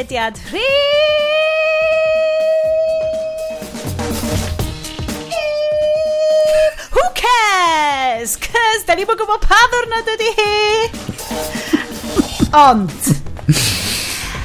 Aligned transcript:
podlediad 0.00 0.38
rhi! 0.50 0.60
Who 6.92 7.02
cares? 7.14 8.36
Cys, 8.36 8.86
da 8.86 8.94
ni 8.94 9.04
bod 9.04 9.20
gwybod 9.20 9.44
pa 9.44 9.58
ddwrnod 9.68 10.08
ydy 10.14 10.30
hi. 10.38 10.52
Ond, 12.56 13.12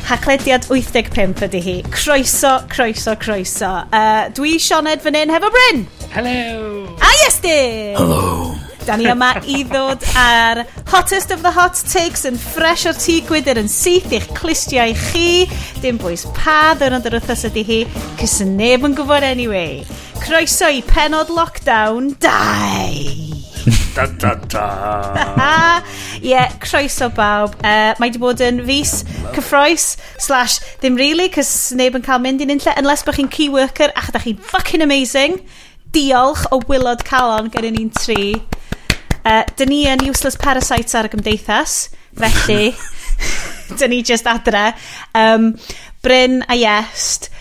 haclediad 0.10 0.68
85 0.68 1.46
ydy 1.48 1.64
hi. 1.64 1.78
Croeso, 1.94 2.58
croeso, 2.72 3.16
croeso. 3.16 3.72
Uh, 3.96 4.28
dwi 4.36 4.58
Sioned 4.60 5.06
fan 5.06 5.16
hyn 5.22 5.32
hefo 5.34 5.54
Bryn. 5.56 5.86
Hello. 6.16 6.88
A 7.00 7.16
yes, 7.24 7.40
di. 7.44 7.60
Hello. 7.96 8.35
Da 8.86 8.94
ni 9.02 9.08
yma 9.10 9.32
i 9.50 9.64
ddod 9.66 10.04
ar 10.22 10.60
hottest 10.92 11.32
of 11.34 11.42
the 11.42 11.50
hot 11.56 11.80
takes 11.90 12.22
yn 12.30 12.36
fresh 12.38 12.84
o'r 12.86 12.94
tŷ 12.94 13.16
gwydr 13.26 13.58
yn 13.58 13.70
syth 13.72 14.12
i'ch 14.14 14.28
clistiau 14.38 14.94
chi. 15.08 15.48
Dim 15.82 15.98
bwys 15.98 16.28
pa 16.38 16.76
ddwrnod 16.78 17.08
yr 17.10 17.18
wythnos 17.18 17.48
ydy 17.50 17.64
hi, 17.66 17.80
cys 18.20 18.44
neb 18.46 18.86
yn 18.86 18.94
gwybod 18.94 19.26
anyway. 19.26 19.82
Croeso 20.22 20.70
i 20.70 20.84
penod 20.86 21.34
lockdown 21.34 22.14
2. 22.22 23.36
da 23.98 24.06
da 24.22 24.36
da. 24.54 24.68
Ie, 26.22 26.30
yeah, 26.30 26.54
croeso 26.62 27.10
bawb. 27.10 27.58
Uh, 27.66 27.98
mae 27.98 28.14
di 28.14 28.22
bod 28.22 28.44
yn 28.46 28.62
fus 28.70 29.00
cyffroes 29.34 29.96
slash 30.22 30.60
ddim 30.84 31.02
really, 31.02 31.32
cys 31.34 31.72
neb 31.74 31.98
yn 31.98 32.06
cael 32.06 32.22
mynd 32.22 32.46
i'n 32.46 32.54
unlle, 32.54 32.78
unless 32.78 33.02
bych 33.08 33.18
chi'n 33.18 33.34
key 33.34 33.50
worker 33.50 33.90
ac 33.98 34.14
ydych 34.14 34.30
chi'n 34.30 34.46
fucking 34.54 34.86
amazing 34.86 35.42
diolch 35.96 36.46
o 36.52 36.62
wylod 36.70 37.02
calon 37.08 37.50
gen 37.50 37.72
ni'n 37.74 37.90
tri. 37.98 38.36
Uh, 39.26 39.42
dyn 39.58 39.72
ni 39.74 39.82
yn 39.90 40.06
useless 40.06 40.38
parasites 40.38 40.94
ar 40.98 41.10
y 41.10 41.14
gymdeithas, 41.16 41.90
felly 42.20 42.70
dyn 43.80 43.92
ni 43.94 44.04
just 44.06 44.30
adre. 44.30 44.70
Um, 45.18 45.54
Bryn 46.06 46.44
a 46.46 46.58
Iest, 46.60 47.32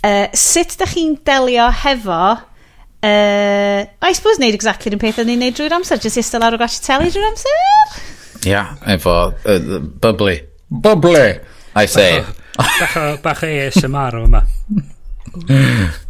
uh, 0.00 0.26
sut 0.32 0.78
ydych 0.78 0.96
chi'n 0.96 1.14
delio 1.28 1.68
hefo 1.84 2.24
Uh, 3.04 3.84
I 4.00 4.12
suppose 4.16 4.38
wneud 4.40 4.54
exactly 4.56 4.88
yn 4.94 5.00
peth 5.02 5.18
o'n 5.20 5.28
i'n 5.28 5.42
neud 5.44 5.56
drwy'r 5.58 5.74
amser, 5.76 5.98
jyst 6.00 6.22
eistedd 6.22 6.40
lawr 6.40 6.54
o 6.56 6.58
gwasio 6.62 6.80
teli 6.86 7.10
drwy'r 7.12 7.26
amser. 7.26 7.58
Ia, 7.58 8.46
yeah, 8.48 8.70
efo 8.94 9.16
uh, 9.28 9.74
bubbly. 10.00 10.38
Bubbly, 10.72 11.26
I 11.76 11.84
say. 11.84 12.22
Bach, 12.56 12.96
bach 13.26 13.42
ASMR 13.44 14.16
o 14.16 14.22
yma. 14.24 14.40
Ie, 15.44 15.58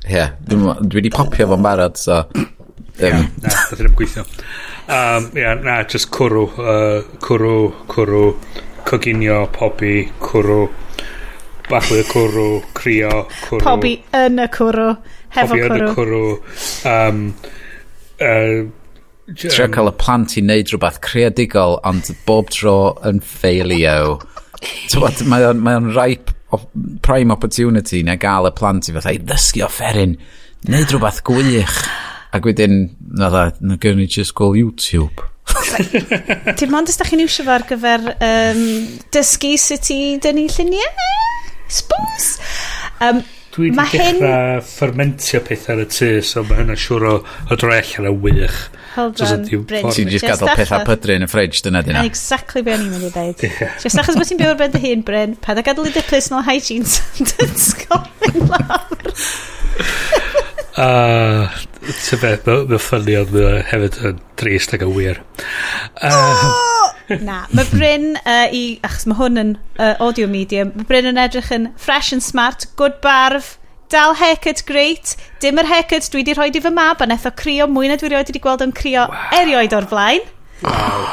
yeah, 0.07 0.37
dwi 0.47 1.01
wedi 1.01 1.11
popio 1.11 1.49
fo'n 1.51 1.67
barod, 1.67 1.99
so... 1.99 2.21
Um, 2.95 3.27
na, 3.43 3.49
nath 3.49 3.73
ddim 3.75 3.95
gweithio. 3.99 4.23
Um, 4.87 5.27
ia, 5.39 5.55
na, 5.59 5.81
just 5.91 6.11
cwrw, 6.15 6.45
uh, 6.63 7.03
cwrw, 7.25 7.73
cwrw, 7.91 8.23
coginio, 8.87 9.41
pobi, 9.53 9.97
cwrw, 10.23 10.69
bach 11.71 11.91
y 11.91 12.05
cwrw, 12.07 12.47
crio, 12.77 13.25
cwrw. 13.49 13.65
Pobi 13.65 13.97
yn 14.15 14.39
y 14.39 14.47
cwrw, 14.55 14.95
hefo 15.35 15.59
cwrw. 15.59 15.67
Pobi 15.67 15.81
yn 15.81 15.89
y 15.89 15.91
cwrw. 15.99 16.23
Um, 16.93 17.21
uh, 18.21 18.65
Trio 19.25 19.67
cael 19.73 19.89
y 19.89 19.97
plant 19.97 20.37
i 20.37 20.43
wneud 20.45 20.69
rhywbeth 20.69 21.01
creadigol, 21.03 21.79
ond 21.89 22.11
bob 22.29 22.51
tro 22.53 22.77
yn 23.09 23.23
ffeilio. 23.25 24.19
mae 25.33 25.47
o'n, 25.49 25.63
mae 25.65 25.81
on 25.81 25.91
ripe 25.97 26.37
prime 27.03 27.33
opportunity 27.33 28.05
na 28.05 28.19
gael 28.21 28.47
y 28.47 28.55
plant 28.55 28.91
i 28.93 28.95
fatha 28.95 29.15
i 29.17 29.23
ddysgu 29.25 29.65
offeryn, 29.67 30.19
wneud 30.69 30.93
rhywbeth 30.93 31.25
gwych. 31.27 31.79
Ac 32.35 32.49
wedyn, 32.49 32.89
na 33.15 33.29
dda, 33.31 33.45
na 33.63 33.79
gyrwn 33.79 34.03
ni 34.03 34.09
just 34.11 34.35
gweld 34.35 34.59
YouTube. 34.59 35.23
Ti'n 36.59 36.73
mond 36.73 36.91
ysdach 36.91 37.13
chi'n 37.13 37.23
iwsio 37.23 37.45
fo 37.47 37.55
ar 37.55 37.65
gyfer 37.69 38.09
um, 38.17 38.65
dysgu 39.15 39.53
sut 39.61 39.93
i 39.95 40.01
dynnu 40.23 40.49
lluniau? 40.51 41.07
Sbws? 41.71 42.27
Um, 43.05 43.23
Dwi 43.55 43.69
wedi 43.71 43.79
dechrau 43.79 44.19
hyn... 44.19 44.65
ffermentio 44.67 45.39
pethau 45.47 45.77
ar 45.77 45.85
y 45.85 45.87
tu, 45.95 46.09
so 46.27 46.43
mae 46.49 46.59
hynna 46.65 46.75
siŵr 46.75 47.07
o, 47.07 47.15
o 47.23 47.59
droi 47.61 47.79
allan 47.79 48.11
yn 48.11 48.19
wych. 48.25 48.59
Hold 48.97 49.23
so 49.23 49.31
on, 49.31 49.47
Bryn. 49.71 49.87
Ti'n 49.95 50.11
just 50.11 50.27
gadael 50.27 50.59
pethau 50.59 50.83
pydru 50.91 51.15
yn 51.21 51.29
y 51.29 51.31
ffridge, 51.31 51.63
dyna 51.63 51.85
dyna. 51.87 52.03
Exactly 52.11 52.65
be 52.67 52.75
o'n 52.75 52.83
i'n 52.83 52.91
mynd 52.97 53.07
i 53.13 53.15
ddeud. 53.15 53.47
Just 53.85 54.03
achos 54.03 54.19
bod 54.19 54.27
ti'n 54.27 54.43
byw 54.43 54.57
ar 54.57 54.59
ben 54.59 54.75
dy 54.75 54.83
hun, 54.89 55.07
Bryn, 55.07 55.39
pa 55.39 55.55
da 55.55 55.63
gadael 55.63 55.93
i 55.93 55.95
dy 55.95 56.03
personal 56.11 56.43
hygiene 56.51 56.91
standards 56.99 57.71
gofyn 57.85 58.43
lawr. 58.51 59.15
A 60.75 61.47
ty 61.87 62.17
beth, 62.19 62.49
mae'n 62.49 62.81
ffynnu 62.83 63.15
ond 63.21 63.35
mae 63.37 63.59
hefyd 63.71 63.99
yn 64.09 64.23
drist 64.41 64.73
ac 64.75 64.83
yn 64.83 64.95
wir. 64.97 65.21
Na, 67.29 67.45
mae 67.55 67.67
Bryn 67.71 68.15
uh, 68.17 68.49
i, 68.49 68.81
achos 68.83 69.05
mae 69.07 69.19
hwn 69.21 69.39
yn 69.43 69.53
uh, 69.77 69.93
audio 70.03 70.27
medium, 70.31 70.73
mae 70.75 70.89
Bryn 70.89 71.11
yn 71.13 71.21
edrych 71.21 71.53
yn 71.55 71.69
fresh 71.79 72.11
and 72.17 72.25
smart, 72.25 72.67
good 72.81 72.97
barf, 73.05 73.55
dal 73.93 74.17
haircut 74.19 74.65
great, 74.67 75.15
dim 75.45 75.61
yr 75.63 75.69
haircut 75.71 76.09
dwi 76.11 76.25
wedi 76.25 76.35
rhoi 76.35 76.49
i 76.51 76.65
fy 76.65 76.73
mab 76.75 77.05
a 77.05 77.07
netho 77.07 77.31
crio 77.39 77.69
mwy 77.71 77.93
na 77.93 78.01
dwi 78.01 78.11
rioed 78.11 78.33
wedi 78.33 78.43
gweld 78.43 78.65
yn 78.67 78.75
crio 78.75 79.07
wow. 79.13 79.29
erioed 79.37 79.77
o'r 79.79 79.87
flaen. 79.93 80.27
Ie, 80.65 80.73
wow. 80.73 81.05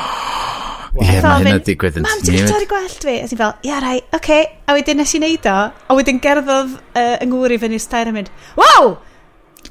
mae 0.96 1.44
hynna 1.44 1.62
digwydd 1.68 2.02
yn 2.02 2.08
Mam, 2.08 2.26
ti'n 2.26 2.50
torri 2.50 2.66
gwellt 2.72 3.06
fi? 3.06 3.20
A 3.22 3.30
ti'n 3.30 3.44
fel, 3.44 3.54
ia 3.68 3.78
rai, 3.84 4.00
oce. 4.10 4.18
Okay. 4.18 4.50
A 4.66 4.80
wedyn 4.80 5.04
nes 5.04 5.14
i 5.14 5.22
neud 5.22 5.48
o, 5.52 5.60
a 5.70 6.02
wedyn 6.02 6.24
gerddodd 6.24 6.74
uh, 6.80 7.16
yng 7.22 7.30
Ngwri 7.36 7.62
fyny 7.62 7.78
i'r 7.78 7.84
stair 7.84 8.10
a 8.10 8.16
mynd, 8.16 8.34
Wow! 8.58 8.96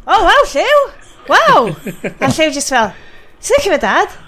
oh, 0.06 0.20
wow 0.26 0.42
Lliw! 0.54 0.82
wow 1.30 1.70
A 2.18 2.30
Lliw 2.32 2.52
just 2.54 2.72
fel, 2.74 2.92
sy'n 3.38 3.58
ddechrau 3.58 3.76
fe 3.76 3.80
dad? 3.86 4.20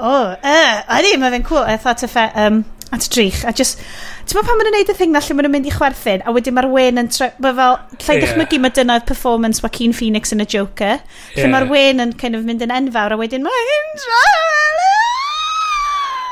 O, 0.00 0.10
oh, 0.10 0.28
uh, 0.32 0.76
a 0.88 1.00
ydy, 1.02 1.16
mae 1.20 1.32
fe'n 1.34 1.42
cool. 1.44 1.60
I 1.60 1.76
thought 1.76 2.02
of, 2.06 2.14
um, 2.16 2.62
at 2.90 3.04
y 3.04 3.10
drych. 3.12 3.42
A 3.44 3.52
just, 3.52 3.82
ti'n 4.24 4.38
meddwl 4.38 4.46
pan 4.48 4.56
maen 4.56 4.70
nhw'n 4.70 4.78
neud 4.78 4.92
y 4.92 4.96
thing 4.96 5.12
na 5.12 5.20
lle 5.20 5.36
maen 5.36 5.46
nhw'n 5.46 5.54
mynd 5.58 5.68
i 5.68 5.74
chwerthin, 5.74 6.24
a 6.24 6.32
wedyn 6.34 6.56
mae'r 6.56 6.70
wen 6.72 7.02
yn... 7.02 7.10
Mae 7.44 7.56
fel, 7.58 7.76
lle 7.98 8.16
yeah. 8.16 8.22
dychmygu 8.24 8.62
mae 8.62 8.74
dyna'r 8.78 9.04
performance 9.10 9.60
Joaquin 9.60 9.92
Phoenix 9.96 10.32
yn 10.34 10.40
y 10.40 10.48
Joker. 10.48 11.02
Lle 11.34 11.44
yeah. 11.44 11.52
mae'r 11.52 11.68
wen 11.70 12.04
yn 12.06 12.16
kind 12.22 12.38
of 12.38 12.48
mynd 12.48 12.64
yn 12.64 12.74
enfawr, 12.80 13.12
a 13.12 13.20
wedyn 13.20 13.44
mae'n... 13.44 14.04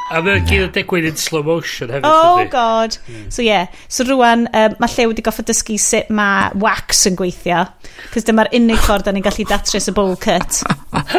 A 0.09 0.21
mae 0.25 0.41
gyd 0.49 0.65
yn 0.65 0.71
digwydd 0.73 1.07
in 1.11 1.19
slow 1.21 1.45
motion 1.45 1.91
hefyd. 1.93 2.07
Oh 2.09 2.39
ydy. 2.41 2.49
god. 2.53 2.97
Mm. 3.09 3.27
So 3.33 3.45
yeah. 3.45 3.69
So 3.93 4.07
rwan, 4.09 4.47
um, 4.57 4.77
mae 4.81 4.95
Llew 4.95 5.11
wedi 5.11 5.25
goffa 5.27 5.45
dysgu 5.49 5.77
sut 5.83 6.09
mae 6.15 6.49
wax 6.63 7.05
yn 7.11 7.19
gweithio. 7.19 7.67
Cos 8.15 8.27
dyma'r 8.29 8.51
unig 8.57 8.81
ffordd 8.85 9.09
da 9.09 9.15
ni'n 9.15 9.27
gallu 9.27 9.47
datrys 9.49 9.91
y 9.91 9.95
bowl 9.97 10.17
cut. 10.23 10.63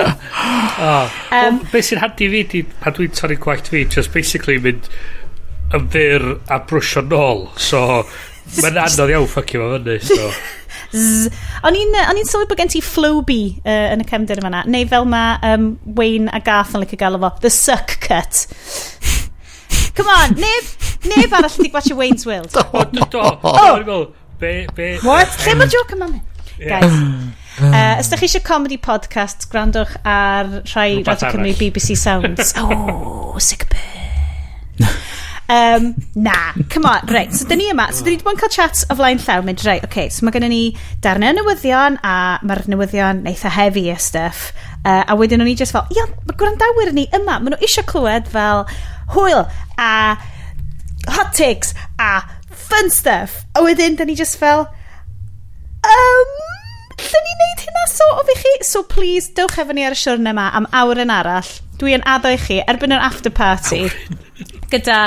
oh. 0.90 1.20
um, 1.38 1.62
Be 1.72 1.84
sy'n 1.86 2.02
handi 2.02 2.32
fi 2.34 2.44
di 2.56 2.64
pan 2.82 2.98
dwi'n 2.98 3.14
torri 3.18 3.38
gwaith 3.42 3.70
fi, 3.70 3.86
just 3.86 4.14
basically 4.16 4.58
mynd 4.64 4.90
yn 5.78 5.90
fyr 5.94 6.26
a 6.50 6.62
brwsio 6.70 7.06
nôl. 7.06 7.46
So 7.62 7.84
mae'n 8.62 8.82
anodd 8.88 9.14
iawn 9.14 9.30
ffocio 9.30 9.68
fo 9.68 9.76
fyny. 9.78 10.00
So. 10.10 10.32
Z. 10.92 11.30
O'n 11.68 11.78
i'n 11.78 11.98
on 12.02 12.20
sylwi 12.26 12.48
bod 12.50 12.60
gen 12.60 12.72
ti 12.72 12.82
Flowbee 12.84 13.60
uh, 13.62 13.90
yn 13.94 14.04
y 14.04 14.08
cefndir 14.10 14.42
yma. 14.42 14.64
Neu 14.70 14.88
fel 14.90 15.06
mae 15.10 15.38
um, 15.52 15.72
Wayne 15.98 16.32
a 16.34 16.42
Garth 16.44 16.74
yn 16.76 16.84
licio 16.84 17.00
gael 17.00 17.20
efo, 17.20 17.32
The 17.44 17.52
Suck 17.54 18.00
Cut. 18.06 18.46
Come 19.98 20.16
on, 20.16 20.38
neb, 20.40 20.72
neb 21.12 21.36
arall 21.36 21.58
wedi 21.60 21.74
gwachio 21.74 22.00
Wayne's 22.00 22.26
World. 22.26 22.56
O, 22.74 22.86
do, 22.86 23.06
do. 23.12 23.22
Oh. 23.44 24.08
Be, 24.40 24.68
be. 24.76 24.98
What? 25.04 25.34
Lle 25.44 25.56
mae 25.60 25.68
joke 25.70 25.98
yma 25.98 26.08
mi? 26.14 26.22
Guys. 26.60 26.96
Uh, 27.60 28.00
os 28.00 28.08
da 28.08 28.16
chi 28.16 28.28
eisiau 28.30 28.44
comedy 28.48 28.78
podcast, 28.80 29.50
grandwch 29.52 29.98
ar 30.08 30.48
rhai 30.72 31.02
Radio 31.04 31.34
Cymru 31.34 31.54
BBC 31.60 31.98
Sounds. 32.00 32.54
oh, 32.64 33.36
sick 33.44 33.68
burn. 33.70 34.88
Um, 35.50 35.96
na, 36.14 36.54
come 36.70 36.86
on, 36.86 37.08
Right, 37.08 37.34
so 37.34 37.48
dyn 37.50 37.58
ni 37.58 37.72
yma, 37.72 37.88
so 37.90 38.04
dyn 38.06 38.14
ni 38.14 38.18
wedi 38.20 38.26
bod 38.28 38.36
yn 38.36 38.40
cael 38.44 38.52
chat 38.54 38.84
o 38.86 38.96
flaen 39.00 39.18
llaw, 39.18 39.42
mynd, 39.42 39.64
right, 39.66 39.82
okay, 39.88 40.06
so 40.14 40.22
mae 40.22 40.34
gennym 40.36 40.52
ni 40.54 40.60
darnau 41.02 41.34
newyddion, 41.34 41.96
a 42.06 42.12
mae'r 42.46 42.68
newyddion 42.70 43.24
eitha 43.32 43.50
e 43.50 43.54
heavy 43.56 43.88
a 43.90 43.96
stuff, 43.98 44.52
uh, 44.84 45.02
a 45.10 45.16
wedyn 45.18 45.42
o'n 45.42 45.50
i 45.50 45.56
just 45.58 45.74
fel, 45.74 45.88
ia, 45.96 46.04
mae 46.28 46.38
gwrandawyr 46.38 46.92
ni 46.94 47.08
yma, 47.18 47.40
maen 47.40 47.56
nhw 47.56 47.66
eisiau 47.66 47.88
clywed 47.90 48.30
fel 48.30 48.62
hwyl, 49.16 49.42
a 49.82 49.90
hot 51.16 51.34
takes, 51.34 51.74
a 51.98 52.12
fun 52.54 52.94
stuff, 52.94 53.40
a 53.58 53.64
wedyn 53.66 53.98
dyn 53.98 54.12
ni 54.12 54.18
just 54.20 54.38
fel, 54.38 54.68
um, 55.90 56.36
lle 57.00 57.24
ni 57.24 57.34
wneud 57.40 57.64
hynna 57.64 57.88
so 57.90 58.12
of 58.20 58.30
fi 58.30 58.36
chi, 58.44 58.52
so 58.70 58.84
please, 58.94 59.32
dewch 59.34 59.58
efo 59.66 59.74
ni 59.74 59.88
ar 59.88 59.98
y 59.98 60.00
siwrn 60.04 60.30
yma 60.30 60.52
am 60.62 60.70
awr 60.84 61.02
yn 61.08 61.16
arall, 61.16 61.50
dwi 61.82 61.98
yn 61.98 62.06
addo 62.06 62.36
i 62.36 62.38
chi 62.46 62.60
erbyn 62.70 62.94
yr 62.94 63.08
after 63.10 63.34
party, 63.34 63.88
gyda 64.70 65.00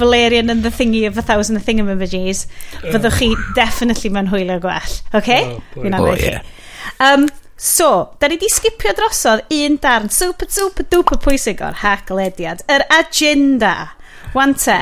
Valerian 0.00 0.50
and 0.50 0.64
the 0.64 0.72
Thingy 0.72 1.06
of 1.06 1.18
a 1.20 1.22
Thousand 1.22 1.60
of 1.60 1.66
Thingamabajis, 1.66 2.46
fyddwch 2.80 3.20
chi 3.20 3.30
definitely 3.58 4.10
mewn 4.10 4.32
hwylio 4.32 4.58
gwell. 4.62 4.96
Okay? 5.14 5.44
Oh, 5.52 5.62
Fi'n 5.76 5.98
oh, 5.98 6.14
yeah. 6.16 6.42
Um, 7.00 7.28
so, 7.56 8.16
da 8.18 8.28
ni 8.32 8.40
di 8.40 8.48
skipio 8.48 8.94
drosodd 8.96 9.44
un 9.52 9.76
darn 9.84 10.08
super, 10.08 10.48
super, 10.48 10.86
duper 10.88 11.20
pwysig 11.20 11.60
o'r 11.64 11.80
haglediad. 11.84 12.64
Yr 12.72 12.86
agenda. 12.98 13.74
Wan 14.34 14.54
te, 14.58 14.78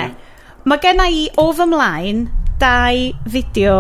mae 0.69 0.83
genna 0.83 1.09
i 1.11 1.27
o 1.41 1.49
fy 1.57 1.67
mlaen 1.69 2.27
dau 2.63 3.09
fideo 3.31 3.79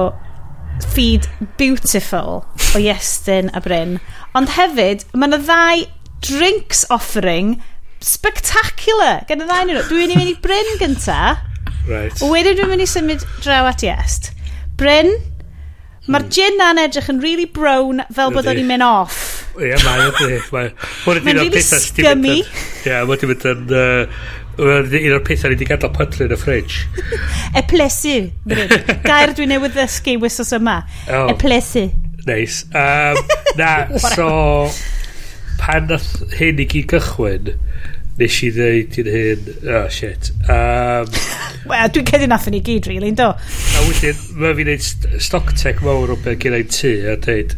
feed 0.94 1.26
beautiful 1.58 2.44
o 2.74 2.82
Iestyn 2.82 3.50
a 3.54 3.62
Bryn. 3.62 3.98
Ond 4.38 4.54
hefyd, 4.54 5.06
mae 5.14 5.30
yna 5.30 5.40
ddau 5.42 5.86
drinks 6.24 6.84
offering 6.90 7.58
spectacular 8.04 9.24
gen 9.28 9.44
y 9.44 9.48
ddau 9.48 9.68
nhw. 9.68 9.84
Dwi'n 9.90 10.14
mynd 10.16 10.32
i 10.32 10.36
Bryn 10.42 10.74
gynta. 10.80 11.20
Right. 11.88 12.20
Wedyn 12.22 12.58
dwi'n 12.58 12.72
mynd 12.72 12.84
i 12.84 12.88
symud 12.90 13.24
draw 13.42 13.68
at 13.70 13.84
Iest. 13.86 14.32
Bryn, 14.78 15.14
mae'r 16.08 16.26
hmm. 16.26 16.34
gin 16.34 16.58
na'n 16.60 16.82
edrych 16.84 17.08
yn 17.12 17.22
really 17.24 17.48
brown 17.48 18.04
fel 18.14 18.34
bod 18.34 18.48
o'n 18.50 18.60
i'n 18.60 18.68
mynd 18.68 18.86
off. 18.86 19.22
Ie, 19.58 19.72
mae 19.72 19.84
mae'n 19.88 20.04
edrych. 20.10 20.52
Mae'n 20.54 21.40
really 21.40 21.64
scummy. 21.64 22.42
Ie, 22.84 23.00
mae'n 23.08 23.32
mynd 23.32 23.50
yn... 23.54 23.64
Mae'n 23.72 24.36
Un 24.58 24.90
o'r 24.90 25.22
pethau 25.22 25.52
ni 25.52 25.54
wedi 25.54 25.66
gadael 25.68 25.92
pydlu 25.94 26.26
yn 26.26 26.32
y 26.34 26.38
ffridge. 26.38 26.80
Eplesu. 27.60 28.16
Gair 29.04 29.30
dwi'n 29.38 29.52
newydd 29.54 29.76
ddysgu 29.76 30.16
wysos 30.24 30.50
yma. 30.56 30.80
Oh. 31.14 31.30
Eplesu. 31.30 31.86
Nice. 32.26 32.66
Um, 32.74 33.16
na, 33.56 33.86
so 34.02 34.26
pan 35.60 35.88
nath 35.90 36.10
hyn 36.38 36.62
i 36.62 36.68
gyd 36.70 36.88
cychwyn, 36.94 37.52
nes 38.18 38.38
i 38.46 38.52
ddeud 38.54 38.96
i'n 39.02 39.10
hyn, 39.14 39.52
oh 39.74 39.84
shit. 39.92 40.32
Um, 40.46 41.10
Wel, 41.70 41.92
dwi'n 41.94 42.08
cedi 42.08 42.30
nath 42.30 42.48
ni 42.54 42.62
gyd, 42.64 42.88
really, 42.90 43.12
do? 43.18 43.28
A 43.34 43.84
wedyn, 43.86 44.24
mae 44.40 44.56
fi'n 44.58 44.72
neud 44.72 45.20
stock 45.22 45.52
tech 45.60 45.84
mawr 45.84 46.14
o 46.14 46.18
beth 46.24 46.40
gen 46.42 46.56
i'n 46.58 46.72
tŷ 46.72 46.96
a 47.12 47.18
dweud, 47.26 47.54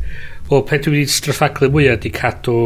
o, 0.50 0.60
pe 0.66 0.80
dwi'n 0.82 1.00
neud 1.00 1.14
straffaglu 1.14 1.70
mwyaf 1.72 2.02
di 2.04 2.12
cadw 2.14 2.58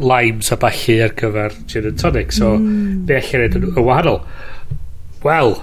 limes 0.00 0.50
a 0.52 0.56
balli 0.60 0.96
ar 1.04 1.14
gyfer 1.18 1.54
gin 1.68 1.86
and 1.90 1.98
tonic 1.98 2.32
so 2.32 2.56
mm. 2.56 3.06
be 3.06 3.18
allai 3.18 3.42
neud 3.42 3.56
yn 3.58 3.84
wahanol 3.84 4.20
wel 5.24 5.56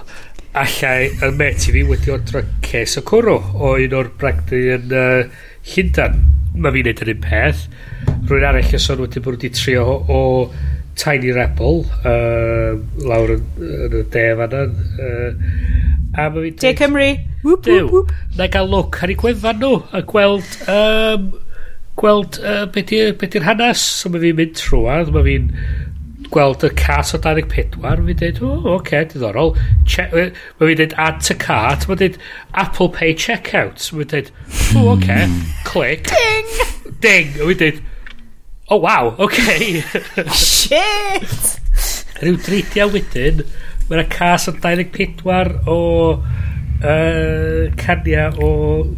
allai 0.62 1.10
y 1.24 1.30
met 1.38 1.68
i 1.68 1.74
fi 1.74 1.84
wedi 1.88 2.12
odro 2.14 2.42
ces 2.68 2.98
o 3.00 3.04
cwrw 3.08 3.38
o 3.38 3.74
un 3.74 3.96
o'r 4.00 4.10
bragdi 4.20 4.62
yn 4.76 4.94
uh, 4.94 5.22
Llundan, 5.68 6.18
mae 6.56 6.74
fi'n 6.74 6.88
neud 6.88 7.02
yr 7.04 7.12
un 7.14 7.22
peth. 7.24 7.64
Rwy'n 8.28 8.46
arall 8.50 8.74
y 8.74 8.80
son 8.82 9.02
wedi 9.04 9.22
bod 9.24 9.38
wedi 9.38 9.52
trio 9.56 9.84
o, 9.84 9.96
o 10.08 10.20
Tiny 10.98 11.30
Rebel 11.36 11.84
uh, 11.86 12.78
lawr 13.06 13.34
yn, 13.36 13.44
yn 13.62 13.98
y 14.00 14.04
de 14.14 14.24
fanna. 14.40 14.62
Uh, 14.98 15.50
a 16.18 16.30
mae 16.34 16.48
fi'n... 16.48 16.62
De 16.64 16.72
Cymru! 16.80 17.10
Whoop, 17.44 17.68
whoop, 17.68 17.92
whoop. 17.92 18.16
Na 18.38 18.48
gael 18.50 18.72
look 18.72 18.98
ar 19.02 19.12
ei 19.12 19.18
gwefan 19.18 19.60
nhw 19.62 19.76
a 19.94 20.02
gweld... 20.14 20.56
Um, 20.70 21.28
gweld 21.98 22.38
uh, 22.46 22.64
beth 22.70 22.92
ydy'r 22.94 23.46
hanes. 23.46 23.82
So 24.00 24.10
mae 24.12 24.22
fi'n 24.22 24.38
mynd 24.38 24.56
trwad, 24.58 25.12
mae 25.14 25.26
fi'n 25.26 25.48
gweld 26.32 26.64
y 26.66 26.70
cas 26.78 27.14
o 27.16 27.20
24, 27.24 28.02
fi'n 28.06 28.18
dweud, 28.20 28.40
o, 28.42 28.48
oh, 28.48 28.66
oce, 28.74 28.74
okay, 28.78 29.06
diddorol. 29.12 29.54
Mae 29.56 30.32
fi'n 30.32 30.80
dweud 30.80 30.96
add 31.04 31.22
to 31.26 31.36
cart, 31.40 31.86
mae'n 31.88 32.00
dweud 32.02 32.18
Apple 32.64 32.90
Pay 32.94 33.14
checkout. 33.18 33.86
mae 33.92 34.02
Mae'n 34.02 34.10
dweud, 34.14 34.32
o, 34.32 34.82
oh, 34.82 34.90
oce, 34.94 35.04
okay, 35.04 35.30
click. 35.68 36.12
Ding! 36.12 36.52
Ding! 37.04 37.32
Mae'n 37.38 37.62
dweud, 37.62 37.80
oh, 38.68 38.82
wow, 38.84 39.14
oce. 39.16 39.46
Okay. 39.48 39.82
Shit! 40.34 41.56
Rhyw 42.18 42.38
dreidia 42.42 42.88
wedyn, 42.90 43.44
mae'n 43.88 44.08
cas 44.12 44.48
o 44.50 44.56
24 44.58 45.54
o 45.70 45.78
uh, 46.82 47.70
cania 47.78 48.28
o 48.42 48.50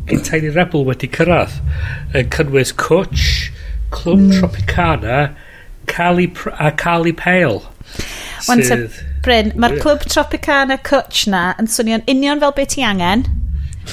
Gintaini 0.09 0.53
Rebel 0.55 0.87
wedi 0.88 1.11
cyrraedd 1.12 1.61
yn 2.17 2.31
cynnwys 2.33 2.73
Cwtch, 2.81 3.50
Clwm 3.94 4.26
mm. 4.26 4.35
Tropicana 4.38 5.21
Cali, 5.91 6.31
a 6.59 6.71
Cali 6.73 7.13
Pale. 7.13 7.63
Wan 8.49 8.63
sydd... 8.65 8.91
Bryn, 9.21 9.51
mae'r 9.61 9.77
Clwb 9.83 10.07
Tropicana 10.09 10.79
Cwtch 10.81 11.27
na 11.29 11.51
yn 11.61 11.69
swnio'n 11.69 12.07
union 12.09 12.41
fel 12.41 12.55
beth 12.57 12.71
ti 12.73 12.85
angen. 12.87 13.27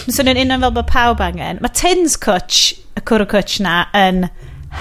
Yn 0.06 0.16
swnio'n 0.16 0.40
union 0.40 0.64
fel 0.64 0.76
bod 0.78 0.88
pawb 0.88 1.24
angen. 1.24 1.60
Mae 1.64 1.74
Tins 1.76 2.16
Cwtch, 2.24 2.78
y 2.96 3.04
cwrw 3.04 3.28
Cwtch 3.34 3.60
na, 3.66 3.82
yn 3.98 4.30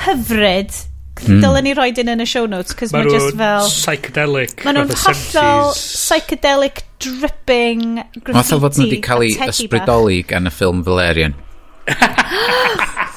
hyfryd. 0.04 0.76
Mm. 1.24 1.40
Dylen 1.42 1.64
ni 1.66 1.72
roed 1.74 1.98
un 2.02 2.12
yn 2.12 2.22
y 2.22 2.28
show 2.28 2.46
notes, 2.50 2.76
cos 2.78 2.94
mae 2.94 3.08
just 3.10 3.34
fel... 3.40 3.66
psychedelic. 3.72 4.62
Mae 4.62 4.76
nhw'n 4.76 4.94
hollol 5.02 5.72
psychedelic 5.74 6.84
dripping 7.02 8.02
graffiti. 8.20 8.36
Mae'n 8.36 8.50
fel 8.52 8.62
fod 8.68 8.78
nhw 8.78 8.86
wedi 8.86 9.02
cael 9.08 9.26
ei 9.26 9.34
ysbrydoli 9.48 10.22
gan 10.30 10.46
y 10.46 10.54
ffilm 10.54 10.86
Valerian. 10.86 11.34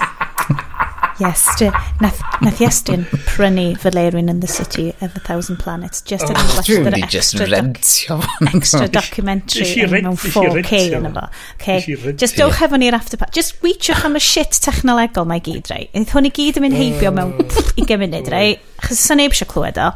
Iestyn. 1.19 1.73
Nath, 2.01 2.21
nath 2.41 2.61
Iestyn 2.63 3.05
prynu 3.27 3.77
Valerian 3.83 4.29
in 4.29 4.39
the 4.39 4.47
City 4.47 4.89
of 5.01 5.15
a 5.15 5.19
Thousand 5.19 5.59
Planets 5.59 6.01
just 6.01 6.29
yn 6.29 6.37
oh, 6.37 6.55
watch 6.55 6.69
yr 6.71 6.87
extra, 6.95 7.45
doc, 7.45 7.55
rentio 7.55 8.19
extra 8.53 8.87
documentary 8.87 9.87
mewn 9.91 10.17
4K 10.19 10.81
yn 10.97 11.09
efo. 11.11 11.25
Okay. 11.59 11.97
Just 12.13 12.39
dowch 12.39 12.61
efo 12.65 12.79
ni'r 12.79 12.97
after 12.97 13.19
party. 13.19 13.39
Just 13.39 13.59
weichiwch 13.65 14.05
am 14.07 14.19
y 14.19 14.23
shit 14.23 14.59
technolegol 14.65 15.27
mae 15.29 15.43
gyd, 15.43 15.71
rei. 15.73 15.87
Eith 15.93 16.15
hwn 16.15 16.29
i 16.29 16.33
gyd 16.35 16.61
yn 16.61 16.67
mynd 16.67 16.79
heibio 16.79 17.13
mewn 17.15 17.35
i 17.75 17.87
munud, 17.89 18.31
rei. 18.33 18.55
Chos 18.85 19.03
sy'n 19.03 19.19
neb 19.23 19.35
eisiau 19.35 19.49
clywed 19.51 19.81
o. 19.81 19.91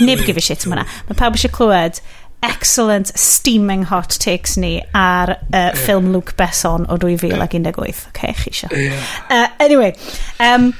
Neb 0.00 0.22
gyfio 0.22 0.42
shit 0.44 0.66
am 0.66 0.76
hwnna. 0.76 0.86
Mae 1.08 1.18
pawb 1.18 1.36
eisiau 1.38 1.52
clywed 1.52 2.00
excellent 2.42 3.12
steaming 3.18 3.84
hot 3.84 4.18
takes 4.18 4.56
ni 4.56 4.80
ar 4.94 5.36
uh, 5.52 5.70
ffilm 5.78 6.08
yeah. 6.08 6.12
Luke 6.12 6.34
Besson 6.36 6.86
o 6.88 6.98
2018. 6.98 8.08
Okay, 8.10 8.34
chi 8.34 8.50
eisiau. 8.50 8.72
Yeah. 8.76 9.06
Uh, 9.30 9.48
anyway, 9.62 9.94
um, 10.42 10.72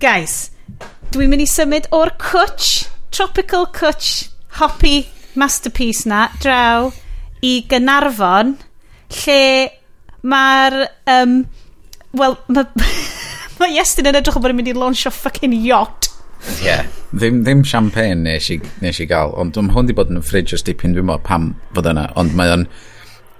guys, 0.00 0.50
dwi'n 1.12 1.32
mynd 1.32 1.44
i 1.44 1.48
symud 1.50 1.90
o'r 1.94 2.14
cwtch, 2.20 2.86
tropical 3.12 3.68
cwtch, 3.76 4.30
hoppy 4.60 5.02
masterpiece 5.38 6.08
na, 6.08 6.26
draw 6.40 6.90
i 7.44 7.58
Gynarfon, 7.68 8.56
lle 9.22 9.42
mae'r... 10.22 10.80
Um, 11.10 11.42
Wel, 12.12 12.34
mae 12.52 12.66
ma 13.56 13.68
Iestyn 13.72 14.10
yn 14.10 14.18
edrych 14.18 14.36
o 14.36 14.40
bod 14.42 14.52
yn 14.52 14.58
mynd 14.58 14.68
i 14.68 14.74
launch 14.76 15.06
o 15.08 15.12
fucking 15.14 15.54
yacht 15.64 16.11
Yeah. 16.62 16.86
Ddim, 17.12 17.42
ddim 17.44 17.62
champagne 17.68 18.22
nes 18.24 18.48
i, 18.54 18.58
nes 18.82 19.00
i 19.02 19.06
gael, 19.10 19.34
ond 19.38 19.54
dwi'n 19.56 19.72
hwn 19.74 19.90
di 19.90 19.96
bod 19.96 20.10
yn 20.12 20.20
y 20.20 20.24
ffridge 20.24 20.56
os 20.56 20.64
dipyn 20.66 20.96
dwi'n 20.96 21.08
meddwl 21.10 21.24
pam 21.26 21.52
fod 21.76 21.90
yna, 21.90 22.06
ond 22.18 22.34
mae 22.38 22.54
o'n 22.54 22.64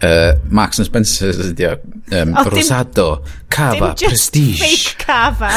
uh, 0.02 0.34
Marks 0.50 0.78
and 0.82 0.88
Spencer's 0.90 1.40
ydi 1.46 1.68
o, 1.70 1.74
um, 2.18 2.34
oh, 2.36 2.44
Rosado, 2.52 3.08
dim, 3.22 3.40
Cava, 3.54 3.92
dim 3.98 4.12
Prestige. 4.12 4.60
fake 4.60 5.06
Cava. 5.06 5.52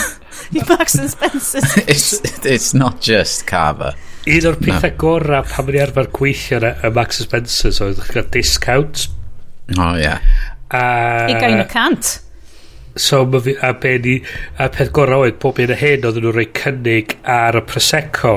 Marks 0.69 0.95
and 0.95 1.09
Spencer's. 1.09 1.77
it's, 1.89 2.45
it's 2.45 2.73
not 2.73 3.01
just 3.01 3.45
Cava. 3.47 3.93
Un 4.25 4.49
o'r 4.49 4.57
pethau 4.57 4.89
no. 4.89 4.97
gorau 4.97 5.45
pan 5.45 5.67
mynd 5.67 5.77
i 5.77 5.81
arfer 5.83 6.09
gweithio 6.15 6.61
na, 6.63 6.73
y 6.81 6.93
Marks 6.95 7.21
and 7.21 7.29
Spencer's 7.29 7.81
oedd 7.83 8.01
chi'n 8.09 8.29
discount. 8.33 9.07
O, 9.75 9.81
oh, 9.81 9.93
ie. 9.97 10.05
Yeah. 10.05 10.21
Uh, 10.73 11.27
I 11.29 11.35
gael 11.37 11.59
un 11.59 11.65
o 11.65 11.67
cant. 11.69 12.15
So 12.95 13.25
ma 13.27 13.41
fi, 13.43 13.55
a 13.59 13.73
be 13.73 13.97
ni, 13.99 14.15
a 14.57 14.69
peth 14.71 14.93
gorau 14.95 15.25
oedd 15.25 15.39
pob 15.43 15.59
un 15.59 15.73
o 15.73 15.79
hyn 15.79 16.05
oedd 16.07 16.21
nhw'n 16.21 16.37
rhoi 16.37 16.47
cynnig 16.55 17.17
ar 17.27 17.59
y 17.59 17.63
Prosecco. 17.67 18.35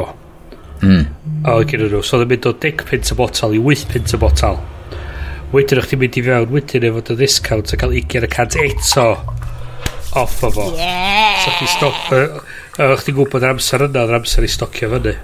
Mm. 0.83 1.05
O, 1.47 1.61
gyda 1.63 1.87
nhw. 1.87 2.03
So 2.03 2.19
oedd 2.19 2.27
yn 2.27 2.33
mynd 2.35 2.51
o 2.51 2.55
10 2.67 2.85
pint 2.89 3.13
y 3.15 3.19
botal 3.19 3.55
i 3.55 3.63
8 3.63 3.87
pint 3.93 4.15
y 4.17 4.21
botal. 4.21 4.59
Wedyn 5.55 5.81
o'ch 5.81 5.93
ti'n 5.93 6.03
mynd 6.03 6.19
i 6.19 6.25
fewn, 6.27 6.51
wedyn 6.53 6.89
efo 6.91 7.05
dy 7.07 7.19
discount 7.23 7.73
a 7.73 7.81
cael 7.81 7.95
20% 7.95 8.59
eto 8.67 9.09
off 10.19 10.43
o 10.43 10.51
fo. 10.51 10.69
Yeah. 10.75 11.39
So 11.45 11.55
chdi 11.57 11.71
stop, 11.73 12.13
o'ch 12.83 13.07
ti'n 13.07 13.17
gwybod 13.17 13.47
yr 13.47 13.55
amser 13.55 13.87
yna, 13.87 14.05
oedd 14.05 14.19
amser 14.19 14.47
i 14.47 14.51
stocio 14.53 14.91
fyny. 14.97 15.15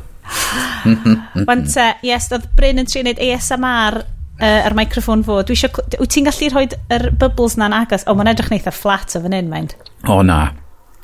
Wante, 1.48 1.90
yes, 2.06 2.30
oedd 2.32 2.46
Bryn 2.56 2.80
yn 2.80 2.88
trin 2.88 3.10
ASMR 3.12 4.04
uh, 4.40 4.66
ar 4.66 4.76
microffon 4.76 5.24
fo. 5.26 5.40
Dwi 5.46 5.56
isio... 5.58 5.70
Wyt 6.00 6.12
ti'n 6.14 6.28
gallu 6.28 6.50
rhoi 6.52 6.66
yr 6.96 7.08
bubbles 7.20 7.58
na'n 7.60 7.76
agos? 7.76 8.06
O, 8.08 8.16
mae'n 8.18 8.32
edrych 8.34 8.52
neitha 8.52 8.74
flat 8.74 9.16
o 9.16 9.22
fan 9.24 9.36
hyn, 9.36 9.50
mae'n. 9.52 9.70
O, 10.10 10.20
na. 10.26 10.40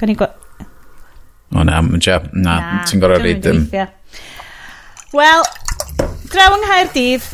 Gan 0.00 0.12
i 0.12 0.18
gwa... 0.18 0.30
O, 1.50 1.64
na, 1.66 1.80
ja, 2.04 2.20
na, 2.32 2.58
na 2.58 2.82
ti'n 2.88 3.02
gorau 3.02 3.22
rhaid... 3.22 3.46
Um... 3.50 3.64
Wel, 5.10 5.46
draw 6.30 6.52
yng 6.54 6.62
Nghaerdydd, 6.62 7.24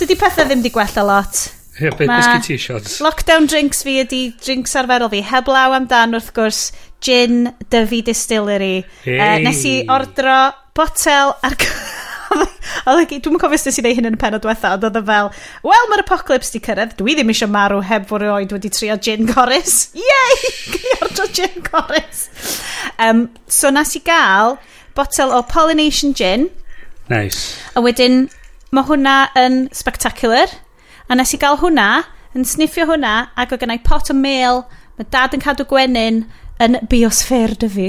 dydy 0.00 0.16
pethau 0.18 0.48
ddim 0.48 0.64
di 0.64 0.72
gwella 0.74 1.04
lot. 1.06 1.44
Ie, 1.76 1.90
beth 1.92 2.08
bysgu 2.08 2.40
ti 2.42 2.56
shots? 2.58 2.96
Lockdown 3.04 3.46
drinks 3.52 3.84
fi 3.86 3.98
ydy 4.00 4.22
drinks 4.40 4.74
arferol 4.80 5.12
fi. 5.12 5.20
Heblaw 5.28 5.76
amdan 5.76 6.16
wrth 6.16 6.32
gwrs, 6.34 6.62
gin, 7.04 7.52
dyfu 7.70 8.00
distillery. 8.06 8.80
Hey. 9.04 9.20
Uh, 9.20 9.36
nes 9.44 9.62
i 9.68 9.76
ordro 9.92 10.40
botel 10.76 11.36
ar... 11.46 11.56
E 12.86 13.18
Dwi'n 13.22 13.38
cofio 13.40 13.58
sut 13.58 13.78
i 13.80 13.82
wneud 13.82 13.98
hyn 13.98 14.08
yn 14.10 14.16
y 14.16 14.20
penod 14.20 14.44
diwetha, 14.44 14.74
ond 14.76 14.84
oedd 14.86 14.98
e 15.00 15.02
fel, 15.08 15.30
wel, 15.66 15.88
mae'r 15.90 16.02
apocalypse 16.04 16.52
di 16.54 16.60
cyrraedd, 16.62 16.94
dwi 16.98 17.16
ddim 17.16 17.32
eisiau 17.32 17.50
marw 17.50 17.80
heb 17.86 18.06
fod 18.10 18.22
oed 18.26 18.52
wedi 18.54 18.70
trio 18.70 18.94
gin 19.02 19.26
chorus. 19.30 19.88
Yay! 20.10 20.52
Gyardro 20.74 21.26
gin 21.34 21.66
chorus. 21.66 22.26
Um, 23.02 23.26
so 23.50 23.72
nes 23.74 23.96
i 23.98 24.02
gael 24.06 24.58
botel 24.96 25.34
o 25.34 25.42
Pollination 25.42 26.14
Gin. 26.14 26.48
Nice. 27.10 27.56
A 27.74 27.82
wedyn, 27.84 28.26
mae 28.74 28.86
hwnna 28.88 29.16
yn 29.38 29.66
spectacular. 29.76 30.50
A 31.10 31.18
nes 31.18 31.34
i 31.34 31.42
gael 31.42 31.60
hwnna, 31.60 31.90
yn 32.38 32.46
sniffio 32.48 32.86
hwnna, 32.88 33.16
ac 33.38 33.54
o 33.54 33.60
gennau 33.60 33.82
pot 33.84 34.10
o 34.10 34.16
mel, 34.16 34.64
mae 34.96 35.10
dad 35.12 35.36
yn 35.36 35.44
cadw 35.44 35.66
gwenyn 35.68 36.24
yn 36.62 36.80
biosffer 36.90 37.54
dy 37.60 37.70
fi. 37.72 37.88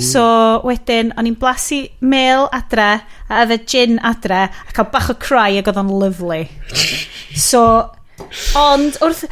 So 0.00 0.24
wedyn, 0.64 1.12
o'n 1.18 1.28
i'n 1.28 1.36
blasu 1.40 1.82
mel 2.00 2.48
adre, 2.56 2.88
a 3.28 3.42
efo 3.44 3.58
gin 3.68 3.98
adre, 4.06 4.46
a 4.48 4.76
cael 4.76 4.88
bach 4.92 5.10
o 5.12 5.16
cry 5.20 5.58
ac 5.60 5.68
oedd 5.68 5.80
o'n 5.82 5.92
lyflu. 6.02 6.42
so, 7.48 7.62
ond 8.58 9.00
wrth... 9.04 9.26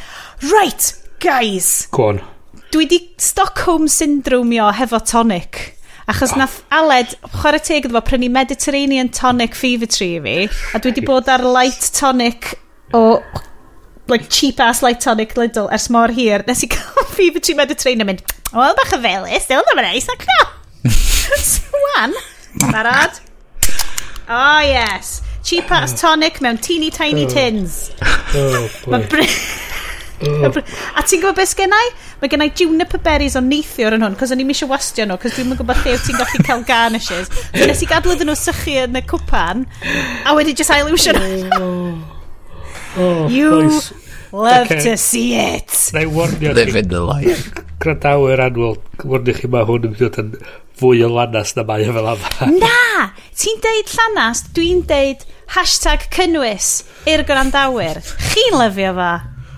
Right, 0.51 0.91
guys. 1.23 1.87
Gwon. 1.89 2.21
Dwi 2.69 2.85
di 2.85 2.99
Stockholm 3.17 3.87
syndromio 3.89 4.69
hefo 4.77 4.99
tonic. 5.01 5.73
Achos 6.07 6.35
oh. 6.35 6.39
nath 6.39 6.61
Aled, 6.71 7.17
chwarae 7.41 7.63
teg 7.63 7.89
efo, 7.89 8.03
prynu 8.05 8.29
Mediterranean 8.31 9.09
tonic 9.09 9.57
fever 9.57 9.89
tree 9.89 10.19
i 10.19 10.23
fi, 10.23 10.37
a 10.77 10.79
dwi 10.83 10.93
di 10.95 11.03
bod 11.03 11.27
ar 11.31 11.43
light 11.43 11.89
tonic 11.97 12.53
o 12.95 13.19
like 14.07 14.29
cheap 14.29 14.61
ass 14.63 14.81
light 14.81 15.01
tonic 15.03 15.35
Lidl 15.35 15.67
ers 15.73 15.89
mor 15.91 16.13
hir. 16.15 16.45
Nes 16.47 16.63
i 16.63 16.69
cael 16.75 17.09
fever 17.11 17.43
tree 17.43 17.57
Mediterranean 17.57 18.07
mynd, 18.07 18.23
Wel, 18.53 18.75
bach 18.77 18.93
y 18.95 18.99
felus, 19.03 19.47
dyl 19.49 19.63
ddim 19.67 19.81
yn 19.83 19.89
eis, 19.89 20.07
ac 20.11 20.23
no. 20.27 20.43
Swan. 21.43 22.13
Barod? 22.73 23.19
Oh, 24.29 24.59
yes. 24.63 25.21
Cheap 25.43 25.71
ass 25.71 25.93
tonic 25.99 26.41
mewn 26.41 26.57
teeny 26.57 26.89
tiny 26.91 27.25
oh. 27.25 27.29
tins. 27.29 27.91
Oh, 28.35 28.69
Mae 28.91 29.03
boy. 29.11 29.27
Oh. 30.23 30.49
A 30.97 31.03
ti'n 31.05 31.21
gwybod 31.21 31.37
beth 31.37 31.53
gennau? 31.59 31.91
Mae 32.21 32.31
gennau 32.31 32.49
juniper 32.57 33.03
berries 33.03 33.35
o 33.37 33.43
neithiwr 33.43 33.99
yn 33.99 34.07
hwn, 34.07 34.17
cos 34.17 34.33
o'n 34.33 34.41
i'n 34.41 34.55
eisiau 34.55 34.71
wastio 34.71 35.05
nhw, 35.05 35.19
cos 35.21 35.35
dwi'n 35.37 35.53
gwybod 35.59 35.83
lle 35.83 35.99
ti'n 36.01 36.17
gallu 36.17 36.43
cael 36.47 36.65
garnishes. 36.67 37.29
So 37.51 37.67
nes 37.69 37.83
i 37.83 37.89
gadw 37.91 38.15
iddyn 38.15 38.31
nhw 38.31 38.39
sychu 38.39 38.79
yn 38.87 38.97
y 38.97 39.03
cwpan, 39.11 39.67
a 40.25 40.33
wedi 40.39 40.55
just 40.57 40.73
ail 40.73 40.89
iwsio 40.89 41.13
nhw. 41.19 41.59
Oh. 41.59 42.13
Oh, 42.97 43.27
you 43.29 43.67
nice. 43.67 43.93
Love 44.31 44.67
okay. 44.67 44.83
to 44.83 44.97
see 44.97 45.35
it. 45.35 45.71
Na 45.93 46.03
i 46.03 46.09
warnio 46.09 46.53
chi. 46.53 46.63
Living 46.63 46.89
the 46.91 47.01
life. 47.01 47.51
Grandawyr 47.83 48.41
anwyl, 48.47 48.77
warnio 49.03 49.37
chi 49.37 49.49
mae 49.51 49.67
hwn 49.67 49.87
yn 49.87 49.95
mynd 49.95 50.19
yn 50.23 50.33
fwy 50.77 51.05
o 51.05 51.09
lanas 51.13 51.55
na 51.57 51.65
mae 51.67 51.85
e 51.87 51.95
fel 51.95 52.11
yma. 52.13 52.33
Na! 52.63 53.07
Ti'n 53.37 53.63
deud 53.63 53.95
llanas, 53.95 54.43
dwi'n 54.57 54.83
deud 54.89 55.23
hashtag 55.55 56.09
cynnwys 56.13 56.83
i'r 57.09 57.23
grandawyr. 57.27 58.01
Chi'n 58.33 58.59
lyfio 58.59 58.93
fa. 58.97 59.11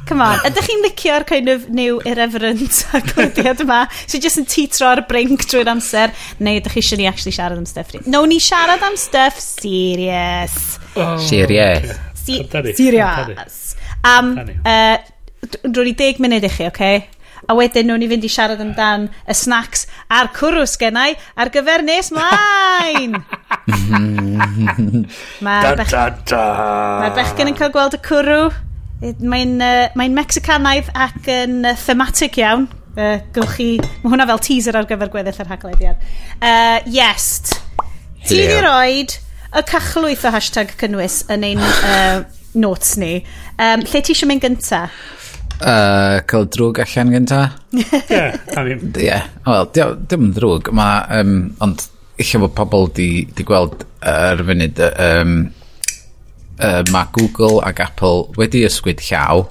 Come 0.09 0.25
on, 0.25 0.39
ydych 0.47 0.65
chi'n 0.65 0.81
licio'r 0.81 1.25
kind 1.29 1.51
of 1.53 1.67
new 1.69 1.99
irreverent 2.09 2.79
aglydiad 2.97 3.61
yma 3.61 3.83
so 3.99 4.17
just 4.17 4.41
yn 4.41 4.47
titro 4.49 4.89
ar 4.89 5.03
brink 5.05 5.45
drwy'r 5.51 5.69
amser 5.69 6.15
neu 6.41 6.57
ydych 6.57 6.79
chi 6.79 6.81
eisiau 6.81 6.97
ni 6.97 7.05
actually 7.05 7.35
siarad 7.35 7.61
am 7.61 7.69
stuff 7.69 7.93
ni 7.93 8.01
no 8.09 8.23
ni 8.25 8.39
siarad 8.41 8.81
am 8.89 8.97
stuff 8.97 9.37
serious 9.37 10.79
oh, 10.95 11.13
serious 11.21 11.85
okay. 11.85 12.05
Si 12.19 12.41
serious 12.81 13.58
am 14.07 14.35
uh, 14.39 14.97
drwy'n 15.63 15.93
i 15.93 15.95
deg 15.97 16.19
munud 16.23 16.45
i 16.45 16.51
chi, 16.51 16.67
oce? 16.67 16.73
Okay? 16.73 17.07
A 17.49 17.55
wedyn 17.57 17.87
nhw'n 17.87 18.03
i 18.03 18.09
fynd 18.11 18.25
i 18.27 18.29
siarad 18.29 18.59
amdan 18.61 19.07
y 19.29 19.35
snacks 19.37 19.85
a'r 20.11 20.27
cwrw 20.35 20.65
sgennau 20.69 21.15
ar 21.39 21.51
gyfer 21.53 21.81
nes 21.87 22.11
mlaen. 22.13 23.15
Mae'r 25.45 25.79
bech... 25.79 25.95
mae 25.95 27.13
bechgyn 27.15 27.49
yn 27.53 27.57
cael 27.57 27.71
gweld 27.73 27.95
y 27.97 28.01
cwrw. 28.05 28.49
Mae'n 28.99 29.55
uh, 29.63 29.87
mae 29.97 30.11
Mexicanaidd 30.11 30.91
ac 30.93 31.31
yn 31.31 31.63
uh, 31.63 31.73
thematic 31.79 32.37
iawn. 32.41 32.67
Uh, 32.99 33.17
gywch 33.33 33.55
chi... 33.55 33.69
Mae 34.03 34.11
hwnna 34.11 34.27
fel 34.29 34.43
teaser 34.43 34.77
ar 34.77 34.89
gyfer 34.89 35.13
gweddill 35.13 35.41
yr 35.45 35.53
haglediad. 35.53 36.09
Uh, 36.41 36.77
yes. 36.91 37.47
Ti 38.27 38.35
di 38.35 38.59
roed 38.65 39.15
y 39.49 39.63
cachlwyth 39.65 40.27
o 40.27 40.33
hashtag 40.35 40.75
cynnwys 40.77 41.23
yn 41.31 41.47
ein 41.47 41.63
uh, 41.63 42.27
notes 42.59 42.97
ni. 43.01 43.23
Um, 43.59 43.81
lle 43.83 43.99
ti 43.99 44.13
eisiau 44.13 44.29
mynd 44.29 44.43
gynta? 44.45 44.85
Uh, 45.59 46.21
cael 46.31 46.45
drwg 46.47 46.77
allan 46.85 47.09
gynta? 47.11 47.39
Ie, 47.75 47.83
yeah, 48.07 48.37
I 48.55 48.63
mean. 48.63 48.93
yeah. 48.95 49.27
wel, 49.43 49.67
dim 50.07 50.29
yn 50.29 50.35
drwg, 50.37 50.71
ma, 50.71 50.89
um, 51.19 51.33
ond 51.65 51.83
eich 52.19 52.31
bod 52.39 52.55
pobl 52.55 52.87
di, 52.95 53.09
di 53.35 53.43
gweld 53.47 53.83
ar 53.99 54.39
er 54.39 54.45
funud, 54.47 54.79
um, 55.03 55.35
uh, 56.63 56.81
mae 56.93 57.11
Google 57.15 57.59
ac 57.67 57.83
Apple 57.83 58.29
wedi 58.39 58.63
ysgwyd 58.67 59.03
llaw 59.09 59.43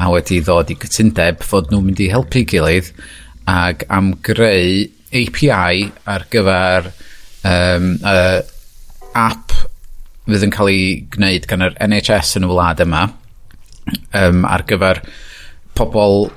a 0.00 0.08
wedi 0.08 0.40
ddod 0.40 0.72
i 0.72 0.78
gytundeb 0.80 1.44
fod 1.44 1.68
nhw'n 1.68 1.84
mynd 1.90 2.00
i 2.00 2.08
helpu 2.12 2.46
gilydd 2.48 2.88
ac 3.50 3.84
am 3.92 4.14
greu 4.24 4.86
API 5.12 5.90
ar 6.08 6.24
gyfer 6.32 6.92
um, 7.44 7.92
uh, 8.00 8.40
app 9.12 9.52
fydd 10.24 10.48
yn 10.48 10.52
cael 10.54 10.72
ei 10.72 10.84
gwneud 11.12 11.48
gan 11.50 11.68
yr 11.68 11.76
NHS 11.90 12.38
yn 12.40 12.48
y 12.48 12.52
wlad 12.52 12.80
yma 12.84 13.08
um, 14.16 14.44
ar 14.48 14.66
gyfer 14.68 15.02
pobl 15.78 16.28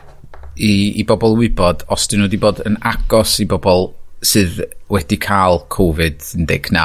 i, 0.56 0.74
i 1.02 1.04
bobl 1.08 1.38
wybod 1.40 1.86
os 1.94 2.08
dyn 2.10 2.24
nhw 2.24 2.30
wedi 2.30 2.42
bod 2.42 2.62
yn 2.68 2.78
agos 2.86 3.40
i 3.44 3.48
bobl 3.50 3.92
sydd 4.24 4.62
wedi 4.94 5.18
cael 5.22 5.64
Covid-19 5.74 6.78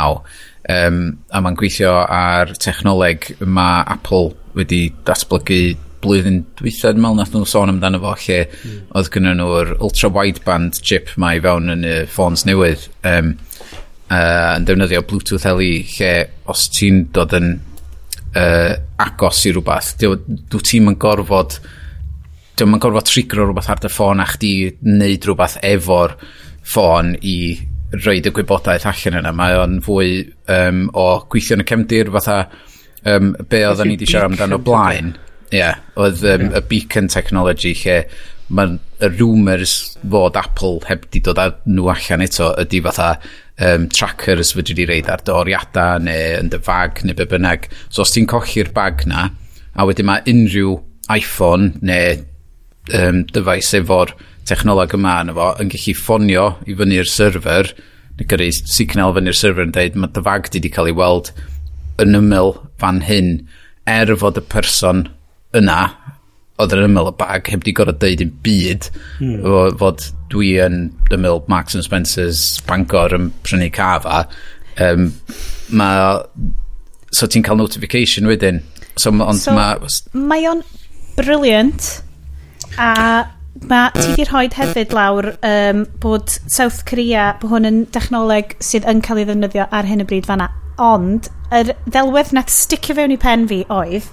um, 0.68 1.02
a 1.30 1.42
mae'n 1.42 1.58
gweithio 1.58 1.92
ar 2.02 2.54
technoleg 2.60 3.30
mae 3.44 3.84
Apple 3.94 4.32
wedi 4.58 4.88
datblygu 5.06 5.60
blwyddyn 6.02 6.42
dwythad 6.58 6.98
mal 7.02 7.16
nath 7.18 7.32
nhw 7.34 7.46
sôn 7.48 7.72
amdano 7.72 8.00
fo 8.02 8.14
lle 8.22 8.40
mm. 8.46 8.80
oedd 8.98 9.10
gynnu 9.14 9.34
nhw'r 9.38 9.74
ultra 9.84 10.10
wideband 10.14 10.78
chip 10.86 11.10
mae 11.20 11.40
fewn 11.42 11.74
yn 11.74 11.86
y 11.86 11.94
ffôns 12.10 12.46
newydd 12.46 12.86
um, 13.08 13.32
uh, 14.10 14.54
yn 14.56 14.68
defnyddio 14.68 15.02
Bluetooth 15.08 15.48
LE 15.50 15.72
lle 15.96 16.12
os 16.50 16.68
ti'n 16.74 17.08
dod 17.14 17.34
yn 17.38 17.56
uh, 18.36 18.74
agos 19.04 19.44
i 19.48 19.52
rhywbeth. 19.54 19.94
Dwi 20.02 20.62
ti'n 20.64 20.92
yn 20.92 20.98
gorfod 21.00 21.58
dwi'n 22.58 22.74
yn 22.74 22.82
gorfod 22.82 23.06
trigro 23.08 23.46
rhywbeth 23.46 23.70
ar 23.70 23.82
dy 23.82 23.90
ffôn 23.92 24.22
a 24.22 24.28
chdi 24.32 24.52
wneud 24.82 25.28
rhywbeth 25.28 25.58
efo'r 25.66 26.16
ffôn 26.68 27.14
i 27.22 27.36
roed 27.94 28.26
y 28.28 28.32
gwybodaeth 28.34 28.88
allan 28.90 29.20
yna. 29.22 29.34
Mae 29.36 29.56
o'n 29.58 29.78
fwy 29.84 30.24
um, 30.52 30.88
o 30.92 31.06
gweithio 31.30 31.58
yn 31.58 31.64
y 31.64 31.68
cefndir 31.68 32.10
fatha 32.16 32.40
um, 33.08 33.32
be 33.48 33.62
oedden 33.66 33.92
ni 33.92 33.96
wedi 33.96 34.10
siarad 34.10 34.32
amdano 34.32 34.60
blaen. 34.64 35.14
Ie, 35.48 35.62
yeah, 35.62 35.78
oedd 35.96 36.24
um, 36.26 36.50
yeah. 36.50 36.58
y 36.58 36.66
beacon 36.68 37.08
technology 37.08 37.72
lle 37.78 38.02
mae'n 38.52 38.78
y 39.04 39.10
rumours 39.14 39.74
fod 40.00 40.36
Apple 40.40 40.82
heb 40.88 41.06
di 41.12 41.20
dod 41.24 41.40
â 41.40 41.50
nhw 41.68 41.88
allan 41.92 42.24
eto 42.24 42.50
ydy 42.60 42.80
fatha 42.84 43.14
um, 43.60 43.88
trackers 43.88 44.54
fyddi 44.56 44.76
di 44.78 44.86
reid 44.88 45.10
ar 45.10 45.22
doriadau 45.26 46.02
neu 46.04 46.38
yn 46.38 46.50
dy 46.52 46.60
fag 46.64 47.02
neu 47.04 47.16
be 47.18 47.26
bynnag. 47.28 47.68
So 47.88 48.04
os 48.04 48.14
ti'n 48.14 48.28
colli'r 48.30 48.72
bag 48.74 49.06
na, 49.10 49.28
a 49.74 49.86
wedyn 49.88 50.08
mae 50.08 50.24
unrhyw 50.30 50.78
iPhone 51.14 51.74
neu 51.82 52.18
um, 52.94 53.22
dyfais 53.32 53.72
efo'r 53.78 54.14
technoleg 54.48 54.94
yma 54.96 55.20
yna 55.24 55.36
fo 55.36 55.52
yn 55.62 55.70
gallu 55.72 55.94
ffonio 55.96 56.48
i 56.66 56.76
fyny'r 56.78 57.08
server 57.10 57.70
neu 58.18 58.26
gyrru 58.30 58.48
signal 58.58 59.14
fyny'r 59.16 59.36
server 59.36 59.66
yn 59.66 59.74
dweud 59.76 59.98
mae 59.98 60.12
dy 60.14 60.24
fag 60.24 60.48
di 60.50 60.58
wedi 60.58 60.72
cael 60.74 60.90
ei 60.90 60.96
weld 60.98 61.32
yn 62.02 62.18
ymyl 62.18 62.54
fan 62.80 63.02
hyn 63.08 63.32
er 63.88 64.14
fod 64.20 64.40
y 64.40 64.44
person 64.54 65.06
yna 65.56 65.80
oedd 66.58 66.74
yn 66.74 66.86
ymyl 66.88 67.10
y 67.12 67.14
bag 67.18 67.50
heb 67.52 67.64
di 67.66 67.74
gorau 67.76 67.96
deud 68.02 68.22
yn 68.24 68.32
byd. 68.44 68.88
Mm. 69.22 69.36
O, 69.46 69.62
fod 69.80 70.08
dwi 70.32 70.56
yn 70.64 70.80
ymyl 71.14 71.44
Marks 71.50 71.78
and 71.78 71.86
Spencer's 71.86 72.58
Bangor 72.66 73.14
yn 73.16 73.30
prynu 73.46 73.70
cafa 73.74 74.24
um, 74.82 75.12
ma 75.70 75.90
so 77.14 77.26
ti'n 77.26 77.46
cael 77.46 77.60
notification 77.60 78.28
wedyn. 78.28 78.62
So, 78.98 79.12
ond 79.14 79.40
so, 79.40 79.54
ma 79.54 79.74
mae 80.12 80.46
o'n 80.50 80.62
brilliant 81.18 81.98
a 82.78 82.92
Mae 83.58 83.90
ti 83.90 84.12
di 84.14 84.22
rhoi 84.22 84.46
hefyd 84.54 84.92
lawr 84.94 85.32
um, 85.42 85.80
bod 85.98 86.30
South 86.46 86.84
Korea 86.86 87.32
bod 87.40 87.50
hwn 87.50 87.66
yn 87.66 87.78
dechnoleg 87.94 88.54
sydd 88.62 88.86
yn 88.86 89.00
cael 89.02 89.18
ei 89.18 89.26
ddefnyddio 89.26 89.66
ar 89.74 89.88
hyn 89.88 90.04
y 90.04 90.06
bryd 90.06 90.28
fanna 90.28 90.46
ond 90.78 91.26
yr 91.54 91.72
ddelwedd 91.88 92.30
nath 92.36 92.52
sticio 92.54 92.94
fewn 92.94 93.16
i 93.16 93.18
pen 93.18 93.48
fi 93.50 93.64
oedd 93.66 94.06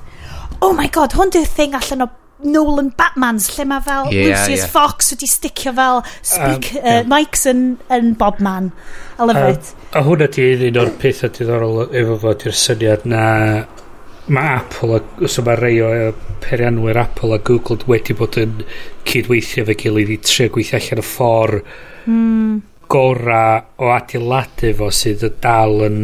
oh 0.66 0.74
my 0.74 0.88
god 0.90 1.14
hwn 1.14 1.34
di'r 1.36 1.46
thing 1.46 1.78
allan 1.78 2.08
o 2.08 2.10
Nolan 2.44 2.92
Batmans 2.98 3.48
lle 3.56 3.66
mae 3.70 3.84
fel 3.86 4.10
yeah, 4.12 4.28
Lucius 4.28 4.66
yeah. 4.66 4.72
Fox 4.74 5.14
wedi 5.14 5.30
sticio 5.32 5.72
fel 5.78 6.02
speak, 6.20 6.74
um, 6.76 6.82
uh, 6.82 6.90
yeah. 6.90 7.08
mics 7.08 7.46
yn, 7.48 7.64
yn 7.94 8.12
Bob 8.20 8.42
Man 8.44 8.74
I 9.18 9.24
love 9.30 9.40
um, 9.40 9.54
it 9.54 9.72
a 9.96 10.04
hwnna 10.04 10.28
ti 10.32 10.50
un 10.68 10.82
o'r 10.82 10.92
pethau 11.00 11.32
diddorol 11.32 11.86
efo 11.88 12.20
fo 12.20 12.36
ti'r 12.42 12.58
syniad 12.60 13.08
na 13.08 13.24
mae 14.28 14.56
Apple 14.58 14.98
a, 14.98 15.28
so 15.30 15.46
mae 15.46 15.60
rei 15.60 15.80
o 15.86 16.12
perianwyr 16.44 16.98
Apple 17.00 17.38
a 17.38 17.42
Google 17.46 17.88
wedi 17.88 18.16
bod 18.18 18.40
yn 18.42 18.64
cydweithio 19.08 19.68
fe 19.70 19.78
gilydd 19.80 20.16
i 20.16 20.22
trio 20.26 20.52
gweithio 20.54 20.80
allan 20.82 21.04
y 21.04 21.06
ffordd 21.06 21.70
mm. 22.10 22.56
gora 22.92 23.46
o 23.80 23.94
adeiladu 23.94 24.74
fo 24.82 24.90
sydd 24.94 25.24
y 25.30 25.32
dal 25.46 25.86
yn 25.88 26.02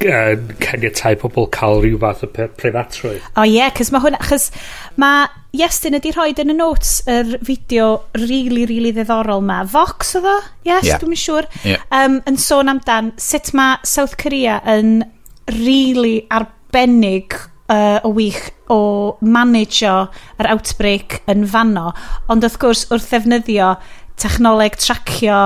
yn 0.00 0.54
caniatau 0.62 1.18
pobl 1.20 1.48
cael 1.54 1.82
rhyw 1.82 1.98
fath 2.00 2.24
o 2.24 2.30
preifatrwydd. 2.32 3.20
O 3.34 3.42
oh, 3.42 3.46
ie, 3.46 3.58
yeah, 3.58 3.72
cos 3.76 3.92
mae 3.92 4.02
hwnna, 4.04 4.20
achos 4.22 4.48
mae 5.00 5.28
Iestyn 5.50 5.98
ydi 5.98 6.12
rhoi 6.14 6.30
yn 6.38 6.52
y 6.52 6.54
notes 6.54 7.00
yr 7.10 7.32
fideo 7.42 7.86
rili, 8.14 8.28
really, 8.30 8.50
rili 8.52 8.66
really 8.70 8.92
ddiddorol 8.94 9.42
ma. 9.42 9.64
Vox 9.66 10.14
o 10.14 10.22
ddo? 10.22 10.36
Yes, 10.62 10.86
yeah. 10.86 11.00
dwi'n 11.02 11.18
siŵr. 11.18 11.48
Yeah. 11.66 11.82
Um, 11.90 12.20
yn 12.30 12.38
sôn 12.38 12.70
amdan 12.70 13.10
sut 13.18 13.50
mae 13.58 13.80
South 13.82 14.14
Korea 14.20 14.60
yn 14.70 15.00
rili 15.50 15.58
really 15.66 16.26
arbennig 16.30 17.34
uh, 17.70 17.98
o 18.06 18.12
wych 18.14 18.50
o 18.70 19.18
manager 19.20 20.06
yr 20.38 20.50
outbreak 20.54 21.20
yn 21.30 21.46
fanno. 21.50 21.90
Ond 22.30 22.46
wrth 22.46 22.60
gwrs, 22.62 22.86
wrth 22.90 23.10
ddefnyddio 23.10 23.74
technoleg 24.20 24.76
tracio, 24.78 25.40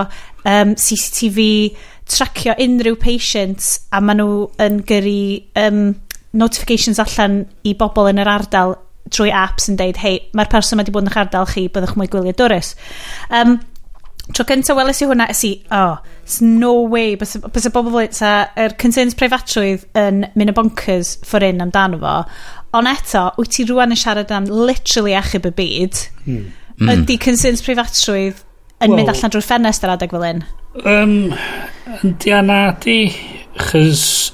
um, 0.44 0.74
CCTV, 0.76 1.48
tracio 2.10 2.54
unrhyw 2.60 2.96
patients 3.00 3.76
a 3.94 4.00
maen 4.04 4.20
nhw 4.20 4.40
yn 4.62 4.80
gyrru 4.88 5.20
um, 5.60 5.84
notifications 6.36 7.00
allan 7.02 7.44
i 7.64 7.74
bobl 7.78 8.10
yn 8.10 8.20
yr 8.22 8.30
ardal 8.30 8.76
trwy 9.14 9.30
apps 9.34 9.68
yn 9.70 9.78
deud, 9.78 10.00
hei, 10.00 10.18
mae'r 10.36 10.50
person 10.52 10.80
wedi 10.80 10.92
bod 10.94 11.04
yn 11.04 11.12
eich 11.12 11.20
ardal 11.20 11.46
chi, 11.48 11.68
byddwch 11.72 11.94
mwy 11.98 12.10
gwylio 12.10 12.34
dwrus. 12.36 12.72
Um, 13.28 13.58
tro 14.32 14.46
cyntaf 14.48 14.78
weles 14.78 15.02
i 15.04 15.08
hwnna, 15.08 15.28
ys 15.32 15.42
i, 15.46 15.52
oh, 15.76 15.98
it's 16.22 16.40
no 16.44 16.72
way, 16.90 17.14
bys 17.20 17.36
y 17.36 17.72
bobl 17.74 18.00
sa, 18.16 18.32
yr 18.60 18.76
concerns 18.80 19.16
preifatrwydd 19.20 19.84
yn 20.00 20.24
mynd 20.32 20.54
y 20.54 20.56
bonkers 20.56 21.18
for 21.28 21.44
un 21.44 21.62
amdano 21.66 22.00
fo, 22.00 22.16
ond 22.74 22.90
eto, 22.90 23.28
wyt 23.38 23.54
ti 23.54 23.68
rwan 23.68 23.94
yn 23.94 24.00
siarad 24.00 24.32
am 24.34 24.48
literally 24.50 25.14
achub 25.18 25.46
y 25.50 25.54
byd, 25.60 26.02
hmm. 26.24 26.50
hmm. 26.80 26.92
ydy 26.96 27.20
concerns 27.20 27.62
preifatrwydd 27.66 28.40
yn 28.80 28.90
well, 28.90 28.98
mynd 28.98 29.12
allan 29.12 29.36
drwy'r 29.36 29.48
ffenest 29.52 29.84
ar 29.84 29.94
adeg 29.98 30.16
fel 30.16 30.28
un? 30.32 30.44
Um, 30.82 31.30
Yndi 32.02 32.32
a 32.34 32.42
na 32.42 32.72
di. 32.82 33.06
Chys 33.54 34.32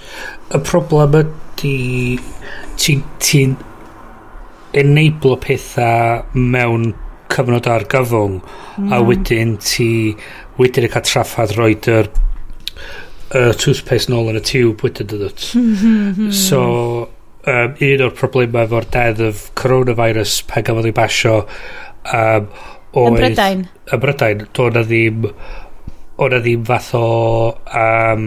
y 0.48 0.58
problem 0.64 1.18
ydy 1.20 1.74
ti'n 2.80 3.02
ti 3.20 3.42
enablo 4.80 5.36
pethau 5.42 6.24
mewn 6.32 6.94
cyfnod 7.30 7.68
argyfwng 7.68 8.38
mm. 8.40 8.88
a 8.88 8.96
hmm. 8.96 9.06
wedyn 9.10 9.54
ti 9.60 9.90
wedyn 10.56 10.88
y 10.88 10.90
cael 10.94 11.04
traffadd 11.04 11.52
roed 11.58 11.90
yr 11.92 12.08
y 13.36 13.44
toothpaste 13.60 14.10
nôl 14.10 14.32
yn 14.32 14.40
y 14.40 14.44
tiwb 14.48 14.80
wedyn 14.86 15.12
dydwt. 15.12 15.46
Hmm. 15.52 16.32
so 16.32 16.62
um, 17.44 17.76
un 17.76 18.04
o'r 18.08 18.16
problemau 18.16 18.64
efo'r 18.64 18.88
death 18.96 19.24
of 19.28 19.48
coronavirus 19.60 20.40
pan 20.48 20.64
gafodd 20.64 20.88
ei 20.88 20.96
basio 20.96 21.42
um, 21.44 22.48
oedd... 22.96 23.10
Yn 23.12 23.20
Brydain. 23.20 23.66
Yn 23.92 24.02
Brydain. 24.06 24.46
Doedd 24.56 24.80
na 24.80 24.88
ddim 24.88 25.28
o'na 26.20 26.40
e 26.40 26.44
ddim 26.44 26.64
fath 26.68 26.90
o 26.98 27.06
um, 27.80 28.26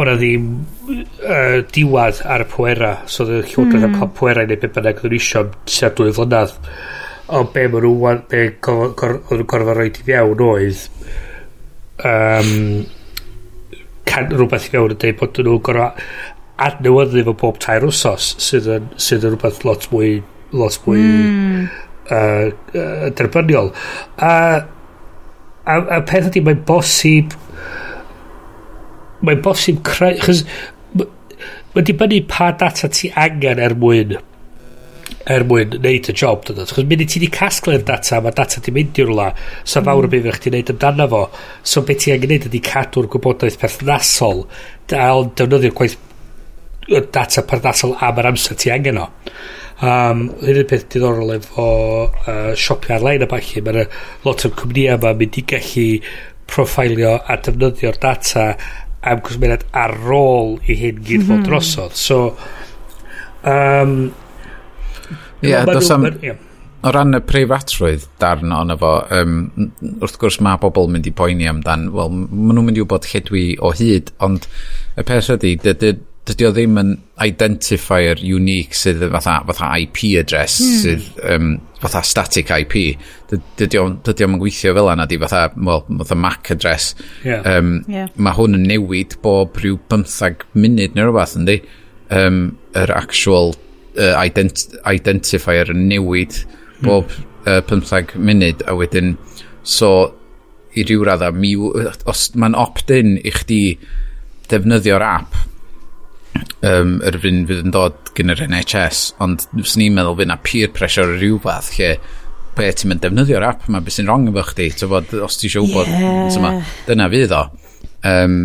o'na 0.00 0.14
e 0.14 0.20
ddim 0.20 0.46
uh, 0.54 1.58
diwad 1.74 2.22
ar 2.34 2.44
y 2.44 2.48
pwera 2.54 2.92
so 3.06 3.24
oedd 3.24 3.36
y 3.38 3.42
llywodraeth 3.50 3.84
mm. 3.84 3.88
am 3.88 3.98
cael 3.98 4.14
pwera 4.20 4.46
neu 4.46 4.60
beth 4.60 4.74
bynnag 4.76 5.00
oedden 5.00 5.14
nhw 5.14 5.20
isio 5.20 5.44
tua 5.64 5.92
dwy 5.98 6.14
flynedd 6.16 6.56
ond 7.40 7.52
be 7.54 7.66
maen 7.72 7.86
nhw 7.86 8.14
be 8.30 8.42
oedd 8.72 8.96
nhw'n 9.30 9.46
gorfod 9.52 9.76
rhoi 9.78 9.90
i 9.90 10.06
fewn 10.08 10.44
oedd 10.46 10.82
um, 12.10 12.50
can, 14.10 14.32
rhywbeth 14.34 14.68
i 14.68 14.74
fewn 14.74 14.96
yn 14.96 15.00
dweud 15.04 15.20
bod 15.20 15.40
nhw'n 15.44 15.64
gorfod 15.68 16.02
adnewyddu 16.60 17.24
fo 17.28 17.36
bob 17.44 17.62
tair 17.64 17.86
wsos 17.88 18.34
sydd 18.48 18.68
yn, 18.74 18.90
sydd 19.00 19.24
yn 19.24 19.36
rhywbeth 19.36 19.64
lot 19.68 19.88
mwy 19.94 20.18
lot 20.52 20.76
mwy 20.84 21.06
mm. 21.06 21.64
uh, 22.12 22.50
uh, 22.50 23.08
derbyniol 23.16 23.72
a 24.18 24.34
uh, 24.34 24.60
a, 25.70 25.78
a 25.98 26.00
peth 26.06 26.30
ydy 26.30 26.44
mae'n 26.46 26.64
bosib 26.68 27.36
mae'n 29.26 29.44
bosib 29.44 29.82
creu 29.86 30.18
chys 30.24 30.44
mae'n 30.96 31.86
dibynnu 31.86 32.24
pa 32.30 32.50
data 32.58 32.90
ti 32.92 33.12
angen 33.26 33.62
er 33.62 33.76
mwyn 33.78 34.18
er 35.30 35.44
mwyn 35.46 35.76
neud 35.84 36.08
y 36.10 36.14
job 36.16 36.44
dod 36.48 36.60
chos 36.70 36.86
mynd 36.88 37.04
i 37.04 37.08
ti 37.10 37.20
di 37.22 37.28
casglu'r 37.32 37.84
data 37.86 38.20
mae 38.24 38.34
data 38.36 38.62
di 38.64 38.72
mynd 38.74 38.98
i 38.98 39.06
rwla 39.06 39.28
so 39.62 39.80
mm. 39.80 39.86
fawr 39.88 40.08
y 40.08 40.12
bydd 40.14 40.26
beth 40.26 40.38
chdi 40.40 40.52
neud 40.54 40.72
amdano 40.74 41.06
fo. 41.12 41.22
So 41.62 41.84
beth 41.86 42.04
ti 42.04 42.14
angen 42.14 42.32
neud 42.32 42.48
ydy 42.48 42.62
cadw'r 42.64 43.08
gwybodaeth 43.12 43.58
perthnasol 43.60 44.44
dal 44.90 45.28
defnyddio'r 45.36 45.76
gwaith 45.76 45.98
data 47.14 47.44
perthnasol 47.46 47.96
am 48.06 48.22
yr 48.22 48.30
amser 48.32 48.58
ti 48.58 48.72
angen 48.74 49.02
o. 49.04 49.08
Um, 49.80 50.26
hyn 50.44 50.58
o'r 50.60 50.66
peth 50.68 50.90
diddorol 50.92 51.32
efo 51.38 51.66
uh, 52.04 52.50
siopio 52.52 52.98
ar-lein 52.98 53.24
a 53.24 53.28
falle, 53.30 53.62
mae'n 53.64 53.78
lot 54.26 54.44
o'r 54.44 54.52
cwmnïau 54.58 54.98
yma 54.98 55.14
mynd 55.16 55.38
i 55.40 55.44
gallu 55.54 55.86
profilio 56.50 57.14
a 57.16 57.38
defnyddio'r 57.40 57.96
data 58.02 58.44
am 59.08 59.22
cwsmeriad 59.24 59.64
ar 59.72 59.96
ôl 60.12 60.58
i 60.68 60.76
hyn 60.76 61.00
gyd 61.00 61.24
fod 61.24 61.38
mhm. 61.38 61.46
drosodd. 61.48 61.96
So, 61.96 62.20
um, 63.40 63.96
yeah, 65.40 65.64
ma, 65.64 65.78
am... 65.80 66.04
ma, 66.04 66.14
yeah. 66.20 66.46
O 66.80 66.92
ran 66.96 67.12
y 67.12 67.18
preifatrwydd 67.28 68.06
darn 68.20 68.52
ond 68.56 68.72
efo, 68.72 68.92
um, 69.12 69.40
wrth 70.00 70.14
gwrs 70.20 70.38
mae 70.44 70.60
bobl 70.60 70.88
mynd 70.88 71.08
i 71.08 71.12
poeni 71.16 71.48
amdan, 71.48 71.90
wel, 71.92 72.12
maen 72.12 72.54
nhw'n 72.56 72.68
mynd 72.68 72.80
i 72.80 72.84
wybod 72.84 73.08
lle 73.10 73.20
dwi 73.26 73.42
o 73.60 73.72
hyd, 73.76 74.12
ond 74.24 74.46
y 74.96 75.04
peth 75.08 75.28
ydy, 75.36 75.58
dydy 76.28 76.46
o 76.46 76.50
ddim 76.52 76.78
yn 76.80 76.90
identifier 77.24 78.20
unique 78.20 78.76
sydd 78.76 79.02
fatha, 79.14 79.38
fatha 79.48 79.70
IP 79.80 80.02
address 80.20 80.58
mm. 80.60 80.74
sydd 80.82 81.22
um, 81.32 81.54
fatha 81.80 82.02
static 82.06 82.52
IP 82.52 82.76
dydy 83.30 83.80
o'n 83.80 84.36
gweithio 84.40 84.74
fel 84.76 84.90
yna 84.92 85.08
di 85.08 85.18
fatha, 85.22 85.46
well, 85.56 85.86
fatha 86.02 86.18
MAC 86.18 86.52
address 86.56 86.92
yeah. 87.24 87.42
Um, 87.48 87.80
yeah. 87.88 88.12
mae 88.16 88.36
hwn 88.36 88.58
yn 88.58 88.68
newid 88.68 89.16
bob 89.24 89.58
rhyw 89.62 89.80
15 89.92 90.46
munud 90.60 90.96
neu 90.96 91.08
rhywbeth 91.08 91.36
yndi 91.40 91.58
um, 92.12 92.40
yr 92.76 92.94
actual 92.94 93.54
uh, 93.96 94.14
ident 94.20 94.68
identifier 94.84 95.72
yn 95.72 95.86
newid 95.90 96.42
hmm. 96.44 96.86
bob 96.86 97.08
mm. 97.08 97.28
uh, 97.48 97.60
15 97.72 98.20
munud 98.20 98.64
a 98.68 98.76
wedyn 98.76 99.16
so 99.64 100.10
i 100.78 100.84
ryw 100.86 101.02
radda 101.08 101.32
mi, 101.34 101.56
os 101.58 102.28
mae'n 102.38 102.54
opt-in 102.54 103.16
i 103.18 103.32
chdi 103.34 103.62
defnyddio'r 104.50 105.02
app 105.06 105.46
um, 106.66 106.96
yr 107.06 107.18
fyn 107.22 107.44
fydd 107.48 107.62
yn 107.66 107.74
dod 107.74 108.12
gen 108.16 108.32
yr 108.34 108.42
NHS, 108.46 109.04
ond 109.24 109.46
fyswn 109.52 109.84
ni'n 109.84 109.96
meddwl 109.96 110.18
fydd 110.18 110.30
na 110.32 110.38
peer 110.44 110.72
pressure 110.74 111.16
o 111.30 111.38
fath 111.44 111.72
lle 111.78 111.94
be 112.56 112.68
ti'n 112.74 112.90
mynd 112.90 113.02
defnyddio'r 113.04 113.46
app 113.46 113.68
yma, 113.68 113.80
beth 113.84 113.96
sy'n 113.96 114.10
wrong 114.10 114.28
efo 114.30 114.44
chdi, 114.50 114.68
bod, 114.90 115.14
os 115.24 115.38
ti 115.38 115.48
eisiau 115.48 115.66
wybod, 115.68 115.90
yeah. 115.94 116.28
Tyma, 116.34 116.52
dyna 116.88 117.08
fydd 117.12 117.34
o. 117.36 117.42
Um, 118.10 118.36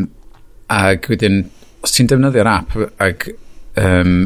ac 0.72 1.10
wedyn, 1.12 1.42
os 1.86 1.96
ti'n 1.96 2.10
defnyddio'r 2.12 2.52
app 2.52 2.76
ac 3.04 3.28
um, 3.82 4.18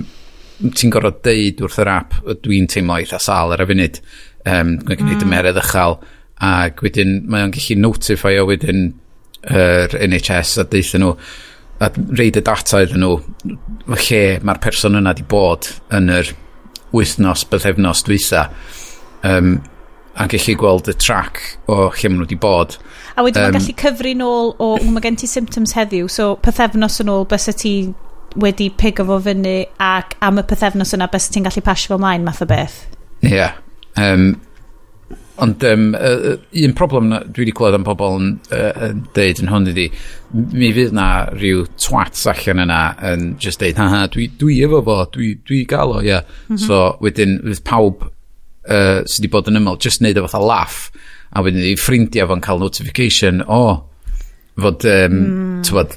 ti'n 0.67 0.93
gorfod 0.93 1.21
deud 1.25 1.63
wrth 1.65 1.82
yr 1.84 1.91
app, 1.93 2.17
dwi'n 2.43 2.69
teimlo 2.71 2.99
eitha 2.99 3.21
sal 3.23 3.55
ar 3.55 3.63
y 3.63 3.69
funud, 3.69 4.01
um, 4.45 4.73
dwi'n 4.84 5.03
gwneud 5.03 5.21
mm. 5.21 5.27
y 5.27 5.32
meredd 5.34 5.62
uchel, 5.63 5.99
ac 6.49 6.84
wedyn 6.84 7.21
mae 7.32 7.47
o'n 7.47 7.55
gallu 7.55 7.79
notify 7.79 8.38
o 8.39 8.47
wedyn 8.47 8.89
yr 9.49 9.95
NHS 10.05 10.58
a 10.60 10.67
deitha 10.67 10.99
nhw, 10.99 11.15
a 11.79 11.89
reid 12.19 12.37
y 12.39 12.43
data 12.43 12.83
iddyn 12.83 13.03
nhw 13.03 13.17
lle 13.95 14.21
mae'r 14.45 14.61
person 14.63 14.99
yna 14.99 15.13
di 15.15 15.25
bod 15.27 15.69
yn 15.95 16.11
yr 16.13 16.33
wythnos, 16.95 17.45
bythefnos 17.49 18.03
dwytha 18.07 18.47
um, 19.27 19.59
a 20.19 20.27
gallu 20.27 20.55
gweld 20.59 20.89
y 20.91 20.95
track 20.99 21.39
o 21.71 21.87
lle 21.87 22.09
maen 22.09 22.17
nhw 22.17 22.27
wedi 22.27 22.39
bod. 22.41 22.75
A 23.15 23.23
wedyn 23.23 23.45
um, 23.45 23.47
mae'n 23.47 23.57
gallu 23.59 23.75
cyfri 23.79 24.13
nôl 24.19 24.53
o, 24.59 24.73
mae 24.89 25.05
gen 25.05 25.19
ti 25.19 25.29
symptoms 25.29 25.75
heddiw, 25.77 26.09
so 26.11 26.33
pethefnos 26.43 26.99
yn 27.03 27.13
ôl 27.13 27.27
bys 27.29 27.47
y 27.51 27.55
ti 27.63 27.73
wedi 28.39 28.69
pigo 28.77 29.05
fo 29.07 29.17
fyny 29.25 29.63
ac 29.81 30.17
am 30.25 30.41
y 30.41 30.45
pethefnos 30.49 30.93
yna 30.97 31.07
bys 31.11 31.29
ti'n 31.31 31.47
gallu 31.47 31.63
pasio 31.65 31.93
fo 31.93 32.01
mlaen 32.01 32.27
math 32.27 32.43
o 32.43 32.49
beth. 32.49 32.81
Ie. 33.23 33.33
Yeah. 33.37 33.57
Um, 33.99 34.35
Ond 35.39 35.63
um, 35.63 35.84
uh, 35.95 36.36
un 36.65 36.73
problem 36.75 37.10
na, 37.13 37.21
dwi 37.23 37.45
wedi 37.45 37.56
clywed 37.56 37.78
am 37.78 37.86
pobl 37.88 38.17
yn, 38.19 38.32
uh, 38.52 38.71
yn 38.89 39.04
deud 39.15 39.39
yn 39.39 39.52
hwn 39.52 39.69
ydi, 39.71 39.86
mi 40.36 40.71
fydd 40.75 40.95
na 40.97 41.10
rhyw 41.32 41.63
twats 41.80 42.25
allan 42.28 42.65
yna 42.65 42.80
yn 43.13 43.28
just 43.39 43.63
deud, 43.63 43.80
ha 43.80 43.88
ha, 43.93 44.02
dwi, 44.12 44.28
dwi 44.41 44.60
efo 44.67 44.82
fo, 44.84 44.97
dwi, 45.15 45.34
dwi 45.47 45.62
gael 45.69 45.95
o, 45.95 46.02
ie. 46.04 46.10
Yeah. 46.12 46.25
Mm 46.47 46.56
-hmm. 46.56 46.65
So 46.65 46.82
wedyn, 47.06 47.38
fydd 47.45 47.63
pawb 47.69 48.04
uh, 48.69 49.02
sydd 49.06 49.23
wedi 49.23 49.32
bod 49.38 49.52
yn 49.52 49.62
ymlaen, 49.62 49.80
just 49.82 50.04
neud 50.04 50.19
o 50.19 50.25
fatha 50.28 50.43
laff, 50.43 50.82
a 51.30 51.43
wedyn 51.45 51.65
i 51.71 51.75
ffrindiau 51.80 52.30
fo'n 52.30 52.43
cael 52.43 52.62
notification, 52.62 53.43
o, 53.45 53.62
oh, 53.69 53.80
fod, 54.60 54.86
um, 54.89 55.17
mm. 55.19 55.58
tywod, 55.67 55.95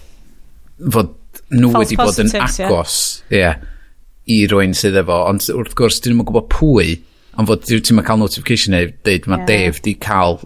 fod 0.92 1.14
nhw 1.52 1.72
False 1.72 1.82
wedi 1.82 1.98
bod 2.00 2.20
yn 2.22 2.34
agos, 2.46 2.98
ie, 3.30 3.40
yeah, 3.40 3.62
i 4.30 4.42
rwy'n 4.50 4.76
sydd 4.76 5.00
efo, 5.02 5.24
ond 5.28 5.44
wrth 5.56 5.74
gwrs, 5.78 6.00
dyn 6.04 6.14
nhw'n 6.16 6.28
gwybod 6.28 6.48
pwy, 6.52 7.00
Ond 7.40 7.48
fod 7.48 7.64
ti'n 7.68 7.96
ma 7.96 8.04
cael 8.06 8.20
notification 8.20 8.76
neu 8.76 8.90
dweud 9.04 9.28
mae 9.30 9.40
yeah. 9.42 9.48
Dave 9.48 9.82
di 9.84 9.94
cael 10.00 10.40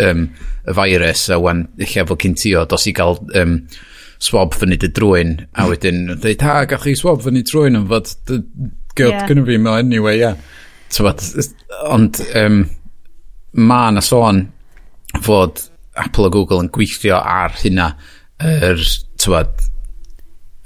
um, 0.00 0.26
y 0.64 0.74
virus 0.76 1.28
a 1.28 1.38
wan 1.40 1.66
eich 1.80 1.96
efo 2.00 2.16
cyn 2.20 2.36
ti 2.38 2.54
o 2.56 2.64
dos 2.68 2.86
i 2.88 2.94
gael 2.96 3.18
um, 3.40 3.56
swab 4.20 4.56
fyny 4.56 4.78
dy 4.80 4.90
drwy'n 4.96 5.34
a 5.56 5.66
wedyn 5.68 6.06
dweud 6.12 6.44
ha 6.44 6.62
gach 6.68 6.84
chi 6.86 6.94
swab 6.98 7.22
fyny 7.24 7.42
drwy'n 7.46 7.80
am 7.80 7.88
fod 7.90 8.12
gyd 8.28 9.06
yeah. 9.06 9.26
gynnu 9.28 9.46
fi 9.48 9.58
ma 9.60 9.78
anyway 9.80 10.18
yeah. 10.20 10.38
Tywad, 10.90 11.22
ond 11.86 12.18
um, 12.36 12.62
mae 13.54 13.92
na 13.94 14.02
sôn 14.04 14.46
fod 15.22 15.62
Apple 16.00 16.26
a 16.26 16.32
Google 16.32 16.64
yn 16.64 16.72
gweithio 16.72 17.18
ar 17.18 17.54
hynna 17.60 17.92
yr 18.40 18.80
tywad 19.20 19.68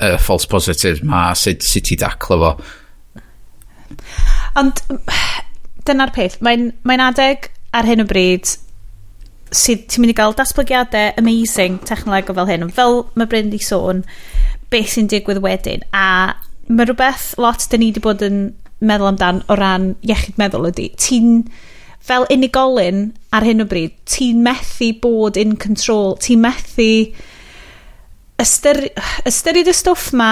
y 0.04 0.14
false 0.22 0.46
positive 0.50 1.04
ma 1.06 1.26
sut, 1.38 1.62
sut 1.64 1.92
i 1.94 1.98
daclo 1.98 2.38
fo 2.42 2.52
ond 4.58 4.80
dyna'r 5.88 6.12
peth. 6.14 6.40
Mae'n 6.44 6.70
mae 6.86 7.02
adeg 7.04 7.50
ar 7.74 7.88
hyn 7.88 8.04
o 8.04 8.08
bryd 8.08 8.48
sydd 9.54 9.86
ti'n 9.90 10.02
mynd 10.02 10.14
i 10.14 10.16
gael 10.18 10.34
datblygiadau 10.36 11.14
amazing 11.20 11.78
technolegol 11.86 12.38
fel 12.38 12.50
hyn. 12.50 12.66
Fel 12.74 13.04
mae 13.14 13.30
Bryn 13.30 13.52
di 13.52 13.60
sôn, 13.62 14.02
beth 14.72 14.94
sy'n 14.94 15.10
digwydd 15.10 15.42
wedyn. 15.44 15.84
A 15.94 16.34
mae 16.68 16.88
rhywbeth 16.88 17.34
lot 17.40 17.66
dyn 17.70 17.84
ni 17.84 17.92
wedi 17.92 18.02
bod 18.04 18.24
yn 18.24 18.40
meddwl 18.84 19.12
amdan 19.12 19.42
o 19.48 19.56
ran 19.58 19.92
iechyd 20.04 20.40
meddwl 20.40 20.68
ydy. 20.70 20.88
Ti'n, 21.00 21.44
fel 22.04 22.26
unigolyn 22.32 23.06
ar 23.34 23.46
hyn 23.46 23.64
o 23.64 23.68
bryd, 23.68 23.94
ti'n 24.10 24.42
methu 24.44 24.90
bod 25.00 25.38
in 25.40 25.54
control, 25.60 26.16
ti'n 26.20 26.42
methu 26.42 26.90
ystyr, 28.42 28.82
ystyried 29.28 29.70
y 29.70 29.76
stwff 29.76 30.10
ma, 30.18 30.30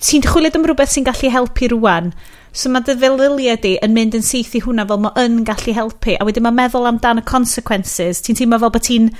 ti'n 0.00 0.26
chwilio 0.26 0.52
am 0.58 0.66
rhywbeth 0.66 0.92
sy'n 0.92 1.06
gallu 1.06 1.30
helpu 1.32 1.70
rwan, 1.72 2.12
So 2.54 2.70
mae 2.70 2.84
dy 2.86 2.94
felilia 3.00 3.56
di 3.58 3.74
yn 3.82 3.94
mynd 3.96 4.14
yn 4.14 4.22
syth 4.22 4.52
i 4.54 4.60
hwnna 4.62 4.84
fel 4.86 5.00
mae 5.02 5.24
yn 5.24 5.40
gallu 5.46 5.74
helpu. 5.74 6.14
A 6.14 6.26
wedyn 6.26 6.44
mae 6.46 6.54
meddwl 6.54 6.86
amdan 6.86 7.18
y 7.18 7.24
consequences. 7.26 8.22
Ti'n 8.22 8.38
teimlo 8.38 8.60
fel 8.62 8.72
bod 8.76 8.86
ti'n 8.86 9.10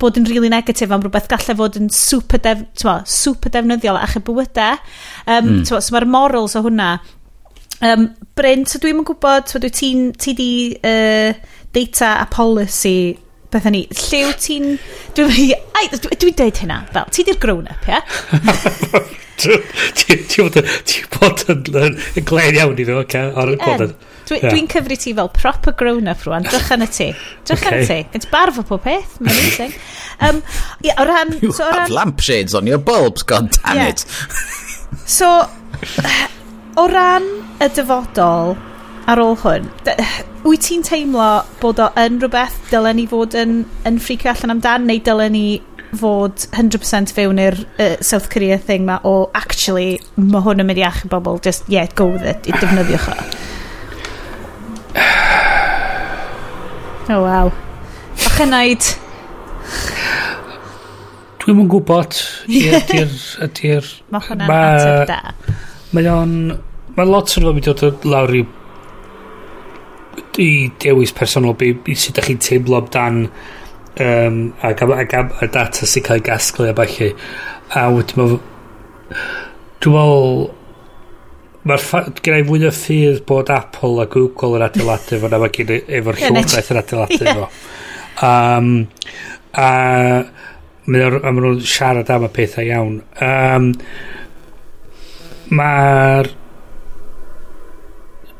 bod 0.00 0.16
yn 0.16 0.28
really 0.30 0.48
negatif 0.48 0.92
am 0.94 1.02
rhywbeth 1.04 1.28
gallai 1.28 1.56
fod 1.58 1.76
yn 1.80 1.90
super, 1.92 2.40
def, 2.40 2.64
twa, 2.80 3.00
super 3.04 3.52
defnyddiol 3.52 3.98
a 3.98 4.08
y 4.08 4.24
bywydau. 4.24 4.80
Um, 5.26 5.52
mm. 5.52 5.62
twa, 5.68 5.82
so 5.84 5.96
mae'r 5.96 6.08
morals 6.08 6.56
o 6.56 6.64
hwnna. 6.64 6.90
Um, 7.84 8.08
Bryn, 8.38 8.64
so 8.66 8.80
dwi'n 8.82 9.04
gwybod, 9.06 9.50
so 9.50 9.60
dwi 9.60 9.72
ti'n 9.74 10.10
ti 10.16 10.34
di 10.38 10.50
uh, 10.80 11.32
data 11.74 12.16
a 12.22 12.26
policy 12.32 13.12
bethau 13.52 13.72
ni, 13.74 13.84
llew 14.08 14.32
ti'n... 14.40 14.74
Dwi'n 15.18 15.32
dwi, 15.32 15.46
dwi, 16.04 16.18
dwi 16.24 16.34
deud 16.40 16.64
hynna, 16.64 16.82
fel, 16.94 17.08
ti 17.12 17.28
di'r 17.28 17.40
grown-up, 17.42 17.88
ia? 17.88 18.00
Yeah? 18.88 19.27
Ti'n 19.38 21.08
bod 21.14 21.44
yn 21.52 21.64
glen 22.26 22.58
iawn 22.58 22.78
i 22.78 22.86
fi, 22.86 22.94
oce, 22.98 23.24
o'r 23.38 23.54
bod. 23.62 23.94
Dwi'n 24.28 24.68
cyfri 24.68 24.98
ti 25.00 25.14
fel 25.16 25.30
proper 25.32 25.74
grown-up 25.78 26.24
rwan, 26.26 26.46
drych 26.48 26.72
yn 26.74 26.84
y 26.84 26.88
ti. 26.92 27.08
Drych 27.48 27.66
yn 27.70 27.78
y 27.78 27.84
ti. 27.88 27.98
Gynt 28.12 28.28
barf 28.32 28.58
o 28.60 28.66
pob 28.68 28.82
peth, 28.84 29.16
mae'n 29.22 29.36
amazing. 29.36 29.76
Um, 30.18 30.42
yeah, 30.84 30.98
o 31.00 31.06
ran... 31.08 31.36
You 31.40 31.52
so, 31.52 31.70
have 31.70 31.90
lampshades 31.94 32.54
on 32.58 32.66
your 32.66 32.78
bulbs, 32.78 33.22
god 33.22 33.52
damn 33.62 33.86
it. 33.86 34.04
so, 35.06 35.30
o 36.76 36.88
ran 36.90 37.28
y 37.62 37.70
dyfodol 37.74 38.56
ar 39.08 39.22
ôl 39.22 39.38
hwn, 39.40 39.70
wyt 40.44 40.66
ti'n 40.66 40.84
teimlo 40.84 41.28
bod 41.62 41.80
o 41.80 41.88
yn 41.96 42.18
rhywbeth 42.20 42.58
dylen 42.68 42.98
ni 43.00 43.06
fod 43.08 43.32
yn, 43.38 43.62
yn 43.88 43.96
ffricio 44.02 44.34
allan 44.34 44.58
amdan, 44.58 44.84
neu 44.90 45.00
dylen 45.04 45.32
ni 45.32 45.46
fod 45.96 46.44
100% 46.52 47.12
fewn 47.16 47.38
i'r 47.40 47.56
uh, 47.56 47.96
South 48.04 48.28
Korea 48.32 48.58
thing 48.60 48.84
ma 48.88 48.98
o 49.08 49.30
actually 49.38 49.98
mae 50.16 50.42
hwn 50.44 50.60
yn 50.62 50.68
mynd 50.68 50.80
i 50.82 50.84
achub 50.88 51.10
bobl 51.14 51.40
just 51.44 51.68
yeah 51.72 51.88
go 51.96 52.06
with 52.12 52.26
it 52.28 52.48
i 52.48 52.52
defnyddio 52.58 52.98
cho 53.06 53.14
oh 57.14 57.22
wow. 57.24 57.52
Bach 58.20 58.40
yn 58.44 58.52
naid 58.52 58.84
Dwi'm 61.40 61.62
yn 61.64 61.70
gwybod 61.72 62.12
ydy'r 62.52 63.14
ydy'r 63.48 63.86
mae 64.12 64.22
hwnna'n 64.28 64.52
ateb 64.58 65.08
da. 65.08 65.20
mae 65.96 66.10
o'n 66.12 66.34
mae 66.98 67.08
lot 67.08 67.32
o'n 67.38 67.48
mynd 67.48 67.64
i 67.64 67.76
dod 67.80 68.04
lawr 68.04 68.34
i 68.36 68.44
i 70.38 70.50
dewis 70.82 71.12
personol 71.16 71.56
i 71.58 71.72
sut 71.96 72.12
ydych 72.12 72.28
chi'n 72.28 72.42
teimlo 72.44 72.76
amdan 72.82 73.24
dan 73.24 73.56
um, 74.04 74.38
ac, 74.62 74.84
am, 74.84 74.94
ac 74.94 75.16
am 75.18 75.32
y 75.42 75.50
data 75.54 75.88
sy'n 75.88 76.06
cael 76.06 76.22
ei 76.22 76.28
gasglu 76.28 76.70
a 76.70 76.76
falle 76.78 77.10
a 77.76 77.88
wedyn 77.94 78.20
ma 78.20 78.28
dwi'n 79.78 79.94
meddwl 79.94 80.46
mae'r 81.68 82.12
gen 82.24 82.38
i 82.38 82.44
fwy 82.48 82.66
o 82.68 82.72
ffydd 82.72 83.24
bod 83.28 83.50
Apple 83.52 84.02
a 84.02 84.06
Google 84.10 84.56
yn 84.58 84.64
adeiladu 84.68 85.20
fo 85.20 85.30
na 85.30 85.40
mae 85.42 85.52
gen 85.54 85.74
efo'r 85.76 86.20
llywodraeth 86.22 86.70
yn 86.72 86.80
adeiladu 86.80 87.34
fo. 87.38 87.48
Um, 88.28 88.70
a 89.52 89.68
mae 90.88 91.10
nhw'n 91.10 91.60
siarad 91.68 92.10
am 92.14 92.24
y 92.28 92.30
pethau 92.38 92.64
iawn. 92.64 93.00
Um, 93.24 93.72
mae'r 95.58 96.30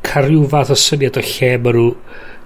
cael 0.09 0.29
rhyw 0.29 0.47
fath 0.49 0.73
o 0.73 0.79
syniad 0.79 1.19
o 1.19 1.25
lle 1.25 1.51
mae 1.61 1.77
nhw 1.77 1.87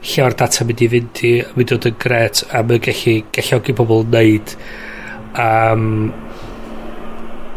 lle 0.03 0.25
o'r 0.25 0.35
data 0.39 0.65
mynd 0.67 0.83
i 0.83 0.89
fynd 0.91 1.23
i 1.27 1.33
mynd 1.55 1.73
i 1.73 1.79
yn 1.89 1.99
gret 2.05 2.43
a 2.51 2.63
mae'n 2.67 2.85
gallu 2.87 3.15
galluogi 3.35 3.75
pobl 3.79 4.05
wneud 4.05 4.55
um, 5.43 5.89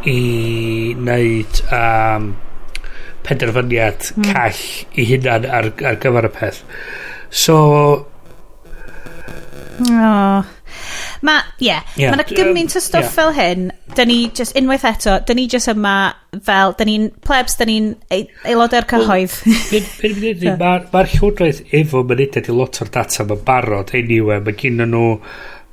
i 0.07 0.19
wneud 0.99 1.63
um, 1.75 2.35
penderfyniad 3.27 4.13
mm. 4.15 4.29
call 4.31 4.61
i 4.95 5.09
hunan 5.11 5.49
ar, 5.59 5.73
ar 5.91 5.99
gyfer 6.03 6.31
y 6.31 6.35
peth 6.37 6.63
so 7.45 7.57
oh. 9.91 10.56
Ma, 11.27 11.39
ie, 11.61 11.71
yeah. 11.71 12.13
mae 12.13 12.19
yna 12.19 12.27
gymaint 12.29 12.77
o 12.77 12.83
stwff 12.83 13.07
yeah. 13.07 13.15
fel 13.17 13.35
hyn. 13.37 13.69
da 13.97 14.05
ni, 14.05 14.19
just, 14.37 14.57
unwaith 14.59 14.85
eto, 14.89 15.17
da 15.27 15.35
ni 15.37 15.47
just 15.49 15.71
yma 15.73 15.95
fel, 16.45 16.75
da 16.77 16.85
ni'n 16.85 17.09
plebs, 17.25 17.57
da 17.61 17.67
ni'n 17.69 17.93
aelodau'r 18.13 18.89
cyhoedd. 18.91 19.37
Mae'r 20.93 21.13
llywodraeth 21.15 21.63
efo 21.81 22.03
mynedau 22.07 22.53
i 22.53 22.57
lot 22.57 22.83
o'r 22.83 22.93
data 22.93 23.25
mae'n 23.25 23.47
barod, 23.47 23.95
anyway, 23.97 24.43
mae 24.45 24.59
gen 24.61 24.83
nhw, 24.85 25.07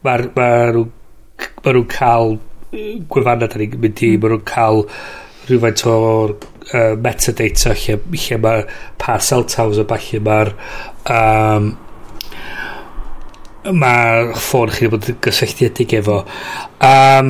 mae 0.06 0.30
nhw'n 0.38 1.91
cael 1.91 2.38
gwefannau 2.73 3.49
da 3.49 3.60
ni'n 3.60 3.78
mynd 3.82 4.06
i, 4.06 4.13
mm. 4.15 4.23
mae 4.23 4.34
nhw'n 4.34 4.47
cael 4.49 4.84
rhywfaint 5.47 5.84
o'r 5.89 6.36
uh, 6.38 6.93
metadata 7.04 7.73
lle, 7.76 7.97
lle 8.15 8.39
mae 8.43 8.67
pa 9.02 9.17
cell 9.19 9.45
towers 9.52 9.82
a 9.82 9.88
falle 9.89 10.21
mae'r 10.28 10.54
um, 11.12 11.73
mae 13.71 14.32
ffôn 14.36 14.71
chi 14.73 14.89
bod 14.91 15.06
gysylltiedig 15.23 15.93
efo 15.99 16.17
um, 16.84 17.30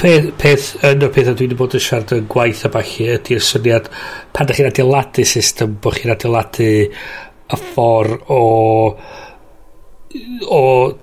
peth, 0.00 0.32
peth 0.40 0.72
yn 0.86 1.04
o'r 1.06 1.12
peth 1.14 1.30
a 1.30 1.36
dwi 1.36 1.46
wedi 1.46 1.58
bod 1.58 1.76
yn 1.78 1.84
siarad 1.84 2.16
yn 2.16 2.26
gwaith 2.32 2.64
a 2.66 2.72
bachu 2.74 3.06
ydy'r 3.14 3.44
syniad 3.44 3.90
pan 4.34 4.48
ydych 4.48 4.60
chi'n 4.60 4.70
adeiladu 4.72 5.26
system 5.28 5.78
bod 5.82 6.00
chi'n 6.00 6.14
adeiladu 6.16 6.68
y 6.86 7.60
ffordd 7.62 8.32
o 8.34 8.42
o 10.50 10.62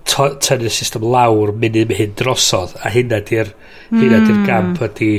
tynnu'r 0.09 0.73
system 0.73 1.05
lawr 1.13 1.53
munud 1.55 1.89
mae 1.89 1.99
hyn 2.01 2.15
drosodd 2.19 2.75
a 2.81 2.91
hynna 2.91 3.21
di'r 3.23 3.51
mm. 3.53 3.99
hynna 3.99 4.19
di'r 4.23 4.37
hmm. 4.39 4.45
gamp 4.47 4.81
ydy 4.87 5.11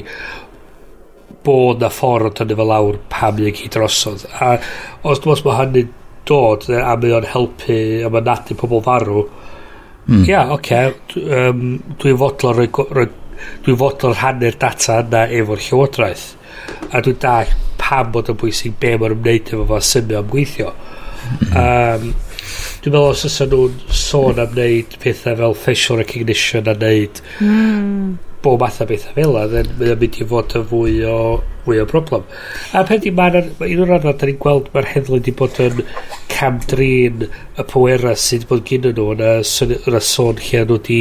bod 1.44 1.82
na 1.82 1.90
ffordd 1.92 2.32
o 2.32 2.32
tynnu 2.38 2.56
fel 2.58 2.72
lawr 2.72 2.98
pam 3.12 3.38
ni'n 3.38 3.56
cyd 3.60 3.76
drosodd 3.76 4.26
a 4.34 4.56
os 5.04 5.22
dwi'n 5.22 5.32
meddwl 5.32 5.50
mae 5.50 5.60
hynny'n 5.62 5.92
dod 6.28 6.68
a 6.74 6.94
mae 7.00 7.16
o'n 7.18 7.28
helpu 7.32 7.78
a 8.04 8.10
mae'n 8.12 8.28
nadu 8.30 8.56
pobl 8.58 8.82
farw 8.84 9.20
mm. 9.24 10.24
ia 10.28 10.46
oce 10.54 10.80
okay, 10.86 11.20
um, 11.24 11.76
dwi'n 12.00 12.18
fodlo 12.20 12.54
roi, 12.56 12.68
roi 12.98 13.06
dwi'n 13.64 13.78
fodlon 13.80 14.16
rhannu'r 14.16 14.58
data 14.60 15.00
yna 15.04 15.24
efo'r 15.40 15.64
llywodraeth 15.68 16.26
a 16.90 17.02
dwi'n 17.04 17.20
da 17.22 17.38
pam 17.80 18.12
bod 18.14 18.30
yn 18.32 18.38
bwysig 18.40 18.76
be 18.80 18.94
mae'n 19.00 19.16
ymwneud 19.18 19.54
efo 19.54 19.66
fo 19.70 19.80
symud 19.92 20.18
am 20.20 20.30
gweithio 20.32 20.70
um, 20.74 22.12
dwi'n 22.84 22.92
meddwl 22.92 23.10
os 23.10 23.24
ysyn 23.28 23.50
nhw'n 23.52 23.80
sôn 24.04 24.40
am 24.42 24.54
wneud 24.54 24.98
pethau 25.02 25.40
fel 25.40 25.58
facial 25.66 26.00
recognition 26.00 26.70
a 26.70 26.76
wneud 26.78 27.20
mm 27.40 28.14
bob 28.44 28.60
math 28.60 28.82
o 28.84 28.88
bethau 28.88 29.16
fel 29.16 29.38
yna, 29.40 29.64
mae 29.78 29.94
o'n 29.94 30.00
mynd 30.02 30.20
i 30.20 30.28
fod 30.30 30.56
yn 30.60 30.66
fwy 30.70 30.98
o, 31.08 31.18
fwy 31.64 31.80
o 31.82 31.86
broblem. 31.90 32.26
A 32.76 32.84
pen 32.88 33.02
di 33.04 33.12
ma'n, 33.14 33.40
un 33.64 33.84
o'r 33.84 33.92
rhan 33.94 34.04
da 34.04 34.28
ni'n 34.28 34.40
gweld 34.42 34.70
mae'r 34.74 34.90
heddlu 34.92 35.18
wedi 35.18 35.34
bod 35.38 35.60
yn 35.64 35.80
camdrin 36.34 37.24
y 37.26 37.66
pwera 37.70 38.14
sydd 38.18 38.44
wedi 38.44 38.50
bod 38.50 38.66
gyda 38.70 38.92
nhw 38.94 39.12
yn 39.14 39.98
y 39.98 40.02
sôn 40.08 40.42
lle 40.42 40.64
nhw 40.64 40.78
wedi 40.78 41.00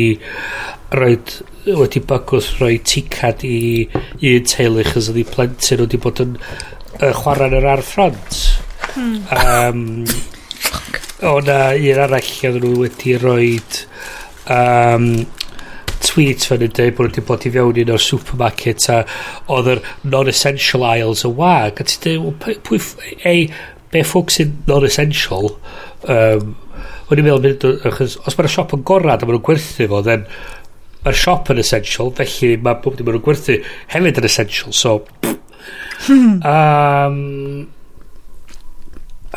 roed 0.93 1.35
wedi 1.65 2.03
bygwth 2.09 2.51
rhoi 2.59 2.77
ticad 2.85 3.43
i 3.47 3.57
un 4.29 4.49
teulu 4.51 4.83
chys 4.87 5.09
oedd 5.11 5.21
i 5.21 5.25
plentyn 5.27 5.83
wedi 5.83 5.99
bod 6.05 6.21
yn 6.23 6.35
uh, 6.37 7.11
chwarae 7.21 7.49
yn 7.49 7.57
yr 7.59 7.69
ar 7.73 7.83
ffrant 7.87 8.41
hmm. 8.93 9.15
um, 9.37 9.83
o 11.31 11.37
na 11.47 11.59
un 11.73 12.03
arall 12.05 12.33
oedd 12.49 12.59
nhw 12.59 12.75
wedi 12.83 13.15
roed 13.21 13.79
um, 14.51 15.07
tweet 16.03 16.47
fan 16.47 16.65
yn 16.65 16.73
dweud 16.75 16.97
bod 16.97 17.07
nhw 17.07 17.13
wedi 17.13 17.27
bod 17.27 17.45
i 17.47 17.53
fewn 17.53 17.79
un 17.83 17.93
o'r 17.95 18.03
supermarket 18.03 18.89
a 18.93 18.97
oedd 19.53 19.69
yr 19.75 19.83
non-essential 20.03 20.83
aisles 20.87 21.23
y 21.27 21.31
wag. 21.37 21.79
A 21.79 21.87
ti'n 21.87 22.19
dweud, 22.23 22.59
pwy, 22.67 22.81
ei, 23.29 23.47
be 23.93 24.03
ffwc 24.05 24.33
sy'n 24.35 24.57
non-essential? 24.69 25.55
Um, 26.09 26.53
O'n 27.11 27.19
i'n 27.19 27.27
meddwl, 27.27 27.75
achos 27.85 28.15
os 28.25 28.35
mae'r 28.37 28.49
siop 28.49 28.73
yn 28.77 28.83
gorad 28.87 29.21
a 29.21 29.27
maen 29.27 29.35
nhw'n 29.35 29.45
gwerthu 29.45 29.85
fo, 29.91 29.99
then 30.05 30.23
mae'r 31.03 31.17
siop 31.19 31.51
yn 31.51 31.59
essential, 31.61 32.09
felly 32.17 32.55
mae 32.63 32.79
pob 32.81 32.95
dim 32.97 33.05
maen 33.07 33.17
nhw'n 33.19 33.25
gwerthu 33.27 33.59
hefyd 33.93 34.21
yn 34.21 34.27
essential, 34.29 34.73
so... 34.73 34.95
Hmm. 36.07 36.39
um, 36.47 37.67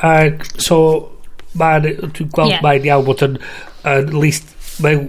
ag, 0.06 0.46
so, 0.62 0.78
mae'n, 1.58 1.90
dwi'n 2.06 2.32
gweld 2.32 2.54
yeah. 2.54 2.62
mae'n 2.64 2.88
iawn 2.88 3.06
bod 3.06 3.26
yn, 3.26 3.38
yn 3.92 4.14
least 4.16 4.55
mae'n 4.84 5.04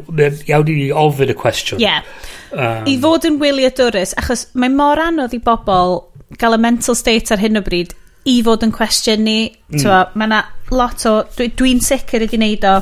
iawn 0.48 0.72
i 0.72 0.76
ni 0.78 0.90
ofyn 1.06 1.34
y 1.34 1.38
cwestiwn. 1.38 1.82
Ie. 1.82 1.88
Yeah. 1.88 2.04
Um, 2.52 2.88
I 2.88 2.96
fod 3.04 3.28
yn 3.28 3.40
wyliadwrus, 3.42 4.14
achos 4.20 4.48
mae 4.56 4.72
mor 4.72 5.02
anodd 5.04 5.36
i 5.36 5.42
bobl 5.44 5.98
gael 6.40 6.56
y 6.56 6.62
mental 6.62 6.96
state 6.96 7.34
ar 7.36 7.42
hyn 7.44 7.60
o 7.60 7.64
bryd 7.64 7.96
i 8.28 8.38
fod 8.44 8.66
yn 8.66 8.76
cwestiwn 8.76 9.24
ni. 9.24 9.40
Mm. 9.72 9.88
Mae 10.20 10.28
yna 10.28 10.44
lot 10.76 11.04
o... 11.08 11.18
Dwi'n 11.38 11.56
dwi, 11.60 11.74
sicr 11.84 12.26
ydi 12.26 12.40
wneud 12.40 12.68
o. 12.68 12.78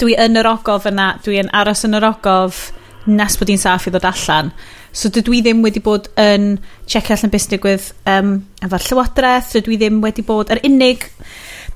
Dwi 0.00 0.16
yn 0.20 0.40
yr 0.40 0.48
ogof 0.50 0.88
yna. 0.90 1.14
Dwi'n 1.24 1.52
aros 1.56 1.84
yn 1.88 1.96
yr 1.96 2.08
ogof 2.10 2.66
nes 3.08 3.36
bod 3.40 3.52
i'n 3.52 3.60
saff 3.60 3.88
i 3.88 3.92
ddod 3.92 4.08
allan. 4.08 4.52
So 4.94 5.10
dydw 5.12 5.34
i 5.34 5.40
ddim 5.42 5.64
wedi 5.64 5.82
bod 5.84 6.10
yn 6.20 6.58
check 6.90 7.10
allan 7.10 7.32
bus 7.32 7.48
digwydd 7.50 7.88
um, 8.10 8.36
efo'r 8.64 8.88
llywodraeth. 8.88 9.54
Dydw 9.56 9.74
i 9.74 9.80
ddim 9.80 10.02
wedi 10.04 10.24
bod... 10.26 10.52
Yr 10.52 10.62
unig 10.68 11.08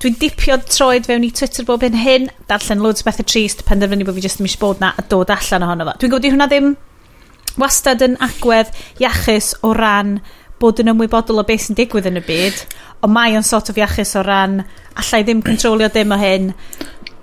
Dwi'n 0.02 0.18
dipio 0.20 0.58
troed 0.68 1.08
fewn 1.08 1.24
i 1.26 1.30
Twitter 1.34 1.66
bob 1.66 1.82
hyn 1.86 1.96
hyn, 1.98 2.28
darllen 2.50 2.82
loads 2.84 3.02
o 3.02 3.08
bethau 3.08 3.26
trist, 3.26 3.64
penderfynu 3.68 4.06
bod 4.06 4.18
fi 4.18 4.26
jyst 4.26 4.42
yn 4.42 4.46
mis 4.46 4.58
bod 4.60 4.82
na 4.82 4.92
a 4.96 5.04
dod 5.08 5.32
allan 5.34 5.66
ohono 5.66 5.88
fo. 5.88 5.96
Dwi'n 5.98 6.12
gwybod 6.12 6.28
i 6.28 6.32
hwnna 6.34 6.48
ddim 6.50 6.74
wastad 7.58 8.04
yn 8.06 8.14
agwedd 8.22 8.70
iachus 9.02 9.54
o 9.66 9.72
ran 9.76 10.18
bod 10.62 10.82
yn 10.82 10.92
ymwybodol 10.92 11.42
o 11.42 11.46
beth 11.48 11.66
sy'n 11.66 11.78
digwydd 11.78 12.08
yn 12.10 12.20
y 12.20 12.24
byd, 12.26 12.62
ond 13.02 13.14
mae 13.14 13.36
o'n 13.38 13.46
sort 13.46 13.70
of 13.72 13.78
iachus 13.78 14.14
o 14.18 14.24
ran 14.26 14.60
allai 14.98 15.22
ddim 15.24 15.42
controlio 15.46 15.90
dim 15.94 16.14
o 16.14 16.18
hyn, 16.20 16.52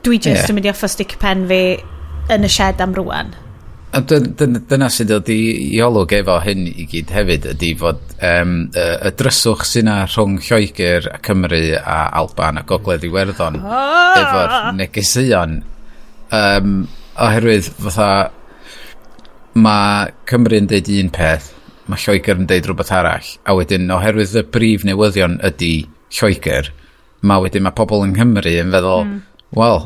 dwi 0.06 0.20
just 0.20 0.44
yeah. 0.44 0.52
yn 0.52 0.60
mynd 0.60 0.70
i 0.70 0.72
offa 0.72 0.92
stick 0.92 1.18
pen 1.22 1.48
fi 1.50 1.64
yn 2.36 2.48
y 2.48 2.52
shed 2.52 2.84
am 2.84 2.96
rwan. 2.98 3.36
A 3.96 4.02
dyna 4.04 4.90
sydd 4.92 5.08
dod 5.14 5.30
i, 5.32 5.40
i 5.72 5.80
olwg 5.84 6.12
efo 6.18 6.36
hyn 6.44 6.66
i 6.68 6.84
gyd 6.92 7.14
hefyd 7.16 7.46
ydy 7.54 7.70
fod 7.80 8.02
um, 8.28 8.56
y, 8.76 8.86
y 9.08 9.12
dryswch 9.16 9.64
sy'n 9.70 9.88
rhwng 9.94 10.36
Lloegr 10.44 11.08
a 11.14 11.20
Cymru 11.24 11.62
a 11.80 12.00
Alban 12.20 12.60
a 12.60 12.66
Gogledd 12.68 13.06
Iwerddon 13.08 13.62
ah! 13.64 14.18
efo'r 14.20 14.56
negeseuon 14.76 15.62
um, 16.36 16.74
oherwydd 17.24 17.70
fatha 17.86 18.10
mae 19.56 20.12
Cymru 20.28 20.60
yn 20.60 20.68
deud 20.74 20.92
un 20.98 21.14
peth 21.16 21.54
mae 21.88 22.02
Lloegr 22.02 22.42
yn 22.42 22.50
deud 22.52 22.68
rhywbeth 22.68 22.92
arall 23.00 23.30
a 23.48 23.56
wedyn 23.56 23.94
oherwydd 23.96 24.36
y 24.42 24.44
brif 24.58 24.84
newyddion 24.88 25.40
ydy 25.52 25.74
Lloegr 26.18 26.74
mae 27.24 27.46
wedyn 27.46 27.64
mae 27.64 27.78
pobl 27.80 28.04
yng 28.04 28.18
Nghymru 28.18 28.58
yn 28.60 28.76
feddwl 28.76 29.08
mm. 29.08 29.16
wel 29.56 29.80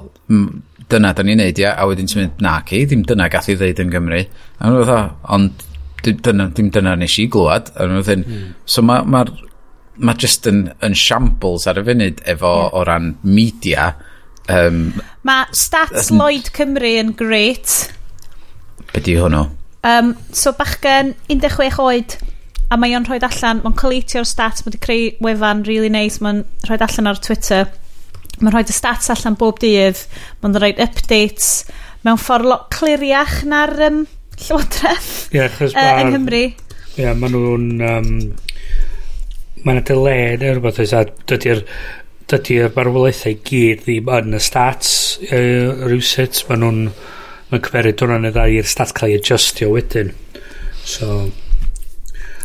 dyna 0.89 1.13
da 1.15 1.25
ni'n 1.25 1.41
neud 1.41 1.61
ia 1.61 1.73
a 1.77 1.87
wedyn 1.89 2.09
ti'n 2.09 2.23
mynd 2.23 2.43
na 2.45 2.59
ci 2.67 2.83
ddim 2.85 3.03
dyna 3.09 3.29
gath 3.31 3.49
i 3.51 3.57
ddeud 3.59 3.81
yn 3.83 3.91
Gymru 3.93 4.21
a 4.23 4.71
nhw 4.71 4.85
dda 4.87 4.99
ond 5.35 5.65
dyna, 6.03 6.49
dim 6.55 6.71
dyna 6.73 6.95
nes 6.99 7.17
i 7.21 7.27
glwad 7.31 7.71
a 7.75 7.87
nhw 7.89 8.01
ddyn 8.07 8.25
mm. 8.25 8.47
so 8.65 8.83
mae 8.85 9.05
ma, 9.05 9.25
ma 9.99 10.15
just 10.17 10.47
yn, 10.49 10.67
yn 10.85 10.97
shambles 10.97 11.67
ar 11.69 11.81
y 11.81 11.85
funud 11.89 12.23
efo 12.33 12.53
yeah. 12.55 12.73
o 12.73 12.83
ran 12.87 13.13
media 13.23 13.91
um, 14.49 14.83
mae 15.27 15.47
stats 15.55 16.11
Lloyd 16.15 16.51
Cymru 16.55 16.95
yn 17.03 17.13
great 17.19 17.91
be 18.93 19.03
di 19.05 19.17
hwnnw? 19.19 19.47
Um, 19.85 20.15
so 20.35 20.51
bachgen 20.57 21.13
16 21.29 21.79
oed 21.83 22.17
a 22.69 22.77
mae 22.77 22.93
o'n 22.93 23.05
rhoi 23.07 23.17
allan, 23.25 23.61
mae'n 23.63 23.77
coleitio'r 23.77 24.27
stats, 24.29 24.65
mae'n 24.65 24.77
creu 24.83 25.13
wefan 25.25 25.63
really 25.65 25.89
nice, 25.89 26.19
mae'n 26.21 26.43
rhoi 26.67 26.77
allan 26.85 27.09
ar 27.09 27.21
Twitter 27.21 27.69
Mae'n 28.39 28.53
rhoi 28.53 28.65
dy 28.67 28.75
stats 28.75 29.11
allan 29.13 29.37
bob 29.39 29.59
dydd, 29.61 30.03
mae'n 30.41 30.59
rhoi 30.59 30.73
updates, 30.85 31.65
mewn 32.07 32.19
ffordd 32.21 32.49
lot 32.49 32.67
cliriach 32.73 33.41
na'r 33.49 33.75
um, 33.89 34.03
Llywodraeth 34.39 35.09
yeah, 35.35 35.51
uh, 35.67 35.89
yng 35.99 36.13
Nghymru. 36.13 36.43
Ie, 36.49 37.01
yeah, 37.03 37.17
maen 37.17 37.35
nhw'n... 37.35 37.73
Um, 37.89 38.13
mae 39.59 39.75
yna 39.75 39.83
delay 39.83 40.37
neu 40.39 40.55
rhywbeth 40.55 40.79
oes 40.79 40.93
a 40.95 41.03
dydy'r 41.27 41.65
dydy'r 42.31 42.69
marwolaethau 42.75 43.39
gyd 43.47 43.81
ddim 43.83 44.11
yn 44.15 44.37
y 44.37 44.41
stats 44.43 44.91
uh, 45.25 45.87
rhywsut 45.89 46.43
maen 46.47 46.63
nhw'n 46.63 46.81
mae'n 47.49 47.63
cymeru 47.65 47.93
dwrnod 47.97 48.29
y 48.29 48.33
ddau 48.35 48.57
i'r 48.59 48.69
stats 48.69 48.95
cael 48.95 49.15
ei 49.15 49.19
adjustio 49.19 49.71
wedyn. 49.73 50.13
So 50.85 51.27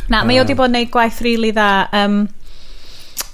na 0.08 0.22
uh, 0.22 0.26
mae 0.26 0.40
o 0.40 0.44
wedi 0.44 0.56
bod 0.58 0.72
yn 0.72 0.78
gwneud 0.78 0.92
gwaith 0.96 1.20
rili 1.22 1.36
really 1.36 1.52
dda 1.54 1.68
um, 2.00 2.18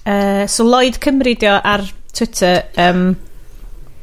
uh, 0.04 0.44
so 0.50 0.66
Lloyd 0.66 1.00
Cymru 1.02 1.34
dio 1.38 1.56
ar 1.56 1.86
Twitter, 2.16 2.64
um, 2.80 3.12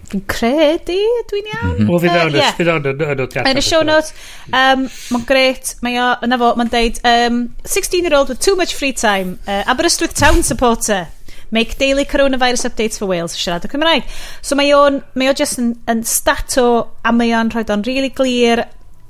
fi'n 0.07 0.23
credu, 0.31 0.97
dwi'n 1.27 1.49
iawn. 1.51 1.73
Mm 1.73 1.81
-hmm. 1.81 1.89
Wel, 1.91 1.99
fi 1.99 2.11
ddawn 2.13 2.31
uh, 2.31 2.39
yeah. 2.39 2.61
yn 2.63 3.19
nodiadau. 3.19 3.51
Yn 3.51 3.59
y 3.59 3.63
show 3.65 3.83
notes, 3.83 4.13
um, 4.47 4.87
mae'n 5.11 5.27
gret, 5.27 5.73
mae 5.83 5.99
o, 5.99 6.07
yna 6.23 6.39
fo, 6.39 6.53
mae'n 6.59 6.71
deud, 6.71 7.01
um, 7.11 7.41
16-year-old 7.67 8.31
with 8.31 8.39
too 8.43 8.55
much 8.55 8.75
free 8.75 8.93
time, 8.95 9.37
uh, 9.47 9.63
Aberystwyth 9.67 10.15
Town 10.15 10.43
supporter, 10.47 11.07
make 11.51 11.77
daily 11.77 12.05
coronavirus 12.05 12.69
updates 12.69 12.99
for 12.99 13.07
Wales, 13.07 13.35
siarad 13.35 13.67
o 13.67 13.71
Cymraeg. 13.71 14.07
So 14.41 14.55
mae 14.59 14.71
o'n, 14.75 15.01
mae 15.15 15.31
o 15.31 15.35
just 15.35 15.59
yn, 15.59 15.75
yn 15.91 16.03
stato, 16.07 16.67
a 17.03 17.11
mae 17.11 17.35
o'n 17.35 17.51
rhoi 17.51 17.67
o'n 17.75 17.85
really 17.87 18.11
glir, 18.15 18.63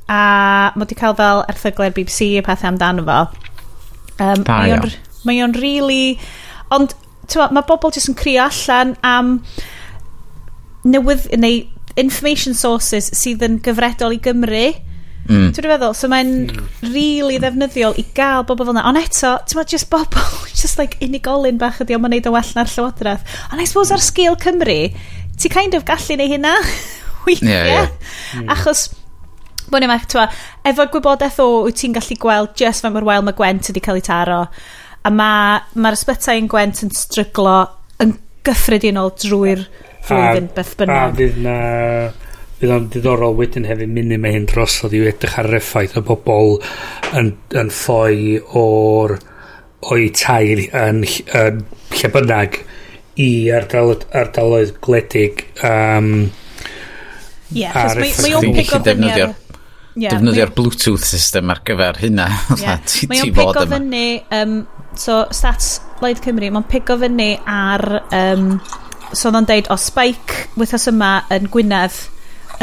a 0.08 0.22
mae 0.74 0.86
wedi 0.86 0.98
cael 0.98 1.18
fel 1.18 1.44
erthyglau 1.52 1.94
BBC 1.94 2.38
a 2.40 2.46
pethau 2.46 2.72
amdano 2.72 3.06
fo. 3.06 3.22
Um, 4.18 4.46
da, 4.48 4.64
mae 5.30 5.44
o'n 5.46 5.54
really... 5.62 6.18
Ond 6.74 6.92
Tewa, 7.28 7.50
mae 7.52 7.66
bobl 7.68 7.94
jyst 7.96 8.12
yn 8.12 8.18
crio 8.18 8.46
allan 8.48 8.96
am 9.06 9.40
newydd, 10.88 11.28
neu 11.40 11.66
information 11.98 12.56
sources 12.56 13.10
sydd 13.18 13.44
yn 13.46 13.58
gyfredol 13.66 14.16
i 14.16 14.20
Gymru. 14.24 14.68
Mm. 15.28 15.50
Dwi'n 15.52 15.72
feddwl, 15.74 15.96
so 15.98 16.08
mae'n 16.08 16.30
mm. 16.46 16.68
really 16.94 17.40
ddefnyddiol 17.42 17.98
i 18.00 18.06
gael 18.16 18.46
bobl 18.48 18.70
fel 18.70 18.76
yna. 18.78 18.86
Ond 18.88 19.02
eto, 19.02 19.34
ti'n 19.44 19.60
meddwl, 19.60 19.74
just 19.74 19.90
bobl, 19.92 20.30
just 20.62 20.80
like 20.80 21.00
unigolyn 21.04 21.60
bach 21.62 21.82
ydi, 21.84 21.98
ond 21.98 22.06
mae'n 22.06 22.16
neud 22.18 22.30
o 22.30 22.36
well 22.36 22.54
na'r 22.56 22.72
llywodraeth. 22.72 23.36
Ond 23.52 23.64
I 23.64 23.68
suppose 23.68 23.96
ar 23.96 24.04
sgil 24.04 24.40
Cymru, 24.40 24.80
ti 25.38 25.52
kind 25.52 25.76
of 25.76 25.84
gallu 25.90 26.20
neu 26.22 26.32
hynna 26.32 26.56
weithiau. 27.28 27.52
Yeah, 27.52 27.92
hmm. 27.92 28.46
yeah. 28.46 28.56
Achos, 28.56 28.88
bod 29.68 29.84
ni'n 29.84 29.92
meddwl, 29.92 30.40
efo 30.72 30.88
gwybodaeth 30.94 31.42
o, 31.44 31.50
wyt 31.68 31.82
ti'n 31.82 31.96
gallu 31.98 32.20
gweld 32.24 32.56
just 32.60 32.86
fe 32.86 32.94
mae'r 32.94 33.08
wael 33.10 33.28
mae 33.28 33.36
Gwent 33.36 33.68
wedi 33.74 33.84
cael 33.84 34.00
ei 34.00 34.06
taro 34.08 34.46
a 35.06 35.12
mae'r 35.14 35.66
ma, 35.76 35.92
ysbytau 35.94 36.40
yn 36.42 36.48
gwent 36.52 36.84
yn 36.86 36.94
stryglo 36.96 37.58
yn 38.04 38.16
gyffredinol 38.48 39.14
drwy'r 39.20 39.68
flwyddyn 40.08 40.50
beth 40.56 40.74
bynnag. 40.80 41.12
A 41.12 41.20
fydd 41.20 41.44
na... 41.44 41.58
Fydd 42.58 42.72
o'n 42.74 42.86
diddorol 42.90 43.36
wedyn 43.38 43.68
hefyd 43.70 43.92
munud 43.94 44.18
mae 44.24 44.34
hyn 44.34 44.48
drosodd 44.50 44.96
i 44.98 45.04
edrych 45.06 45.36
ar 45.38 45.46
yr 45.52 45.60
effaith 45.60 45.92
o 46.00 46.02
bobl 46.02 46.56
yn, 47.20 47.36
yn 47.54 47.68
ffoi 47.70 48.40
o'r 48.58 49.14
o'i 49.94 50.08
tair 50.18 50.64
yn, 50.66 51.04
yn 51.38 51.60
lle 51.94 52.10
bynnag 52.16 52.58
i 53.22 53.28
ardal, 53.54 53.94
ardaloedd 54.10 54.74
gledig 54.82 55.44
um, 55.62 56.32
yeah, 57.54 57.78
ar 57.78 58.02
effaith. 58.02 58.24
Mae 58.26 58.40
o'n 58.40 58.58
pigo 58.58 58.82
fyny 58.90 59.12
ar... 59.12 59.36
Yeah, 59.98 60.14
defnyddio'r 60.14 60.52
Bluetooth 60.54 61.06
system 61.06 61.50
ar 61.50 61.64
gyfer 61.66 61.98
hynna. 62.02 62.28
yeah. 62.62 62.82
mae 63.10 63.22
o'n 63.22 63.38
pigo 63.38 63.68
fyny 63.70 64.04
um, 64.34 64.60
so 65.00 65.24
stats 65.34 65.78
Blaid 66.02 66.22
Cymru, 66.24 66.52
mae'n 66.54 66.68
pigo 66.70 66.98
fyny 67.00 67.36
ar... 67.46 67.86
Um, 68.12 68.58
so 69.16 69.32
o'n 69.32 69.48
deud, 69.48 69.70
o 69.72 69.78
spike 69.80 70.48
wythnos 70.60 70.90
yma 70.92 71.12
yn 71.32 71.48
Gwynedd, 71.52 71.96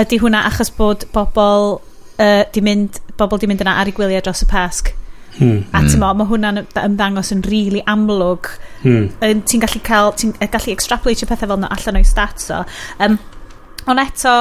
ydy 0.01 0.19
hwnna 0.21 0.45
achos 0.49 0.73
bod 0.77 1.07
bobl 1.15 1.79
uh, 1.79 2.43
di 2.53 2.63
mynd, 2.65 3.01
bobl 3.19 3.41
di 3.41 3.49
mynd 3.49 3.65
yna 3.65 3.79
ar 3.81 3.91
ei 3.91 3.97
gwyliau 3.97 4.25
dros 4.25 4.45
y 4.45 4.49
pasg. 4.51 4.91
Hmm. 5.39 5.65
A 5.73 5.81
hmm. 5.81 5.89
ti'n 5.91 6.03
mo, 6.03 6.13
mae 6.15 6.31
hwnna'n 6.31 6.61
ymddangos 6.85 7.33
yn 7.35 7.43
rili 7.47 7.71
really 7.71 7.85
amlwg. 7.91 8.51
Hmm. 8.85 9.09
Ti'n 9.21 9.65
gallu 9.65 9.83
cael, 9.87 10.13
ti'n 10.21 10.37
gallu 10.43 10.75
extrapolate 10.75 11.27
pethau 11.31 11.49
fel 11.49 11.59
yna 11.59 11.73
allan 11.75 12.01
o'i 12.01 12.07
stats 12.09 12.53
o. 12.55 12.63
Um, 13.03 13.19
ond 13.91 14.05
eto, 14.05 14.37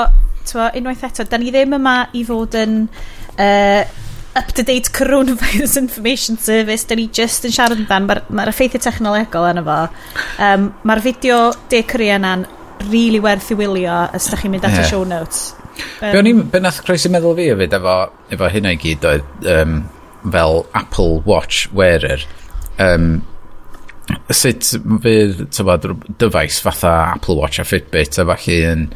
ti'n 0.50 0.82
unwaith 0.82 1.08
eto, 1.10 1.26
da 1.30 1.40
ni 1.42 1.54
ddim 1.54 1.80
yma 1.80 1.98
i 2.14 2.26
fod 2.28 2.60
yn 2.60 2.82
uh, 2.86 4.03
up-to-date 4.36 4.92
coronavirus 4.92 5.78
information 5.78 6.38
service. 6.38 6.88
Da 6.90 6.96
ni 6.96 7.08
just 7.08 7.46
yn 7.48 7.54
siarad 7.56 7.84
amdan. 7.84 8.08
Mae'r 8.10 8.24
ma 8.34 8.48
effeithio 8.52 8.82
technolegol 8.84 9.50
yna 9.52 9.64
fo. 9.68 9.80
Um, 10.42 10.70
mae'r 10.84 11.04
fideo 11.06 11.40
De 11.72 11.84
Korea 11.88 12.20
na'n 12.22 12.46
really 12.92 13.22
werth 13.24 13.52
i 13.54 13.58
wylio 13.58 13.98
os 14.14 14.30
da 14.32 14.40
chi'n 14.40 14.54
mynd 14.54 14.66
at 14.68 14.74
y 14.74 14.82
yeah. 14.82 14.90
show 14.90 15.04
notes. 15.08 15.54
Um, 16.02 16.18
Be, 16.18 16.34
be 16.54 16.62
nath 16.62 16.82
croesi 16.86 17.10
meddwl 17.14 17.38
fi 17.38 17.50
hefyd 17.52 17.76
efo, 17.80 17.98
efo 18.36 18.50
hynna 18.54 18.74
i 18.76 18.80
gyd 18.82 19.06
oedd 19.10 19.48
um, 19.54 19.78
fel 20.24 20.66
Apple 20.78 21.22
Watch 21.30 21.70
wearer. 21.74 22.26
Um, 22.82 23.24
sut 24.34 24.74
fydd 25.04 25.46
tybod, 25.56 25.88
dyfais 26.22 26.60
fatha 26.64 26.94
Apple 27.14 27.38
Watch 27.40 27.62
a 27.62 27.68
Fitbit 27.68 28.20
a 28.20 28.28
falle 28.34 28.60
yn 28.74 28.88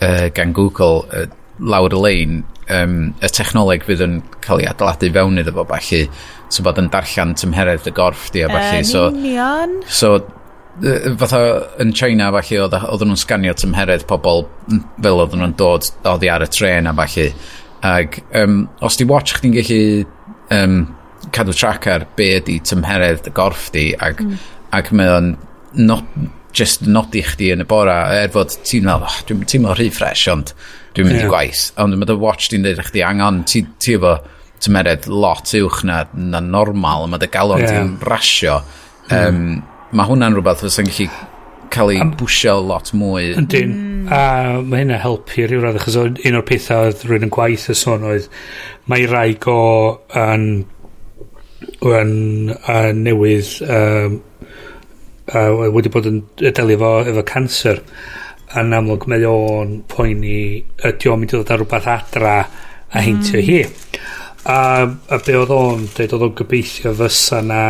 uh, 0.00 0.28
gan 0.34 0.54
Google 0.56 1.04
uh, 1.12 1.26
lawr 1.58 1.94
y 1.94 2.02
lein 2.02 2.44
um, 2.72 2.96
y 3.22 3.30
technoleg 3.38 3.84
fydd 3.86 4.02
yn 4.06 4.16
cael 4.44 4.62
ei 4.62 4.70
adeiladu 4.70 5.10
fewn 5.14 5.42
iddo 5.42 5.54
fo 5.56 5.66
falle 5.70 6.02
so 6.48 6.64
bod 6.66 6.80
yn 6.82 6.90
darllen 6.92 7.34
tymheredd 7.38 7.86
y 7.88 7.94
gorff 7.94 8.30
di 8.34 8.44
a 8.46 8.50
falle 8.52 8.82
um, 8.82 8.88
so, 8.90 9.06
union. 9.12 9.78
so 9.86 10.16
fatha 11.20 11.40
yn 11.82 11.94
China 11.96 12.30
falle 12.34 12.60
oedden 12.66 13.12
nhw'n 13.12 13.22
sganio 13.22 13.54
tymheredd 13.56 14.06
pobl 14.10 14.44
fel 14.68 15.22
oedden 15.22 15.42
nhw'n 15.42 15.56
dod 15.60 15.90
oddi 16.12 16.30
ar 16.32 16.44
y 16.44 16.50
tren 16.52 16.90
a 16.90 16.94
falle 16.96 17.30
ag 17.86 18.20
um, 18.42 18.64
os 18.84 18.98
di 18.98 19.06
watch 19.08 19.36
chdi'n 19.38 19.56
gallu 19.56 19.82
um, 20.54 20.80
cadw 21.34 21.54
trac 21.56 21.86
ar 21.90 22.06
be 22.18 22.32
ydi 22.40 22.58
tymheredd 22.66 23.26
y 23.28 23.34
gorff 23.34 23.70
di 23.74 23.90
ag, 23.94 24.20
mm. 24.22 24.42
ac 24.76 24.92
mae 24.94 25.10
o'n 25.16 25.30
not, 25.76 26.06
just 26.56 26.86
nodi 26.88 27.22
chdi 27.24 27.50
yn 27.52 27.64
y 27.64 27.68
bora 27.68 27.98
er 28.16 28.30
fod 28.32 28.54
ti'n 28.64 28.86
meddwl 28.86 29.08
oh, 29.08 29.16
dwi'n 29.28 29.44
teimlo 29.50 29.74
rhy 29.76 29.90
ffres 29.92 30.22
ond 30.32 30.52
Dwi'n 30.96 31.10
mynd 31.10 31.20
yeah. 31.20 31.28
i 31.28 31.32
gwaith. 31.32 31.68
Ond 31.82 32.00
mae 32.00 32.08
dy 32.08 32.18
watch 32.20 32.50
di'n 32.52 32.64
dweud 32.64 32.82
chdi 32.88 33.04
angen, 33.04 33.44
ti, 33.48 33.62
ti 33.82 33.96
efo 33.98 34.16
tymered 34.64 35.06
lot 35.12 35.52
uwch 35.60 35.82
na, 35.86 36.02
na 36.16 36.40
normal, 36.40 37.06
mae 37.12 37.20
dy 37.22 37.30
galon 37.32 37.64
yeah. 37.64 37.78
di'n 37.78 37.96
rasio. 38.08 38.60
Um. 39.12 39.40
Mae 39.96 40.08
hwnna'n 40.08 40.34
rhywbeth 40.34 40.64
fysa'n 40.64 40.88
gallu 40.90 41.06
cael 41.72 41.92
ei 41.94 42.04
bwysio 42.18 42.56
lot 42.64 42.92
mwy. 42.96 43.32
Yndyn, 43.38 43.72
mm. 43.72 44.08
a 44.12 44.62
mae 44.62 44.82
hynna 44.82 45.00
helpu 45.02 45.46
rhyw 45.46 45.62
radd, 45.62 45.78
achos 45.80 45.98
un 46.00 46.38
o'r 46.38 46.46
pethau 46.46 46.88
oedd 46.88 47.04
rhywun 47.04 47.26
yn 47.28 47.32
gwaith 47.34 47.68
y 47.72 47.76
sôn 47.78 48.06
oedd, 48.06 48.28
mae 48.90 49.06
rai 49.10 49.36
go 49.42 49.58
yn, 50.16 50.46
yn, 51.86 52.12
yn 52.52 53.02
newydd 53.06 53.52
um, 53.66 54.20
uh, 55.32 55.70
wedi 55.74 55.92
bod 55.92 56.10
yn 56.10 56.22
delio 56.42 56.78
efo, 56.78 56.92
efo 57.12 57.26
cancer 57.26 57.82
yn 58.60 58.76
amlwg 58.76 59.08
mae 59.10 59.26
o'n 59.26 59.80
poeni 59.90 60.38
ydy 60.86 61.10
o'n 61.10 61.22
mynd 61.22 61.34
i 61.34 61.36
ddod 61.36 61.52
ar 61.54 61.62
rhywbeth 61.62 61.90
adra 61.90 62.36
a 62.38 63.02
heintio 63.02 63.40
mm. 63.40 63.46
hi 63.48 63.60
a, 64.46 64.86
a 64.86 65.18
be 65.26 65.34
oedd 65.34 65.52
o'n 65.54 65.86
dweud 65.96 66.14
oedd 66.14 66.26
o'n 66.28 66.36
gobeithio 66.38 66.94
fysa 67.00 67.42
na 67.42 67.62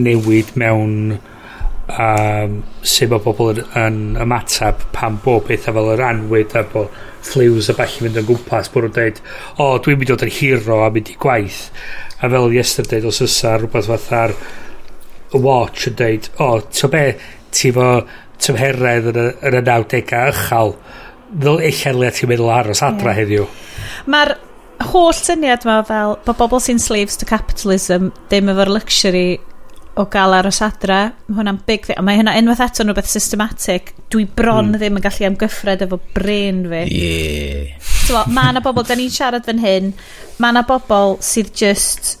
newid 0.00 0.54
mewn 0.60 0.94
um, 1.14 2.56
sut 2.82 3.10
mae 3.12 3.22
bobl 3.24 3.52
yn, 3.52 3.60
yn 3.80 3.98
ymatab 4.24 4.86
pan 4.94 5.18
bob 5.24 5.46
pethau 5.50 5.76
fel 5.76 5.92
yr 5.94 6.04
anwyd 6.08 6.56
a 6.56 6.64
bod 6.72 7.02
fliws 7.24 7.70
a 7.72 7.76
balli 7.76 8.06
fynd 8.06 8.20
yn 8.20 8.28
gwmpas 8.28 8.70
bod 8.72 8.86
nhw'n 8.86 8.96
dweud 8.96 9.20
o 9.58 9.68
oh, 9.68 9.78
dwi'n 9.84 10.00
mynd 10.00 10.08
i 10.08 10.12
dod 10.12 10.26
yn 10.26 10.34
hero 10.38 10.80
a 10.84 10.90
mynd 10.92 11.12
i 11.12 11.16
gwaith. 11.20 11.62
A 12.20 12.30
fel 12.32 12.52
yesterday 12.56 13.04
os 13.08 13.20
ysa 13.24 13.56
rhywbeth 13.58 13.90
fatha'r 13.92 14.36
watch 15.44 15.88
yn 15.90 15.96
dweud 16.00 16.28
o 16.38 16.50
oh, 16.50 16.60
ti'n 16.70 16.92
be? 16.92 17.06
Ti 17.54 17.70
fo 17.74 17.88
tymheredd 18.42 19.10
yn 19.12 19.20
y, 19.20 19.28
yn 19.48 19.58
y 19.60 19.62
90au 19.66 20.32
ychal 20.32 20.74
ddol 21.34 21.62
eich 21.66 21.84
le 21.94 22.10
ti'n 22.14 22.30
meddwl 22.30 22.52
aros 22.54 22.82
adra 22.86 23.12
yeah. 23.12 23.20
heddiw 23.20 23.46
mae'r 24.10 24.36
holl 24.90 25.14
syniad 25.16 25.64
ma 25.68 25.80
fel 25.86 26.16
bod 26.26 26.38
bobl 26.38 26.62
sy'n 26.62 26.82
slaves 26.82 27.18
to 27.20 27.28
capitalism 27.28 28.10
ddim 28.28 28.50
efo'r 28.52 28.72
luxury 28.74 29.28
o 29.94 30.06
gael 30.10 30.34
aros 30.34 30.58
adra 30.66 30.98
mae 31.28 31.38
hwnna'n 31.38 31.60
big 31.68 31.86
thing 31.86 31.98
a 32.00 32.02
mae 32.02 32.18
hynna 32.18 32.34
unwaith 32.40 32.62
eto 32.64 32.82
yn 32.82 32.90
rhywbeth 32.90 33.10
systematic 33.10 33.92
dwi 34.10 34.26
bron 34.26 34.72
mm. 34.72 34.80
ddim 34.80 34.98
yn 34.98 35.04
gallu 35.04 35.28
amgyffred 35.28 35.84
efo 35.86 36.00
brain 36.16 36.64
fi 36.72 36.82
yeah. 36.90 37.78
so, 37.78 38.24
mae 38.26 38.50
yna 38.54 38.64
bobl 38.64 38.86
da 38.88 38.98
ni'n 38.98 39.14
siarad 39.14 39.46
fan 39.46 39.62
hyn 39.62 39.92
mae 40.42 40.54
yna 40.54 40.64
bobl 40.66 41.18
sydd 41.22 41.52
just 41.54 42.16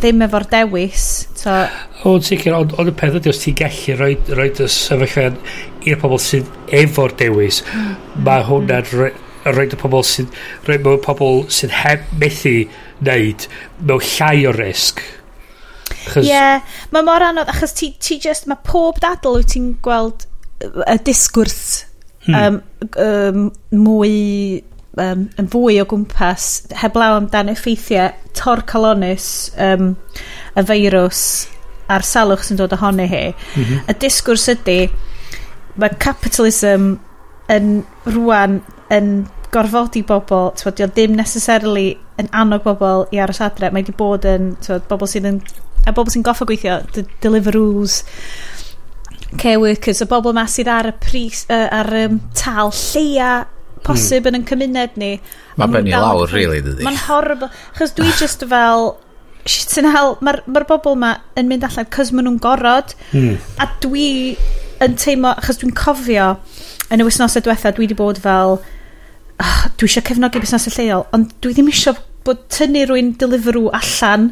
ddim 0.00 0.24
efo'r 0.26 0.46
dewis. 0.52 1.06
So... 1.38 1.54
o, 2.04 2.16
sicr, 2.22 2.54
ond 2.56 2.74
on 2.80 2.90
y 2.90 2.94
peth 2.96 3.18
ydy, 3.20 3.32
os 3.32 3.42
ti'n 3.42 3.58
gallu 3.60 3.96
rhoi, 3.98 4.16
rhoi 4.32 4.48
y 4.52 4.68
sefyllfa 4.72 5.28
i'r 5.86 6.00
pobl 6.02 6.20
sydd 6.22 6.50
efo'r 6.80 7.14
dewis, 7.20 7.62
hmm. 7.66 7.96
mae 8.26 8.44
hwnna'n 8.48 8.88
hmm. 8.90 9.22
rhoi 9.52 9.68
y 9.68 9.80
pobl 9.80 10.06
sydd, 10.06 10.40
rhoi 10.68 10.78
mewn 10.84 11.02
pobl 11.04 11.44
sydd 11.58 11.74
heb 11.82 12.06
methu 12.22 12.56
wneud 13.00 13.48
mewn 13.82 14.08
llai 14.14 14.46
o 14.48 14.54
risg. 14.56 15.02
Ie, 16.16 16.22
yeah, 16.28 16.62
mae 16.94 17.04
mor 17.06 17.24
anodd, 17.24 17.50
achos 17.50 17.74
ti, 17.76 17.92
ti 18.02 18.20
just, 18.22 18.46
mae 18.50 18.58
pob 18.66 18.98
dadl 19.02 19.40
wyt 19.40 19.52
ti'n 19.54 19.74
gweld 19.82 20.26
y 20.62 20.96
disgwrs 21.04 21.84
hmm. 22.26 22.34
um, 22.34 22.60
um, 23.02 23.46
mwy 23.76 24.62
um, 25.02 25.26
yn 25.38 25.50
fwy 25.52 25.80
o 25.82 25.86
gwmpas 25.88 26.66
heblaw 26.82 27.18
amdan 27.20 27.52
effeithiau 27.52 28.14
torcalonus 28.36 29.28
um, 29.60 29.94
y 30.56 30.64
feirws 30.68 31.22
a'r 31.92 32.04
salwch 32.06 32.46
sy'n 32.46 32.58
dod 32.60 32.74
ohony 32.76 33.06
hi 33.10 33.24
mm 33.30 33.62
-hmm. 33.62 33.84
y 33.90 33.98
disgwrs 34.02 34.48
ydy 34.56 34.78
mae 35.76 35.98
capitalism 36.02 36.96
yn 37.52 37.84
rwan 38.10 38.60
yn 38.92 39.26
gorfodi 39.52 40.02
bobl, 40.06 40.50
tywod, 40.58 40.76
dio 40.78 40.88
ddim 40.90 41.16
necessarily 41.16 41.94
yn 42.20 42.28
annog 42.36 42.64
bobl 42.66 43.06
i 43.14 43.20
aros 43.22 43.40
adre, 43.44 43.70
mae 43.70 43.84
wedi 43.84 43.94
bod 43.96 44.26
yn, 44.28 44.54
tywod, 44.64 44.86
bobl 44.90 45.10
sydd 45.10 45.28
yn, 45.30 45.40
a 45.86 45.94
bobl 45.96 46.12
sy'n 46.12 46.24
goffa 46.26 46.46
gweithio, 46.48 46.80
deliveroos, 47.24 48.00
care 49.40 49.60
workers, 49.62 50.02
y 50.02 50.08
bobl 50.10 50.34
ma 50.36 50.46
sydd 50.50 50.70
ar 50.72 50.90
y 50.90 50.94
pris, 51.02 51.44
uh, 51.52 51.68
ar 51.80 51.92
um, 52.04 52.18
tal 52.36 52.72
lleia 52.74 53.46
posib 53.86 54.24
mm. 54.24 54.28
yn 54.30 54.40
yn 54.40 54.46
cymuned 54.50 55.00
ni. 55.00 55.10
Mae'n 55.56 55.74
benni 55.74 55.96
lawr, 55.96 56.30
really, 56.34 56.62
dydy. 56.64 56.84
Mae'n 56.86 57.02
horrible. 57.06 57.50
Chos 57.78 57.94
dwi 57.96 58.12
just 58.20 58.44
fel, 58.50 58.96
shit 59.46 59.78
in 59.80 59.88
hell, 59.94 60.16
mae'r 60.26 60.42
ma 60.50 60.64
bobl 60.68 60.98
ma 60.98 61.12
yn 61.38 61.50
mynd 61.50 61.66
allan 61.66 61.88
cos 61.94 62.12
maen 62.12 62.28
nhw'n 62.28 62.40
gorod. 62.42 62.94
Mm. 63.14 63.36
A 63.62 63.68
dwi 63.84 64.08
yn 64.84 64.98
teimlo, 65.00 65.32
achos 65.38 65.60
dwi'n 65.62 65.74
cofio, 65.76 66.32
yn 66.92 67.02
y 67.02 67.06
wisnosau 67.06 67.44
diwetha, 67.44 67.72
dwi 67.76 67.86
wedi 67.86 67.98
bod 67.98 68.20
fel, 68.22 68.58
oh, 68.60 69.62
dwi 69.78 69.88
eisiau 69.88 70.04
cefnogi 70.10 70.42
busnesau 70.42 70.74
lleol, 70.76 71.06
ond 71.16 71.32
dwi 71.44 71.56
ddim 71.56 71.70
eisiau 71.72 71.96
bod 72.26 72.44
tynnu 72.52 72.84
rwy'n 72.90 73.14
deliverw 73.20 73.70
allan. 73.78 74.30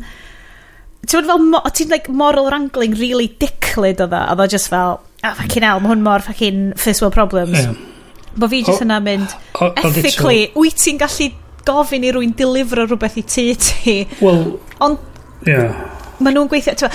Ti'n 1.04 1.30
bod 1.30 1.30
fel, 1.30 1.72
ti'n 1.78 1.94
like 1.94 2.12
moral 2.12 2.50
wrangling 2.50 2.98
really 3.00 3.30
dicklyd 3.40 4.02
o 4.04 4.10
dda, 4.10 4.26
a 4.28 4.36
dda 4.36 4.50
just 4.56 4.72
fel, 4.72 5.00
ah, 5.22 5.30
oh, 5.30 5.34
fucking 5.40 5.66
hell, 5.66 5.80
mae 5.80 5.94
hwn 5.94 6.04
mor 6.04 6.24
fucking 6.26 6.72
first 6.80 7.04
world 7.04 7.16
problems. 7.16 7.60
Yeah. 7.62 7.93
Bo 8.36 8.50
fi 8.50 8.62
jyst 8.66 8.84
yna 8.84 9.00
mynd, 9.04 9.34
o, 9.54 9.68
o, 9.68 9.72
ethically, 9.88 10.48
wyt 10.58 10.78
ti'n 10.82 11.00
gallu 11.00 11.30
gofyn 11.64 12.04
i 12.04 12.12
rwy'n 12.14 12.34
dilifro 12.36 12.86
rhywbeth 12.88 13.18
i 13.20 13.26
ti 13.26 13.48
ti? 13.60 13.96
Wel, 14.20 14.46
ond... 14.84 15.10
Yeah. 15.48 15.74
Mae 16.22 16.34
nhw'n 16.34 16.50
gweithio... 16.50 16.90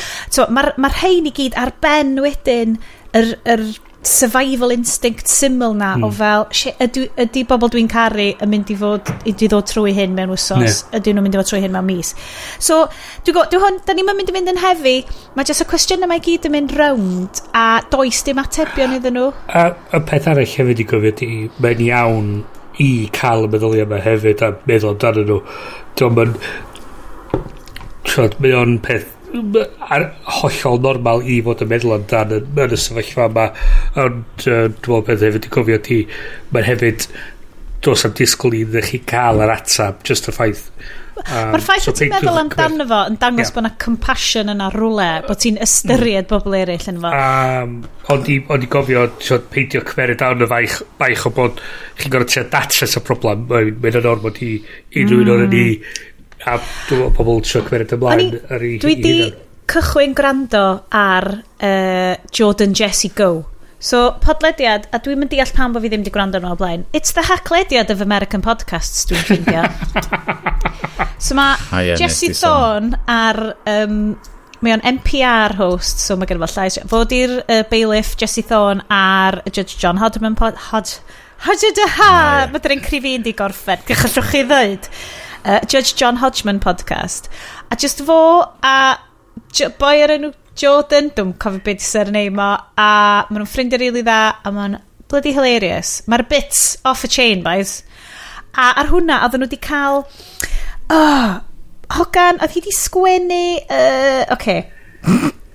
Mae'r 0.52 0.74
ma, 0.82 0.92
rhain 0.94 1.28
i 1.30 1.34
gyd 1.36 1.58
ar 1.60 1.74
ben 1.84 2.16
wedyn 2.24 2.78
yr, 3.18 3.34
yr 3.50 3.66
survival 4.02 4.72
instinct 4.72 5.28
syml 5.28 5.74
na 5.76 5.96
mm. 5.96 6.04
o 6.04 6.08
hmm. 6.08 6.16
fel 6.16 6.46
ydy, 6.86 7.10
ydy 7.20 7.44
bobl 7.48 7.72
dwi'n 7.74 7.90
caru 7.92 8.30
yn 8.32 8.52
mynd 8.52 8.72
i 8.72 8.78
fod 8.80 9.12
i 9.28 9.34
ddod 9.36 9.68
trwy 9.68 9.92
hyn 9.98 10.14
mewn 10.16 10.32
wsos 10.32 10.64
yeah. 10.64 11.00
ydyn 11.00 11.18
nhw'n 11.18 11.28
mynd 11.28 11.36
i 11.36 11.42
fod 11.42 11.50
trwy 11.52 11.60
hyn 11.66 11.76
mewn 11.76 11.88
mis 11.90 12.14
so 12.64 12.86
dwi'n 13.26 13.36
go 13.36 13.44
dwi 13.52 13.60
hwn 13.66 13.82
da 13.88 13.96
ni'n 13.98 14.08
mynd 14.08 14.32
i 14.32 14.38
fynd 14.38 14.54
yn 14.54 14.62
hefi 14.64 14.96
mae 15.36 15.50
jyst 15.50 15.66
y 15.66 15.68
cwestiwn 15.74 16.08
yma 16.08 16.20
i 16.22 16.24
gyd 16.30 16.48
yn 16.48 16.56
mynd 16.56 16.78
rownd 16.80 17.44
a 17.52 17.66
does 17.92 18.24
dim 18.24 18.40
atebion 18.40 18.96
iddyn 19.02 19.20
nhw 19.20 19.28
a, 19.34 19.68
a 19.68 20.02
peth 20.14 20.32
arall 20.32 20.56
hefyd 20.56 20.80
i 20.80 20.88
gofio 20.94 21.14
di 21.20 21.30
mae'n 21.60 21.86
iawn 21.90 22.34
i 22.80 22.90
cael 23.20 23.50
y 23.50 23.52
meddyliau 23.52 23.84
yma 23.84 24.00
hefyd 24.08 24.48
a 24.48 24.54
meddwl 24.64 24.96
amdano 24.96 25.28
nhw 25.28 25.44
dwi'n 26.00 26.20
mynd 26.22 26.44
mae 28.40 28.56
o'n 28.56 28.80
peth 28.84 29.19
ar, 29.90 30.06
hollol 30.40 30.80
normal 30.84 31.26
i 31.26 31.40
fod 31.46 31.66
yn 31.66 31.72
meddwl 31.72 31.98
amdan 32.00 32.38
yn, 32.40 32.48
yn 32.66 32.76
y 32.76 32.80
sefyllfa 32.80 33.28
yma 33.30 33.50
ond 34.06 34.48
uh, 34.48 34.70
dwi'n 34.70 34.72
meddwl 34.78 35.04
beth 35.10 35.28
hefyd 35.28 35.50
i 35.50 35.52
cofio 35.58 35.82
ti 35.86 36.00
mae'n 36.54 36.70
hefyd 36.70 37.06
dos 37.86 38.06
am 38.08 38.16
disgwyl 38.18 38.58
i 38.58 38.64
ddech 38.68 38.90
chi 38.94 39.04
cael 39.08 39.44
yr 39.46 39.54
atab 39.54 40.02
just 40.08 40.28
y 40.28 40.36
ffaith 40.36 40.66
um, 41.20 41.54
Mae'r 41.54 41.64
ffaith 41.64 41.86
so 41.86 41.94
ti'n 41.96 42.12
meddwl 42.14 42.42
amdano 42.42 42.88
fo 42.90 43.00
yn 43.12 43.18
dangos 43.22 43.48
yeah. 43.48 43.56
bod 43.56 43.64
yna 43.64 43.72
compassion 43.86 44.54
yna 44.54 44.70
rwle, 44.74 45.08
bod 45.28 45.42
ti'n 45.44 45.58
mm. 45.58 45.66
ystyried 45.68 46.26
mm. 46.26 46.30
bobl 46.32 46.58
eraill 46.60 46.92
yn 46.92 47.02
fo. 47.04 47.14
Um, 47.16 47.74
ond 48.16 48.30
i, 48.32 48.38
on 48.56 48.66
i 48.66 48.70
gofio, 48.72 49.06
so, 49.24 49.40
peidio 49.54 49.84
cymerid 49.88 50.24
awn 50.26 50.46
y 50.46 50.50
faich, 50.50 50.78
baich 51.02 51.26
o 51.28 51.34
bod 51.36 51.60
chi'n 52.00 52.14
gorau 52.14 52.30
tia 52.30 52.46
datres 52.52 52.96
y 53.00 53.04
problem. 53.06 53.48
Mae'n 53.52 54.00
yn 54.02 54.10
ormod 54.10 54.40
i 54.46 54.54
unrhyw 55.02 55.26
un 55.26 55.34
o'n 55.36 55.46
mm. 55.48 55.52
ni 55.56 55.66
a 56.48 56.58
dwi'n 56.88 57.14
pobl 57.16 57.42
trio 57.44 57.64
cymeriad 57.68 57.96
ymlaen 57.98 58.36
ar 58.48 58.66
ei 58.66 58.78
Dwi 58.82 58.96
di 59.04 59.16
cychwyn 59.70 60.16
gwrando 60.18 60.66
ar 60.96 61.28
uh, 61.36 62.16
Jordan 62.32 62.74
Jesse 62.74 63.12
Go. 63.16 63.32
So, 63.80 64.10
podlediad, 64.20 64.90
a 64.92 65.00
dwi'n 65.00 65.22
mynd 65.22 65.32
deall 65.32 65.52
pam 65.56 65.76
bod 65.76 65.86
fi 65.86 65.92
ddim 65.92 66.02
wedi 66.04 66.12
gwrando 66.12 66.42
nhw 66.42 66.52
o 66.52 66.58
blaen. 66.60 66.84
It's 66.92 67.14
the 67.16 67.24
hacklediad 67.24 67.94
of 67.94 68.02
American 68.04 68.44
podcasts, 68.44 69.06
dwi'n 69.08 69.24
ffeindio. 69.24 69.64
so 71.26 71.38
mae 71.38 71.96
Jesse 72.00 72.34
Thorne 72.36 73.00
ar... 73.08 73.40
Um, 73.70 74.18
mae 74.60 74.74
o'n 74.76 74.84
NPR 74.84 75.56
host, 75.56 76.02
so 76.04 76.18
mae 76.20 76.28
gen 76.28 76.42
fo 76.42 76.50
llais. 76.52 76.76
Fod 76.92 77.16
i'r 77.16 77.38
uh, 77.40 77.62
bailiff 77.72 78.18
Jesse 78.20 78.44
Thorne 78.50 78.84
ar 78.92 79.40
Judge 79.48 79.80
John 79.80 80.02
Hodman 80.04 80.36
pod... 80.40 80.60
Hod... 80.74 80.98
Hodged 81.46 81.80
y 81.80 81.88
ha! 81.96 82.12
Mae 82.52 82.60
dyn 82.60 82.76
nhw'n 82.76 82.84
crifi'n 82.84 83.24
di 83.24 83.32
gorffen. 83.32 83.80
Gachallwch 83.88 84.34
chi 84.34 84.44
ddeud 84.44 84.92
uh, 85.46 85.60
Judge 85.66 85.96
John 85.96 86.18
Hodgman 86.18 86.60
podcast. 86.60 87.30
A 87.72 87.76
just 87.76 88.04
fo 88.06 88.20
a 88.64 89.00
boi 89.80 89.96
ar 90.04 90.14
enw 90.16 90.34
Jordan, 90.60 91.10
dwi'n 91.16 91.34
cofio 91.40 91.64
beth 91.64 91.84
sy'n 91.86 92.18
ei 92.20 92.30
mo, 92.34 92.52
a 92.76 92.90
maen 93.30 93.42
nhw'n 93.42 93.50
ffrindiau 93.50 93.80
rili 93.80 93.94
really 93.94 94.06
dda, 94.08 94.22
a 94.44 94.52
maen 94.52 94.80
bloody 95.10 95.32
hilarious. 95.36 96.02
Mae'r 96.08 96.28
bits 96.30 96.78
off 96.86 97.04
a 97.04 97.08
chain, 97.08 97.44
boys. 97.46 97.84
A 98.54 98.74
ar 98.82 98.92
hwnna, 98.92 99.22
oedden 99.24 99.46
nhw 99.46 99.50
wedi 99.50 99.62
cael... 99.64 100.04
Oh, 100.90 101.40
Hogan, 101.96 102.42
oedd 102.42 102.54
hi 102.54 102.62
wedi 102.62 102.76
sgwennu... 102.76 103.44
Uh, 103.72 104.26
okay. 104.36 104.68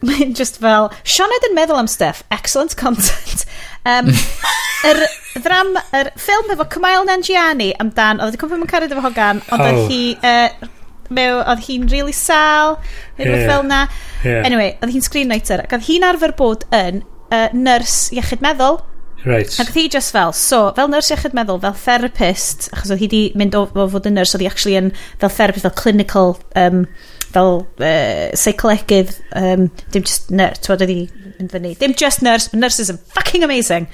Mae'n 0.04 0.34
just 0.36 0.60
fel, 0.62 0.90
Sioned 1.06 1.48
yn 1.48 1.56
meddwl 1.56 1.80
am 1.80 1.90
stuff, 1.90 2.22
excellent 2.34 2.76
content. 2.80 3.44
Um, 3.88 4.10
yr 4.90 5.02
ddram, 5.40 5.74
yr 5.96 6.12
ffilm 6.20 6.52
efo 6.54 6.68
Cymael 6.74 7.06
Nangiani 7.08 7.72
amdan, 7.82 8.22
oedd 8.24 8.36
y 8.36 8.40
cwmpa 8.40 8.60
mewn 8.60 8.70
cariad 8.70 8.94
efo 8.94 9.04
hogan, 9.04 9.42
ond 9.52 9.64
oh. 9.64 9.68
oedd 9.70 9.92
hi, 9.92 10.00
uh, 10.20 10.70
mew, 11.14 11.38
oedd 11.42 11.66
hi'n 11.66 11.86
really 11.92 12.14
sal, 12.16 12.78
neu 13.18 13.28
yeah. 13.28 13.44
ffilm 13.44 13.70
na. 13.72 13.84
Yeah. 14.24 14.42
Anyway, 14.48 14.74
oedd 14.80 14.94
hi'n 14.94 15.06
screenwriter, 15.06 15.64
ac 15.64 15.76
oedd 15.76 15.86
hi'n 15.88 16.08
arfer 16.08 16.34
bod 16.36 16.66
yn 16.74 17.04
uh, 17.04 17.48
nyrs 17.52 18.08
iechyd 18.16 18.44
meddwl, 18.44 18.82
Right. 19.24 19.48
Ac 19.56 19.70
oedd 19.70 19.78
hi 19.78 19.86
just 19.88 20.12
fel, 20.12 20.34
so, 20.36 20.66
fel 20.76 20.90
nurse 20.92 21.14
iechyd 21.14 21.32
meddwl, 21.36 21.56
fel 21.62 21.76
therapist, 21.80 22.66
achos 22.76 22.90
oedd 22.92 23.00
hi 23.00 23.08
di 23.08 23.20
mynd 23.40 23.54
o, 23.56 23.62
o 23.72 23.86
fod 23.88 24.04
yn 24.10 24.18
nurse, 24.18 24.36
oedd 24.36 24.44
hi 24.44 24.48
actually 24.50 24.76
yn 24.76 24.90
fel 25.22 25.32
therapist, 25.32 25.64
fel 25.64 25.72
clinical 25.78 26.34
um, 26.60 26.82
fel 27.34 27.60
uh, 27.64 28.30
seicolegydd 28.38 29.12
um, 29.36 29.68
dim 29.92 30.06
just 30.06 30.32
nurse 30.34 30.62
twod 30.64 30.84
ydi 30.86 31.04
yn 31.42 31.50
fyny. 31.50 31.74
Dim 31.80 31.94
just 31.98 32.22
nurse 32.22 32.48
but 32.50 32.60
nurses 32.60 32.90
are 32.90 33.00
fucking 33.16 33.44
amazing. 33.46 33.88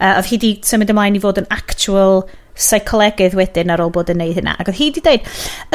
Uh, 0.00 0.16
oedd 0.18 0.30
hi 0.32 0.40
di 0.42 0.54
symud 0.66 0.90
ymlaen 0.90 1.18
i 1.18 1.22
fod 1.22 1.40
yn 1.42 1.50
actual 1.54 2.24
seicolegydd 2.58 3.36
wedyn 3.38 3.72
ar 3.72 3.82
ôl 3.84 3.92
bod 3.94 4.10
yn 4.12 4.20
neud 4.20 4.36
hynna. 4.38 4.56
Ac 4.58 4.72
oedd 4.72 4.80
hi 4.80 4.90
di 4.94 5.04
deud 5.04 5.28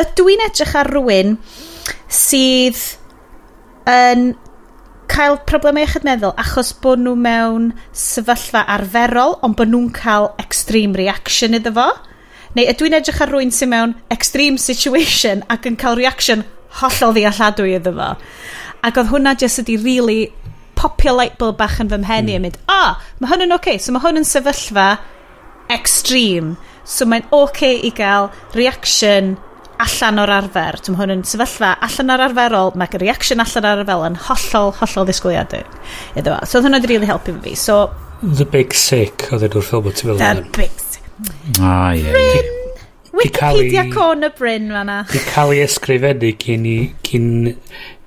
ydw 0.03 0.28
i'n 0.34 0.43
edrych 0.49 0.76
ar 0.78 0.91
rhywun 0.93 1.38
sydd 2.12 2.84
yn 3.88 4.34
cael 5.08 5.39
problemau 5.47 5.86
iechyd 5.86 6.05
meddwl 6.05 6.36
achos 6.41 6.74
bod 6.84 6.99
nhw 6.99 7.16
mewn 7.20 7.72
sefyllfa 7.95 8.66
arferol 8.76 9.38
ond 9.45 9.55
bod 9.60 9.72
nhw'n 9.72 9.89
cael 9.95 10.34
extreme 10.43 10.97
reaction 10.99 11.55
iddo 11.58 11.74
fo. 11.78 11.88
Neu 12.58 12.66
ydw 12.72 12.88
i'n 12.88 12.97
edrych 12.97 13.20
ar 13.22 13.30
rwy'n 13.30 13.51
sy'n 13.53 13.70
mewn 13.70 13.91
extreme 14.14 14.58
situation 14.58 15.43
ac 15.53 15.68
yn 15.70 15.76
cael 15.78 15.97
reaction 15.99 16.39
hollol 16.80 17.14
ddealladwy 17.14 17.76
iddo 17.78 17.91
fo. 17.93 18.08
Ac 18.88 18.97
oedd 18.97 19.12
hwnna 19.12 19.36
jyst 19.38 19.62
ydi 19.62 19.76
really 19.84 20.22
popio 20.78 21.14
light 21.14 21.36
bulb 21.38 21.60
bach 21.60 21.76
yn 21.84 21.91
fy 21.91 21.99
mhenni 22.01 22.34
mm. 22.34 22.38
a 22.38 22.39
hmm. 22.39 22.47
mynd, 22.47 22.58
a, 22.66 22.80
oh, 22.80 23.12
mae 23.22 23.32
hwn 23.34 23.45
yn 23.45 23.53
oce, 23.53 23.62
okay. 23.62 23.82
so 23.82 23.93
mae 23.93 24.01
hwn 24.01 24.22
yn 24.24 24.26
sefyllfa 24.26 24.88
extreme. 25.74 26.55
So 26.88 27.05
mae'n 27.05 27.28
oce 27.30 27.43
okay 27.43 27.78
i 27.86 27.93
gael 27.93 28.32
reaction 28.55 29.36
allan 29.84 30.24
o'r 30.24 30.34
arfer. 30.39 30.80
Dwi'n 30.82 30.97
hwn 30.97 31.16
yn 31.18 31.24
sefyllfa 31.30 31.76
allan 31.86 32.16
o'r 32.16 32.26
arferol, 32.30 32.74
mae 32.80 33.03
reaction 33.05 33.43
allan 33.43 33.70
o'r 33.70 33.84
arferol 33.84 34.08
yn 34.10 34.20
hollol, 34.32 34.74
hollol 34.82 35.10
ddisgwyliadau. 35.12 35.78
Iddo 36.18 36.34
fo. 36.39 36.49
So 36.49 36.58
oedd 36.58 36.72
hwnna 36.72 36.82
wedi 36.82 36.93
really 36.95 37.14
helpu 37.14 37.38
fi. 37.45 37.53
So, 37.68 37.84
The 38.24 38.49
Big 38.49 38.74
Sick 38.74 39.30
oedd 39.30 39.45
enw'r 39.51 39.70
ffilm 39.70 39.91
o 39.91 39.93
ti'n 39.93 40.16
fel 40.16 40.22
The 40.24 40.49
Big 40.58 40.87
Ah, 41.59 41.95
ie. 41.95 42.03
Bryn! 42.11 42.53
Wikipedia 43.18 43.89
con 43.93 44.24
y 44.24 44.30
Bryn 44.30 44.70
fanna. 44.72 45.05
Di 45.09 45.20
cael 45.26 45.55
ei 45.55 45.63
ysgrifennu 45.65 46.36
cyn 46.38 46.68
i... 46.70 46.78
cyn 47.07 47.32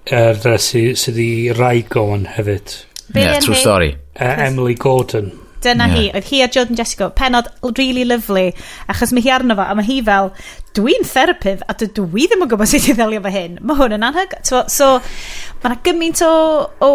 er, 0.07 0.39
sydd 0.63 0.99
sy 0.99 1.15
i 1.25 1.31
rai 1.57 1.83
o'n 1.99 2.29
hefyd. 2.37 2.77
Be 3.11 3.25
yeah, 3.25 3.41
true 3.43 3.59
story. 3.59 3.97
Uh, 4.15 4.47
Emily 4.47 4.75
Gordon. 4.75 5.33
Dyna 5.61 5.89
yeah. 5.89 5.97
hi. 5.97 6.05
Oedd 6.15 6.29
hi 6.31 6.43
a 6.45 6.49
Jordan 6.49 6.77
Jessica. 6.79 7.11
Penod 7.11 7.51
really 7.79 8.05
lovely. 8.05 8.55
Achos 8.89 9.13
mae 9.13 9.25
hi 9.25 9.35
arno 9.35 9.57
fo. 9.59 9.67
A 9.67 9.75
mae 9.75 9.87
hi 9.89 9.99
fel, 10.07 10.31
dwi'n 10.79 11.07
therapydd 11.07 11.67
a 11.67 11.77
dydw 11.83 12.07
i 12.15 12.29
ddim 12.31 12.47
yn 12.47 12.53
gwybod 12.53 12.71
sut 12.71 12.89
i 12.89 12.95
ddelio 12.95 13.23
fo 13.27 13.35
hyn. 13.35 13.59
Mae 13.67 13.81
hwn 13.83 13.99
yn 13.99 14.07
anhyg. 14.07 14.39
So, 14.47 14.63
so 14.71 14.93
mae 15.01 15.73
yna 15.73 15.81
gymaint 15.87 16.23
o, 16.27 16.33
o 16.87 16.93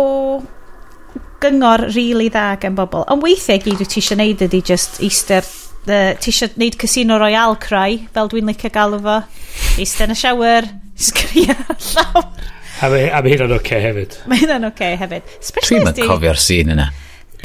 gyngor 1.43 1.89
really 1.91 2.32
dda 2.32 2.55
gen 2.63 2.80
bobl. 2.80 3.03
Ond 3.11 3.26
weithiau 3.26 3.61
gyd 3.68 3.84
wyt 3.84 3.91
ti 3.91 4.01
eisiau 4.01 4.24
neud 4.24 4.47
ydy 4.47 4.63
just 4.66 5.03
Easter 5.03 5.43
the, 5.86 6.00
ti 6.22 6.34
eisiau 6.34 6.52
gwneud 6.56 6.78
Casino 6.82 7.20
Royale 7.22 7.60
cry, 7.62 8.02
fel 8.16 8.32
dwi'n 8.32 8.52
licio 8.52 8.72
galw 8.74 9.00
fo. 9.06 9.22
Eistedd 9.80 10.10
yn 10.10 10.16
y 10.16 10.20
shower 10.20 10.70
sgria 11.08 11.58
llawr. 11.92 12.30
A 12.84 12.90
mae 12.92 13.08
ma 13.08 13.32
hynna'n 13.32 13.56
oce 13.56 13.62
okay 13.62 13.82
hefyd. 13.86 14.18
Mae 14.30 14.42
hynna'n 14.44 14.68
oce 14.68 14.76
okay 14.76 15.00
hefyd. 15.00 15.36
Dwi'n 15.56 15.86
mynd 15.88 16.02
cofio'r 16.10 16.42
sîn 16.42 16.74
yna. 16.76 16.90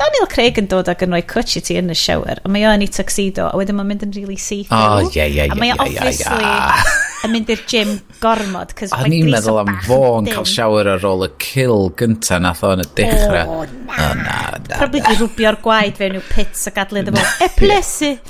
Daniel 0.01 0.29
Craig 0.33 0.57
yn 0.57 0.69
dod 0.71 0.89
ac 0.89 1.03
yn 1.05 1.13
rhoi 1.13 1.23
cwtch 1.29 1.59
i 1.59 1.65
ti 1.67 1.77
yn 1.77 1.93
y 1.93 1.97
shower, 1.99 2.41
a 2.41 2.49
mae 2.49 2.65
o 2.65 2.73
yn 2.73 2.87
ei 2.87 2.89
tuxedo, 2.89 3.51
a 3.51 3.59
wedyn 3.61 3.77
mae'n 3.77 3.91
mynd 3.91 4.07
yn 4.07 4.15
really 4.17 4.39
see-through. 4.41 4.81
Oh, 4.81 5.11
yeah, 5.13 5.29
yeah, 5.29 5.51
yeah, 5.51 5.53
a 5.53 5.61
mae 5.61 5.75
o 5.75 5.77
yeah, 5.77 5.85
obviously 5.85 6.41
yeah, 6.41 6.81
yeah 6.81 7.10
yn 7.27 7.35
mynd 7.35 7.51
i'r 7.53 7.63
gym 7.69 7.91
gormod. 8.23 8.75
cos 8.79 8.93
A 8.97 9.03
ni'n 9.09 9.31
meddwl 9.33 9.61
am 9.63 9.73
fo'n 9.87 10.29
cael 10.31 10.47
siawer 10.49 10.89
ar 10.95 11.05
ôl 11.09 11.27
y 11.27 11.31
kill 11.43 11.91
gynta 12.01 12.41
nath 12.43 12.63
o'n 12.67 12.85
y 12.85 12.89
dechrau. 12.99 13.47
O, 13.61 13.65
na. 13.69 13.95
O, 13.95 14.09
na, 14.23 14.39
na 14.67 14.79
Probably 14.79 15.03
di 15.05 15.15
rwbio'r 15.21 15.61
gwaed 15.65 16.01
fewn 16.01 16.19
i'w 16.21 16.25
pits 16.31 16.67
a 16.71 16.75
gadlu 16.77 17.03
iddo 17.03 17.13
fo. 17.17 17.25
plesu 17.61 18.11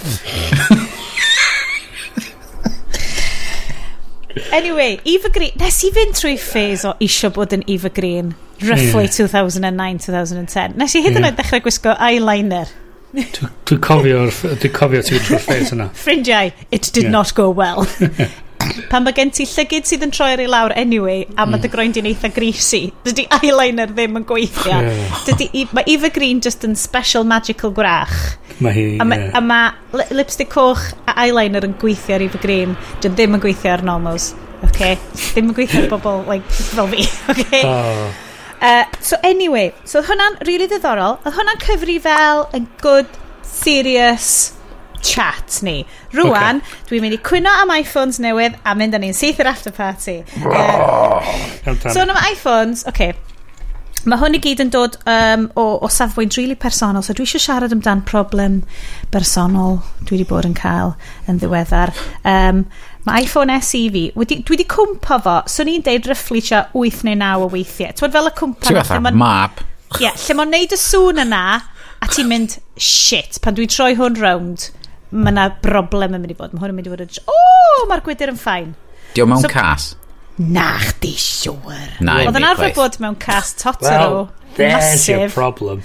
anyway, 4.52 5.00
Eva 5.04 5.28
Green. 5.28 5.52
Nes 5.60 5.80
i 5.86 5.90
fynd 5.94 6.14
trwy 6.18 6.36
ffes 6.40 6.84
o 6.88 6.94
isio 7.02 7.30
bod 7.34 7.54
yn 7.56 7.64
Eva 7.70 7.90
Green. 7.94 8.34
Roughly 8.60 9.06
hmm. 9.06 9.14
2009-2010. 9.16 10.76
Nes 10.80 10.94
i 10.94 11.02
hyd 11.02 11.14
yn 11.14 11.22
hmm. 11.22 11.30
oed 11.30 11.40
dechrau 11.40 11.64
gwisgo 11.64 11.96
eyeliner. 11.96 12.70
Dwi'n 13.10 13.80
cofio, 13.82 14.26
dwi'n 14.30 14.74
cofio 14.76 15.02
ti'n 15.06 15.24
trwy'r 15.26 15.42
ffeis 15.42 15.74
yna. 15.74 15.88
Ffrindiau, 16.02 16.52
it 16.70 16.90
did 16.92 17.08
yeah. 17.08 17.10
not 17.10 17.34
go 17.34 17.50
well. 17.50 17.86
pan 18.90 19.04
mae 19.06 19.14
gen 19.16 19.32
ti 19.34 19.46
llygyd 19.48 19.88
sydd 19.88 20.04
yn 20.06 20.12
troi 20.14 20.30
ar 20.34 20.42
ei 20.42 20.50
lawr 20.50 20.74
anyway, 20.78 21.24
a 21.34 21.44
mae 21.46 21.58
mm. 21.58 21.62
dy 21.64 21.70
groen 21.72 21.94
di'n 21.96 22.08
eitha 22.10 22.30
greasy. 22.34 22.82
Dydy 23.06 23.26
eyeliner 23.38 23.92
ddim 23.94 24.20
yn 24.20 24.26
gweithio. 24.28 24.78
Yeah. 24.86 25.18
Dydy, 25.28 25.64
mae 25.76 25.88
Eva 25.90 26.10
Green 26.14 26.42
just 26.44 26.66
yn 26.66 26.76
special 26.78 27.26
magical 27.28 27.74
gwrach. 27.76 28.16
Mae 28.60 28.76
hi, 28.76 28.86
A 29.00 29.06
mae 29.08 29.26
yeah. 29.28 29.42
ma 29.44 29.60
lipstick 30.12 30.52
coch 30.52 30.90
a 31.08 31.16
eyeliner 31.24 31.66
yn 31.68 31.76
gweithio 31.80 32.18
ar 32.18 32.26
Eva 32.26 32.40
Green. 32.42 32.76
Dyn 33.04 33.16
ddim 33.16 33.38
yn 33.38 33.44
gweithio 33.44 33.74
ar 33.76 33.84
normals. 33.86 34.32
Okay? 34.68 34.98
ddim 35.30 35.52
yn 35.52 35.56
gweithio 35.56 35.86
ar 35.86 35.92
bobl 35.94 36.26
like, 36.28 36.58
fel 36.72 36.90
fi. 36.92 37.06
Okay? 37.34 37.64
Oh. 37.64 38.10
Uh, 38.60 38.84
so 39.00 39.16
anyway, 39.24 39.72
so 39.88 40.02
hwnna'n 40.04 40.42
really 40.44 40.68
ddiddorol. 40.68 41.16
Oedd 41.24 41.36
hwnna'n 41.38 41.60
cyfri 41.64 41.96
fel 42.04 42.44
yn 42.56 42.66
good, 42.84 43.08
serious, 43.46 44.52
chat 45.02 45.60
ni. 45.66 45.80
Rwan, 46.16 46.60
okay. 46.60 46.84
dwi'n 46.90 47.06
mynd 47.06 47.16
i 47.16 47.22
cwyno 47.24 47.52
am 47.62 47.72
iPhones 47.74 48.20
newydd 48.22 48.58
a 48.64 48.76
mynd 48.78 48.96
â 48.96 49.02
ni'n 49.02 49.16
syth 49.16 49.40
i'r 49.42 49.50
after 49.50 49.74
party. 49.74 50.20
uh, 50.44 51.20
so, 51.88 52.04
am 52.04 52.16
iPhones, 52.30 52.86
oce. 52.86 52.94
Okay. 52.94 53.12
Mae 54.08 54.16
hwn 54.16 54.38
i 54.38 54.40
gyd 54.40 54.62
yn 54.62 54.70
dod 54.72 54.94
um, 55.12 55.42
o, 55.60 55.64
o 55.84 55.88
safbwynt 55.92 56.38
really 56.38 56.56
personol, 56.56 57.02
so 57.04 57.12
dwi 57.12 57.26
eisiau 57.26 57.42
siarad 57.44 57.74
amdan 57.74 58.00
problem 58.08 58.62
bersonol 59.12 59.82
dwi 60.08 60.14
wedi 60.14 60.28
bod 60.30 60.48
yn 60.48 60.54
cael 60.56 60.94
yn 61.28 61.40
ddiweddar. 61.42 61.92
Um, 62.24 62.62
mae 63.04 63.26
iPhone 63.26 63.58
SE 63.60 63.82
fi, 63.92 64.06
wedi, 64.16 64.40
dwi 64.40 64.56
wedi 64.56 64.66
cwmpa 64.72 65.20
fo, 65.26 65.36
so 65.52 65.68
ni'n 65.68 65.84
deud 65.84 66.08
ryfflu 66.08 66.40
tia 66.46 66.62
8 66.72 67.04
neu 67.10 67.18
9 67.20 67.44
o 67.44 67.50
weithiau. 67.52 67.92
Twyd 68.00 68.16
fel 68.16 68.30
y 68.30 68.34
cwmpa... 68.40 68.70
Ti'n 68.70 68.80
fatha 68.80 69.12
map. 69.12 69.60
Ie, 69.98 70.06
yeah, 70.06 70.16
lle 70.24 70.38
mae'n 70.38 70.54
neud 70.56 70.72
y 70.72 70.80
sŵn 70.80 71.24
yna, 71.26 71.44
a 72.00 72.08
ti'n 72.08 72.30
mynd, 72.30 72.56
shit, 72.80 73.36
pan 73.44 73.58
dwi'n 73.58 73.72
troi 73.74 73.92
hwn 74.00 74.16
round, 74.22 74.70
mae 75.10 75.32
yna 75.34 75.46
broblem 75.62 76.16
yn 76.16 76.22
mynd 76.24 76.34
i 76.34 76.38
fod. 76.38 76.54
Mae 76.54 76.64
hwn 76.64 76.74
yn 76.74 76.78
mynd 76.78 76.90
i 76.90 76.92
fod 76.92 77.04
yn... 77.04 77.16
O, 77.30 77.38
mae'r 77.90 78.04
gwydr 78.06 78.32
yn 78.32 78.38
ffain. 78.40 78.70
Dio 79.16 79.26
mewn 79.26 79.44
so, 79.44 79.50
cas? 79.50 79.90
Na, 80.40 80.72
chdi 80.80 81.12
siwr. 81.20 81.98
Na, 82.06 82.20
Oedd 82.24 82.38
yn 82.38 82.46
arfer 82.48 82.72
bod 82.76 82.98
mewn 83.02 83.18
cas 83.20 83.52
totero. 83.60 84.10
Well, 84.14 84.30
there's 84.56 84.72
massive. 84.94 85.18
your 85.18 85.34
problem. 85.34 85.82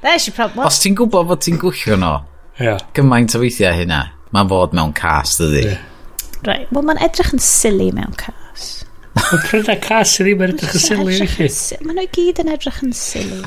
There's 0.00 0.28
your 0.28 0.36
problem. 0.38 0.66
Os 0.68 0.78
ti'n 0.82 0.96
gwybod 0.98 1.28
bod 1.28 1.42
ti'n 1.44 1.58
gwyllio 1.60 1.98
no, 2.00 2.12
yeah. 2.60 2.80
gymaint 2.96 3.34
o 3.36 3.42
weithiau 3.42 3.74
hynna, 3.76 4.00
mae'n 4.32 4.50
fod 4.52 4.76
mewn 4.78 4.94
cas, 4.96 5.36
dydi. 5.42 5.66
Yeah. 5.66 5.86
Right. 6.46 6.70
Wel, 6.70 6.86
mae'n 6.86 7.02
edrych 7.02 7.34
yn 7.34 7.42
silly 7.42 7.90
mewn 7.94 8.14
cas. 8.18 8.68
Mae'n 9.18 9.42
prynu 9.48 9.74
cas 9.82 10.14
i 10.22 10.28
ddim 10.28 10.44
yn 10.46 10.54
edrych 10.54 10.76
yn 10.78 10.84
silly. 10.84 11.80
Mae'n 11.82 11.98
nhw 11.98 12.06
gyd 12.14 12.44
yn 12.44 12.52
edrych 12.54 12.84
yn 12.86 12.94
silly. 12.96 13.42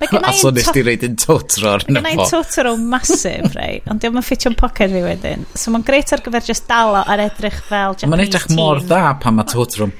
A 0.00 0.32
so 0.40 0.50
nes 0.54 0.68
ti 0.74 0.82
reid 0.84 1.04
yn 1.06 1.16
totro 1.20 1.70
ar 1.72 1.80
arno 1.80 2.00
fo. 2.00 2.04
Mae 2.04 2.16
gen 2.18 2.30
totro 2.32 2.74
masif, 2.80 3.54
rei. 3.56 3.80
Ond 3.90 4.02
diolch 4.02 4.18
yn 4.20 4.26
ffitio'n 4.26 4.56
pocket 4.58 4.92
fi 4.92 5.02
wedyn. 5.04 5.46
So 5.54 5.72
mae'n 5.74 5.86
greit 5.86 6.12
ar 6.14 6.22
gyfer 6.24 6.46
just 6.46 6.66
dalo 6.70 7.02
ar 7.02 7.24
edrych 7.24 7.60
fel 7.68 7.96
Japanese 7.96 8.10
Mae'n 8.12 8.24
edrych 8.26 8.48
mor 8.58 8.82
dda 8.84 9.02
pan 9.22 9.38
mae 9.38 9.48
totro'n 9.50 9.94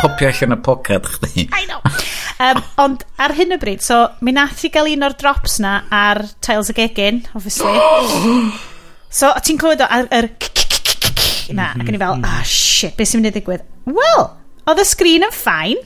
popio 0.00 0.30
allan 0.30 0.56
y 0.56 0.60
poced 0.68 1.10
chdi. 1.16 1.46
I 1.48 1.64
know. 1.70 1.80
Um, 2.44 2.62
ond 2.84 3.06
ar 3.22 3.36
hyn 3.38 3.56
o 3.56 3.60
bryd, 3.62 3.84
so 3.84 4.04
mi 4.24 4.34
nath 4.34 4.64
i 4.66 4.72
gael 4.74 4.90
un 4.94 5.06
o'r 5.06 5.16
drops 5.18 5.60
na 5.62 5.80
ar 5.94 6.24
Tiles 6.44 6.72
y 6.72 6.78
Gegin, 6.80 7.24
obviously. 7.34 7.72
so 9.20 9.30
ti'n 9.44 9.60
clywed 9.60 9.84
o 9.84 9.90
ar 9.90 10.10
yr 10.10 10.32
na, 11.54 11.72
ac 11.76 11.88
yn 11.88 11.96
i 11.96 12.00
fel, 12.00 12.16
mhm. 12.18 12.24
ah 12.28 12.44
shit, 12.48 12.94
beth 12.98 13.10
sy'n 13.10 13.20
mynd 13.20 13.30
i 13.30 13.34
ddigwydd? 13.36 13.66
Wel, 13.90 14.24
oedd 14.70 14.80
y 14.80 14.86
sgrin 14.88 15.26
yn 15.26 15.34
ffain, 15.34 15.80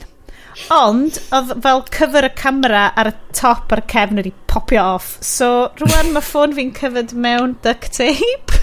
Ond, 0.73 1.19
oedd 1.35 1.53
fel 1.63 1.83
cyfer 1.95 2.27
y 2.27 2.31
camera 2.37 2.87
ar 2.99 3.11
y 3.11 3.13
top 3.37 3.71
ar 3.75 3.83
y 3.83 3.87
cefn 3.91 4.21
wedi 4.21 4.33
popio 4.51 4.83
off. 4.95 5.15
So, 5.25 5.69
rwan 5.81 6.11
mae 6.15 6.25
ffôn 6.25 6.55
fi'n 6.57 6.73
cyfyd 6.77 7.15
mewn 7.15 7.55
duct 7.65 7.93
tape. 7.97 8.59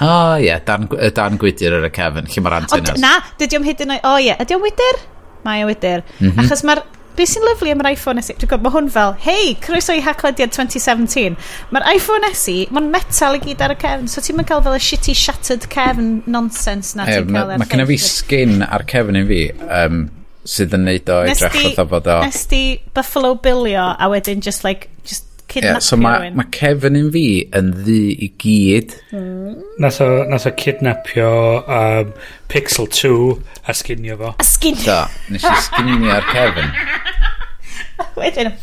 O, 0.00 0.06
oh, 0.06 0.36
ie, 0.38 0.46
yeah, 0.46 0.62
dan, 0.64 0.86
dan 1.16 1.36
gwydr 1.40 1.80
ar 1.80 1.90
y 1.90 1.92
cefn, 1.96 2.30
lle 2.30 2.44
mae'r 2.46 2.60
antenas. 2.62 2.94
Ond, 2.94 3.02
na, 3.04 3.16
dydy 3.40 3.58
o'n 3.58 3.66
hyd 3.66 3.84
yn 3.84 3.96
oed, 3.98 4.06
o 4.08 4.14
ie, 4.22 4.32
ydy 4.46 4.56
o'n 4.56 4.64
wydyr? 4.64 5.02
Mae 5.44 5.64
o'n 5.64 5.70
wydyr. 5.72 6.06
Mm 6.20 6.30
-hmm. 6.30 6.46
Achos 6.46 6.64
mae'r 6.68 6.84
Be 7.18 7.26
sy'n 7.26 7.42
lyflu 7.44 7.72
am 7.74 7.82
yr 7.82 7.90
iPhone 7.90 8.22
SE, 8.22 8.32
dwi'n 8.38 8.48
gwybod, 8.48 8.62
mae 8.64 8.72
hwn 8.76 8.86
fel, 8.94 9.10
hei, 9.24 9.50
croeso 9.60 9.92
i 9.92 10.02
haclediad 10.04 10.54
2017. 10.54 11.34
Mae'r 11.74 11.86
iPhone 11.96 12.30
SE, 12.38 12.54
mae'n 12.72 12.86
metal 12.92 13.36
i 13.36 13.40
gyd 13.42 13.64
ar 13.66 13.74
y 13.74 13.76
cefn, 13.82 14.06
so 14.08 14.22
ti'n 14.24 14.38
mynd 14.38 14.48
cael 14.48 14.62
fel 14.64 14.78
y 14.78 14.80
shitty 14.86 15.16
shattered 15.18 15.66
cefn 15.74 16.22
nonsense 16.30 16.96
na 16.96 17.08
ti'n 17.10 17.28
cael 17.34 17.52
ar 17.56 17.60
Mae 17.60 17.72
genna 17.72 17.88
fi 17.90 17.98
skin 18.00 18.62
ar 18.64 18.86
cefn 18.88 19.18
i 19.20 19.24
fi, 19.28 19.40
um, 19.66 19.98
sydd 20.50 20.74
yn 20.76 20.86
neud 20.88 21.10
o 21.12 21.20
edrych 21.30 21.58
fatha 21.70 21.86
bod 21.88 22.08
o... 22.10 22.20
Nes 22.26 22.44
di 22.50 22.62
Buffalo 22.94 23.34
Billio 23.42 23.90
a 23.94 24.08
wedyn 24.10 24.42
just 24.44 24.64
like, 24.66 24.88
just 25.06 25.26
kidnap 25.50 25.80
yeah, 25.80 25.82
so 25.82 25.98
mae 25.98 26.30
ma 26.34 26.46
Kevin 26.54 26.98
yn 26.98 27.10
fi 27.14 27.24
yn 27.58 27.72
ddi 27.74 28.02
i 28.26 28.28
gyd. 28.40 28.94
Mm. 29.14 29.56
Nath 29.82 30.00
o, 30.04 30.08
nath 30.30 30.46
o 30.46 30.52
kidnapio 30.58 31.30
um, 31.64 32.12
Pixel 32.50 32.86
2 32.86 33.12
a 33.66 33.74
sginio 33.76 34.18
fo. 34.20 34.34
A 34.38 34.46
sginio. 34.46 34.86
Do, 34.86 35.00
nes 35.34 35.46
i 35.46 35.56
sginio'r 35.66 36.30
Kevin. 36.30 36.70
Wedyn, 38.20 38.54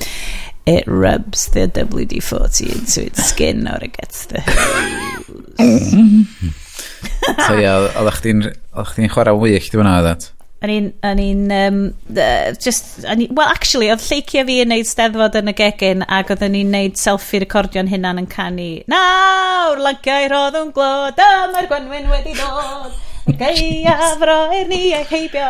it 0.68 0.88
rubs 0.88 1.48
the 1.56 1.68
WD-40 1.68 2.76
into 2.76 3.06
its 3.06 3.24
skin 3.24 3.68
or 3.68 3.80
it 3.84 3.96
gets 3.98 4.26
the 4.28 4.42
hose. 4.42 5.28
so 7.48 7.54
ia, 7.56 7.62
yeah, 7.62 8.00
oeddech 8.00 8.20
chdi'n 8.24 9.12
chwarae 9.12 9.36
wych, 9.40 9.70
dwi'n 9.74 9.88
meddwl, 9.88 10.32
O'n 10.58 10.72
i'n, 10.74 10.86
o'n 11.06 11.20
i'n, 11.22 11.42
um, 11.54 11.76
uh, 12.18 12.54
just, 12.58 13.04
o'n 13.06 13.20
well 13.38 13.52
actually, 13.52 13.92
oedd 13.94 14.02
lleicio 14.02 14.42
fi 14.48 14.56
yn 14.64 14.72
neud 14.74 14.90
steddfod 14.90 15.38
yn 15.38 15.52
y 15.52 15.56
gegin 15.60 16.02
ac 16.08 16.34
oedden 16.34 16.56
ni'n 16.58 16.72
neud 16.74 16.98
selfie 16.98 17.44
recordio'n 17.44 17.92
hunan 17.92 18.24
yn 18.24 18.30
canu 18.32 18.70
Nawr, 18.90 19.84
lagiau 19.86 20.32
roedd 20.34 20.58
yn 20.64 20.74
glod, 20.74 21.14
dyma'r 21.20 21.70
gwanwyn 21.70 22.10
wedi 22.10 22.34
dod. 22.40 23.07
Gaia 23.28 23.96
froer 24.16 24.68
ni 24.70 24.94
ei 24.96 25.04
heibio. 25.10 25.48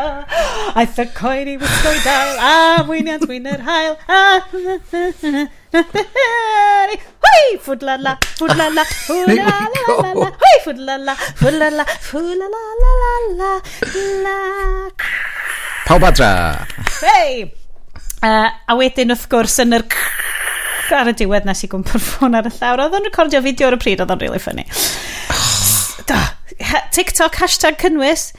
Aeth 0.74 0.98
y 1.04 1.06
coeri 1.14 1.58
wisgo 1.62 1.92
i 1.94 2.00
dal 2.02 2.40
A 2.42 2.84
wyniant 2.88 3.28
wyn 3.30 3.46
yr 3.52 3.62
hael. 3.68 3.98
A 4.10 4.40
Hwy 7.28 7.58
ffwdlala 7.62 8.16
Ffwdlala 8.24 8.86
Fwdlala 8.88 9.84
Hwy 10.42 10.56
ffwdlala 10.64 11.14
Ffwdlala 11.20 11.86
Ffwdlala 12.08 12.64
La 12.82 12.94
la 13.04 13.12
la 13.42 13.52
la. 14.26 14.38
Pawb 15.88 16.04
adra. 16.10 16.32
Hei! 17.04 17.46
A 18.26 18.76
wedyn 18.80 19.14
wrth 19.14 19.28
gwrs 19.32 19.60
yn 19.64 19.78
yr 19.78 19.86
ar 20.98 21.12
y 21.12 21.14
diwedd 21.20 21.46
nes 21.48 21.62
i 21.66 21.70
gwmpo'r 21.72 22.02
ffôn 22.02 22.36
ar 22.40 22.48
y 22.48 22.52
llawr. 22.58 22.82
Oedd 22.88 22.98
o'n 22.98 23.08
recordio 23.08 23.42
fideo 23.46 23.70
ar 23.70 23.78
y 23.78 23.80
pryd, 23.82 24.02
oedd 24.04 24.14
o'n 24.16 24.22
really 24.24 24.42
funny. 24.42 24.66
Da, 26.08 26.20
TikTok 26.96 27.38
hashtag 27.42 27.80
cynnwys. 27.82 28.32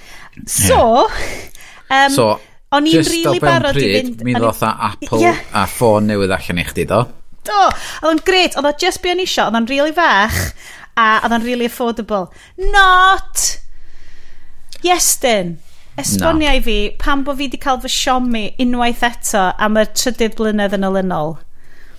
So, 0.46 1.08
yeah. 1.08 2.06
um, 2.06 2.12
so 2.14 2.26
o'n 2.74 2.88
i'n 2.88 3.00
rili 3.00 3.22
really 3.24 3.40
barod 3.42 3.78
i 3.80 3.86
fynd... 3.94 4.24
Mi 4.26 4.34
ddoth 4.36 4.64
a 4.66 4.74
Apple 4.90 5.22
yeah. 5.22 5.38
a 5.56 5.64
ffôn 5.70 6.08
newydd 6.10 6.34
allan 6.36 6.60
i 6.60 6.66
chdi 6.68 6.84
do. 6.88 7.04
Do, 7.48 7.62
oedd 8.02 8.10
o'n 8.10 8.20
gret, 8.26 8.58
oedd 8.58 8.68
o 8.68 8.74
just 8.80 9.00
be 9.04 9.14
o'n 9.14 9.22
isio, 9.24 9.46
oedd 9.48 9.56
o'n 9.56 9.70
rili 9.70 9.86
really 9.86 9.96
fach 9.96 10.36
a 10.98 11.08
oedd 11.22 11.32
o'n 11.32 11.46
rili 11.46 11.54
really 11.54 11.70
affordable. 11.70 12.28
Not! 12.74 13.46
Iestyn, 14.84 15.56
esbonia 15.98 16.52
no. 16.52 16.58
i 16.58 16.62
fi 16.62 16.76
pam 17.00 17.24
bod 17.26 17.38
fi 17.38 17.48
wedi 17.48 17.58
cael 17.62 17.80
fy 17.82 17.90
siomi 17.90 18.44
unwaith 18.62 19.02
eto 19.08 19.48
am 19.58 19.80
y 19.80 19.86
trydydd 19.90 20.36
blynedd 20.38 20.76
yn 20.76 20.86
olynol. 20.90 21.38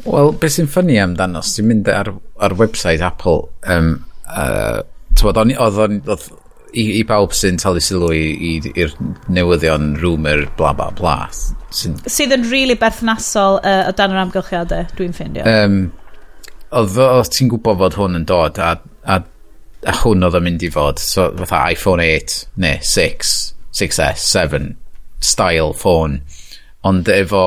Wel, 0.06 0.32
beth 0.40 0.56
sy'n 0.56 0.70
ffynnu 0.72 0.96
amdano, 1.02 1.42
os 1.42 1.58
ti'n 1.58 1.68
mynd 1.68 1.90
ar, 1.92 2.14
ar 2.40 2.56
website 2.62 3.04
Apple 3.04 3.50
um, 3.68 3.92
uh, 4.30 4.86
tywod, 5.20 5.42
o'n, 5.42 5.56
oedd 5.66 5.82
o'n, 5.86 6.00
oedd, 6.10 6.28
i, 6.74 6.84
i 7.00 7.04
bawb 7.08 7.34
sy'n 7.36 7.58
talu 7.62 7.82
sylw 7.84 8.12
i'r 8.14 8.94
newyddion 9.32 9.96
rumour 10.02 10.46
bla 10.60 10.74
bla 10.78 10.90
bla 10.96 11.16
sy'n... 11.34 11.98
sydd 12.06 12.36
yn 12.36 12.46
really 12.52 12.78
berthnasol 12.80 13.60
uh, 13.64 13.90
o 13.90 13.96
dan 13.98 14.14
yr 14.14 14.24
amgylchiadau 14.26 14.86
dwi'n 14.98 15.16
ffeindio. 15.18 15.46
Um, 15.50 15.80
oedd, 16.70 16.98
oedd 17.06 17.34
ti'n 17.34 17.52
gwybod 17.54 17.82
fod 17.82 18.00
hwn 18.00 18.20
yn 18.22 18.28
dod 18.30 18.62
a, 18.62 18.76
a, 19.06 19.20
a 19.90 19.98
hwn 20.04 20.28
oedd 20.28 20.40
yn 20.40 20.46
mynd 20.46 20.66
i 20.66 20.72
fod 20.74 21.02
so, 21.02 21.30
fatha 21.42 21.66
iPhone 21.74 22.06
8 22.06 22.40
neu 22.62 22.82
6 22.86 23.36
6S 23.80 24.26
7 24.30 24.74
style 25.24 25.74
phone 25.78 26.22
ond 26.88 27.10
efo 27.12 27.46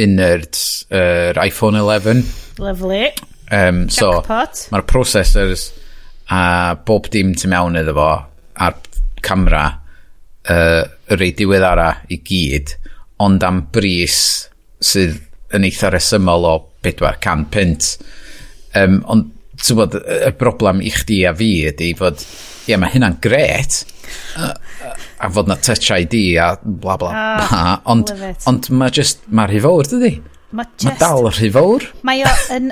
innard 0.00 0.58
yr 0.94 1.36
uh, 1.36 1.44
iPhone 1.46 1.78
11 1.80 2.24
lovely 2.60 3.08
um, 3.54 3.86
so, 3.92 4.12
mae'r 4.26 4.86
processors 4.90 5.70
a 6.30 6.42
bob 6.86 7.08
dim 7.12 7.34
tu 7.38 7.50
mewn 7.50 7.78
iddo 7.80 7.94
fo 7.96 8.10
a'r 8.66 8.76
camera 9.24 9.64
uh, 9.70 10.82
yr 11.10 11.26
ei 11.26 11.34
diweddara 11.36 11.90
i 12.14 12.20
gyd 12.26 12.76
ond 13.24 13.44
am 13.46 13.64
bris 13.74 14.20
sydd 14.80 15.18
yn 15.56 15.66
eitha 15.66 15.90
resymol 15.92 16.46
o 16.48 16.54
400 16.86 17.50
pint 17.52 17.90
um, 18.78 19.00
ond 19.10 19.36
ti'n 19.60 19.76
bod 19.76 19.96
y 20.00 20.30
broblem 20.40 20.80
i 20.84 20.92
chdi 20.94 21.22
a 21.28 21.34
fi 21.36 21.50
ydy 21.68 21.92
fod 21.98 22.22
ie 22.22 22.72
yeah, 22.72 22.80
mae 22.80 22.92
hynna'n 22.94 23.18
gret 23.24 23.82
a, 24.40 24.52
a 25.20 25.30
fod 25.32 25.50
na 25.50 25.56
touch 25.60 25.90
ID 25.94 26.16
a 26.40 26.52
bla 26.62 26.96
bla. 27.00 27.10
Ah, 27.12 27.40
oh, 27.44 27.50
bla 27.50 27.72
ond, 27.92 28.12
ond 28.48 28.70
mae 28.72 28.94
just 28.94 29.26
mae'r 29.28 29.52
rhy 29.52 29.64
fawr 29.66 29.90
dydy 29.90 30.14
mae 30.56 30.86
ma 30.86 30.94
dal 31.00 31.28
rhy 31.28 31.50
fawr 31.54 31.90
mae 32.06 32.24
o 32.26 32.32
yn 32.56 32.70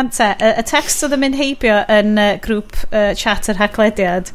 Ante, 0.00 0.30
y, 0.38 0.52
y 0.60 0.64
text 0.68 1.04
oedd 1.06 1.16
yn 1.16 1.22
mynd 1.24 1.38
heibio 1.40 1.80
yn 1.92 2.16
uh, 2.20 2.30
grŵp 2.44 2.78
uh, 2.90 3.12
chat 3.18 3.50
yr 3.52 3.60
haglediad 3.62 4.32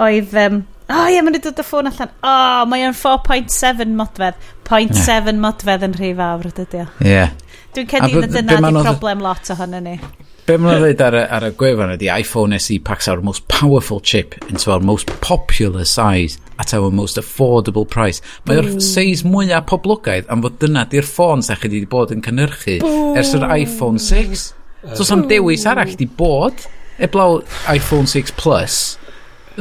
oedd... 0.00 0.36
Um, 0.46 0.64
o 0.84 0.98
oh, 1.00 1.06
ie, 1.08 1.22
mae'n 1.24 1.40
dod 1.40 1.62
y 1.62 1.64
ffôn 1.64 1.88
allan. 1.88 2.10
O, 2.20 2.28
oh, 2.28 2.66
mae 2.68 2.84
o'n 2.84 2.96
4.7 2.98 3.86
modfedd. 3.96 4.36
0.7 4.68 5.00
yeah. 5.00 5.32
modfedd 5.40 5.86
yn 5.86 5.96
rhy 5.96 6.12
fawr, 6.18 6.50
dydy 6.58 6.82
o. 6.84 6.90
Ie. 7.00 7.14
Yeah. 7.14 7.32
Dwi'n 7.74 7.88
cedi 7.90 8.20
na 8.20 8.28
dyna 8.30 8.60
di 8.60 8.82
problem 8.84 9.24
lot 9.24 9.50
ohono 9.50 9.80
ni. 9.82 9.96
Be 10.44 10.58
mae'n 10.60 10.82
dweud 10.82 11.00
ar, 11.00 11.16
ar 11.32 11.46
y 11.48 11.54
gwefan 11.56 11.94
ydy 11.94 12.10
iPhone 12.12 12.58
SE 12.60 12.76
packs 12.84 13.08
our 13.08 13.22
most 13.24 13.46
powerful 13.48 13.98
chip 13.98 14.36
into 14.50 14.70
our 14.70 14.82
most 14.84 15.08
popular 15.24 15.86
size 15.88 16.36
at 16.60 16.74
our 16.76 16.90
most 16.92 17.16
affordable 17.16 17.88
price. 17.88 18.20
Mae'r 18.44 18.74
mm. 18.74 18.82
seis 18.84 19.24
mwyaf 19.24 19.64
poblogaidd 19.72 20.28
am 20.30 20.44
fod 20.44 20.60
dyna 20.60 20.84
di'r 20.92 21.08
ffôn 21.08 21.42
sa 21.42 21.56
chi 21.56 21.70
wedi 21.72 21.88
bod 21.90 22.12
yn 22.14 22.22
cynhyrchu 22.22 22.76
ers 23.16 23.32
yr 23.38 23.48
iPhone 23.56 24.02
6. 24.02 24.52
So 24.92 25.06
sam 25.08 25.24
dewis 25.30 25.64
arall 25.68 25.96
di 25.96 26.06
bod 26.06 26.66
eblaw 27.00 27.40
iPhone 27.72 28.06
6 28.06 28.36
Plus. 28.36 28.98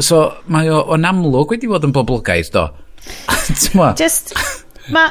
So 0.01 0.25
mae 0.51 0.69
o, 0.73 0.81
o'n 0.93 1.07
amlwg 1.07 1.55
wedi 1.55 1.69
bod 1.71 1.85
yn 1.87 1.93
boblogaidd 1.95 2.51
do. 2.53 2.67
Just, 3.99 4.33
ma, 4.93 5.09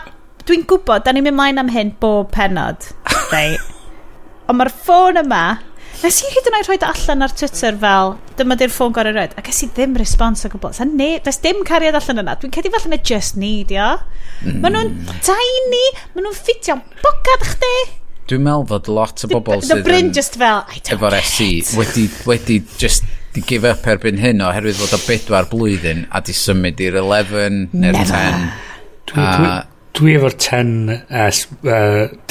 dwi'n 0.48 0.64
gwybod, 0.68 1.04
da 1.06 1.14
ni'n 1.14 1.26
mynd 1.26 1.38
mlaen 1.38 1.60
am 1.62 1.72
hyn 1.72 1.94
bob 2.02 2.32
penod. 2.34 2.88
Right. 3.32 3.60
Ond 4.50 4.58
mae'r 4.58 4.72
ffôn 4.74 5.20
yma, 5.22 5.42
nes 6.02 6.18
i 6.24 6.32
hyd 6.34 6.50
yn 6.50 6.58
oed 6.58 6.68
rhoi 6.68 6.78
allan 6.88 7.24
ar 7.24 7.34
Twitter 7.38 7.76
fel, 7.84 8.16
dyma 8.36 8.56
di'r 8.58 8.72
ffôn 8.74 8.94
gorau 8.96 9.14
roed, 9.14 9.36
a 9.38 9.44
ges 9.46 9.62
i 9.64 9.70
ddim 9.70 9.94
respons 10.00 10.44
o 10.48 10.52
gwbl. 10.52 10.74
Sa 10.76 10.88
ne, 10.88 11.14
does 11.24 11.38
dim 11.44 11.62
cariad 11.68 11.96
allan 11.98 12.24
yna. 12.24 12.36
Dwi'n 12.40 12.54
cedi 12.56 12.72
falle 12.74 12.92
na 12.92 13.00
just 13.12 13.38
need, 13.40 13.72
ia. 13.72 13.94
Mm. 14.42 14.60
Maen 14.64 14.78
nhw'n 14.78 15.18
tiny, 15.22 15.84
maen 16.12 16.26
nhw'n 16.26 16.38
ffitio 16.40 16.80
bocad 17.04 17.46
chdi. 17.52 17.74
Dwi'n 18.32 18.46
meddwl 18.46 18.62
fod 18.70 18.86
lot 18.88 19.22
o 19.26 19.28
bobl 19.28 19.60
sydd 19.60 19.82
Bryn 19.84 20.06
yn... 20.06 20.12
just 20.16 20.38
fel, 20.40 20.62
I 20.64 20.78
don't 20.80 20.94
Efo'r 20.94 21.18
SE 21.20 21.48
wedi, 21.76 22.06
wedi 22.24 22.54
just 22.80 23.04
di 23.36 23.42
give 23.44 23.68
up 23.68 23.84
erbyn 23.84 24.16
hyn 24.22 24.40
oherwydd 24.40 24.78
fod 24.78 24.94
o 24.96 25.00
bedwar 25.04 25.50
blwyddyn 25.50 26.06
a 26.08 26.22
di 26.24 26.32
symud 26.36 26.80
i'r 26.80 26.96
11 27.02 27.76
neu'r 27.76 27.98
10. 28.00 28.46
Dwi, 29.12 29.26
dwi, 29.36 29.50
dwi 29.98 30.14
efo'r 30.16 30.38
10, 30.46 30.72
uh, 31.12 31.28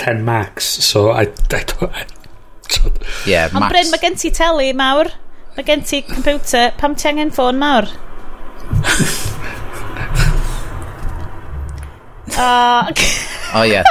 10 0.01 0.09
uh, 0.09 0.25
max, 0.25 0.71
so 0.87 1.11
I, 1.13 1.27
I 1.29 1.61
don't... 1.69 2.17
Yeah. 3.29 3.53
Ond 3.53 3.69
Bryn, 3.69 3.93
mae 3.93 4.01
gen 4.01 4.17
ti 4.17 4.33
teli 4.33 4.71
mawr, 4.73 5.13
mae 5.53 5.67
gen 5.67 5.85
ti 5.85 6.01
computer, 6.07 6.73
pam 6.81 6.97
ti 6.97 7.11
angen 7.13 7.29
ffôn 7.35 7.61
mawr? 7.61 7.91
O, 12.41 13.59
oh, 13.59 13.63
yeah. 13.67 13.83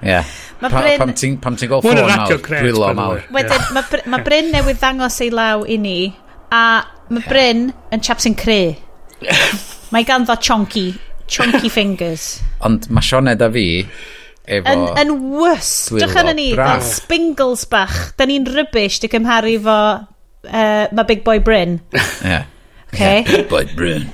yeah. 0.00 0.24
Ma 0.62 0.70
pa, 0.70 0.78
Bryn... 0.84 0.98
Pam 1.00 1.10
ti'n 1.10 1.38
ti 1.58 1.66
yn 1.66 1.72
ffôn 1.82 1.98
mawr, 2.06 2.38
dwylo 2.46 2.90
mawr. 2.94 3.22
Wedyn, 3.34 3.64
mae 3.74 4.02
ma 4.12 4.20
Bryn 4.22 4.52
newydd 4.54 4.78
ddangos 4.78 5.18
ei 5.24 5.32
law 5.34 5.64
i 5.66 5.78
ni, 5.82 5.96
a 6.54 6.62
mae 7.10 7.24
Bryn 7.26 7.64
yn 7.92 8.04
chap 8.04 8.22
sy'n 8.22 8.36
cre. 8.38 8.60
Mae 9.92 10.06
ganddo 10.06 10.36
chonky, 10.38 10.92
chonky 11.26 11.70
fingers. 11.76 12.36
Ond 12.62 12.86
mae 12.94 13.02
Sioned 13.02 13.42
a 13.42 13.50
fi, 13.52 13.66
efo... 14.46 14.70
Yn, 14.70 14.86
yn 15.02 15.12
wys. 15.34 15.72
Dych 15.98 16.16
yn 16.22 16.32
ni, 16.38 16.48
fel 16.58 16.86
spingles 16.86 17.66
bach. 17.72 17.98
Da 18.14 18.28
ni'n 18.30 18.46
rybys 18.46 19.02
di 19.02 19.10
cymharu 19.10 19.58
fo... 19.66 19.78
Uh, 20.42 20.88
mae 20.90 21.06
Big 21.06 21.26
Boy 21.26 21.42
Bryn. 21.42 21.80
Yeah. 22.22 22.46
Okay. 22.92 23.22
Yeah, 23.22 23.30
Big 23.34 23.48
Boy 23.50 23.66
Bryn 23.74 24.08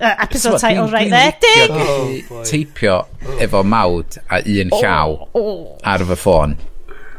uh, 0.00 0.14
episode 0.18 0.58
title 0.58 0.88
right 0.88 1.10
there. 1.10 1.36
Ding! 1.40 2.24
Oh, 2.30 2.42
teipio 2.44 3.06
efo 3.42 3.62
mawd 3.64 4.18
a 4.30 4.42
un 4.42 4.72
oh. 4.72 4.80
llaw 4.82 5.16
oh, 5.34 5.78
ar 5.84 6.04
fy 6.10 6.18
ffôn. 6.20 6.56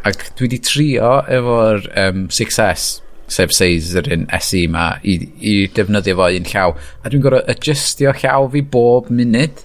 Ac 0.08 0.30
dwi 0.40 0.52
di 0.54 0.62
trio 0.64 1.12
efo'r 1.40 1.90
um, 2.06 2.28
6S, 2.32 2.88
sef 3.28 3.56
seis 3.56 3.92
yr 4.00 4.10
un 4.16 4.28
SE 4.40 4.64
ma, 4.72 4.90
i, 5.04 5.18
i 5.42 5.56
defnyddio 5.74 6.18
fo 6.20 6.30
un 6.40 6.50
llaw. 6.54 6.76
A 7.04 7.12
dwi'n 7.12 7.26
gorau 7.26 7.44
adjustio 7.56 8.16
llaw 8.22 8.50
fi 8.54 8.64
bob 8.76 9.12
munud 9.12 9.64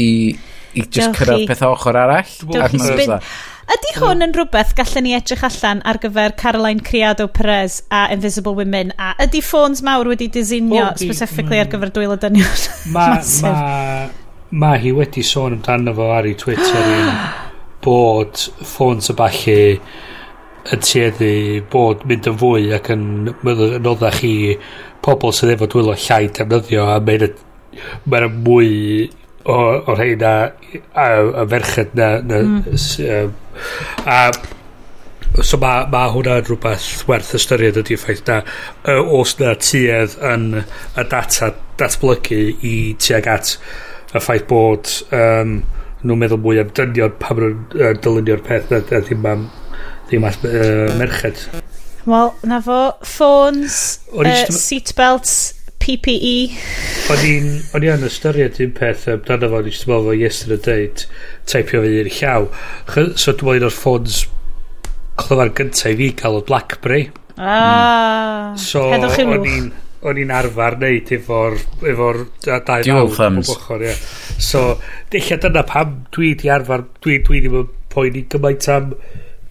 i, 0.00 0.10
i 0.76 0.86
just 0.86 1.16
cyrraedd 1.18 1.48
peth 1.50 1.64
ochr 1.66 1.98
arall. 2.04 2.36
Dwi'n 2.44 3.16
Ydy 3.70 3.92
hwn 4.00 4.16
hmm. 4.16 4.24
yn 4.24 4.32
rhywbeth 4.34 4.72
gallen 4.78 5.04
ni 5.06 5.12
edrych 5.14 5.44
allan 5.46 5.80
ar 5.86 6.00
gyfer 6.02 6.32
Caroline 6.38 6.82
Criado 6.86 7.28
Perez 7.30 7.76
a 7.94 8.08
Invisible 8.10 8.56
Women 8.58 8.90
a 8.98 9.12
ydy 9.22 9.42
ffôns 9.46 9.82
mawr 9.86 10.10
wedi 10.10 10.26
disinio 10.32 10.88
specifically 10.98 11.60
ar 11.60 11.68
hmm. 11.68 11.76
gyfer 11.76 11.92
dwylo 11.94 12.16
dynion? 12.18 12.64
Mae 12.94 13.20
ma, 13.44 13.52
ma 14.62 14.72
hi 14.82 14.90
wedi 14.96 15.22
sôn 15.26 15.60
amdano 15.60 15.94
fo 15.94 16.08
ar 16.16 16.26
ei 16.26 16.34
Twitter 16.40 16.90
bod 17.86 18.42
ffôns 18.58 19.12
y 19.12 19.16
falle 19.20 19.60
yn 20.74 20.82
tueddu 20.84 21.30
bod 21.70 22.02
mynd 22.10 22.26
yn 22.32 22.40
fwy 22.42 22.72
ac 22.76 22.90
yn 22.96 23.06
noddach 23.86 24.18
chi 24.18 24.34
pobl 25.04 25.32
sydd 25.36 25.54
efo 25.54 25.70
dwylo 25.70 25.94
llai 25.94 26.26
defnyddio 26.26 26.90
a 26.90 26.98
mae'n 27.06 27.38
mae 28.10 28.32
mwy 28.34 28.74
o, 29.44 29.54
o 29.54 29.94
rhai 29.94 30.16
na 30.20 30.34
a, 30.92 31.06
a 31.42 31.46
ferched 31.48 31.94
na, 31.94 32.10
na 32.20 32.42
mm. 32.42 32.74
s, 32.76 32.98
um, 33.06 33.32
a 34.06 34.30
so 35.46 35.58
mae 35.62 35.86
ma 35.92 36.06
hwnna'n 36.10 36.46
rhywbeth 36.46 37.04
werth 37.08 37.34
ystyried 37.38 37.78
ydy 37.80 37.98
ffaith 38.00 38.24
na 38.26 38.40
uh, 38.42 39.00
os 39.20 39.36
na 39.40 39.54
tuedd 39.54 40.16
yn 40.32 40.48
y 40.60 41.04
data 41.12 41.52
datblygu 41.80 42.40
i 42.66 42.74
tuag 43.00 43.28
at 43.30 43.54
y 44.10 44.18
ffaith 44.18 44.48
bod 44.50 44.90
um, 45.14 45.60
nhw'n 46.02 46.22
meddwl 46.22 46.42
mwy 46.42 46.60
am 46.62 46.72
dynion 46.76 47.14
pam 47.22 47.40
nhw'n 47.40 47.58
uh, 47.78 47.94
dylunio'r 48.02 48.42
peth 48.46 48.72
a, 48.74 48.82
a 48.82 49.02
ddim 49.06 49.26
am 49.30 49.46
ddim 50.10 50.26
at 50.26 50.44
uh, 50.48 50.90
merched. 50.98 51.46
Wel, 52.08 52.32
na 52.48 52.58
fo, 52.64 52.80
ffôns, 53.06 54.00
uh, 54.10 54.30
seatbelts, 54.56 55.36
PPE. 55.80 56.34
O'n 57.12 57.24
i'n 57.26 57.94
yn 57.94 58.06
ystyried 58.06 58.60
un 58.62 58.74
peth 58.76 59.06
amdano 59.10 59.48
fo, 59.52 59.62
nes 59.64 59.80
i'n 59.82 59.90
meddwl 59.90 60.10
fo 60.10 60.16
yesterday 60.16 60.86
dweud, 60.90 61.06
Taipio 61.50 61.82
fy 61.84 61.94
i'r 62.02 62.12
llaw. 62.18 62.50
So 63.16 63.32
dwi'n 63.32 63.48
meddwl 63.48 63.64
un 63.64 63.68
o'r 63.70 63.76
ffôns 63.76 64.20
clyfar 65.20 65.52
gyntaf 65.56 65.92
i 65.92 65.96
fi 65.98 66.10
gael 66.20 66.40
o 66.40 66.42
Blackberry. 66.46 67.06
Ah, 67.36 68.52
mm. 68.52 68.58
so, 68.60 68.88
heddwch 68.92 69.16
chi 69.16 69.26
lwch. 69.28 69.70
O'n 70.00 70.16
i'n 70.16 70.30
arfer 70.32 70.78
neud 70.80 71.10
efo'r 71.12 71.56
efo 71.90 72.10
dau 72.46 72.62
fawr. 72.64 73.10
thumbs. 73.16 73.50
Bochor, 73.50 73.82
yeah. 73.84 73.98
So, 74.40 74.62
dillio 75.12 75.36
dyna 75.42 75.64
pam 75.68 75.98
dwi 76.16 76.32
di 76.40 76.48
arfer, 76.52 76.86
dwi, 77.04 77.18
dwi 77.26 77.42
ddim 77.44 77.58
yn 77.60 77.72
poeni 77.92 78.24
gymaint 78.32 78.68
am 78.72 78.94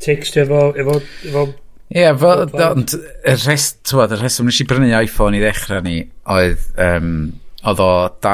text 0.02 0.40
efo, 0.42 0.70
efo, 0.80 0.98
efo 1.30 1.44
Ie, 1.90 2.04
yeah, 2.04 2.18
fel, 2.22 2.44
ond 2.62 2.94
y 2.94 3.34
rest, 3.48 3.80
twad, 3.90 4.12
y 4.14 4.20
rheswm 4.20 4.46
nes 4.50 4.60
i 4.62 4.66
brynu 4.70 4.92
iPhone 5.00 5.38
i 5.38 5.42
ddechrau 5.42 5.82
ni 5.82 5.96
oedd, 6.30 6.68
um, 6.86 7.14
oedd 7.66 7.82
o 7.82 7.90
da, 8.22 8.34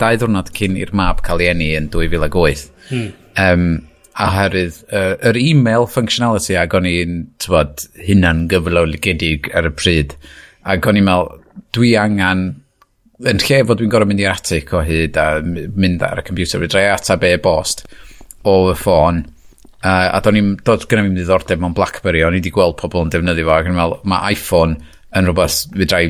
dau 0.00 0.18
ddwrnod 0.18 0.50
cyn 0.56 0.74
i'r 0.80 0.90
map 0.98 1.22
cael 1.26 1.44
ei 1.44 1.52
enni 1.52 1.70
yn 1.78 1.86
2008. 1.94 2.64
Hmm. 2.88 3.12
Um, 3.38 3.68
a 4.18 4.26
herwydd, 4.34 4.80
uh, 4.90 5.14
yr 5.30 5.38
e-mail 5.38 5.86
functionality 5.86 6.58
ac 6.58 6.74
o'n 6.74 6.88
i'n, 6.90 7.20
twad, 7.38 7.86
hunan 8.08 8.48
gyflawligedig 8.50 9.52
ar 9.54 9.70
y 9.70 9.74
pryd. 9.76 10.18
Ac 10.66 10.90
o'n 10.90 10.98
i'n 10.98 11.06
meddwl, 11.06 11.46
dwi 11.78 11.94
angen 12.00 12.44
yn 13.30 13.42
lle 13.44 13.62
fod 13.68 13.78
dwi'n 13.78 13.92
gorau 13.92 14.08
mynd 14.08 14.22
i'r 14.24 14.32
atic 14.34 14.74
o 14.74 14.82
hyd 14.82 15.18
a 15.20 15.28
mynd 15.44 16.02
ar 16.02 16.24
y 16.24 16.26
computer, 16.26 16.58
fe 16.58 16.74
dre 16.74 16.88
atab 16.90 17.22
e-bost 17.28 17.84
o 18.48 18.56
y 18.72 18.76
ffôn, 18.82 19.28
Uh, 19.80 20.10
a 20.12 20.18
do'n 20.20 20.36
i'n 20.36 20.48
dod 20.66 20.82
gyda 20.84 21.06
fi'n 21.06 21.14
ddiddordeb 21.16 21.60
mewn 21.62 21.76
Blackberry, 21.76 22.20
o'n 22.26 22.34
i 22.36 22.40
wedi 22.42 22.52
gweld 22.52 22.76
pobl 22.80 23.06
yn 23.06 23.12
defnyddio 23.12 23.46
fo, 23.46 23.54
ac 23.56 23.70
yn 23.70 23.78
meddwl, 23.78 24.02
mae 24.12 24.34
iPhone 24.34 24.76
yn 25.16 25.28
rhywbeth 25.28 25.62
fydrai 25.72 26.04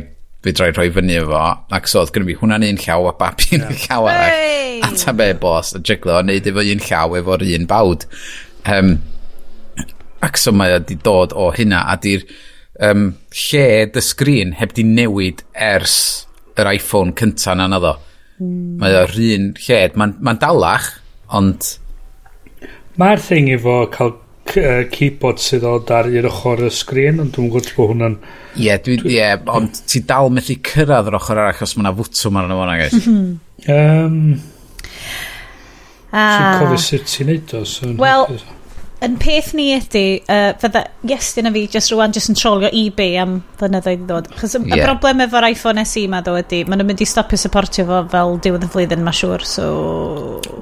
fydrai 0.44 0.70
rhoi 0.72 0.88
fyny 0.96 1.18
efo, 1.20 1.40
ac 1.76 1.88
so 1.90 2.00
oedd 2.00 2.12
gyda 2.14 2.26
fi 2.30 2.36
hwnna'n 2.40 2.66
un 2.66 2.80
llaw 2.80 3.10
a 3.10 3.14
babi 3.20 3.50
yn 3.58 3.66
yeah. 3.66 3.82
llaw 3.84 4.08
arall, 4.08 4.36
hey! 4.40 4.80
a 4.86 4.90
ta 4.96 5.14
be 5.16 5.28
bos, 5.38 5.74
a 5.76 5.80
jiglo, 5.84 6.16
a 6.18 6.24
neud 6.24 6.48
efo 6.48 6.64
un 6.64 6.84
llaw 6.86 7.16
efo'r 7.20 7.44
un 7.46 7.66
bawd. 7.70 8.06
Um, 8.74 8.94
ac 10.24 10.40
so 10.40 10.52
mae 10.56 10.74
wedi 10.74 10.96
dod 11.04 11.36
o 11.36 11.50
hynna, 11.56 11.84
a 11.92 11.98
di'r 12.00 12.24
um, 12.88 13.10
lle 13.44 13.66
dy 13.92 14.04
sgrin 14.04 14.56
heb 14.58 14.74
di 14.76 14.84
newid 14.88 15.44
ers 15.54 15.98
yr 16.58 16.72
iPhone 16.72 17.14
cynta 17.20 17.54
na 17.56 17.68
naddo. 17.70 17.94
Mm. 18.40 18.80
Mae 18.80 18.96
o'r 19.02 19.14
un 19.28 19.52
lle, 19.60 19.80
mae'n 20.00 20.16
ma 20.24 20.34
dalach, 20.40 20.88
ond 21.36 21.74
Mae'r 23.00 23.22
thing 23.24 23.48
efo 23.54 23.74
cael 23.94 24.12
uh, 24.60 24.82
keyboard 24.92 25.40
sydd 25.40 25.64
o 25.64 25.76
dar 25.88 26.08
i'r 26.10 26.28
ochr 26.28 26.66
y 26.66 26.70
sgrin, 26.74 27.20
ond 27.22 27.32
dwi'n 27.36 27.50
gwybod 27.52 27.72
bod 27.76 27.92
hwnna'n... 27.94 28.16
Ie, 28.56 28.66
yeah, 28.66 28.80
dwi, 28.84 28.98
yeah, 29.14 29.36
ond 29.54 29.82
ti 29.88 30.02
dal 30.06 30.32
methu 30.34 30.58
cyrraedd 30.66 31.08
yr 31.08 31.16
ochr 31.20 31.38
arall 31.38 31.54
achos 31.54 31.76
mae'na 31.78 31.94
fwtw 31.96 32.32
ma'n 32.34 32.48
yna 32.48 32.58
fo'na, 32.60 32.78
guys. 32.80 33.08
um, 33.76 34.16
ah. 36.12 36.34
Ti'n 36.34 36.58
cofio 36.60 36.80
sut 36.84 37.08
ti'n 37.14 37.30
neud 37.30 37.54
o? 37.56 37.62
So 37.68 37.92
Wel, 38.00 38.26
yn 39.04 39.16
peth 39.20 39.52
ni 39.56 39.70
ydy, 39.72 40.04
uh, 40.28 40.50
fydda 40.60 40.82
Iestyn 41.08 41.48
a 41.48 41.52
fi 41.54 41.62
just 41.72 41.92
rwan 41.94 42.12
just 42.12 42.28
yn 42.32 42.36
trolio 42.36 42.68
eBay 42.76 43.16
am 43.22 43.38
flynyddoedd 43.60 44.02
ddod. 44.08 44.28
Chos 44.36 44.56
y 44.58 44.60
yeah. 44.68 44.82
broblem 44.84 45.22
efo'r 45.24 45.46
iPhone 45.48 45.84
SE 45.88 46.02
ma 46.12 46.20
ddo 46.24 46.34
ydy, 46.40 46.62
maen 46.68 46.82
nhw'n 46.82 46.90
mynd 46.90 47.04
i 47.04 47.08
stopio 47.08 47.40
supportio 47.40 47.86
fo 47.88 48.02
fel 48.12 48.36
diwedd 48.44 48.66
y 48.66 48.70
flwyddyn 48.74 49.04
ma 49.06 49.14
siwr, 49.16 49.46
so... 49.48 49.70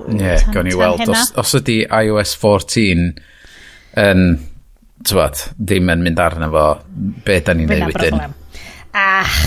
Ie, 0.06 0.20
yeah, 0.20 0.44
gawn 0.54 0.70
ni 0.70 0.76
weld. 0.78 1.02
Os, 1.10 1.32
os 1.42 1.56
ydy 1.58 1.80
iOS 1.88 2.36
14 2.38 3.02
yn, 4.04 4.24
tywad, 5.08 5.42
ddim 5.58 5.90
yn 5.96 6.06
mynd 6.06 6.22
arno 6.22 6.50
fo, 6.54 6.66
be 7.26 7.40
da 7.42 7.56
ni'n 7.58 7.74
neud 7.74 7.90
wedyn? 7.90 8.36
Ach, 8.94 9.40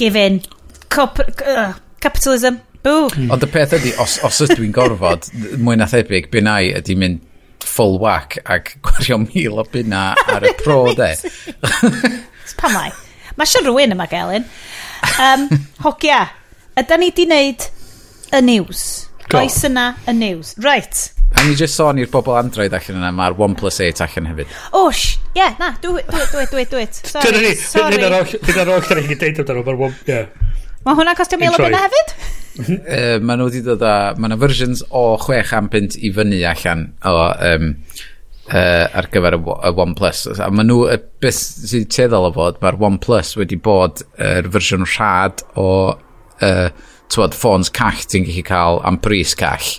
give 0.00 0.16
in. 0.16 0.40
Cop 0.88 1.20
uh, 1.20 1.74
capitalism. 2.00 2.62
Boo. 2.84 3.12
Ond 3.32 3.44
y 3.44 3.52
peth 3.52 3.76
ydy, 3.76 3.94
os, 4.00 4.16
os 4.24 4.42
ydw 4.44 4.64
i'n 4.64 4.72
gorfod, 4.76 5.28
mwy 5.60 5.76
na 5.80 5.88
thebyg, 5.88 6.32
bynau 6.32 6.72
ydy 6.80 6.96
mynd 7.00 7.22
full 7.64 7.98
whack 8.02 8.38
ac 8.44 8.76
gwario 8.84 9.18
mil 9.24 9.60
o 9.62 9.64
bunna 9.70 10.12
ar 10.30 10.46
y 10.46 10.52
pro 10.60 10.78
de. 10.98 11.12
pa 12.60 12.70
mai? 12.72 12.90
Mae 13.34 13.50
sy'n 13.50 13.66
rhywun 13.66 13.96
yma, 13.96 14.06
Gelyn. 14.10 14.44
Um, 15.18 15.48
hogia, 15.86 16.20
ydy 16.78 17.00
ni 17.00 17.10
di 17.16 17.26
wneud 17.26 17.66
y 18.34 18.40
news. 18.44 18.84
Oes 19.34 19.56
yna 19.66 19.94
y 20.06 20.14
news. 20.14 20.54
Right. 20.62 21.10
A 21.34 21.42
ni 21.42 21.56
just 21.58 21.74
sôn 21.74 21.98
i'r 21.98 22.10
bobl 22.12 22.36
Android 22.38 22.74
allan 22.76 23.00
yna, 23.00 23.10
mae'r 23.16 23.34
OnePlus 23.40 23.80
8 23.82 24.04
allan 24.06 24.28
hefyd. 24.30 24.52
Oh, 24.70 24.92
sh, 24.94 25.16
yeah, 25.34 25.56
na, 25.58 25.72
do 25.82 25.96
it, 25.98 26.06
do 26.06 26.20
it, 26.22 26.30
do 26.52 26.60
it, 26.62 26.70
do 26.70 26.78
it. 26.78 26.94
Sorry, 26.94 27.56
sorry. 27.58 27.96
Dyna 27.98 28.12
ni, 28.14 28.20
hyn 28.20 28.20
dyna'r 28.20 28.20
oll, 28.20 28.36
dyna'r 28.46 28.70
oll, 28.76 28.84
ôl, 28.84 28.86
dyna 28.92 29.06
ni'n 29.08 29.22
deud 29.24 29.40
amdano, 29.42 29.64
mae'r 29.66 29.82
One, 29.88 29.96
yeah. 30.06 30.52
Mae 30.84 30.98
hwnna'n 30.98 31.16
costio 31.18 31.40
mil 31.40 31.54
o 31.56 31.60
bunna 31.60 31.84
hefyd? 31.86 32.14
uh, 32.60 33.18
Mae 33.24 33.38
nhw 33.38 33.48
wedi 33.48 33.62
dod 33.64 33.84
â... 33.84 33.94
Mae 34.18 34.30
yna 34.30 34.40
versions 34.40 34.84
o 34.92 35.04
6 35.20 35.54
am 35.56 35.70
pint 35.72 35.98
i 36.00 36.12
fyny 36.14 36.42
allan 36.48 36.90
o... 37.08 37.14
Um, 37.52 37.70
uh, 38.50 38.86
ar 39.00 39.08
gyfer 39.12 39.38
y, 39.38 39.40
y 39.40 39.74
OnePlus. 39.84 40.24
A 40.36 40.50
maen 40.52 40.68
nhw, 40.68 40.88
y 40.92 40.98
beth 41.24 41.40
sy'n 41.70 41.86
teddol 41.92 42.28
o 42.28 42.32
fod, 42.36 42.60
mae'r 42.62 42.80
OnePlus 42.90 43.34
wedi 43.40 43.56
bod 43.60 44.04
yr 44.18 44.44
er 44.44 44.50
fersiwn 44.54 44.84
rhad 44.88 45.44
o 45.60 45.68
uh, 45.94 46.68
Tywod, 47.12 47.36
ffôns 47.36 47.68
call 47.74 48.00
ti'n 48.08 48.24
gallu 48.26 48.42
cael 48.48 48.80
am 48.88 48.96
bris 49.04 49.34
call. 49.38 49.70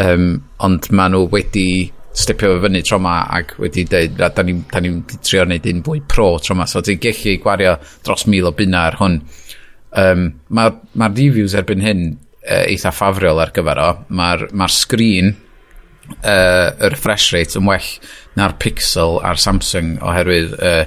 Um, 0.00 0.42
ond 0.64 0.86
maen 0.94 1.14
nhw 1.14 1.26
wedi 1.32 1.92
stepio 2.14 2.54
fe 2.54 2.62
fyny 2.62 2.82
tro 2.86 3.00
ma 3.02 3.16
ac 3.36 3.56
wedi 3.62 3.84
dweud, 3.90 4.20
a 4.22 4.30
da 4.30 4.44
ni'n 4.46 4.62
ni, 4.62 4.92
ni 4.94 5.18
trio 5.26 5.42
wneud 5.44 5.66
un 5.70 5.82
fwy 5.86 6.02
pro 6.10 6.28
tro 6.42 6.54
ma, 6.58 6.66
so 6.70 6.82
ti'n 6.82 7.02
gallu 7.02 7.34
gwario 7.42 7.74
dros 8.06 8.26
mil 8.30 8.50
o 8.50 8.54
bunna 8.54 8.86
ar 8.90 8.98
hwn. 9.02 9.18
Um, 10.00 10.28
Mae'r 10.54 10.78
ma 10.98 11.08
reviews 11.12 11.54
erbyn 11.58 11.84
hyn 11.84 12.04
uh, 12.44 12.64
eitha 12.64 12.92
ffafriol 12.94 13.42
ar 13.42 13.52
gyfer 13.54 13.80
o. 13.80 13.90
Mae'r 14.14 14.48
ma 14.56 14.68
sgrin, 14.70 15.34
uh, 16.22 16.72
y 16.74 16.90
refresh 16.92 17.32
rate 17.34 17.58
yn 17.58 17.68
well 17.68 17.88
na'r 18.38 18.56
Pixel 18.62 19.20
a'r 19.24 19.40
Samsung 19.40 19.96
oherwydd 20.04 20.56
uh, 20.58 20.84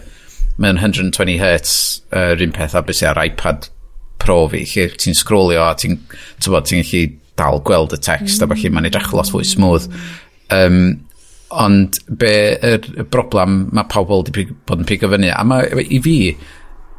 mae'n 0.62 0.82
120hz 0.82 1.74
yr 2.12 2.38
uh, 2.38 2.46
un 2.46 2.54
peth 2.56 2.76
a 2.78 2.84
beth 2.86 3.04
ar 3.08 3.22
iPad 3.24 3.72
Pro 4.18 4.48
fi, 4.50 4.64
lle 4.66 4.88
ti'n 4.98 5.16
scrollio 5.16 5.62
a 5.62 5.76
ti'n 5.78 6.00
ti 6.42 6.50
gallu 6.50 7.04
dal 7.38 7.60
gweld 7.62 7.94
y 7.94 8.00
text 8.02 8.42
mm. 8.42 8.48
a 8.48 8.56
felly 8.56 8.72
mae'n 8.74 8.90
edrych 8.90 9.12
lot 9.14 9.30
fwy 9.30 9.46
smooth. 9.46 9.86
Um, 10.54 10.80
ond 11.54 12.00
be 12.10 12.32
y, 12.58 12.72
er, 12.74 12.88
y 12.98 13.06
broblem 13.08 13.68
mae 13.76 13.88
pawb 13.92 14.10
wedi 14.12 14.48
bod 14.68 14.82
yn 14.82 14.90
pigo 14.90 15.10
fyny, 15.12 15.30
a 15.32 15.44
mae, 15.48 15.86
i 15.86 16.02
fi, 16.04 16.18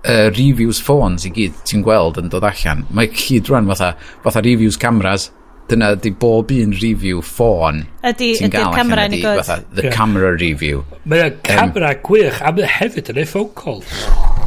uh, 0.05 0.29
reviews 0.37 0.83
ffôns 0.85 1.27
i 1.29 1.33
gyd 1.35 1.59
ti'n 1.69 1.83
gweld 1.87 2.21
yn 2.23 2.31
dod 2.33 2.47
allan. 2.47 2.85
Mae 2.95 3.11
cyd 3.15 3.51
rwan 3.51 3.69
fatha, 3.73 3.95
fatha 4.25 4.45
reviews 4.45 4.79
cameras, 4.81 5.31
dyna 5.69 5.93
di 6.01 6.11
bob 6.17 6.51
un 6.55 6.73
review 6.81 7.21
ffôn 7.21 7.83
ydy, 8.09 8.31
ti'n 8.39 8.53
gael 8.53 8.71
allan 8.71 8.79
camera 8.79 9.07
ydi, 9.09 9.21
fatha, 9.27 9.59
the 9.77 9.85
yeah. 9.85 9.95
camera 9.95 10.33
review. 10.33 10.85
mae'n 11.05 11.41
camera 11.45 11.93
um, 11.93 12.05
gwych, 12.09 12.39
a 12.41 12.53
mae 12.57 12.71
hefyd 12.79 13.13
yn 13.13 13.21
ei 13.25 13.29
phone 13.29 13.53
call. 13.59 13.83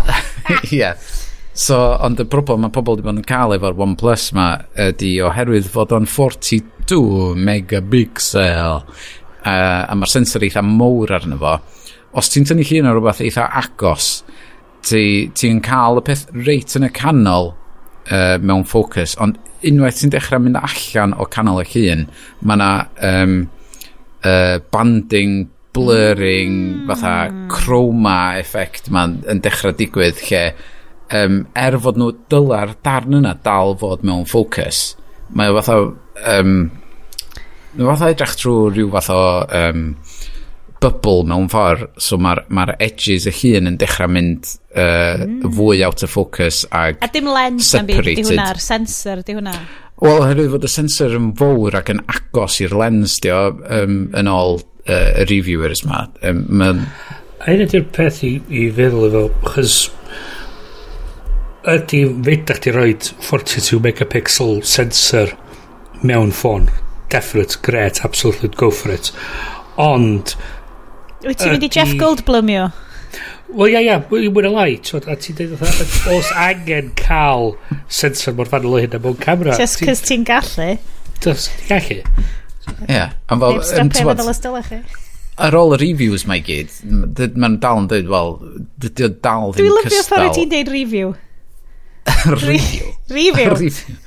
yeah. 0.73 0.97
So, 1.53 1.77
ond 1.99 2.19
y 2.21 2.25
problem 2.31 2.63
mae 2.65 2.73
pobl 2.73 2.95
wedi 2.95 3.05
bod 3.05 3.19
yn 3.19 3.27
cael 3.27 3.57
efo'r 3.57 3.77
OnePlus 3.85 4.29
ma 4.37 4.47
ydy 4.79 5.17
oherwydd 5.27 5.67
fod 5.69 5.91
o'n 5.93 6.07
42 6.09 7.35
megapixel 7.37 8.79
uh, 8.79 9.51
a 9.51 9.97
mae'r 9.97 10.13
sensor 10.13 10.45
eitha 10.47 10.63
mowr 10.65 11.11
arno 11.19 11.37
fo. 11.41 11.57
Os 12.17 12.31
ti'n 12.31 12.47
tynnu 12.47 12.65
llun 12.67 12.89
o 12.89 12.95
rhywbeth 12.95 13.21
eitha 13.27 13.49
agos, 13.61 14.21
ti'n 14.81 15.31
ti, 15.33 15.53
ti 15.53 15.53
cael 15.65 16.01
y 16.01 16.05
peth 16.07 16.27
reit 16.35 16.75
yn 16.77 16.87
y 16.87 16.91
canol 16.95 17.53
uh, 18.09 18.37
mewn 18.41 18.65
ffocws, 18.67 19.15
ond 19.21 19.39
unwaith 19.67 20.01
ti'n 20.01 20.13
dechrau 20.13 20.41
mynd 20.43 20.59
allan 20.59 21.15
o 21.17 21.27
canol 21.31 21.61
y 21.63 21.67
hun, 21.73 22.05
mae 22.41 22.57
yna 22.57 22.69
um, 23.07 23.35
uh, 24.25 24.57
banding, 24.73 25.49
blurring, 25.75 26.57
mm. 26.81 26.91
fatha 26.91 27.15
chroma 27.53 28.19
effect 28.41 28.91
ma'n 28.91 29.21
yn 29.31 29.41
dechrau 29.45 29.75
digwydd 29.77 30.19
lle 30.27 30.43
um, 31.15 31.43
er 31.57 31.77
fod 31.83 31.99
nhw 31.99 32.11
dyla'r 32.31 32.75
darn 32.85 33.19
yna 33.21 33.35
dal 33.45 33.77
fod 33.79 34.05
mewn 34.07 34.27
ffocws, 34.29 34.83
mae 35.35 35.51
o 35.51 35.59
fatha 35.59 35.77
um, 36.37 36.57
fatha 37.77 38.11
edrych 38.11 38.35
trwy 38.39 38.71
rhyw 38.73 38.91
fath 38.97 39.13
o 39.13 39.21
um, 39.61 39.85
bubble 40.81 41.25
mewn 41.29 41.47
ffordd, 41.51 41.85
so 42.01 42.17
mae'r 42.21 42.43
ma, 42.53 42.65
edges 42.81 43.27
y 43.29 43.33
hun 43.37 43.69
yn 43.69 43.77
dechrau 43.81 44.09
mynd 44.11 44.49
uh, 44.73 45.21
mm. 45.27 45.53
fwy 45.57 45.83
out 45.85 46.03
of 46.05 46.11
focus 46.13 46.63
ag 46.73 46.99
A 47.05 47.11
dim 47.13 47.29
lens 47.29 47.69
separated. 47.69 48.17
di 48.17 48.25
hwnna'r 48.31 48.61
sensor 48.61 49.21
di 49.27 49.37
hwnna. 49.37 49.55
Wel, 50.01 50.25
hynny 50.25 50.47
fod 50.49 50.65
y 50.65 50.71
sensor 50.73 51.13
yn 51.17 51.31
fawr 51.37 51.77
ac 51.77 51.93
yn 51.93 52.01
agos 52.09 52.57
i'r 52.65 52.73
lens 52.73 53.19
di 53.21 53.29
o, 53.33 53.43
um, 53.77 54.03
yn 54.17 54.29
ôl 54.31 54.61
uh, 54.61 55.21
y 55.21 55.27
reviewers 55.29 55.85
ma. 55.85 56.07
Um, 56.25 56.45
ma 56.49 56.73
A 57.41 57.49
hyn 57.49 57.63
ydy'r 57.63 57.87
peth 57.93 58.19
i, 58.25 58.35
i 58.53 58.67
feddwl 58.69 59.07
efo, 59.07 59.21
chys 59.55 59.77
ydy 61.71 62.01
fedach 62.25 62.59
ti 62.61 62.73
roi 62.73 62.91
42 62.97 63.79
megapixel 63.81 64.59
sensor 64.65 65.33
mewn 66.05 66.33
ffôn. 66.33 66.69
Definite, 67.09 67.57
great, 67.61 68.03
absolutely, 68.05 68.49
go 68.49 68.71
for 68.71 68.91
it. 68.93 69.11
Ond, 69.77 70.35
Wyt 71.21 71.37
ti'n 71.41 71.53
mynd 71.53 71.65
i 71.67 71.69
Jeff 71.69 71.93
Goldblumio? 71.99 72.71
Wel, 73.51 73.73
ia, 73.73 73.81
ia, 73.83 73.97
mwyn 74.09 74.47
y 74.47 74.51
lai, 74.53 74.69
twod, 74.85 75.05
a 75.11 75.17
ti'n 75.19 75.35
dweud, 75.37 75.59
os 76.15 76.29
angen 76.39 76.93
cael 76.97 77.51
sensor 77.91 78.35
mor 78.37 78.49
fanol 78.49 78.77
o 78.77 78.81
hynna 78.81 79.01
mewn 79.03 79.19
camera. 79.21 79.57
Just 79.59 79.83
cos 79.83 80.01
ti'n 80.07 80.23
gallu. 80.27 80.77
Just 81.21 81.51
ti'n 81.51 81.67
gallu. 81.69 82.27
Ie. 82.87 83.03
am 83.27 83.43
fel... 83.43 83.59
Neb 83.59 83.65
stopio 83.65 84.07
meddwl 84.07 84.31
ystol 84.31 84.57
chi. 84.65 84.79
Ar 85.41 85.57
ôl 85.57 85.75
y 85.75 85.81
reviews 85.81 86.23
mae 86.29 86.41
gyd, 86.45 86.71
mae'n 86.85 87.59
dal 87.63 87.83
yn 87.83 87.89
dweud, 87.91 88.09
wel, 88.11 88.33
dydy 88.83 89.07
o 89.07 89.11
dal 89.11 89.53
ddim 89.55 89.67
cystal. 89.67 89.75
Dwi'n 89.75 89.89
lyfio 89.89 90.05
ffordd 90.07 90.37
ti'n 90.37 90.53
dweud 90.53 90.71
review. 90.77 91.13
review. 92.45 92.93
review. 93.51 93.99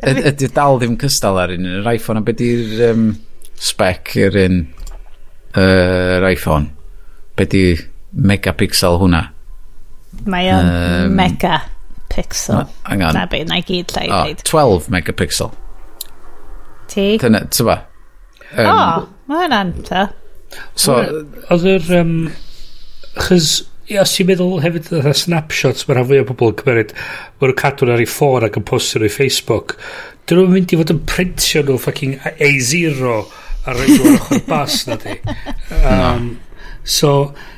Ydy 0.00 0.50
dal 0.56 0.78
ddim 0.80 1.00
cystal 1.00 1.40
ar 1.40 1.54
un. 1.56 1.66
Yr 1.80 1.90
iPhone, 1.96 2.20
a 2.20 2.26
beth 2.26 2.44
yw'r 2.44 2.84
um, 2.90 3.08
spec 3.60 4.14
yr 4.20 4.38
un 4.44 4.60
yr 5.58 6.24
uh, 6.24 6.30
iPhone. 6.30 6.70
Be 7.38 7.46
di 7.50 7.64
megapixel 8.10 8.98
hwnna? 9.00 9.24
Mae 10.30 10.50
o'n 10.52 10.68
um, 10.68 11.16
megapixel. 11.18 12.66
no, 12.66 13.10
na 13.14 13.26
be 13.30 13.42
na 13.46 13.60
i 13.62 13.66
gyd 13.66 13.94
lle 13.96 14.06
i 14.06 14.12
oh, 14.14 14.34
12 14.46 14.90
megapixel. 14.94 15.52
Ti? 16.90 17.06
Dyna 17.22 17.44
tyfa. 17.50 17.80
Um, 18.50 18.66
o 18.66 18.70
oh, 18.74 19.10
mae 19.30 19.44
hwnna'n 19.44 19.74
ta. 19.86 20.08
so 20.74 20.96
oedd 20.98 21.66
yr 21.70 21.92
um, 22.00 22.14
chys 23.18 23.60
Ia, 23.90 24.04
os 24.04 24.12
ti'n 24.14 24.28
meddwl 24.28 24.60
hefyd 24.62 24.88
y 24.94 25.12
snapshots 25.18 25.88
mae 25.88 25.96
rhan 25.96 26.06
fwy 26.06 26.20
o 26.22 26.26
bobl 26.28 26.52
yn 26.52 26.58
cymeryd 26.60 26.92
mae 26.94 27.48
nhw'n 27.48 27.56
cadw 27.58 27.88
ar 27.90 28.02
ei 28.02 28.06
ffôn 28.06 28.44
ac 28.46 28.58
yn 28.60 28.66
postio 28.68 29.00
nhw 29.00 29.08
i 29.10 29.14
Facebook 29.14 29.74
dyn 30.30 30.38
nhw'n 30.38 30.52
mynd 30.54 30.74
i 30.74 30.78
fod 30.78 30.92
yn 30.94 31.00
printio 31.10 31.64
nhw 31.66 31.78
fucking 31.82 32.12
A0 32.30 33.16
a 33.66 33.74
rhaid 33.74 33.98
o'r 34.00 34.16
ochr 34.18 34.44
bas 34.48 34.78
na 34.88 34.96
di. 35.00 35.16
Um, 35.84 36.30
so, 36.84 37.10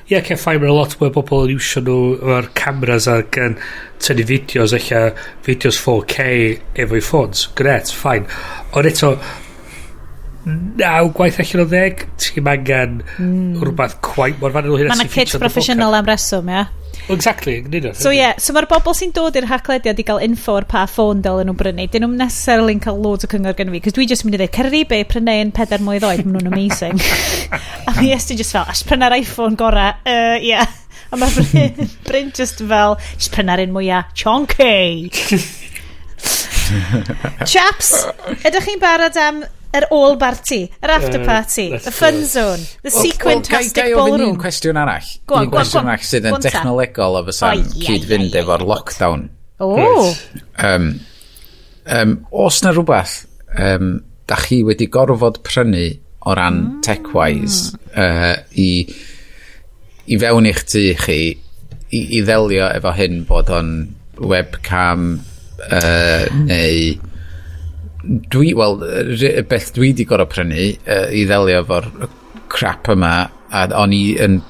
ie, 0.07 0.17
yeah, 0.17 0.25
cael 0.27 0.41
ffaim 0.41 0.67
yn 0.67 0.75
lot 0.75 0.97
mwy 0.99 1.11
o 1.11 1.15
bobl 1.15 1.47
yn 1.47 1.55
iwsio 1.55 1.85
nhw 1.87 1.99
efo'r 2.19 2.51
cameras 2.59 3.09
ac 3.11 3.39
yn 3.43 3.57
tynnu 4.03 4.27
fideos, 4.33 4.75
eich 4.79 4.91
fideos 5.47 5.81
4K 5.85 6.27
efo'i 6.85 7.05
ffons. 7.05 7.47
Gret, 7.59 7.93
ffain. 7.95 8.27
Ond 8.75 8.91
eto, 8.91 9.15
naw 10.45 11.11
gwaith 11.15 11.41
allan 11.43 11.65
o 11.65 11.71
ddeg, 11.71 12.07
ti'n 12.21 12.51
angen 12.51 13.01
mm. 13.17 13.59
rhywbeth 13.63 14.01
quite 14.05 14.43
mor 14.43 14.55
fan 14.55 14.71
o 14.71 14.79
hynna. 14.79 14.97
Mae 14.97 15.07
yna 15.07 15.13
kit 15.13 15.37
proffesiynol 15.39 16.01
am 16.01 16.09
reswm, 16.11 16.51
ia? 16.51 16.65
Yeah? 16.65 16.79
Exactly. 17.13 17.57
So 17.95 18.11
ie, 18.11 18.19
yeah, 18.19 18.37
so 18.41 18.55
mae'r 18.57 18.69
bobl 18.71 18.97
sy'n 18.97 19.13
dod 19.17 19.37
i'r 19.39 19.49
haclediad 19.51 20.01
i 20.01 20.07
gael 20.09 20.23
info 20.25 20.57
o'r 20.59 20.67
pa 20.69 20.85
ffôn 20.91 21.23
dyl 21.25 21.43
yn 21.43 21.51
nhw'n 21.51 21.61
brynu, 21.61 21.89
dyn 21.93 22.07
nhw'n 22.07 22.19
necessarily 22.21 22.79
cael 22.83 23.01
loads 23.03 23.29
o 23.29 23.31
cyngor 23.33 23.57
gen 23.59 23.73
fi, 23.75 23.83
cos 23.85 23.97
dwi 23.97 24.09
just 24.11 24.27
mynd 24.27 24.39
i 24.39 24.43
ddweud, 24.43 24.55
cyrru 24.57 24.85
be, 24.91 25.03
prynu 25.09 25.39
yn 25.47 25.55
peder 25.57 25.85
mwy 25.85 26.01
oed, 26.01 26.25
maen 26.27 26.39
nhw'n 26.39 26.53
amazing. 26.53 27.03
a 27.89 28.01
mi 28.01 28.13
esti 28.13 28.37
just 28.39 28.55
fel, 28.57 28.65
as 28.69 28.83
pryna'r 28.87 29.19
iPhone 29.21 29.59
gorau, 29.61 29.93
uh, 30.07 30.39
yeah. 30.43 30.67
A 31.13 31.19
mae 31.21 31.29
Bryn, 31.37 31.91
Bryn 32.07 32.31
just 32.33 32.63
fel, 32.65 32.97
just 33.19 33.35
pryna'r 33.35 33.67
un 33.67 33.75
mwyaf, 33.75 34.15
chonky. 34.17 35.13
Chaps, 37.53 37.91
ydych 38.47 38.69
chi'n 38.69 38.81
barod 38.83 39.19
am 39.21 39.43
yr 39.73 39.87
all 39.95 40.17
party, 40.21 40.67
yr 40.85 40.93
after 40.93 41.21
party, 41.25 41.67
uh, 41.73 41.81
the 41.85 41.93
fun 41.95 42.25
zone, 42.29 42.61
the 42.85 42.93
sequentastic 42.93 43.95
ballroom. 43.95 43.97
Gai 43.97 44.17
ofyn 44.17 44.27
un 44.27 44.41
cwestiwn 44.41 44.81
arall? 44.83 45.09
Go 45.27 45.39
on, 45.41 45.51
cwestiwn 45.53 45.89
arall 45.89 46.07
sydd 46.07 46.29
yn 46.29 46.39
technolegol 46.45 47.21
o 47.21 47.25
fysa'n 47.29 47.65
oh, 47.65 47.79
cyd-fynd 47.87 48.37
efo'r 48.43 48.67
lockdown. 48.69 49.27
O! 49.63 49.71
Um, 50.61 50.89
um, 51.87 52.17
os 52.45 52.61
na 52.65 52.75
rhywbeth 52.75 53.23
um, 53.59 53.95
da 54.29 54.39
chi 54.43 54.63
wedi 54.67 54.89
gorfod 54.93 55.41
prynu 55.47 55.87
o 56.27 56.37
ran 56.39 56.61
mm. 56.61 56.83
tech-wise 56.87 57.73
uh, 57.99 58.37
i, 58.53 58.71
i 60.07 60.21
fewn 60.21 60.49
i'ch 60.51 60.65
tu 60.71 60.85
chi 61.01 61.19
i, 61.33 62.01
i 62.01 62.23
ddelio 62.23 62.69
efo 62.77 62.95
hyn 62.97 63.23
bod 63.29 63.51
o'n 63.53 63.73
webcam 64.23 65.15
uh, 65.71 66.27
neu 66.49 66.99
dwi, 68.03 68.51
wel, 68.59 68.81
beth 69.49 69.71
dwi 69.77 69.93
di 69.97 70.07
gorau 70.09 70.27
prynu 70.31 70.67
uh, 70.83 71.07
i 71.15 71.23
ddelio 71.29 71.63
efo'r 71.63 71.89
crap 72.53 72.91
yma 72.93 73.15
a 73.53 73.67
o'n 73.83 73.95
i 73.95 74.03
yn 74.23 74.41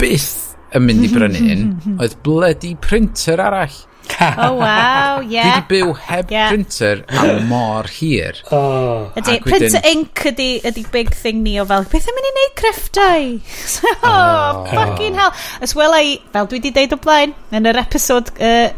byth 0.00 0.32
yn 0.76 0.86
mynd 0.86 1.04
i 1.06 1.12
brynu 1.12 1.42
un 1.52 1.68
oedd 2.00 2.16
bloody 2.24 2.74
printer 2.80 3.42
arall 3.42 3.84
oh 4.20 4.54
wow, 4.54 5.20
ie. 5.20 5.34
Yeah. 5.34 5.44
Dwi 5.44 5.52
wedi 5.52 5.66
byw 5.70 5.92
heb 6.06 6.30
yeah. 6.30 6.48
printer 6.50 7.04
am 7.08 7.48
mor 7.50 7.88
hir. 7.90 8.40
Oh. 8.56 9.12
Ydy, 9.18 9.40
printer 9.44 9.82
ink 9.90 10.22
ydy, 10.30 10.48
ydy 10.64 10.84
big 10.92 11.10
thing 11.14 11.42
ni 11.44 11.56
o 11.60 11.66
fel, 11.68 11.84
beth 11.90 12.06
yn 12.08 12.16
mynd 12.16 12.28
i 12.28 12.32
wneud 12.32 12.54
crefftau? 12.60 13.26
oh, 13.92 14.10
oh, 14.10 14.62
fucking 14.70 15.18
hell. 15.18 15.34
As 15.60 15.74
well 15.76 15.94
I, 15.96 16.16
fel 16.32 16.48
dwi 16.48 16.60
wedi 16.60 16.72
deud 16.76 16.94
o 16.96 17.00
blaen, 17.02 17.34
yn 17.54 17.68
yr 17.68 17.80
episod 17.82 18.30
uh, 18.38 18.70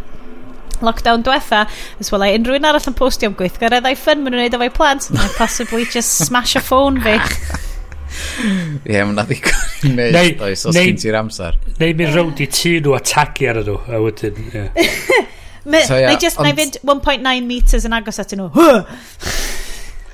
lockdown 0.84 1.24
diwetha, 1.26 1.64
as 2.00 2.12
well, 2.12 2.26
unrhyw 2.26 2.58
un 2.58 2.68
arall 2.68 2.90
yn 2.90 2.98
postio 2.98 3.30
am 3.30 3.38
gweithgareddau 3.38 3.98
ffyn 3.98 4.22
maen 4.24 4.36
nhw'n 4.36 4.46
neud 4.46 4.58
efo'i 4.58 4.74
plant, 4.74 5.08
and 5.14 5.38
possibly 5.38 5.86
just 5.86 6.24
smash 6.26 6.56
a 6.58 6.64
phone 6.64 7.00
fi. 7.04 7.16
Ie, 7.18 8.94
yeah, 8.94 9.04
mae'n 9.06 9.18
ddigon 9.28 9.88
i 9.88 9.92
wneud, 9.94 10.44
oes, 10.48 10.64
os 10.68 10.78
gen 10.78 11.00
ti'r 11.00 11.18
amser. 11.20 11.58
Neu 11.78 11.96
mynd 11.98 12.14
rownd 12.16 12.40
i 12.42 12.48
tu 12.50 12.78
nhw 12.78 12.96
a 12.96 13.02
tagu 13.04 13.50
ar 13.50 13.62
nhw, 13.64 13.80
a 13.88 14.02
wedyn, 14.04 14.40
ie. 14.52 14.68
So, 15.68 15.98
yeah, 15.98 16.16
just, 16.16 16.38
na 16.40 16.48
i 16.48 16.56
fynd 16.56 16.78
1.9 16.80 17.44
metres 17.44 17.84
yn 17.84 17.92
agos 17.92 18.16
at 18.22 18.30
nhw. 18.32 18.46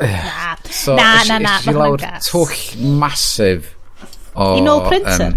Na, 0.01 0.57
so, 0.67 0.97
na, 0.99 1.23
na, 1.29 1.39
na. 1.39 1.53
Ys 1.61 1.69
i 1.71 1.75
lawr 1.77 2.03
twll 2.25 2.57
masif 2.99 3.69
o... 4.35 4.57
I 4.59 4.65
nôl 4.65 4.83
printer? 4.89 5.37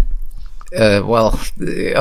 uh, 0.74 0.98
Wel, 1.06 1.30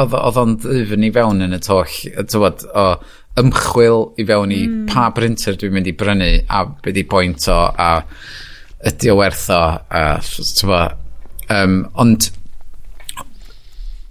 oedd 0.01 0.41
o'n 0.41 0.57
ddifn 0.63 1.05
i 1.05 1.11
fewn 1.13 1.45
yn 1.45 1.53
y 1.57 1.61
twll, 1.61 1.93
tywod, 2.33 2.65
o... 2.71 2.87
Oh, 2.87 3.16
ymchwil 3.37 4.03
i 4.17 4.25
fewn 4.27 4.53
i 4.53 4.61
mm. 4.65 4.85
pa 4.89 5.07
brinter 5.15 5.57
dwi'n 5.59 5.75
mynd 5.75 5.89
i 5.89 5.93
brynu 5.97 6.29
a 6.47 6.63
be 6.83 6.93
di 6.95 7.03
pwynt 7.09 7.47
o 7.53 7.57
a 7.69 7.91
ydy 8.91 9.11
o 9.13 9.17
werth 9.19 9.47
o 9.53 9.61
a 9.77 10.03
tyfa 10.21 10.83
um, 11.53 11.79
ond 12.01 12.29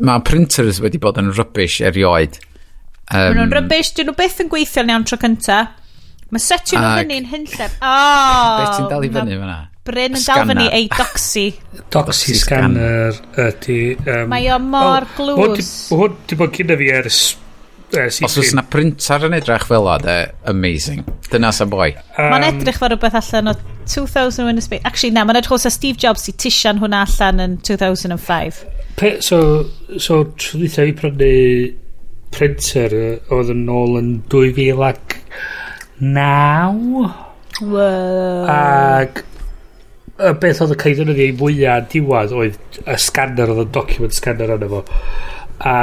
mae 0.06 0.24
printers 0.26 0.82
wedi 0.84 1.00
bod 1.02 1.18
yn 1.22 1.32
rybys 1.34 1.80
erioed 1.88 2.38
um, 2.38 3.16
maen 3.16 3.40
nhw'n 3.40 3.56
rybys 3.58 3.94
dyn 3.96 4.10
nhw 4.10 4.18
beth 4.18 4.42
yn 4.44 4.52
gweithio'n 4.52 4.92
iawn 4.92 5.06
tro 5.08 5.18
cynta 5.22 5.62
mae 6.30 6.42
setio 6.42 6.82
nhw 6.82 6.92
fyny'n 7.00 7.30
hynllef 7.32 7.80
oh, 7.80 8.52
beth 8.60 8.76
ti'n 8.76 8.92
dal 8.92 9.08
i 9.08 9.14
fyny 9.14 9.40
fyna 9.40 9.62
Bryn 9.86 10.16
yn 10.18 10.22
dal 10.26 10.48
fyny 10.48 10.64
ei 10.74 10.88
doxy. 10.98 11.44
Doxy 11.94 12.34
scanner 12.34 13.14
ydy... 13.38 13.94
Um, 14.02 14.32
Mae 14.32 14.48
o 14.50 14.56
mor 14.58 15.06
oh, 15.06 15.12
glws. 15.14 15.68
Hwn 15.94 16.16
di 16.26 16.38
bod 16.40 16.50
gyda 16.56 16.74
fi 16.80 16.88
ers 16.90 17.20
Uh, 17.94 18.08
Os 18.26 18.34
oes 18.40 18.50
yna 18.50 18.64
printer 18.66 19.28
yn 19.28 19.36
edrych 19.36 19.68
fel 19.68 19.86
o, 19.86 19.94
de, 20.02 20.16
amazing. 20.50 21.04
Dyna 21.30 21.52
sa 21.54 21.68
boi. 21.70 21.92
Um, 22.16 22.32
mae'n 22.32 22.48
edrych 22.48 22.80
fel 22.82 22.90
rhywbeth 22.90 23.14
allan 23.20 23.52
o 23.52 23.54
2000 23.86 24.50
in 24.50 24.60
space. 24.64 24.82
Actually, 24.88 25.14
na, 25.14 25.22
mae'n 25.28 25.38
edrych 25.38 25.54
o 25.54 25.70
Steve 25.70 26.00
Jobs 26.02 26.26
i 26.26 26.34
tisian 26.34 26.82
hwnna 26.82 27.04
allan 27.06 27.44
yn 27.44 27.54
2005. 27.66 28.64
Pe, 28.98 29.12
so, 29.22 29.38
so 30.02 30.24
trwy 30.40 30.66
i 30.66 30.96
prynu 30.98 31.30
printer 32.34 32.98
oedd 33.32 33.54
yn 33.54 33.62
ôl 33.70 33.96
yn 34.00 34.10
2000 34.34 34.82
ac 34.90 35.16
naw. 36.02 37.06
Wow. 37.62 38.50
Ac 38.50 39.22
y 40.16 40.34
beth 40.42 40.62
oedd 40.64 40.74
y 40.74 40.80
cael 40.80 40.98
ddefnyddio 40.98 41.30
i 41.30 41.38
fwyaf 41.38 41.88
diwad 41.92 42.34
oedd 42.34 42.78
y 42.82 42.98
scanner 43.00 43.52
oedd 43.52 43.66
y 43.66 43.72
document 43.78 44.16
scanner 44.16 44.54
yna 44.56 44.68
fo. 44.74 44.82
A 45.62 45.76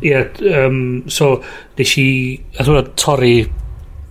Ie, 0.00 0.20
um, 0.56 0.78
so 1.12 1.34
nes 1.78 1.96
i, 2.00 2.10
a 2.56 2.64
dwi'n 2.64 2.94
torri 3.00 3.34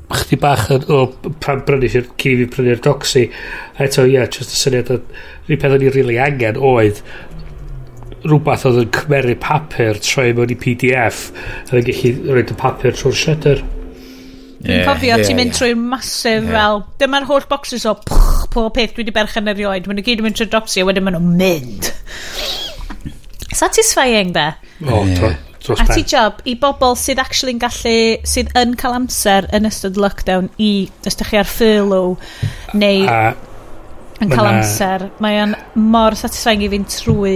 chdi 0.09 0.37
bach 0.41 0.69
o 0.89 1.03
pan 1.41 1.63
brynu 1.65 1.89
i'r 1.89 2.07
cyn 2.17 2.33
i 2.33 2.37
fi 2.39 2.45
brynu'r 2.55 2.83
doxy 2.85 3.27
a 3.29 3.85
eto 3.85 4.05
ie, 4.07 4.15
yeah, 4.15 4.29
just 4.29 4.55
y 4.55 4.59
syniad 4.59 4.89
rhywun 4.93 5.61
peth 5.61 5.75
o'n 5.75 5.83
i 5.83 5.89
rili 5.89 5.97
really 5.97 6.21
angen 6.21 6.57
oedd 6.57 7.01
rhywbeth 8.25 8.65
oedd 8.69 8.79
yn 8.83 8.93
cymeru 8.95 9.35
papur 9.41 9.99
troi 10.03 10.31
mewn 10.37 10.53
i 10.53 10.57
PDF 10.59 11.27
a 11.33 11.67
fe'n 11.69 11.85
gallu 11.89 12.33
roed 12.33 12.55
y 12.55 12.57
papur 12.63 12.97
trwy'r 12.97 13.19
shredder 13.23 13.65
Yeah, 14.59 14.83
cofio, 14.83 15.13
yeah, 15.15 15.23
ti'n 15.23 15.37
mynd 15.39 15.53
trwy'r 15.55 15.77
masif 15.79 16.43
yeah. 16.43 16.51
fel... 16.51 16.81
Dyma'r 16.99 17.23
holl 17.29 17.45
boxes 17.47 17.85
o 17.87 17.93
pwch, 18.03 18.41
pob 18.51 18.73
peth 18.75 18.91
dwi 18.91 19.05
wedi 19.05 19.13
berchen 19.15 19.47
erioed. 19.47 19.85
Mae'n 19.87 20.01
nhw 20.01 20.03
gyd 20.03 20.19
yn 20.19 20.27
mynd 20.27 20.35
trwy'r 20.35 20.49
dopsi 20.51 20.83
a 20.83 20.87
wedyn 20.89 21.05
maen 21.05 21.15
nhw'n 21.15 21.37
mynd. 21.39 21.87
Satisfying, 23.61 24.33
de? 24.35 24.49
O, 24.83 24.97
oh, 24.97 25.05
yeah 25.07 25.37
dros. 25.69 25.83
A 25.83 25.93
ti 25.93 26.05
job 26.07 26.41
i 26.49 26.55
bobl 26.59 26.97
sydd 26.99 27.21
actually'n 27.21 27.61
gallu, 27.61 27.97
sydd 28.27 28.53
yn 28.59 28.75
cael 28.79 28.97
amser 28.97 29.49
yn 29.55 29.69
ystod 29.69 29.99
lockdown 29.99 30.49
i, 30.57 30.89
os 31.05 31.15
ydych 31.17 31.33
chi 31.33 31.39
ar 31.41 31.49
furlough, 31.49 32.31
neu 32.77 33.05
a, 33.09 33.19
yn 34.23 34.31
cael 34.33 34.49
amser. 34.51 35.09
Mae 35.23 35.41
o'n 35.43 35.55
mor 35.89 36.17
satisfying 36.19 36.65
i 36.65 36.71
fynd 36.71 36.89
trwy. 36.93 37.35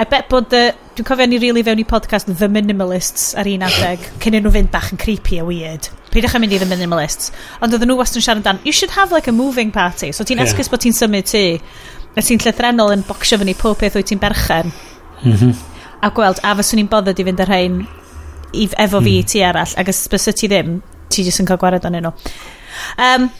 I 0.00 0.06
bet 0.08 0.30
bod, 0.32 0.54
uh, 0.56 0.70
dwi'n 0.96 1.06
cofio 1.06 1.26
ni 1.28 1.40
really 1.42 1.64
fewn 1.66 1.82
i 1.82 1.86
podcast 1.88 2.30
The 2.30 2.48
Minimalists 2.48 3.34
ar 3.38 3.48
un 3.50 3.66
adeg, 3.66 4.06
cyn 4.22 4.38
nhw 4.38 4.52
fynd 4.54 4.72
bach 4.72 4.90
yn 4.94 5.00
creepy 5.00 5.40
a 5.40 5.46
weird. 5.46 5.90
Peidiwch 6.10 6.36
am 6.36 6.44
mynd 6.44 6.56
i 6.56 6.60
The 6.62 6.68
Minimalists. 6.70 7.34
Ond 7.60 7.76
oedden 7.76 7.92
nhw 7.92 7.98
wastad 8.00 8.22
yn 8.22 8.26
siarad 8.26 8.46
dan, 8.46 8.62
you 8.64 8.72
should 8.76 8.94
have 8.96 9.14
like 9.14 9.30
a 9.30 9.34
moving 9.36 9.74
party. 9.74 10.12
So 10.16 10.26
ti'n 10.26 10.40
yeah. 10.40 10.48
esgus 10.48 10.72
bod 10.72 10.84
ti'n 10.84 10.96
symud 10.96 11.28
ti. 11.30 11.44
A 12.16 12.24
ti'n 12.24 12.40
llythrenol 12.42 12.94
yn 12.96 13.04
bocsio 13.06 13.38
fyny 13.40 13.54
pob 13.58 13.78
peth 13.82 13.98
wyt 13.98 14.08
ti'n 14.10 14.22
berchen. 14.22 14.72
Mm 15.20 15.36
-hmm 15.36 15.58
a 16.00 16.12
gweld 16.16 16.40
a 16.46 16.54
fyswn 16.60 16.84
i'n 16.84 16.90
bothered 16.92 17.20
i 17.20 17.26
fynd 17.28 17.44
ar 17.44 17.52
rhain 17.52 17.82
i, 18.52 18.66
efo 18.66 19.02
fi 19.02 19.20
mm. 19.20 19.28
ti 19.30 19.44
arall 19.46 19.76
ac 19.80 19.92
os 19.92 20.02
bys 20.12 20.28
ti 20.32 20.50
ddim 20.50 20.80
ti 21.10 21.26
jyst 21.26 21.42
yn 21.42 21.48
cael 21.48 21.60
gwared 21.60 21.86
o'n 21.86 21.98
nhw 22.00 22.12
um, 22.98 23.30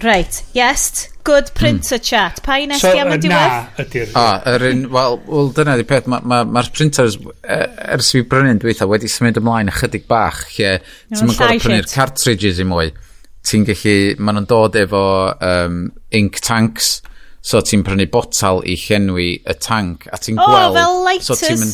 Right, 0.00 0.42
yes, 0.54 1.08
good 1.22 1.48
hmm. 1.48 1.54
printer 1.54 1.96
mm. 1.96 2.02
chat. 2.02 2.42
Pa 2.42 2.56
un 2.62 2.72
so, 2.78 2.88
am 2.96 3.12
y 3.12 3.18
diwedd? 3.20 3.52
Na, 3.52 3.82
ydy'r... 3.84 4.14
O, 4.16 4.24
yr 4.54 4.64
un, 4.70 4.80
wel, 4.94 5.18
well, 5.28 5.50
dyna 5.54 5.74
di 5.76 5.84
peth, 5.88 6.08
mae'r 6.10 6.24
ma, 6.24 6.38
ma 6.48 6.62
printers, 6.72 7.18
e, 7.20 7.58
ers 7.92 8.08
fi 8.14 8.22
brynu'n 8.26 8.60
dweitha, 8.62 8.88
wedi 8.88 9.10
symud 9.12 9.38
ymlaen 9.42 9.70
ychydig 9.70 10.08
bach, 10.08 10.46
lle 10.56 10.78
ti'n 11.12 11.28
mynd 11.28 11.38
gorau 11.38 11.60
prynu'r 11.66 11.90
cartridges 11.92 12.62
i 12.62 12.66
mwy. 12.68 12.88
Ti'n 13.46 13.68
gallu, 13.68 13.96
maen 14.16 14.40
nhw'n 14.40 14.48
dod 14.48 14.80
efo 14.80 15.04
um, 15.36 15.78
ink 16.16 16.40
tanks, 16.42 16.94
So 17.42 17.58
ti'n 17.58 17.82
prynu 17.82 18.04
botal 18.12 18.60
i 18.70 18.76
llenwi 18.78 19.32
y 19.42 19.54
tank 19.58 20.04
a 20.14 20.18
ti'n 20.22 20.38
oh, 20.38 20.46
gweld... 20.46 20.76
fel 20.76 21.00
lighters. 21.02 21.26
So 21.26 21.34
ti'n 21.42 21.64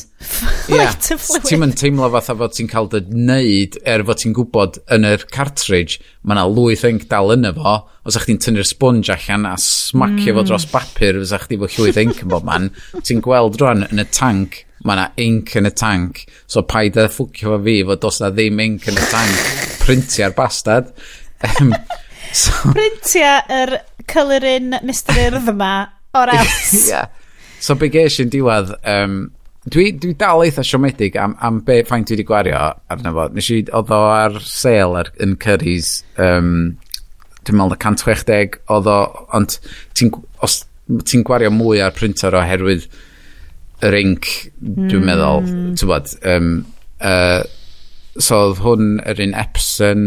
yeah, 0.73 0.95
ti'n 1.45 1.61
mynd 1.61 1.77
teimlo 1.77 2.09
fatha 2.15 2.37
fod 2.41 2.55
ti'n 2.57 2.71
cael 2.73 2.89
dy 2.95 3.03
wneud 3.05 3.77
er 3.85 4.05
fod 4.09 4.23
ti'n 4.23 4.33
gwybod 4.39 4.79
yn 4.97 5.05
yr 5.11 5.27
cartridge 5.35 6.01
mae 6.23 6.39
yna 6.39 6.47
lwyth 6.49 6.87
enc 6.89 7.05
dal 7.11 7.35
yna 7.35 7.53
fo 7.59 7.75
os 8.09 8.17
ych 8.17 8.25
chi'n 8.31 8.41
tynnu'r 8.47 8.69
sponge 8.69 9.13
allan 9.13 9.45
a 9.51 9.59
smacio 9.61 10.33
mm. 10.33 10.39
fo 10.39 10.47
dros 10.49 10.67
bapur 10.73 11.21
os 11.21 11.35
ych 11.37 11.45
chi 11.51 11.61
fod 11.61 11.77
llwyth 11.77 12.01
enc 12.01 12.25
yn 12.25 12.33
bob 12.33 12.49
man. 12.49 12.71
Ti'n 13.05 13.21
gweld 13.29 13.61
rwan 13.61 13.85
yn 13.91 14.01
y 14.01 14.09
tank 14.09 14.63
mae 14.89 14.97
yna 14.97 15.07
ink 15.21 15.53
yn 15.61 15.69
y 15.69 15.75
tank. 15.77 16.25
So 16.49 16.65
paid 16.65 16.97
a 16.97 17.11
ffwcio 17.13 17.53
fo 17.53 17.61
fi 17.69 17.77
fod 17.93 18.09
os 18.09 18.23
na 18.25 18.33
ddim 18.33 18.65
ink 18.65 18.89
yn 18.89 19.05
y 19.05 19.07
tank? 19.13 19.55
Printio'r 19.85 20.33
bastad 20.37 20.95
um, 21.45 21.75
ehm, 21.75 21.77
so, 22.33 22.73
Printia 22.73 23.39
yr 23.53 23.77
colouring 24.11 24.75
Mr 24.83 25.17
Urdd 25.27 25.51
yma 25.55 25.73
o'r 26.17 26.33
else. 26.35 26.89
yeah. 26.89 27.09
So 27.61 27.75
be 27.79 27.91
gesh 27.93 28.21
i'n 28.23 28.31
diwedd, 28.33 28.71
um, 28.89 29.19
dwi, 29.69 29.91
dwi 30.01 30.15
dal 30.19 30.45
eitha 30.45 30.65
siomedig 30.67 31.19
am, 31.19 31.35
am 31.45 31.61
be 31.67 31.81
faint 31.87 32.09
dwi 32.09 32.19
wedi 32.19 32.29
gwario 32.29 32.61
arno 32.93 33.15
fo. 33.17 33.27
Nes 33.35 33.51
i, 33.55 33.61
oedd 33.75 33.93
o 33.95 34.01
ar 34.13 34.39
sale 34.47 35.03
ar, 35.03 35.13
yn 35.25 35.35
Curry's, 35.43 35.99
um, 36.23 36.55
dwi'n 37.43 37.61
meddwl 37.61 37.77
160, 37.77 38.61
oedd 38.75 38.91
o, 38.93 38.99
ond 39.37 39.59
ti'n, 39.99 40.15
os 40.45 40.63
ti'n 41.11 41.27
gwario 41.27 41.51
mwy 41.53 41.83
ar 41.85 41.95
printer 41.97 42.37
oherwydd 42.39 42.89
yr 43.85 43.95
inc, 43.99 44.31
dwi'n 44.63 45.01
hmm. 45.03 45.09
meddwl, 45.11 45.49
ti'n 45.79 45.91
bod, 45.91 46.13
um, 46.35 46.53
uh, 47.05 47.43
so 48.19 48.43
oedd 48.49 48.63
hwn 48.65 48.99
yr 49.07 49.23
un 49.27 49.35
Epson 49.39 50.07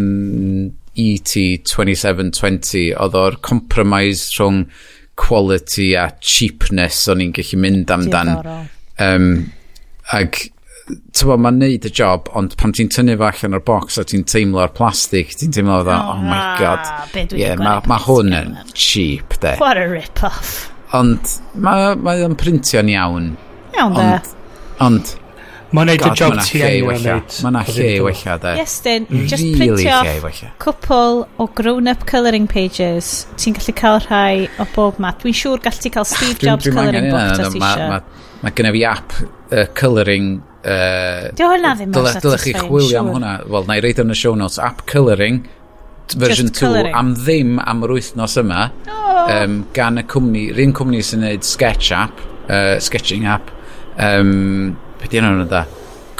ET2720 1.02 2.96
oedd 3.02 3.20
o'r 3.20 3.38
compromise 3.46 4.32
rhwng 4.38 4.64
quality 5.22 5.92
a 6.00 6.08
cheapness 6.24 7.06
o'n 7.12 7.22
i'n 7.26 7.36
gallu 7.36 7.62
mynd 7.62 7.94
amdan. 7.94 8.34
Um, 9.02 9.30
ag 10.16 10.40
tywa 11.16 11.38
mae'n 11.40 11.62
neud 11.62 11.86
y 11.88 11.92
job 11.94 12.28
ond 12.36 12.58
pan 12.60 12.74
ti'n 12.76 12.90
tynnu 12.92 13.16
fo 13.20 13.30
allan 13.30 13.56
o'r 13.60 13.64
box 13.68 14.02
a 14.02 14.04
ti'n 14.08 14.26
teimlo'r 14.28 14.74
plastig 14.76 15.32
ti'n 15.38 15.54
teimlo 15.56 15.84
dda 15.86 15.96
oh, 16.02 16.18
oh 16.18 16.26
my 16.26 16.42
god. 16.60 17.32
yeah, 17.38 17.56
mae 17.60 17.86
ma 17.88 18.02
hwn 18.02 18.36
yn 18.36 18.54
cheap 18.74 19.38
de. 19.44 19.56
What 19.62 19.80
a 19.80 19.88
rip 19.88 20.24
off 20.28 20.72
ond 20.98 21.36
mae 21.56 21.96
ma 22.04 22.16
o'n 22.26 22.38
printio'n 22.40 22.92
iawn. 22.92 23.32
Iawn 23.78 23.96
de. 23.96 24.08
Ond, 24.08 24.32
ond 24.86 25.14
Mae'n 25.72 25.88
neud 25.88 26.04
y 26.04 26.12
job 26.20 26.36
ti 26.44 26.62
anyway 26.66 27.00
wneud. 27.00 27.36
Mae'n 27.46 27.58
a 27.58 27.64
lle 27.70 27.88
i 27.88 28.00
wella, 28.04 28.36
de. 28.44 28.54
Yes, 28.60 28.74
Dyn. 28.84 29.08
Just 29.32 29.46
print 29.56 29.86
off 29.94 30.42
cwpl 30.64 31.22
o 31.40 31.48
grown-up 31.56 32.04
colouring 32.10 32.48
pages. 32.52 33.12
Ti'n 33.40 33.56
gallu 33.56 33.76
cael 33.78 34.02
rhai 34.04 34.50
o 34.60 34.68
bob 34.76 35.00
math. 35.04 35.22
Dwi'n 35.24 35.38
siŵr 35.42 35.64
gallu 35.64 35.86
ti 35.86 35.94
cael 35.94 36.04
ah, 36.04 36.12
Steve 36.12 36.44
Jobs 36.44 36.68
colouring 36.68 37.08
book 37.14 37.40
tas 37.40 37.56
eisiau. 37.56 38.02
Mae 38.42 38.58
gennym 38.58 38.76
fi 38.76 38.84
app 38.90 39.16
uh, 39.22 39.66
colouring... 39.78 40.34
Uh, 40.62 41.32
Dio 41.38 41.48
hwnna 41.50 41.74
ddim 41.78 41.96
yn 41.96 42.12
satisfying. 42.12 42.44
chi 42.44 42.54
chi'ch 42.58 42.70
wylio 42.70 43.00
am 43.00 43.16
hwnna. 43.16 43.34
Wel, 43.56 43.66
na 43.70 43.80
i 43.80 43.86
reid 43.86 44.04
yn 44.04 44.14
y 44.14 44.18
show 44.18 44.36
notes. 44.38 44.60
App 44.62 44.84
colouring 44.92 45.44
version 46.18 46.52
2 46.52 46.92
am 46.92 47.14
ddim 47.16 47.60
am 47.64 47.84
yr 47.86 47.96
wythnos 47.96 48.36
yma 48.42 48.66
oh. 48.92 49.20
um, 49.32 49.62
gan 49.76 50.02
y 50.02 50.06
cwmni, 50.12 50.48
rhywun 50.52 50.76
cwmni 50.76 51.02
sy'n 51.06 51.24
neud 51.24 51.46
sketch 51.48 51.92
app 51.96 52.20
uh, 52.50 52.76
sketching 52.84 53.28
app 53.30 53.52
um, 53.96 54.76
Be 55.02 55.10
di 55.12 55.22
enw'n 55.22 55.48
da? 55.50 55.66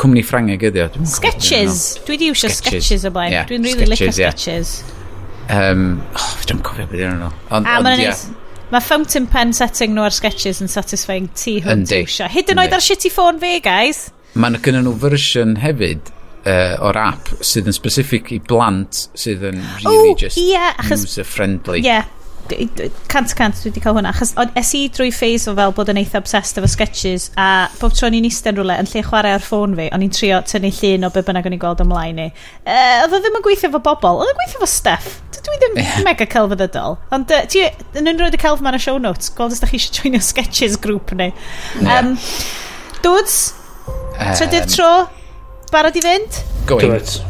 Cwmni 0.02 0.24
Ffrangeg 0.26 0.64
ydi 0.72 0.82
o. 0.82 0.90
Sketches. 1.06 1.82
Dwi 2.08 2.18
di 2.18 2.32
iwsio 2.32 2.50
sketches 2.50 3.06
o 3.06 3.12
blaen. 3.14 3.36
Yeah, 3.36 3.50
Dwi'n 3.50 3.68
really 3.68 3.90
licio 3.92 4.10
sketches. 4.16 4.80
Yeah. 4.82 5.72
Um, 5.72 5.84
oh, 6.16 6.30
dwi'n 6.48 6.62
cofio 6.66 6.88
beth 6.90 7.04
yw'n 7.04 7.20
nhw. 7.22 7.34
Ond, 7.52 7.68
a 7.68 7.82
ond, 7.82 8.02
yeah. 8.02 8.24
Mae 8.72 8.84
fountain 8.86 9.28
pen 9.28 9.52
setting 9.54 9.94
nhw 9.94 10.08
ar 10.08 10.16
sketches 10.16 10.62
yn 10.64 10.72
satisfying 10.72 11.28
ti 11.36 11.58
hwn 11.62 11.84
ti 11.90 12.06
iwsio. 12.06 12.30
Hyd 12.32 12.54
yn 12.54 12.64
oed 12.64 12.74
ar 12.78 12.84
shitty 12.84 13.12
ffôn 13.12 13.42
fi, 13.42 13.58
guys. 13.64 14.08
Mae'n 14.40 14.58
gynnu 14.64 14.86
nhw 14.86 14.96
fersiwn 15.02 15.58
hefyd 15.60 16.10
uh, 16.48 16.80
o'r 16.88 17.00
app 17.02 17.34
sydd 17.44 17.68
yn 17.68 17.76
specific 17.76 18.32
i 18.32 18.40
blant 18.48 19.06
sydd 19.20 19.44
yn 19.52 19.60
really 19.60 20.14
oh, 20.14 20.16
just 20.18 20.40
yeah, 20.40 20.72
user 20.88 21.28
friendly. 21.28 21.84
Yeah, 21.84 22.08
cant 23.12 23.36
cant 23.38 23.58
dwi 23.62 23.72
wedi 23.72 23.84
cael 23.84 23.98
hwnna 23.98 24.14
achos 24.14 24.34
es 24.60 24.74
i 24.78 24.84
drwy 24.94 25.12
ffeis 25.16 25.48
o 25.50 25.56
fel 25.58 25.76
bod 25.78 25.92
yn 25.94 26.02
eitha 26.02 26.22
obsessed 26.22 26.62
efo 26.62 26.70
sketches 26.72 27.30
a 27.40 27.50
bob 27.80 27.96
tro 27.98 28.12
ni'n 28.12 28.28
eistedd 28.30 28.60
rhywle 28.60 28.78
yn 28.82 28.90
lle 28.92 29.06
chwarae 29.08 29.36
ar 29.38 29.46
ffôn 29.46 29.76
fi 29.80 29.90
o'n 29.96 30.06
i'n 30.06 30.16
trio 30.18 30.44
tynnu 30.52 30.72
llun 30.82 31.10
o 31.10 31.12
be 31.16 31.26
bynnag 31.28 31.50
o'n 31.50 31.58
i'n 31.58 31.64
gweld 31.66 31.84
ymlaen 31.86 32.22
ni 32.22 32.30
uh, 32.32 33.04
oedd 33.04 33.18
o 33.18 33.20
ddim 33.20 33.42
yn 33.42 33.46
gweithio 33.50 33.74
fo 33.76 33.84
bobl 33.90 34.24
oedd 34.24 34.34
o'n 34.34 34.42
gweithio 34.42 34.64
fo 34.64 34.72
Steph 34.72 35.12
dwi 35.46 35.58
ddim 35.62 35.80
yeah. 35.82 36.02
mega 36.06 36.28
celfyddydol. 36.30 36.98
Ond 37.16 37.34
uh, 37.34 37.42
ti 37.50 37.64
yn 37.98 38.10
unrhyw 38.12 38.30
wedi 38.30 38.42
celf 38.42 38.62
ma'n 38.64 38.78
y 38.78 38.82
show 38.82 39.00
notes 39.02 39.32
gweld 39.38 39.56
os 39.56 39.64
da 39.64 39.70
chi 39.70 39.80
eisiau 39.80 39.98
joinio 39.98 40.22
sketches 40.26 40.78
grŵp 40.82 41.16
ni. 41.18 41.32
Yeah. 41.82 41.98
um, 41.98 42.14
Dwds 43.02 43.38
um, 43.90 44.32
trydydd 44.38 44.70
tro 44.76 44.92
barod 45.74 45.98
i 45.98 46.06
fynd? 46.06 46.42
Going 46.70 46.94
it 47.00 47.02
Oce, 47.02 47.24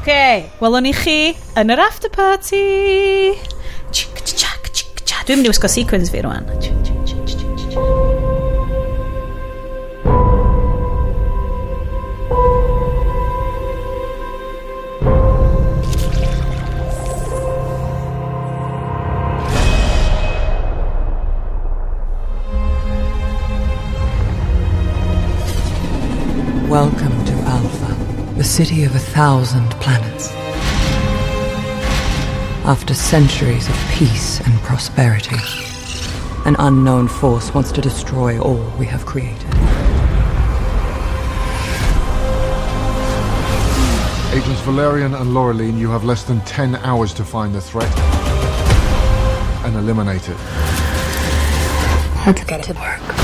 okay, 0.00 0.46
welwn 0.62 0.88
i 0.90 0.94
chi 0.96 1.18
yn 1.60 1.74
yr 1.74 1.84
after 1.84 2.10
party. 2.12 3.36
Tu 5.26 5.36
mi 5.36 5.48
uska 5.48 5.68
sequence, 5.68 6.10
Veroana. 6.10 6.42
Welcome 26.68 27.24
to 27.26 27.32
Alpha, 27.46 27.94
the 28.36 28.44
city 28.44 28.84
of 28.84 28.94
a 28.94 28.98
thousand 28.98 29.70
planets. 29.72 30.41
After 32.64 32.94
centuries 32.94 33.68
of 33.68 33.74
peace 33.90 34.38
and 34.38 34.56
prosperity, 34.60 35.34
an 36.46 36.54
unknown 36.60 37.08
force 37.08 37.52
wants 37.52 37.72
to 37.72 37.80
destroy 37.80 38.40
all 38.40 38.62
we 38.78 38.86
have 38.86 39.04
created. 39.04 39.48
Agents 44.32 44.60
Valerian 44.60 45.14
and 45.14 45.30
Laureline, 45.30 45.76
you 45.76 45.90
have 45.90 46.04
less 46.04 46.22
than 46.22 46.40
10 46.42 46.76
hours 46.76 47.12
to 47.14 47.24
find 47.24 47.52
the 47.52 47.60
threat 47.60 47.92
and 49.64 49.74
eliminate 49.74 50.28
it. 50.28 50.38
Let's 52.24 52.44
get 52.44 52.62
to 52.62 52.74
work. 52.74 53.21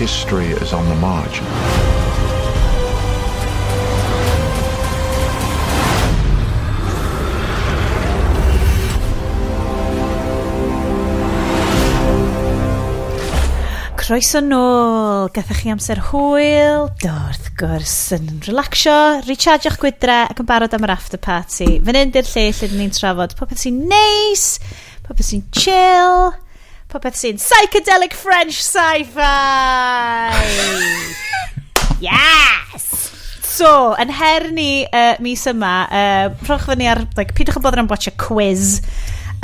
history 0.00 0.46
is 0.46 0.72
on 0.72 0.88
the 0.88 0.94
march. 0.94 1.42
Croeso 14.00 14.40
nôl, 14.40 15.28
gathach 15.36 15.60
chi 15.60 15.68
amser 15.68 16.00
hwyl, 16.08 16.88
do 17.04 17.12
wrth 17.12 17.52
gwrs 17.60 17.98
yn 18.16 18.40
relaxio, 18.48 18.96
recharge 19.28 19.68
eich 19.68 19.76
gwydra 19.84 20.22
ac 20.30 20.40
yn 20.40 20.48
barod 20.48 20.72
am 20.72 20.88
yr 20.88 20.96
after 20.96 21.20
party. 21.20 21.74
Fan 21.84 22.00
hyn 22.00 22.16
di'r 22.16 22.32
lle 22.32 22.48
lle 22.56 22.72
ni'n 22.72 22.96
trafod 22.96 23.36
popeth 23.36 23.66
sy'n 23.66 23.84
neis, 23.92 24.54
popeth 25.04 25.28
sy'n 25.28 25.44
chill, 25.52 26.32
popeth 26.90 27.18
sy'n 27.18 27.38
psychedelic 27.38 28.14
French 28.18 28.58
sci-fi! 28.66 29.28
yes! 32.08 32.88
So, 33.46 33.92
yn 34.00 34.10
her 34.16 34.48
ni 34.54 34.86
uh, 34.86 35.14
mis 35.22 35.44
yma, 35.50 35.74
uh, 35.86 36.32
rhoch 36.48 36.66
fyny 36.70 36.88
ar, 36.90 37.04
like, 37.18 37.36
pidwch 37.36 37.60
yn 37.60 37.64
bod 37.66 37.78
yn 37.78 37.90
watch 37.90 38.10
a 38.10 38.14
quiz 38.18 38.80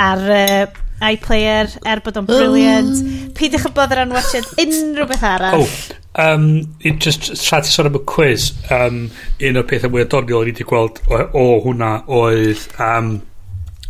ar 0.01 0.23
uh, 0.27 0.65
iPlayer, 1.05 1.69
er 1.85 2.01
bod 2.03 2.17
o'n 2.17 2.27
brilliant. 2.27 2.97
Oh. 2.97 3.31
Pidwch 3.37 3.67
yn 3.69 3.75
bodr 3.77 4.01
yn 4.01 4.13
watch 4.15 4.33
unrhyw 4.57 5.07
beth 5.11 5.25
arall. 5.29 5.63
Oh, 5.63 5.97
um, 6.23 6.47
it 6.81 6.99
just 7.03 7.29
tra 7.43 7.61
ti 7.61 7.71
sôn 7.71 7.91
am 7.91 7.99
y 7.99 8.03
quiz, 8.09 8.49
um, 8.73 9.03
un 9.37 9.61
o'r 9.61 9.67
pethau 9.69 9.93
mwy 9.93 10.07
adoniol 10.07 10.41
o'n 10.41 10.49
i 10.49 10.55
wedi 10.55 10.67
gweld 10.67 11.03
o, 11.07 11.21
o 11.37 11.45
hwnna 11.67 11.91
oedd... 12.19 12.65
Um, 12.81 13.19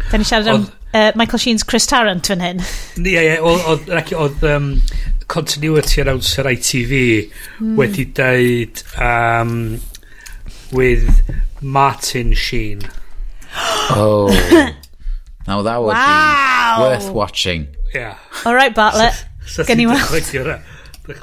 da 0.09 0.19
ni 0.19 0.27
siarad 0.27 0.51
am... 0.51 0.65
Oedd, 0.65 0.73
uh, 0.97 1.11
Michael 1.15 1.39
Sheen's 1.39 1.63
Chris 1.63 1.85
Tarrant 1.85 2.25
fan 2.27 2.39
hyn. 2.39 2.59
Ie, 2.97 3.11
yeah, 3.13 3.21
ie, 3.21 3.25
yeah, 3.37 4.21
oedd 4.23 4.43
um, 4.43 4.69
continuity 5.27 6.01
announcer 6.01 6.47
ITV 6.49 7.01
mm. 7.59 7.75
wedi 7.77 8.07
deud 8.17 8.83
um, 9.01 9.79
with 10.71 11.21
Martin 11.61 12.33
Sheen. 12.33 12.81
oh. 13.95 14.27
Now 15.47 15.61
that 15.61 15.77
would 15.81 15.93
wow. 15.93 16.75
be 16.77 16.83
worth 16.83 17.13
watching. 17.13 17.67
Yeah. 17.93 18.17
All 18.45 18.53
right, 18.53 18.73
Bartlett. 18.75 19.25
Gen 19.65 19.79
i 19.79 19.85
weld. 19.85 20.01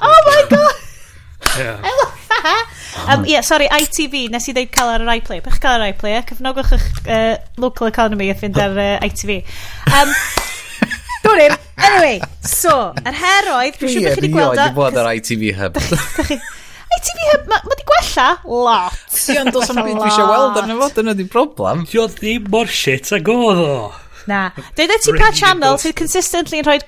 Oh 0.01 0.21
my 0.25 0.45
god! 0.49 0.75
Yeah. 1.59 1.79
I 1.83 1.89
love 2.03 2.27
that. 2.27 2.74
Um, 3.05 3.25
yeah, 3.27 3.43
sorry, 3.45 3.67
ITV, 3.67 4.29
nes 4.33 4.47
i 4.49 4.55
ddeud 4.55 4.71
cael 4.73 4.93
ar 4.95 5.03
yr 5.03 5.13
iPlayer. 5.17 5.43
Bych 5.45 5.59
cael 5.63 5.77
ar 5.77 5.85
yr 5.85 5.93
iPlayer, 5.93 6.25
cyfnogwch 6.29 6.73
eich 6.77 6.89
uh, 7.05 7.35
local 7.61 7.91
economy 7.91 8.31
a 8.31 8.35
fynd 8.39 8.57
ar 8.61 8.75
uh, 8.79 8.91
ITV. 9.05 9.41
Um, 9.91 10.13
Dwi'n 11.25 11.41
ir. 11.47 11.55
Anyway, 11.85 12.19
so, 12.45 12.73
yr 13.01 13.17
her 13.19 13.49
oedd, 13.55 13.79
dwi'n 13.81 13.91
siŵr 13.91 14.05
bod 14.05 14.15
chi 14.15 14.21
wedi 14.21 14.31
gweld... 14.33 14.59
Dwi'n 14.59 14.77
bod 14.77 14.99
ar 15.01 15.09
ITV 15.11 15.43
Hub. 15.57 15.79
ITV 16.95 17.21
Hub, 17.31 17.47
mae 17.51 17.67
ma 17.67 17.77
di 17.77 17.85
gwella 17.89 18.27
lot. 18.45 18.99
Ti 19.25 19.37
ond 19.41 19.53
dos 19.55 19.73
am 19.73 19.81
byd 19.81 19.97
dwi 19.99 20.09
eisiau 20.09 20.29
weld 20.31 20.59
arno 20.61 20.77
fo, 20.79 20.89
dyna 20.99 21.15
di 21.17 21.27
problem. 21.29 21.83
Ti 21.89 22.05
ddim 22.15 22.49
mor 22.53 22.69
shit 22.71 23.11
ag 23.17 23.31
oedd 23.33 23.63
o. 23.65 23.79
Na. 24.29 24.47
Dwi'n 24.55 24.89
dweud 24.89 24.95
e 24.95 25.01
ti 25.03 25.17
pa 25.19 25.31
channel 25.35 25.81
sydd 25.81 25.97
consistently 25.97 26.61
yn 26.61 26.69
rhoi 26.69 26.79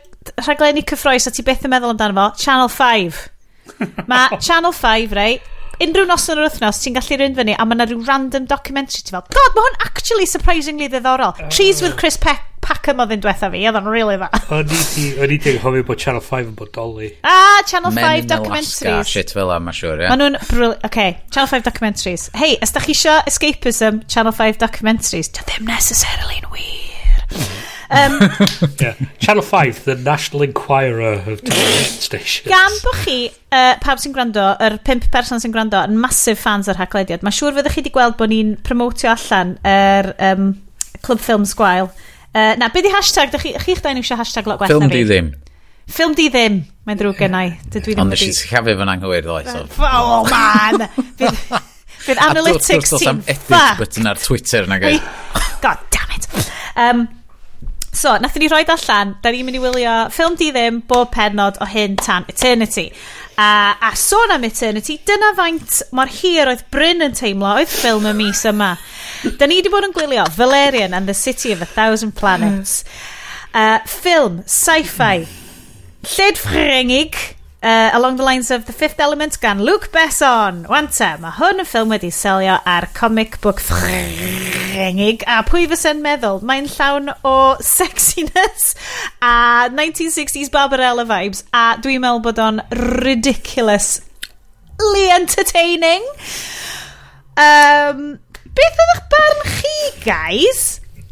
rhaglenni 0.46 0.86
cyffroes 0.88 1.30
a 1.30 1.34
ti 1.34 1.46
beth 1.46 1.68
yn 1.68 1.74
meddwl 1.74 1.94
amdano 1.94 2.18
fo? 2.18 2.30
Channel 2.46 2.72
5. 2.74 3.22
Mae 4.12 4.40
Channel 4.42 4.74
5, 4.74 5.14
rei, 5.18 5.38
right? 5.38 5.54
unrhyw 5.84 6.10
noson 6.10 6.40
o'r 6.42 6.48
wythnos, 6.50 6.82
ti'n 6.82 6.98
gallu 6.98 7.18
rhywun 7.20 7.38
fyny 7.38 7.56
a 7.56 7.66
mae 7.66 7.78
yna 7.78 7.88
rhyw 7.90 8.04
random 8.08 8.48
documentary 8.50 9.06
ti 9.06 9.14
fel, 9.16 9.26
god, 9.34 9.58
mae 9.58 9.66
hwn 9.68 9.82
actually 9.86 10.26
surprisingly 10.30 10.90
ddiddorol. 10.90 11.36
Uh, 11.38 11.50
Trees 11.54 11.82
with 11.86 11.98
Chris 12.00 12.18
Pe 12.18 12.36
Packham 12.68 13.00
oedd 13.00 13.14
yn 13.16 13.22
diwetha 13.24 13.48
fi, 13.54 13.62
oedd 13.70 13.78
o'n 13.80 13.88
really 13.88 14.18
dda. 14.20 14.28
O'n 15.24 15.34
i 15.34 15.38
ti'n 15.44 15.62
hoffi 15.64 15.86
bod 15.88 16.02
Channel 16.02 16.24
5 16.26 16.50
yn 16.50 16.58
bodoli. 16.58 17.12
Ah, 17.24 17.62
Channel 17.70 17.94
Men 17.96 18.26
5 18.26 18.28
documentaries. 18.34 18.82
Men 18.82 18.92
in 18.92 18.98
Alaska, 18.98 19.12
shit 19.14 19.32
fel 19.38 19.54
am, 19.56 19.72
siwr, 19.72 20.02
ie. 20.02 20.08
Yeah. 20.08 20.20
nhw'n 20.20 20.40
brili... 20.50 20.76
Okay, 20.90 21.16
Channel 21.30 21.52
5 21.54 21.70
documentaries. 21.70 22.28
Hei, 22.36 22.58
os 22.66 22.76
da 22.76 22.84
chi 22.84 22.98
isio 22.98 23.16
escapism, 23.30 24.04
Channel 24.12 24.36
5 24.36 24.60
documentaries, 24.66 25.32
do 25.32 25.48
ddim 25.48 25.72
necessarily 25.72 26.44
wir. 26.52 27.26
Hmm. 27.32 27.77
Um, 27.90 28.20
yeah. 28.82 28.96
Channel 29.20 29.42
5, 29.42 29.86
the 29.86 29.96
National 29.96 30.44
Enquirer 30.44 31.24
of 31.26 31.42
television 31.42 32.02
stations. 32.02 32.52
Gan 32.52 32.76
bod 32.84 33.00
chi, 33.06 33.18
uh, 33.52 33.78
pawb 33.84 34.02
sy'n 34.04 34.16
gwrando, 34.16 34.44
yr 34.60 34.76
er 34.76 34.82
pimp 34.84 35.08
person 35.14 35.40
sy'n 35.44 35.56
gwrando, 35.56 35.80
yn 35.88 35.96
massive 36.02 36.40
fans 36.42 36.68
o'r 36.68 36.80
haglediad, 36.82 37.24
mae 37.24 37.36
siŵr 37.36 37.56
fyddwch 37.56 37.78
chi 37.78 37.84
wedi 37.86 37.94
gweld 37.96 38.18
bod 38.20 38.34
ni'n 38.34 38.56
promotio 38.68 39.14
allan 39.14 39.56
yr 39.64 40.12
er, 40.12 40.34
um, 40.34 40.54
Club 41.06 41.24
Film 41.24 41.48
Sgwael. 41.48 41.92
Uh, 42.36 42.54
na, 42.60 42.68
beth 42.74 42.84
di 42.86 42.92
hashtag? 42.92 43.36
Chi, 43.40 43.56
chi'ch 43.64 43.84
dain 43.86 44.02
eisiau 44.02 44.20
hashtag 44.20 44.50
lot 44.52 44.60
gwell 44.60 44.76
Film 44.76 44.92
di 44.92 45.06
ddim. 45.08 45.32
Ffilm 45.88 46.18
di 46.18 46.28
ddim, 46.28 46.60
mae'n 46.84 47.00
drwg 47.00 47.22
gennau. 47.24 47.54
Dydw 47.72 47.94
i 47.94 47.96
ddim 47.96 48.04
Ond 48.04 48.12
nes 48.12 48.26
i 48.26 48.34
sillafu 48.36 48.76
fy'n 48.82 48.92
anghywir 48.92 49.24
ddoes. 49.24 49.78
Oh, 49.80 50.28
man! 50.28 50.84
Fydd 52.04 52.20
analytics 52.24 52.68
team. 52.68 52.68
A 52.68 52.76
dwi'n 52.76 52.84
gwrs 52.84 53.08
am 53.08 53.22
edit 53.32 53.80
button 53.80 54.12
ar 54.12 54.20
Twitter 54.20 54.68
na 54.68 54.82
gai. 54.84 54.98
God 55.64 55.80
damn 55.96 56.12
it. 56.18 56.28
Um, 56.76 57.08
So, 57.98 58.12
nath 58.22 58.36
ni 58.38 58.46
roi 58.46 58.62
allan, 58.70 59.16
da 59.24 59.32
ni'n 59.34 59.48
mynd 59.48 59.58
i 59.58 59.62
wylio 59.64 59.94
ffilm 60.14 60.36
di 60.38 60.52
ddim 60.54 60.84
bob 60.86 61.08
penod 61.16 61.56
o 61.64 61.66
hyn 61.66 61.96
tan 61.98 62.28
Eternity. 62.30 62.92
A, 63.42 63.74
a 63.82 63.90
sôn 63.98 64.36
am 64.36 64.46
Eternity, 64.46 65.00
dyna 65.08 65.32
faint 65.40 65.80
mor 65.98 66.12
hir 66.20 66.52
oedd 66.52 66.62
Bryn 66.74 67.02
yn 67.08 67.16
teimlo 67.18 67.56
oedd 67.56 67.72
ffilm 67.74 68.06
y 68.06 68.14
mis 68.20 68.44
yma. 68.52 68.76
Da 69.40 69.50
ni 69.50 69.58
wedi 69.58 69.72
bod 69.74 69.88
yn 69.88 69.96
gwylio 69.98 70.28
Valerian 70.36 70.94
and 70.94 71.10
the 71.10 71.18
City 71.18 71.56
of 71.56 71.66
a 71.66 71.70
Thousand 71.72 72.14
Planets. 72.20 72.84
Uh, 73.50 73.80
ffilm, 73.90 74.44
sci-fi, 74.46 75.26
lled 76.14 76.38
ffrengig, 76.44 77.18
uh, 77.68 77.92
Along 77.94 78.16
the 78.16 78.24
Lines 78.24 78.50
of 78.50 78.66
the 78.66 78.72
Fifth 78.72 79.00
Element 79.00 79.40
gan 79.42 79.62
Luke 79.62 79.92
Besson. 79.92 80.66
Wante, 80.72 81.20
mae 81.20 81.34
hwn 81.36 81.60
yn 81.60 81.68
ffilm 81.68 81.92
wedi 81.92 82.08
selio 82.16 82.56
ar 82.64 82.88
comic 82.96 83.42
book 83.44 83.60
ffrengig 83.60 85.26
a 85.28 85.42
pwy 85.48 85.66
fysa'n 85.68 86.00
meddwl, 86.06 86.40
mae'n 86.48 86.70
llawn 86.72 87.12
o 87.28 87.56
sexiness 87.76 88.72
a 89.20 89.68
1960s 89.74 90.52
Barbarella 90.54 91.04
vibes 91.10 91.44
a 91.52 91.76
dwi'n 91.84 92.06
meddwl 92.06 92.24
bod 92.30 92.40
o'n 92.46 92.64
ridiculously 93.04 95.06
entertaining. 95.20 96.08
Um, 97.36 98.16
beth 98.56 98.84
oedd 98.86 98.96
eich 98.96 99.08
barn 99.12 99.40
chi, 99.58 99.78
guys? 100.08 100.64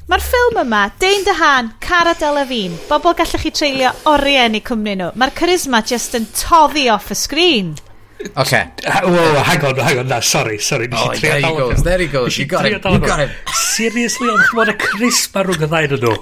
Mae'r 0.06 0.22
ffilm 0.22 0.60
yma, 0.62 0.80
Dane 1.01 1.24
DeHaan, 1.26 1.70
Cara 1.82 2.12
Delevingne, 2.14 2.78
bobl 2.86 3.16
gallech 3.18 3.41
chi 3.41 3.49
treulio 3.49 3.89
oriau 4.12 4.51
yn 4.51 4.58
eu 4.60 4.62
cwmni 4.68 4.93
nhw. 4.99 5.08
Mae'r 5.18 5.32
charisma 5.39 5.80
just 5.82 6.14
yn 6.20 6.28
toddi 6.30 6.84
off 6.93 7.10
y 7.10 7.18
sgrin. 7.18 7.72
Okay. 8.38 8.70
Whoa, 8.86 9.41
hang 9.47 9.66
on, 9.66 9.82
hang 9.82 10.03
on. 10.03 10.08
No, 10.12 10.20
sorry, 10.22 10.60
sorry. 10.60 10.89
Oh, 10.93 11.10
there 11.18 11.41
he 11.41 11.49
goes, 11.58 11.82
there 11.82 11.97
he 11.97 12.06
goes. 12.06 12.38
You 12.38 12.45
got 12.45 12.68
him, 12.68 12.78
you 12.78 12.99
got 13.01 13.24
him. 13.24 13.34
Seriously, 13.74 14.30
ond 14.30 14.45
chymod 14.51 14.76
y 14.76 14.78
charisma 14.86 15.41
rhwng 15.47 15.66
y 15.66 15.72
ddain 15.74 15.97
nhw. 15.97 16.14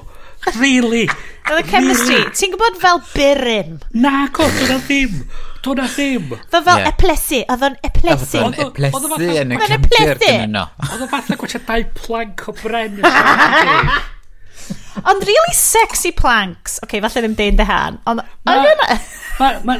Really? 0.62 1.04
Oedd 1.52 1.66
y 1.66 1.68
chemistry, 1.68 2.22
ti'n 2.32 2.56
gwybod 2.56 2.80
fel 2.80 3.04
byrym? 3.12 3.82
Na, 4.00 4.30
go, 4.32 4.48
dyna 4.62 4.80
ddim. 4.88 5.20
Do 5.64 5.74
na 5.80 5.86
ddim. 5.88 6.34
Fe 6.52 6.60
fel 6.66 6.80
Ie. 6.82 6.88
eplesu, 6.92 7.38
oedd 7.54 7.62
o'n 7.70 7.76
eplesu. 7.88 8.40
Oedd 8.44 8.44
o'n 8.44 8.56
Oedd 8.58 8.64
o 8.64 8.72
eplesu 8.74 9.10
fatha- 9.14 9.28
yn 9.44 9.54
y 9.54 9.56
Oedd 9.56 9.62
o'n 9.64 9.70
cefndir 9.72 10.10
eplesu. 10.14 10.32
dyn 10.42 10.56
nhw. 10.58 10.66
Oedd 10.90 11.04
o 11.06 11.08
fatha 11.14 11.38
gwaetha 11.40 11.62
dau 11.70 11.86
plank 12.02 12.44
o 12.52 12.56
bren. 12.60 12.98
Ond 15.04 15.24
really 15.26 15.54
sexy 15.58 16.12
planks. 16.16 16.78
Oce, 16.78 16.86
okay, 16.86 17.02
falle 17.04 17.24
ddim 17.26 17.34
dyn 17.40 17.58
dy 17.60 17.66
han. 17.68 17.98
Ond 18.08 18.22
Ma- 18.46 18.54
oedd 18.54 18.70
yna... 18.76 18.98
Mae'r 19.40 19.58
ma, 19.68 19.76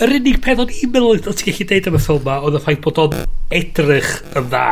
yr 0.00 0.14
unig 0.16 0.38
peth 0.42 0.62
o'n 0.64 0.72
email 0.80 1.10
oedd 1.10 1.26
ti'n 1.28 1.50
gallu 1.50 1.66
deud 1.74 1.90
am 1.90 1.98
y 1.98 2.00
ffilm 2.06 2.24
ma 2.26 2.38
oedd 2.46 2.56
y 2.56 2.62
ffaith 2.64 2.80
bod 2.86 3.00
o'n 3.04 3.18
edrych 3.60 4.14
yn 4.40 4.48
dda. 4.54 4.64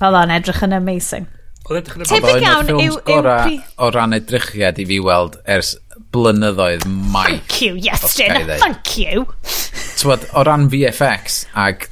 Oedd 0.00 0.18
o'n 0.24 0.34
edrych 0.40 0.62
yn 0.66 0.74
amazing. 0.80 1.28
Oedd 1.68 1.78
edrych 1.84 1.96
yn 2.00 2.02
dda. 2.02 2.08
Tip- 2.10 2.26
Tebyg 2.26 2.34
Oedd 2.34 2.42
o'n 2.42 2.48
iawn 2.50 2.66
ffilms 2.66 2.82
yw- 2.82 2.98
yw 2.98 3.04
gorau 3.12 3.44
pri- 3.46 3.62
o 3.86 3.90
ran 3.94 4.16
edrychiad 4.18 4.82
i 4.82 4.88
fi 4.90 4.98
weld 5.06 5.38
ers 5.56 5.76
blynyddoedd 6.16 6.88
mai. 6.88 7.36
Thank 7.36 7.60
you, 7.62 7.76
yes, 7.76 8.08
Iestyn. 8.08 8.56
Thank 8.58 8.96
you. 9.02 9.26
Tywod, 10.00 10.26
o 10.34 10.44
ran 10.48 10.68
VFX 10.72 11.44
ag 11.56 11.88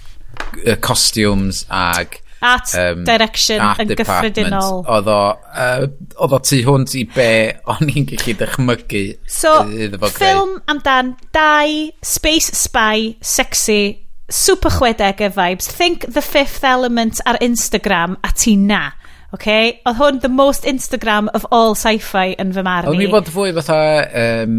uh, 0.64 0.77
costumes 0.85 1.64
ag 1.68 2.20
art 2.45 2.75
um, 2.77 3.05
direction 3.09 3.61
art 3.64 3.83
yn 3.85 3.93
gyffredinol. 3.97 4.83
Oedd 4.85 5.11
o, 5.11 5.18
uh, 5.57 5.87
oedd 6.20 6.37
o 6.37 6.41
tu 6.45 6.61
hwnt 6.66 6.95
i 7.01 7.05
be 7.14 7.29
o'n 7.72 7.91
i'n 7.91 8.09
gallu 8.11 8.37
dychmygu. 8.41 9.05
So, 9.27 9.57
iddo 9.72 10.01
fo 10.03 10.09
greu. 10.09 10.12
So, 10.12 10.18
ffilm 10.18 10.57
amdan 10.70 11.14
dau, 11.37 11.79
space 12.05 12.53
spy, 12.59 13.14
sexy, 13.25 13.81
super 14.29 14.72
chwedegau 14.77 15.33
vibes. 15.35 15.70
Think 15.70 16.07
the 16.12 16.25
fifth 16.25 16.64
element 16.64 17.22
ar 17.27 17.41
Instagram 17.45 18.18
a 18.25 18.33
ti 18.37 18.57
na. 18.61 18.91
Okay? 19.35 19.80
Oedd 19.89 19.99
hwn 19.99 20.20
the 20.22 20.30
most 20.30 20.64
Instagram 20.68 21.28
of 21.35 21.47
all 21.51 21.74
sci-fi 21.74 22.35
yn 22.39 22.55
fy 22.55 22.62
marn 22.66 22.87
i. 22.87 22.93
Oedd 22.93 23.03
ni 23.03 23.11
bod 23.12 23.30
fwy 23.35 23.55
fatha... 23.57 23.78
Um, 24.24 24.59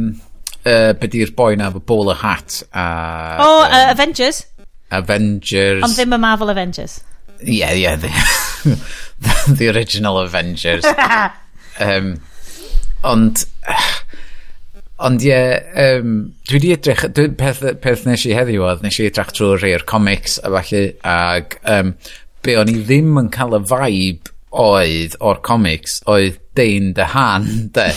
uh, 0.65 0.93
be 0.99 1.09
di'r 1.11 1.31
boi 1.37 1.53
na, 1.59 1.71
bowler 1.71 2.17
hat 2.19 2.61
a... 2.73 2.85
O, 3.39 3.45
oh, 3.45 3.63
um, 3.63 3.71
uh, 3.71 3.91
Avengers. 3.93 4.43
Avengers. 4.91 5.83
Ond 5.85 5.97
ddim 5.97 6.15
y 6.17 6.21
Marvel 6.21 6.51
Avengers. 6.53 6.99
Ie, 7.41 7.59
yeah, 7.59 7.73
ie. 7.75 7.83
Yeah, 7.85 7.95
the, 7.95 9.53
the 9.59 9.69
original 9.69 10.19
Avengers. 10.19 10.85
um, 11.79 12.15
ond... 13.03 13.45
Ond 15.05 15.23
ie, 15.25 15.27
yeah, 15.27 15.97
um, 15.99 16.13
dwi 16.47 16.61
di 16.63 16.69
edrych, 16.71 17.01
dwi, 17.11 17.27
peth, 17.35 17.59
peth 17.83 18.05
nes 18.07 18.21
i 18.29 18.35
heddiw 18.35 18.63
oedd, 18.63 18.83
nes 18.85 18.95
i 19.01 19.09
edrych 19.09 19.33
trwy 19.35 19.57
rhai'r 19.59 19.83
comics 19.89 20.37
a 20.39 20.51
falle, 20.53 20.85
ag 21.03 21.57
um, 21.67 21.91
be 22.45 22.55
o'n 22.55 22.71
i 22.71 22.77
ddim 22.79 23.19
yn 23.19 23.27
cael 23.33 23.57
y 23.57 23.59
vibe 23.67 24.31
oedd 24.61 25.15
o'r 25.23 25.41
comics 25.45 25.99
oedd 26.11 26.39
Dane 26.55 26.93
DeHaan, 26.95 27.47
de. 27.75 27.89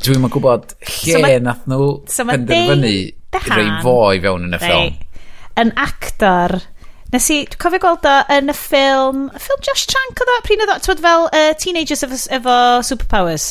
Dwi'n 0.00 0.22
ma'n 0.22 0.32
gwybod 0.32 0.74
lle 0.80 1.14
so 1.14 1.20
ma, 1.20 1.30
nath 1.44 1.64
nhw 1.68 1.86
so 2.08 2.24
penderfynu 2.24 2.92
rei 3.52 3.72
fo 3.84 3.96
i 4.14 4.20
fewn 4.22 4.46
yn 4.48 4.56
y 4.56 4.60
ffilm. 4.62 5.00
Yn 5.60 5.72
actor, 5.80 6.56
nes 7.12 7.26
i, 7.34 7.42
dwi'n 7.44 7.60
cofio 7.60 7.82
gweld 7.82 8.06
o 8.08 8.14
yn 8.32 8.48
y 8.48 8.56
ffilm, 8.56 9.26
y 9.28 9.42
ffilm 9.42 9.64
Josh 9.66 9.84
Trank 9.90 10.22
oedd 10.24 10.32
o, 10.32 10.38
pryn 10.46 10.64
oedd 10.64 10.72
o, 10.72 10.78
twyd 10.86 11.02
fel 11.04 11.26
uh, 11.28 11.50
teenagers 11.60 12.06
efo, 12.06 12.20
efo 12.38 12.60
superpowers. 12.88 13.50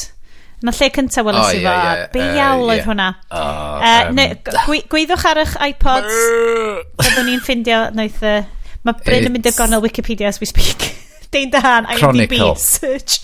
Yn 0.59 0.71
y 0.71 0.75
lle 0.75 0.89
cyntaf 0.95 1.27
welys 1.27 1.45
oh, 1.45 1.51
i 1.53 1.59
fo, 1.59 1.67
yeah, 1.69 1.83
yeah, 1.85 2.07
be 2.15 2.23
iawn 2.33 2.63
uh, 2.65 2.71
oedd 2.73 2.87
hwnna. 2.87 3.09
Oh, 3.29 3.43
uh, 3.85 4.09
um, 4.09 4.73
gwyddwch 4.91 5.27
ar 5.29 5.43
eich 5.45 5.53
iPods, 5.69 6.17
byddwn 7.03 7.29
ni'n 7.29 7.45
ffindio, 7.45 7.83
noeth, 7.95 8.23
uh, 8.25 8.41
mae 8.83 9.05
Bryn 9.05 9.29
yn 9.29 9.37
mynd 9.37 9.47
y 9.47 9.53
gornel 9.55 9.85
Wikipedia 9.85 10.33
as 10.33 10.41
we 10.41 10.49
speak. 10.49 10.89
Dane 11.31 11.51
Dahan, 11.51 11.85
IMDb, 11.85 12.57
search. 12.57 13.21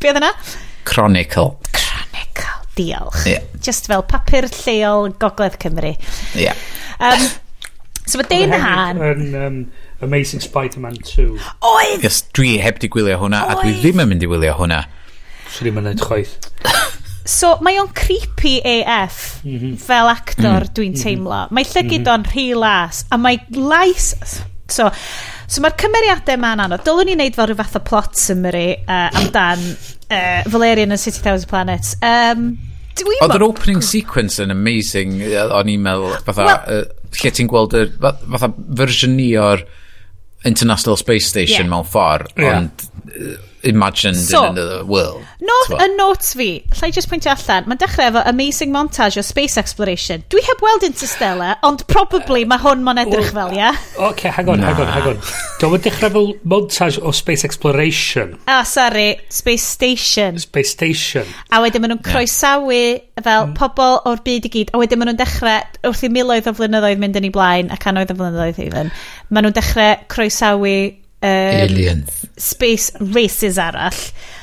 Be 0.00 0.08
oedd 0.08 0.20
yna? 0.20 0.30
Chronicle. 0.88 1.58
Chronicle, 1.76 2.62
diolch. 2.78 3.26
Yeah. 3.28 3.44
Just 3.60 3.88
fel 3.90 4.04
papur 4.08 4.48
lleol 4.48 5.10
Gogledd 5.20 5.58
Cymru. 5.60 5.92
Yeah. 6.34 6.56
Um, 6.98 7.20
so 8.06 8.20
mae 8.20 8.30
Dane 8.30 8.48
Dahan... 8.54 9.02
Yn 9.10 9.36
um, 9.42 9.58
Amazing 10.04 10.40
Spider-Man 10.40 10.96
2. 11.04 11.36
Oedd! 11.60 12.04
Yes, 12.04 12.22
dwi 12.36 12.56
heb 12.64 12.80
di 12.80 12.88
gwylio 12.92 13.20
hwnna, 13.20 13.44
a 13.44 13.58
dwi 13.60 13.76
ddim 13.82 14.00
yn 14.00 14.12
mynd 14.14 14.24
i 14.24 14.30
wylio 14.32 14.56
hwnna. 14.62 14.80
So 15.52 15.68
i'n 15.68 15.76
mynd 15.76 16.00
chwaith. 16.00 16.38
So 17.24 17.54
mae 17.64 17.78
o'n 17.80 17.88
creepy 17.96 18.58
AF 18.60 19.40
mm 19.44 19.54
-hmm. 19.56 19.76
fel 19.80 20.10
actor 20.12 20.66
mm 20.66 20.72
dwi'n 20.76 20.92
mhm. 20.92 21.02
teimlo. 21.02 21.44
Mae 21.50 21.64
llygyd 21.64 21.84
mhm. 21.84 22.00
mm 22.00 22.04
-hmm. 22.04 22.12
o'n 22.12 22.26
rhy 22.32 22.48
las 22.56 23.04
a 23.10 23.20
mae 23.20 23.40
lais... 23.52 24.12
So, 24.70 24.88
so 25.46 25.64
mae'r 25.64 25.76
cymeriadau 25.80 26.38
ma'n 26.40 26.62
anodd. 26.64 26.84
Dylwn 26.86 27.10
ni 27.10 27.16
wneud 27.18 27.36
fel 27.36 27.50
rhyw 27.50 27.58
fath 27.60 27.78
o 27.78 27.82
plot 27.84 28.16
summary 28.20 28.78
uh, 28.84 29.08
amdan 29.20 29.64
uh, 29.68 30.42
Valerian 30.50 30.94
and 30.94 31.00
City 31.00 31.20
Thousand 31.24 31.50
Planets. 31.50 31.96
Um, 32.02 32.54
Oedd 32.94 33.34
yr 33.34 33.42
opening 33.42 33.80
sequence 33.82 34.38
yn 34.38 34.54
amazing, 34.54 35.16
o'n 35.42 35.70
i'n 35.72 35.80
meddwl, 35.82 36.12
fatha, 36.28 36.44
well, 36.46 36.84
uh, 36.84 37.08
lle 37.18 37.32
ti'n 37.34 37.48
gweld 37.50 37.74
yr, 37.74 37.88
fatha, 37.98 38.52
fersiwn 38.78 39.16
ni 39.18 39.32
o'r 39.34 39.64
International 40.46 40.94
Space 41.00 41.26
Station 41.32 41.64
yeah. 41.64 41.72
mewn 41.72 41.88
ffordd, 41.90 42.30
yeah. 42.38 42.60
ond 42.60 42.90
Uh, 43.14 43.36
imagined 43.64 44.16
so, 44.16 44.44
in 44.44 44.58
another 44.58 44.84
world. 44.84 45.24
Not 45.40 45.82
y 45.82 45.88
notes 45.96 46.34
fi, 46.34 46.48
llai 46.78 46.90
just 46.94 47.10
pwyntio 47.10 47.32
allan, 47.34 47.66
mae'n 47.68 47.80
dechrau 47.80 48.08
efo 48.10 48.22
amazing 48.28 48.72
montage 48.74 49.18
o 49.20 49.24
space 49.24 49.58
exploration. 49.60 50.24
Dwi 50.32 50.42
heb 50.46 50.62
weld 50.64 50.86
Interstellar, 50.86 51.58
ond 51.66 51.84
probably 51.90 52.44
mae 52.48 52.62
hwn 52.62 52.84
mo'n 52.86 53.00
edrych 53.02 53.32
fel, 53.36 53.52
ia? 53.56 53.72
Yeah? 53.72 53.82
OK, 54.08 54.28
hang 54.36 54.48
on, 54.52 54.62
nah. 54.62 54.72
hang 54.72 54.84
on, 54.84 54.92
hang 54.94 55.08
on. 55.12 55.20
Dwi'n 55.62 55.84
dechrau 55.84 56.12
fel 56.16 56.30
montage 56.54 57.00
o 57.02 57.12
space 57.16 57.44
exploration. 57.48 58.36
Ah, 58.48 58.62
sorry, 58.68 59.20
space 59.28 59.66
station. 59.76 60.40
Space 60.42 60.74
station. 60.76 61.28
A 61.50 61.62
wedyn 61.64 61.84
maen 61.84 61.94
nhw'n 61.96 62.04
croesawu 62.04 62.82
fel 63.24 63.48
mm. 63.50 63.54
pobl 63.58 64.00
o'r 64.10 64.24
byd 64.24 64.48
i 64.48 64.54
gyd, 64.58 64.74
a 64.74 64.80
wedyn 64.80 65.00
maen 65.00 65.12
nhw'n 65.12 65.22
dechrau, 65.22 65.78
wrth 65.90 66.04
i 66.06 66.12
miloedd 66.12 66.50
o 66.50 66.56
flynyddoedd 66.56 67.00
mynd 67.02 67.20
yn 67.20 67.28
ei 67.28 67.34
blaen, 67.34 67.72
ac 67.74 67.88
anoedd 67.90 68.12
o 68.14 68.18
flynyddoedd 68.20 68.60
even. 68.64 68.92
maen 69.30 69.48
nhw'n 69.48 69.56
dechrau 69.56 69.96
croesawu 70.12 70.74
um, 71.24 71.60
Alien. 71.64 72.04
space 72.36 72.92
races 73.00 73.60
arall. 73.60 74.00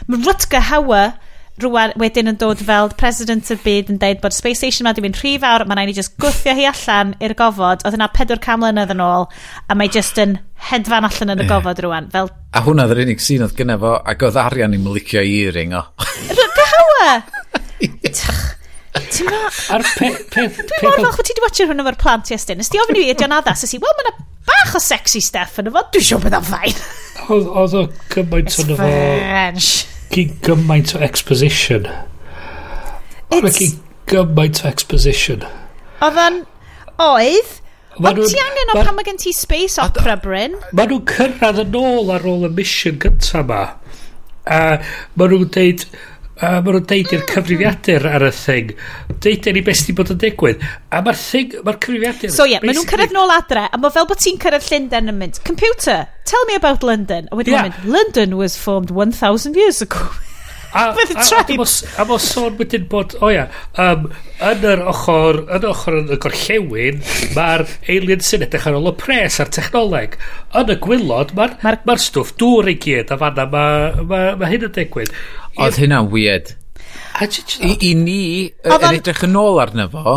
Mae 0.09 0.23
Rutger 0.25 0.65
Hauer 0.71 1.13
rwan 1.61 1.93
wedyn 1.99 2.32
yn 2.32 2.38
dod 2.41 2.61
fel 2.65 2.89
president 2.97 3.49
y 3.53 3.57
byd 3.61 3.91
yn 3.93 3.99
deud 4.01 4.21
bod 4.23 4.34
space 4.34 4.61
station 4.61 4.88
ma 4.88 4.93
di 4.97 5.03
mynd 5.03 5.19
rhif 5.19 5.43
awr, 5.45 5.65
mae'n 5.67 5.82
rhaid 5.82 5.91
i 5.93 5.97
just 5.97 6.15
gwthio 6.21 6.55
hi 6.57 6.65
allan 6.69 7.13
i'r 7.21 7.36
gofod, 7.38 7.84
oedd 7.86 7.97
yna 7.97 8.07
400 8.15 8.57
mlynedd 8.61 8.93
yn 8.95 9.03
ôl, 9.05 9.27
a 9.67 9.77
mae 9.77 9.91
just 9.91 10.17
yn 10.21 10.39
hedfan 10.71 11.05
allan 11.07 11.36
yn 11.36 11.43
y 11.43 11.49
gofod 11.49 11.84
rwan. 11.86 12.09
Fel... 12.13 12.32
A 12.55 12.63
hwnna 12.65 12.88
ddyr 12.89 13.03
unig 13.05 13.21
sy'n 13.23 13.45
oedd 13.45 13.57
gynnaf 13.59 13.84
fo, 13.84 13.93
ac 14.13 14.25
oedd 14.29 14.39
arian 14.41 14.77
i'n 14.77 14.84
mylicio 14.86 15.21
i 15.21 15.38
ring 15.53 15.77
o. 15.77 15.86
Rutger 16.32 16.73
Hauer! 16.73 17.21
Ti'n 18.91 19.29
ma... 19.29 19.39
A'r 19.75 19.85
peth... 19.95 20.25
Pe, 20.33 20.47
Dwi'n 20.51 20.83
mor 20.83 20.97
falch 20.99 21.19
bod 21.19 21.27
ti 21.27 21.33
wedi 21.35 21.45
watcher 21.45 21.69
hwn 21.69 21.83
efo'r 21.83 21.97
plant 22.01 22.31
i 22.31 22.35
estyn. 22.35 22.59
Nes 22.59 22.71
di 22.71 22.81
ofyn 22.81 22.97
i 22.99 23.05
fi 23.05 23.13
ydy 23.13 23.27
o'n 23.27 23.35
addas. 23.37 23.63
Ys 23.67 23.77
i, 23.77 23.79
wel, 23.83 23.95
mae'n 23.99 24.19
bach 24.49 24.75
o 24.75 24.81
sexy 24.83 25.21
stuff 25.23 25.61
yn 25.61 25.71
efo. 25.71 25.85
Dwi'n 25.93 26.07
siŵr 26.09 26.23
bod 26.25 26.35
o'n 26.39 26.47
fain. 26.49 26.83
Oedd 27.31 27.77
o 27.79 27.85
gymaint 28.11 28.59
o'n 28.59 28.73
efo... 28.75 28.81
French. 28.81 29.71
Gyn 30.11 30.35
gymaint 30.43 30.95
o 30.97 31.01
exposition. 31.07 31.87
Oedd 33.31 33.47
o 33.47 33.55
gyn 33.55 33.79
gymaint 34.11 34.63
o 34.65 34.69
exposition. 34.71 35.47
Oedd 36.03 36.21
o'n... 36.27 36.43
Oedd... 36.99 37.57
Ond 38.01 38.21
ti 38.23 38.39
angen 38.39 38.71
o 38.71 38.79
pan 38.79 38.95
mae 38.95 39.05
gen 39.07 39.19
ti 39.19 39.33
space 39.35 39.79
opera, 39.83 40.15
Bryn? 40.19 40.53
Mae 40.75 40.87
nhw'n 40.87 41.03
cyrraedd 41.11 41.59
yn 41.65 41.75
ôl 41.75 42.11
ar 42.15 42.23
ôl 42.27 42.47
y 42.47 42.51
mission 42.55 42.95
gyntaf 43.03 43.43
yma. 43.43 43.65
A 44.47 44.61
mae 45.15 45.31
nhw'n 45.31 45.51
deud 45.55 45.87
a 46.41 46.51
maen 46.57 46.77
nhw'n 46.77 46.87
deud 46.89 47.13
i'r 47.15 47.25
cyfrifiadur 47.29 48.07
ar 48.09 48.25
y 48.25 48.31
thing 48.37 48.73
deud 49.21 49.49
i 49.49 49.53
ni 49.55 49.63
beth 49.67 49.83
sydd 49.83 49.99
bod 49.99 50.13
yn 50.15 50.21
digwydd 50.23 50.65
a 50.65 51.03
mae'r 51.05 51.21
thing 51.21 51.53
mae'r 51.67 51.79
cyfrifiadur 51.85 52.33
so 52.33 52.47
ie 52.47 52.55
yeah, 52.55 52.65
maen 52.65 52.77
nhw'n 52.79 52.89
cyrraedd 52.89 53.15
nôl 53.15 53.35
adre 53.35 53.67
a 53.67 53.81
mae 53.81 53.93
fel 53.93 54.09
bod 54.09 54.23
ti'n 54.23 54.41
cyrraedd 54.41 54.67
Llundain 54.71 55.13
yn 55.13 55.21
mynd 55.21 55.39
computer 55.47 56.01
tell 56.25 56.49
me 56.49 56.57
about 56.57 56.87
London 56.87 57.29
a 57.29 57.39
wedyn 57.39 57.57
yeah. 57.57 57.69
mynd 57.69 57.95
London 57.97 58.37
was 58.41 58.57
formed 58.57 58.91
1000 58.91 59.55
years 59.59 59.81
ago 59.85 60.09
A, 60.73 60.93
with 60.95 61.11
a, 61.11 62.01
a 62.01 62.05
mo 62.07 62.17
sôn 62.17 62.55
wedyn 62.59 62.85
bod, 62.87 63.15
o 63.19 63.27
oh 63.27 63.31
ia, 63.33 63.43
um, 63.83 64.05
yn 64.47 64.63
yr 64.69 64.83
ochr, 64.87 65.41
yn 65.43 65.65
yr 65.65 65.67
ochr 65.73 65.97
yn 65.99 66.13
y 66.15 66.17
gorllewin, 66.23 67.01
mae'r 67.35 67.65
alien 67.91 68.23
sy'n 68.23 68.45
edrych 68.47 68.69
ar 68.69 68.77
ôl 68.79 68.87
y 68.93 68.95
pres 69.01 69.41
a'r 69.43 69.51
technoleg. 69.51 70.15
Yn 70.61 70.71
y 70.71 70.77
gwylod, 70.85 71.35
mae'r 71.35 71.57
ma 71.65 71.75
ma 71.89 71.97
stwff 71.99 72.37
dŵr 72.39 72.71
i 72.71 72.77
gyd, 72.85 73.11
a 73.11 73.19
fanna 73.19 73.47
mae 73.51 74.05
ma, 74.07 74.21
ma 74.39 74.51
hyn 74.51 74.69
yn 74.69 74.75
digwydd. 74.77 75.11
Oedd 75.59 75.79
hynna'n 75.81 76.09
weird. 76.11 76.55
I, 77.21 77.27
I 77.75 77.91
ni, 77.97 78.21
yn 78.65 78.73
er, 78.73 78.87
edrych 78.95 79.25
yn 79.27 79.35
ôl 79.37 79.59
arno 79.61 79.87
fo, 79.91 80.15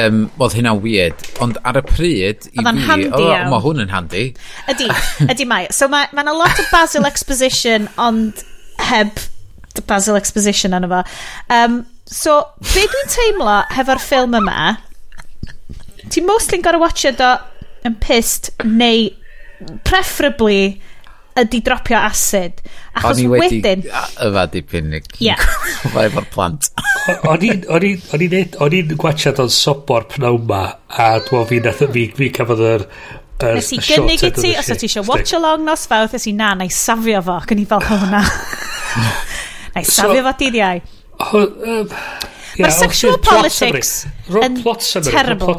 um, 0.00 0.24
oedd 0.42 0.56
hynna'n 0.58 0.80
weird. 0.84 1.22
Ond 1.44 1.60
ar 1.66 1.78
y 1.80 1.84
pryd, 1.86 2.48
i 2.52 2.58
fi, 2.58 2.74
handi, 2.88 3.08
o, 3.10 3.20
o, 3.20 3.38
mae 3.52 3.64
hwn 3.64 3.84
yn 3.84 3.94
handi. 3.94 4.24
Ydy, 4.72 4.88
ydy 5.28 5.48
mae. 5.48 5.70
So 5.74 5.88
mae 5.92 6.10
ma 6.12 6.24
yna 6.26 6.34
lot 6.36 6.60
o 6.60 6.66
Basil 6.72 7.08
Exposition, 7.08 7.88
ond 8.00 8.44
heb 8.90 9.22
Basil 9.88 10.18
Exposition 10.18 10.74
arno 10.76 10.90
fo. 10.90 11.02
Um, 11.52 11.82
so, 12.04 12.40
be 12.74 12.86
dwi'n 12.90 13.12
teimlo 13.12 13.60
hefo'r 13.74 14.02
ffilm 14.02 14.38
yma, 14.38 14.76
ti 16.12 16.22
mostly'n 16.24 16.64
gorau 16.64 16.82
watch 16.84 17.06
it 17.08 17.22
o 17.24 17.36
yn 17.84 17.96
pissed, 18.00 18.50
neu 18.64 19.08
preferably 19.84 20.80
ydy 21.40 21.60
dropio 21.66 21.98
acid. 21.98 22.62
Achos 22.94 23.10
O'n 23.10 23.22
i 23.22 23.26
wedi 23.32 23.58
wedyn... 23.58 23.84
yfa 24.28 24.46
dipyn 24.52 24.92
ni. 24.92 25.02
Yeah. 25.22 25.42
efo'r 26.04 26.30
plant. 26.34 26.70
O'n 27.30 27.44
i'n 27.48 27.66
o'n 27.72 28.78
i'n 28.78 28.94
gwachad 29.00 29.42
o'n 29.42 29.52
sobor 29.52 30.08
pnawma 30.14 30.62
a 30.88 31.10
dwi'n 31.26 31.50
fi 31.50 31.60
nath 31.64 31.84
fi, 31.94 32.08
fi 32.14 32.30
cafodd 32.34 32.64
yr 32.70 32.88
Nes 33.42 33.72
i 33.74 33.80
gynnig 33.82 34.22
i 34.22 34.30
ti, 34.30 34.52
os 34.56 34.68
o 34.70 34.76
ti 34.78 34.86
eisiau 34.86 35.04
watch 35.08 35.34
along 35.36 35.64
nos 35.66 35.88
fawr, 35.90 36.06
nes 36.12 36.26
i 36.30 36.32
na, 36.38 36.52
na 36.54 36.68
i 36.68 36.72
safio 36.72 37.18
fo, 37.26 37.40
gyn 37.50 37.64
i 37.64 37.66
fel 37.68 37.82
hwnna. 37.82 38.20
na 39.74 39.82
i 39.82 39.88
safio 39.88 40.22
fo 40.22 40.32
dydd 40.38 40.58
iau. 40.60 40.84
Mae'r 42.54 42.74
sexual 42.76 43.18
politics 43.26 44.04
yn 44.30 44.60
terrible. 45.10 45.56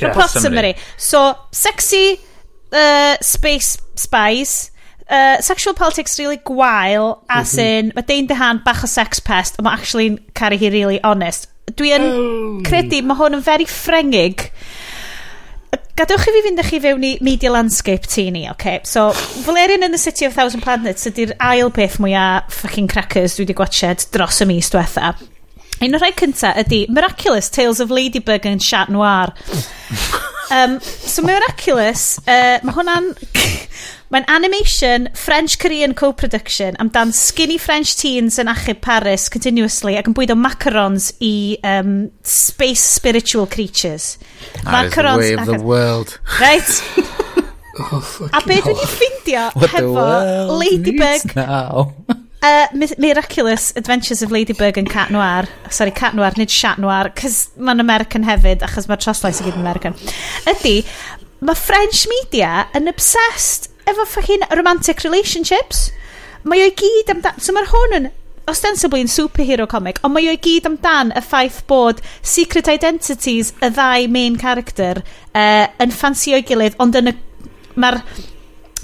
Plot 0.00 0.32
summary. 0.32 0.74
So, 0.96 1.26
sexy 1.52 2.16
uh, 2.72 3.16
space 3.20 3.76
spies, 4.00 4.71
uh, 5.10 5.40
sexual 5.40 5.74
politics 5.74 6.18
really 6.18 6.38
gwael, 6.38 7.22
as 7.28 7.54
mhm. 7.54 7.60
in, 7.60 7.84
mm 7.84 7.90
-hmm. 7.90 7.94
mae 7.94 8.04
Dane 8.06 8.28
DeHaan 8.28 8.62
bach 8.64 8.84
o 8.84 8.86
sex 8.86 9.20
pest, 9.20 9.58
ond 9.58 9.66
mae 9.66 9.76
actually'n 9.78 10.18
caru 10.34 10.58
hi 10.58 10.70
really 10.70 11.00
honest. 11.02 11.48
Dwi 11.76 11.92
yn 11.94 12.08
oh. 12.08 12.62
credu 12.66 13.02
mae 13.02 13.16
hwn 13.16 13.38
yn 13.38 13.44
very 13.44 13.66
ffrengig. 13.66 14.50
Gadewch 15.92 16.24
i 16.24 16.32
fi 16.32 16.40
fynd 16.44 16.60
â 16.60 16.64
chi 16.64 16.78
fewn 16.80 17.04
i 17.04 17.10
media 17.20 17.50
landscape 17.52 18.08
ti 18.08 18.30
ni, 18.30 18.46
oce? 18.48 18.54
Okay? 18.54 18.80
So, 18.84 19.12
Valerian 19.44 19.82
in 19.82 19.92
the 19.92 19.98
City 19.98 20.24
of 20.24 20.32
Thousand 20.34 20.64
Planets 20.64 21.06
ydy'r 21.06 21.34
ail 21.40 21.70
beth 21.70 21.98
mwyaf 22.00 22.48
fucking 22.62 22.88
crackers 22.88 23.36
dwi 23.36 23.44
wedi 23.44 23.56
gwachod 23.58 24.06
dros 24.14 24.40
y 24.40 24.48
mis 24.48 24.72
diwetha. 24.72 25.12
Un 25.82 25.96
o'r 25.96 26.00
rhai 26.04 26.12
cynta 26.16 26.54
ydy 26.62 26.86
Miraculous 26.88 27.50
Tales 27.50 27.80
of 27.80 27.90
Ladybug 27.90 28.46
and 28.46 28.62
Chat 28.62 28.88
Noir. 28.88 29.34
um, 30.56 30.78
so 30.80 31.24
Miraculous, 31.26 32.18
uh, 32.24 32.58
mae 32.64 32.76
hwnna'n... 32.78 33.12
Mae'n 34.12 34.26
animation 34.28 35.08
French-Korean 35.16 35.94
co-production 35.96 36.76
amdan 36.82 37.14
skinny 37.16 37.56
French 37.56 37.94
teens 37.96 38.36
yn 38.42 38.50
achub 38.52 38.82
Paris 38.84 39.30
continuously 39.32 39.96
ac 39.96 40.10
yn 40.10 40.16
bwydo 40.18 40.36
macarons 40.36 41.14
i 41.24 41.56
um, 41.64 42.10
space 42.20 42.84
spiritual 42.84 43.48
creatures. 43.48 44.18
That 44.64 44.90
is 44.90 44.94
the 44.94 45.16
way 45.16 45.32
of 45.32 45.48
the 45.48 45.62
world. 45.64 46.18
Right? 46.38 46.68
oh, 47.80 48.28
a 48.34 48.42
be 48.44 48.60
dwi 48.60 48.74
wedi 48.74 48.90
ffeindio 48.90 49.46
hefo 49.72 50.04
Ladybug 50.60 51.32
uh, 52.42 52.66
Miraculous 52.98 53.72
Adventures 53.76 54.20
of 54.20 54.30
Ladybug 54.30 54.76
and 54.76 54.90
Cat 54.90 55.10
Noir 55.10 55.48
sorry 55.70 55.90
Cat 55.90 56.14
Noir 56.14 56.36
nid 56.36 56.52
Chat 56.52 56.78
Noir 56.78 57.08
cos 57.16 57.46
mae'n 57.56 57.80
American 57.80 58.28
hefyd 58.28 58.64
achos 58.68 58.92
mae'r 58.92 59.00
troslais 59.08 59.40
i 59.40 59.48
gyd 59.48 59.56
yn 59.56 59.64
American 59.64 59.96
ydy 60.52 60.76
mae 61.40 61.58
French 61.58 62.04
media 62.12 62.66
yn 62.76 62.92
obsessed 62.92 63.71
efo 63.90 64.06
fucking 64.06 64.46
romantic 64.56 65.04
relationships. 65.06 65.90
Mae 66.48 66.64
o'i 66.64 66.74
gyd 66.78 67.14
amdan... 67.14 67.38
So 67.42 67.54
mae'r 67.54 67.70
hwn 67.70 67.96
yn 68.00 68.10
ostensibly 68.50 69.02
yn 69.04 69.10
superhero 69.10 69.68
comic, 69.70 70.00
ond 70.02 70.16
mae 70.16 70.26
o'i 70.32 70.40
gyd 70.42 70.66
amdan 70.70 71.12
y 71.14 71.22
ffaith 71.22 71.60
bod 71.70 72.02
secret 72.26 72.70
identities 72.72 73.52
y 73.62 73.70
ddau 73.70 74.08
main 74.10 74.38
character 74.40 75.02
uh, 75.02 75.66
yn 75.82 75.94
ffansio'i 75.94 76.44
gilydd, 76.46 76.78
ond 76.82 76.98
yn 76.98 77.12
y... 77.12 77.16
Mae'r 77.72 78.02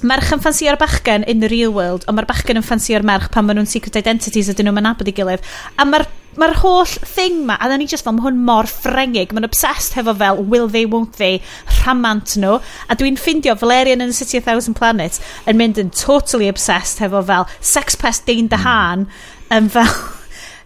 merch 0.06 0.30
yn 0.32 0.40
ffansio'r 0.40 0.78
bachgen 0.78 1.24
in 1.28 1.42
the 1.42 1.50
real 1.50 1.72
world, 1.74 2.06
ond 2.06 2.16
mae'r 2.16 2.28
bachgen 2.28 2.60
yn 2.60 2.64
ffansio'r 2.64 3.04
merch 3.06 3.32
pan 3.34 3.46
maen 3.46 3.58
nhw'n 3.58 3.68
secret 3.68 3.98
identities 3.98 4.50
ydyn 4.52 4.68
nhw'n 4.68 4.78
manabod 4.78 5.10
i 5.10 5.14
gilydd. 5.16 5.44
A 5.76 5.86
mae'r 5.88 6.06
mae'r 6.38 6.54
holl 6.62 6.92
thing 7.06 7.42
ma, 7.48 7.56
a 7.58 7.68
dda 7.68 7.78
ni 7.80 7.88
just 7.90 8.06
fel, 8.06 8.16
mae 8.16 8.28
hwn 8.28 8.42
mor 8.46 8.68
ffrengig, 8.70 9.32
mae'n 9.34 9.48
obsessed 9.48 9.96
hefo 9.98 10.14
fel 10.18 10.42
will 10.44 10.68
they, 10.70 10.86
won't 10.86 11.18
they, 11.20 11.40
rhamant 11.80 12.36
nhw, 12.40 12.58
a 12.88 12.98
dwi'n 12.98 13.18
ffindio 13.20 13.56
Valerian 13.58 14.04
in 14.04 14.12
the 14.12 14.18
City 14.18 14.38
of 14.40 14.46
Thousand 14.46 14.78
Planets 14.78 15.22
yn 15.50 15.58
mynd 15.60 15.80
yn 15.82 15.90
totally 15.94 16.50
obsessed 16.50 17.02
hefo 17.02 17.24
fel 17.26 17.48
sex 17.60 17.98
pest 17.98 18.26
Dane 18.28 18.50
Dahan, 18.52 19.08
hmm. 19.08 19.58
yn 19.58 19.68
mm. 19.68 19.74
fel... 19.74 19.92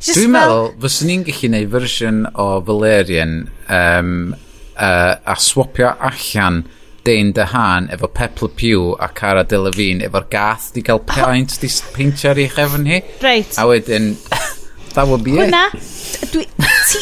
Dwi'n 0.02 0.32
meddwl, 0.34 0.72
fyswn 0.82 1.12
ni'n 1.12 1.20
gallu 1.28 1.46
gwneud 1.46 1.68
fersiwn 1.70 2.24
o 2.34 2.46
Valerian 2.66 3.36
um, 3.70 4.32
uh, 4.74 5.14
a 5.14 5.36
swapio 5.38 5.92
allan 5.94 6.64
Dane 7.06 7.30
DeHaan 7.34 7.86
efo 7.94 8.10
Pep 8.14 8.40
Pew 8.56 8.96
a 8.98 9.08
Cara 9.14 9.44
Delevingne 9.46 10.06
efo'r 10.06 10.26
gath 10.30 10.72
di 10.74 10.82
gael 10.86 11.00
paint, 11.06 11.54
oh. 11.54 11.62
di 11.62 11.70
peintio 11.94 12.30
ar 12.30 12.42
ei 12.42 12.50
chefn 12.50 12.86
hi. 12.90 13.00
Reit. 13.22 13.54
A 13.58 13.66
wedyn 13.70 14.12
That 14.94 15.08
would 15.08 15.24
be 15.24 15.32
Hwna, 15.32 15.72
it. 15.74 16.28
Dwi... 16.32 16.44
Ti... 16.90 16.98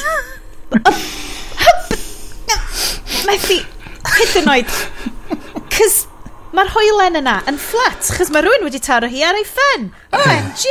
Methu... 3.27 3.59
Hyd 4.11 4.39
yn 4.41 4.49
oed. 4.51 4.79
Cys 5.75 5.97
mae'r 6.57 6.71
hoelen 6.75 7.19
yna 7.21 7.37
yn 7.51 7.59
fflat, 7.63 8.09
chys 8.17 8.31
mae 8.35 8.43
rhywun 8.43 8.65
wedi 8.67 8.81
taro 8.83 9.09
hi 9.11 9.23
ar 9.27 9.39
ei 9.39 9.47
ffen. 9.47 9.91
OMG! 10.17 10.65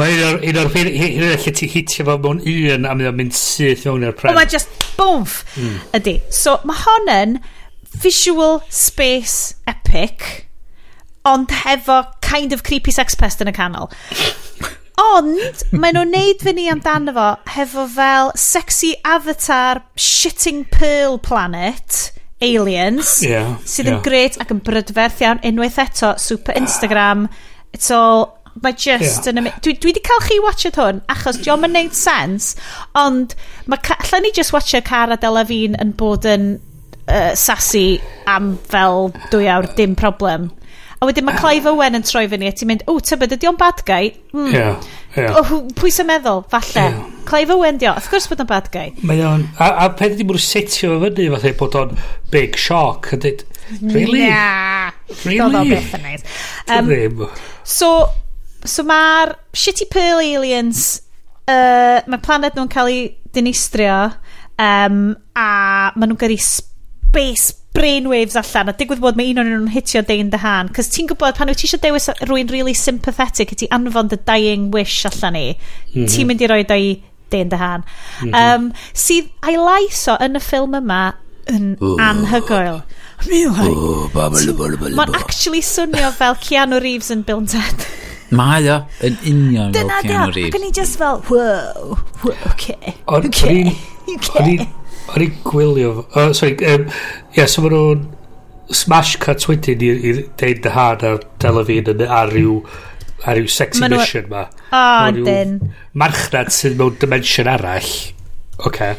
Mae 0.00 0.18
un 0.50 0.60
o'r 0.60 0.70
hyn 0.74 0.90
o'r 1.24 1.40
lle 1.40 1.54
ti 1.56 1.68
hitio 1.72 2.06
fo 2.08 2.18
mewn 2.20 2.42
un 2.42 2.88
a 2.88 2.94
mae'n 2.98 3.16
mynd 3.16 3.36
syth 3.36 3.86
mewn 3.88 4.04
i'r 4.08 4.16
pren. 4.18 4.36
Mae 4.36 4.50
just 4.50 4.72
bwmff 4.98 5.42
hmm. 5.54 5.80
ydy. 5.98 6.18
So 6.32 6.58
mae 6.68 6.84
hon 6.84 7.12
yn 7.12 7.38
visual 8.02 8.60
space 8.72 9.54
epic, 9.68 10.46
ond 11.28 11.52
hefo 11.62 12.02
kind 12.24 12.52
of 12.52 12.64
creepy 12.66 12.92
sex 12.92 13.16
pest 13.16 13.44
yn 13.44 13.52
y 13.52 13.56
canol. 13.56 13.92
Ond, 15.00 15.62
maen 15.72 15.96
nhw'n 15.96 16.10
neud 16.12 16.42
fyny 16.44 16.66
amdano 16.72 17.14
fo 17.16 17.28
hefo 17.54 17.86
fel 17.94 18.32
sexy 18.36 18.92
avatar 19.08 19.80
shitting 19.96 20.66
pearl 20.70 21.16
planet 21.18 22.10
aliens 22.42 23.22
yeah, 23.22 23.56
sydd 23.64 23.88
yeah. 23.88 23.96
yn 23.96 24.04
gret 24.04 24.38
ac 24.42 24.52
yn 24.52 24.60
brydferth 24.66 25.22
iawn 25.22 25.40
unwaith 25.46 25.78
eto 25.80 26.12
super 26.20 26.56
Instagram 26.58 27.28
it's 27.72 27.90
all 27.94 28.32
mae 28.60 28.74
just 28.76 29.24
yeah. 29.24 29.32
yn 29.32 29.48
dwi, 29.64 29.76
dwi 29.80 29.92
wedi 29.92 30.02
cael 30.04 30.24
chi 30.26 30.38
watched 30.44 30.76
hwn 30.76 31.00
achos 31.12 31.40
diolch 31.40 31.64
yn 31.68 31.76
neud 31.78 31.96
sens 31.96 32.52
ond 32.98 33.36
mae 33.70 33.94
allan 33.96 34.26
ni 34.26 34.34
just 34.36 34.52
watcha 34.52 34.82
Cara 34.84 35.16
Delevingne 35.22 35.80
yn 35.80 35.94
bod 35.96 36.28
yn 36.28 36.50
uh, 37.06 37.32
sassy 37.38 38.00
am 38.28 38.56
fel 38.68 39.08
dwy 39.32 39.48
awr 39.54 39.70
dim 39.78 39.96
problem 39.98 40.50
A 41.02 41.06
wedyn 41.08 41.26
mae 41.26 41.34
Clive 41.34 41.66
Owen 41.66 41.98
yn 41.98 42.04
troi 42.06 42.28
fyny 42.30 42.46
a 42.46 42.52
ti'n 42.54 42.68
mynd, 42.70 42.82
o, 42.86 42.94
tybed, 43.02 43.32
ydy 43.34 43.48
o'n 43.50 43.56
bad 43.58 43.80
guy? 43.88 44.12
Mm. 44.30 44.52
Yeah, 44.54 44.90
yeah. 45.16 45.34
O, 45.34 45.56
pwy 45.74 45.90
sy'n 45.90 46.06
meddwl, 46.06 46.44
falle. 46.52 46.76
Yeah. 46.78 47.00
Clive 47.26 47.56
Owen 47.56 47.80
di 47.80 47.88
o, 47.90 47.94
of 47.98 48.06
course 48.12 48.30
bod 48.30 48.44
o'n 48.44 48.46
bad 48.46 48.68
guy. 48.70 48.92
Mae 49.02 49.18
o'n, 49.26 49.42
a, 49.58 49.72
a 49.82 49.88
peth 49.98 50.14
ydy 50.14 50.26
mwyn 50.28 50.38
setio 50.38 50.92
fo 50.92 51.00
fyny, 51.08 51.26
fatha 51.32 51.50
bod 51.58 51.74
o'n 51.80 51.96
big 52.30 52.54
shock, 52.54 53.10
a 53.10 53.18
dweud, 53.18 53.42
really? 53.80 54.20
Yeah. 54.22 54.92
Really? 55.24 55.40
Doedd 55.40 55.58
o 55.58 55.64
beth 55.72 55.96
yn 55.98 56.06
neis. 56.06 56.26
Um, 56.70 56.92
Ddim. 56.92 57.24
So, 57.66 57.88
so 58.62 58.84
mae'r 58.86 59.34
shitty 59.58 59.88
pearl 59.90 60.22
aliens, 60.22 60.84
uh, 61.50 61.98
mae 62.06 62.22
planet 62.22 62.54
nhw'n 62.54 62.70
cael 62.70 62.92
ei 62.92 63.02
dinistrio, 63.34 63.98
um, 64.54 65.02
a 65.34 65.48
maen 65.96 66.12
nhw'n 66.12 66.22
gyrru 66.22 66.38
space 66.46 67.58
brainwaves 67.76 68.36
allan 68.36 68.68
a 68.68 68.74
digwydd 68.76 69.00
bod 69.02 69.16
mae 69.18 69.32
un 69.32 69.40
o'n 69.42 69.48
nhw'n 69.48 69.70
hitio 69.72 70.02
Dane 70.08 70.30
DeHaan 70.32 70.70
cos 70.76 70.90
ti'n 70.92 71.08
gwybod 71.10 71.38
pan 71.38 71.48
wyt 71.48 71.62
ti 71.62 71.68
eisiau 71.68 71.80
dewis 71.80 72.10
rwy'n 72.28 72.52
really 72.52 72.74
sympathetic 72.76 73.54
i 73.54 73.58
ti 73.62 73.68
anfon 73.72 74.10
the 74.12 74.18
dying 74.28 74.68
wish 74.74 75.06
allan 75.08 75.38
ni 75.38 75.46
mm 75.52 75.56
-hmm. 75.94 76.10
ti'n 76.12 76.28
mynd 76.28 76.44
i 76.44 76.50
roi 76.52 76.60
o 76.62 76.76
i 76.76 76.90
Dane 77.32 77.48
DeHaan 77.54 77.84
mm 77.84 78.28
-hmm. 78.28 78.34
um, 78.42 78.72
sydd 79.04 79.32
a'i 79.40 79.56
lais 79.56 80.02
o 80.12 80.18
yn 80.26 80.36
y 80.36 80.42
ffilm 80.48 80.76
yma 80.82 81.00
yn 81.52 81.72
anhygoel 82.08 82.82
mae'n 83.24 85.16
actually 85.22 85.64
swnio 85.64 86.12
fel 86.20 86.36
Keanu 86.44 86.80
Reeves 86.82 87.10
yn 87.14 87.24
Bill 87.24 87.46
Ted 87.46 87.88
Mae 88.32 88.68
o, 88.72 88.78
yn 89.04 89.16
union 89.28 89.72
fel 89.72 89.90
Keanu 90.04 90.32
Reeves. 90.32 90.52
Dyna, 90.52 90.52
ac 90.52 90.54
o'n 90.56 90.68
i 90.68 90.70
just 90.72 90.96
fel, 91.00 91.18
whoa, 91.28 91.98
whoa, 92.22 92.36
okay, 92.48 92.94
okay, 93.06 93.76
okay. 94.16 94.81
O'n 95.10 95.26
i'n 95.26 95.34
gwylio... 95.46 95.92
fo. 95.98 96.04
Oh, 96.20 96.32
sorry. 96.36 96.56
Um, 96.68 96.86
yeah, 97.36 97.50
so 97.50 97.64
maen 97.64 97.76
nhw'n 97.76 98.06
smash 98.72 99.16
cuts 99.20 99.48
wedyn 99.50 99.82
i 99.84 99.90
i 99.92 100.14
deud 100.40 100.62
dy 100.64 100.72
had 100.72 101.04
ar 101.04 101.20
Delafin 101.42 101.90
yn 101.92 102.06
ar 102.06 102.32
ryw 102.32 102.60
ar 103.26 103.36
ryw 103.38 103.50
sexy 103.50 103.82
Manu... 103.84 104.00
mission 104.00 104.30
ma. 104.30 104.46
O, 104.70 104.80
oh, 104.80 105.20
dyn. 105.26 105.58
Marchnad 105.98 106.52
sydd 106.54 106.78
mewn 106.80 106.96
dimension 107.02 107.50
arall. 107.50 107.92
Oce. 108.62 108.70
Okay. 108.70 108.96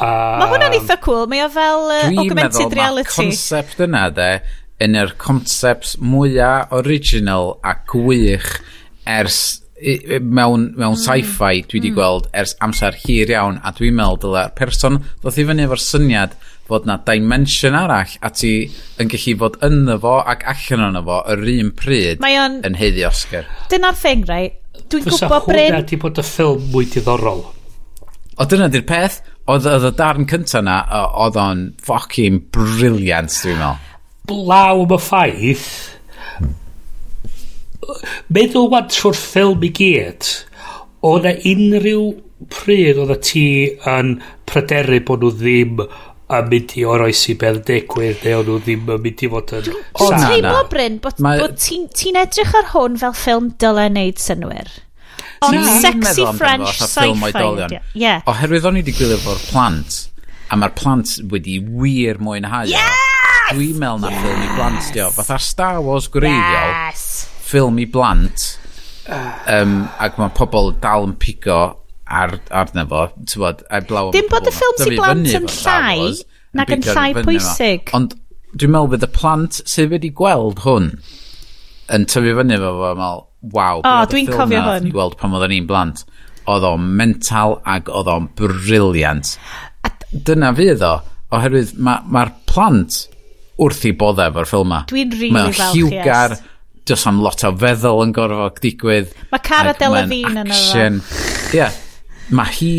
Um, 0.00 0.40
mae 0.40 0.48
hwnna'n 0.52 0.76
eitha 0.78 0.96
cool. 1.04 1.26
Mae 1.30 1.44
o 1.44 1.50
fel 1.52 1.90
uh, 1.92 2.04
augmented 2.08 2.72
reality. 2.72 2.72
Dwi'n 2.72 2.76
meddwl 2.78 3.10
concept 3.10 3.82
yna, 3.84 4.04
de, 4.16 4.30
yn 4.80 4.96
yr 4.96 5.14
concepts 5.20 5.96
mwyaf 6.00 6.72
original 6.80 7.58
a 7.66 7.74
gwych 7.90 8.54
ers 9.08 9.60
mewn, 9.80 10.70
mewn 10.76 10.94
mm. 10.94 11.00
sci-fi 11.00 11.62
dwi 11.64 11.80
wedi 11.80 11.90
mm. 11.90 11.96
gweld 11.96 12.28
ers 12.36 12.54
amser 12.64 12.96
hir 13.04 13.32
iawn 13.32 13.60
a 13.64 13.72
dwi'n 13.76 13.96
meddwl 13.96 14.20
dyla'r 14.24 14.54
person 14.58 15.00
ddoth 15.22 15.40
i 15.40 15.46
fyny 15.48 15.64
efo'r 15.66 15.82
syniad 15.84 16.36
fod 16.70 16.86
na 16.86 16.98
dimension 17.06 17.74
arall 17.74 18.12
a 18.22 18.30
ti 18.30 18.52
yn 19.02 19.10
gallu 19.10 19.36
fod 19.40 19.58
ynddo 19.66 19.96
fo 20.04 20.16
ac 20.32 20.44
allan 20.52 20.86
yno 20.90 21.04
fo 21.08 21.20
yr 21.34 21.46
un 21.56 21.72
pryd 21.76 22.22
Mae 22.22 22.38
on... 22.38 22.60
yn 22.66 22.78
heiddi 22.78 23.06
Oscar. 23.08 23.48
Dyna'r 23.72 23.98
thing, 23.98 24.26
rai. 24.28 24.44
Dwi'n 24.90 25.08
gwybod 25.08 25.48
Bryn... 25.48 25.64
Fysa 25.64 25.74
hwnna 25.74 25.88
di 25.90 26.00
bod 26.04 26.20
y 26.20 26.26
ffilm 26.26 26.70
mwy 26.70 26.86
diddorol. 26.92 27.44
O 28.40 28.46
dyna 28.48 28.70
di'r 28.72 28.86
peth. 28.88 29.20
Oedd 29.50 29.66
y 29.66 29.90
darn 29.98 30.28
cynta 30.30 30.60
na, 30.62 30.76
oedd 31.24 31.38
o'n 31.40 31.64
fucking 31.82 32.44
briliant, 32.54 33.34
dwi'n 33.42 33.58
meddwl. 33.58 33.88
Blaw 34.30 34.84
am 34.84 34.94
y 34.94 34.98
ffaith 35.02 35.66
meddwl 38.32 38.70
wan 38.72 38.90
trwy'r 38.92 39.18
ffilm 39.18 39.64
i 39.66 39.72
gyd, 39.76 40.28
o 41.06 41.16
na 41.24 41.32
unrhyw 41.52 42.04
pryd 42.52 43.00
oedd 43.00 43.14
y 43.14 43.18
ti 43.24 43.46
yn 43.88 44.14
pryderu 44.48 45.00
bod 45.08 45.24
nhw 45.24 45.32
ddim 45.36 45.82
a 46.30 46.40
mynd 46.46 46.76
i 46.78 46.84
oroesi 46.86 47.34
beth 47.38 47.64
digwydd 47.68 48.22
neu 48.24 48.38
o'n 48.40 48.46
nhw 48.48 48.58
ddim 48.62 48.92
yn 48.94 49.02
mynd 49.04 49.24
i 49.26 49.30
fod 49.32 49.54
yn 49.58 49.72
o 49.74 50.10
na 50.14 50.28
na 50.44 50.52
Bryn 50.70 51.00
bod, 51.02 51.18
Ma... 51.24 51.34
bod 51.40 51.56
ti'n 51.60 51.88
ti 51.96 52.14
edrych 52.16 52.54
ar 52.60 52.70
hwn 52.74 53.00
fel 53.00 53.16
ffilm 53.18 53.50
dylai 53.62 53.88
wneud 53.90 54.22
synwyr 54.22 54.70
ond 55.46 55.68
sexy 55.82 56.26
French 56.38 56.78
sci-fi 56.78 57.80
yeah. 57.98 58.22
oherwydd 58.30 58.68
o'n 58.70 58.78
i 58.78 58.84
wedi 58.84 58.94
gwylio 58.96 59.18
fo'r 59.24 59.42
plant 59.50 59.98
a 60.50 60.58
mae'r 60.60 60.76
plant 60.78 61.16
wedi 61.32 61.58
wir 61.60 62.22
mwynhau 62.22 62.70
yes! 62.70 63.02
dwi'n 63.50 63.80
meddwl 63.82 64.04
na 64.04 64.14
yes! 64.14 64.22
ffilm 64.22 64.46
i 64.46 64.54
blant 64.54 64.94
dio 64.94 65.10
fatha 65.18 65.40
Star 65.42 65.82
Wars 65.84 66.08
gwreiddiol 66.14 66.72
yes! 66.76 67.08
ffilm 67.50 67.78
i 67.82 67.86
blant 67.90 68.46
um, 69.10 69.76
ac 69.98 70.18
mae 70.20 70.32
pobl 70.36 70.72
dal 70.82 71.08
yn 71.08 71.16
pigo 71.20 71.60
ar, 72.10 72.36
arna 72.50 72.84
fo 72.90 73.06
bod, 73.42 73.64
a'i 73.70 73.86
blaw 73.86 74.10
dim 74.14 74.28
bod 74.30 74.48
y 74.48 74.54
ffilms 74.54 74.86
i 74.86 74.98
blant 74.98 75.32
yn 75.40 75.48
llai 75.60 76.12
nag 76.58 76.72
yn 76.74 76.82
llai 76.82 77.10
pwysig. 77.22 77.90
Ond 77.96 78.16
dwi'n 78.58 78.72
meddwl 78.74 78.94
bydd 78.94 79.06
y 79.06 79.10
plant 79.14 79.60
sydd 79.70 79.92
wedi 79.94 80.10
gweld 80.16 80.64
hwn 80.64 80.90
yn 81.94 82.06
tyfu 82.10 82.34
fyny 82.38 82.58
fo 82.58 82.72
fo 82.78 82.94
meddwl 82.98 83.26
waw 83.54 83.84
o 83.86 83.92
dwi'n 84.10 84.30
cofio 84.30 84.64
hwn. 84.66 84.88
i 84.90 84.96
weld 84.96 85.16
pan 85.20 85.36
oedden 85.36 85.54
ni'n 85.54 85.68
blant. 85.70 86.04
Oedd 86.50 86.66
o'n 86.66 86.90
mental 86.98 87.58
ac 87.68 87.90
oedd 87.92 88.10
o'n 88.10 88.26
briliant. 88.38 89.36
Dyna 90.10 90.50
fydd 90.58 90.82
o 90.86 90.96
oherwydd 91.36 91.76
mae'r 91.78 92.06
ma 92.10 92.24
plant 92.50 93.04
wrth 93.60 93.84
i 93.86 93.92
boddau 93.96 94.32
efo'r 94.32 94.48
ffilm 94.48 94.72
ma 94.72 94.80
dwi'n 94.90 95.12
rili 95.14 95.30
really 95.36 95.54
falch 95.54 95.76
hiwgar 95.76 96.34
yes 96.34 96.42
does 96.90 97.06
am 97.08 97.20
lot 97.24 97.44
o 97.46 97.52
feddwl 97.60 98.02
yn 98.06 98.16
gorfod 98.16 98.58
digwydd. 98.64 99.14
Mae 99.30 99.46
Cara 99.46 99.76
Delevingne 99.78 100.44
yn 100.44 100.50
action. 100.50 100.98
Ie. 101.56 101.70
Mae 102.34 102.58
hi 102.58 102.74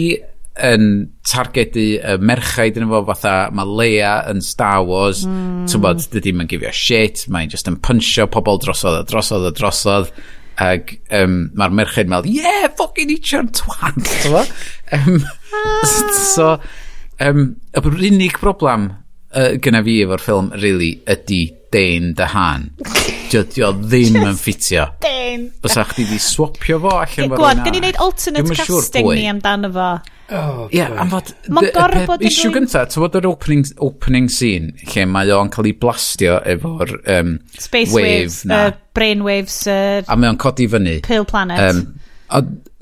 yn 0.60 0.84
targedu 1.24 1.86
y 1.96 2.18
merchaid 2.20 2.76
yn 2.78 2.90
efo 2.90 3.02
fatha 3.08 3.36
mae 3.56 3.70
Leia 3.80 4.18
yn 4.30 4.42
Star 4.44 4.84
Wars 4.88 5.24
mm. 5.24 5.64
ti'n 5.72 5.84
bod 5.84 6.04
dydy 6.12 6.34
mae'n 6.36 6.50
gifio 6.52 6.74
shit 6.76 7.24
mae'n 7.32 7.52
just 7.54 7.70
yn 7.72 7.80
punchio 7.80 8.28
pobl 8.32 8.60
drosodd 8.60 9.00
a 9.00 9.06
drosodd 9.08 9.48
a 9.48 9.54
drosodd 9.56 10.12
ag 10.62 10.92
um, 11.16 11.38
mae'r 11.56 11.78
merchaid 11.80 12.10
yn 12.10 12.14
meddwl 12.14 12.36
yeah 12.36 12.68
fucking 12.68 13.08
ffocin 13.08 13.16
eachio'n 13.16 13.54
twant 13.56 14.12
um, 15.00 15.24
ah. 15.62 15.96
so 16.36 16.50
um, 17.24 17.56
y 17.72 18.12
unig 18.12 18.38
broblem 18.44 18.90
uh, 18.92 19.54
gyna 19.64 19.82
fi 19.88 20.02
efo'r 20.04 20.26
ffilm 20.28 20.52
really 20.60 20.98
ydy 21.10 21.46
Dane 21.72 22.14
Dahan. 22.18 22.69
Dydy 23.31 23.64
o 23.64 23.72
ddim 23.77 24.18
yn 24.19 24.35
ffitio. 24.39 24.89
Dane. 25.03 25.52
Bysa 25.64 25.85
chdi 25.88 26.07
di 26.10 26.19
swapio 26.19 26.81
fo 26.84 26.98
allan 26.99 27.31
fo. 27.31 27.38
Gwad, 27.39 27.61
gen 27.65 27.77
i 27.77 27.84
wneud 27.84 28.02
alternate 28.03 28.57
casting 28.60 29.14
ni 29.15 29.30
amdano 29.31 29.72
fo. 29.76 29.91
Oh, 30.31 30.68
Ie, 30.72 30.77
yeah, 30.77 30.93
am 30.99 31.10
fod... 31.11 31.34
Mae'n 31.52 31.73
gorau 31.76 32.06
bod 32.07 32.22
yn 32.22 32.30
rwy'n... 32.30 32.31
Isiw 32.31 32.53
gynta, 32.56 32.85
ti'n 32.88 33.03
bod 33.03 33.18
yr 33.19 33.26
opening, 33.27 33.65
opening 33.84 34.30
scene 34.31 34.72
lle 34.93 35.03
mae 35.11 35.31
o'n 35.35 35.52
cael 35.52 35.68
ei 35.68 35.76
blastio 35.76 36.38
efo'r 36.53 36.93
um, 37.18 37.34
Space 37.60 37.91
wave 37.91 38.06
waves, 38.06 38.38
na. 38.48 38.61
Uh, 38.69 38.77
brain 38.95 39.26
waves... 39.27 39.57
Uh, 39.68 39.99
a 40.07 40.15
mae 40.15 40.31
o'n 40.31 40.39
codi 40.39 40.69
fyny. 40.72 41.02
Pill 41.03 41.27
planet. 41.27 41.60
Um, 41.68 42.01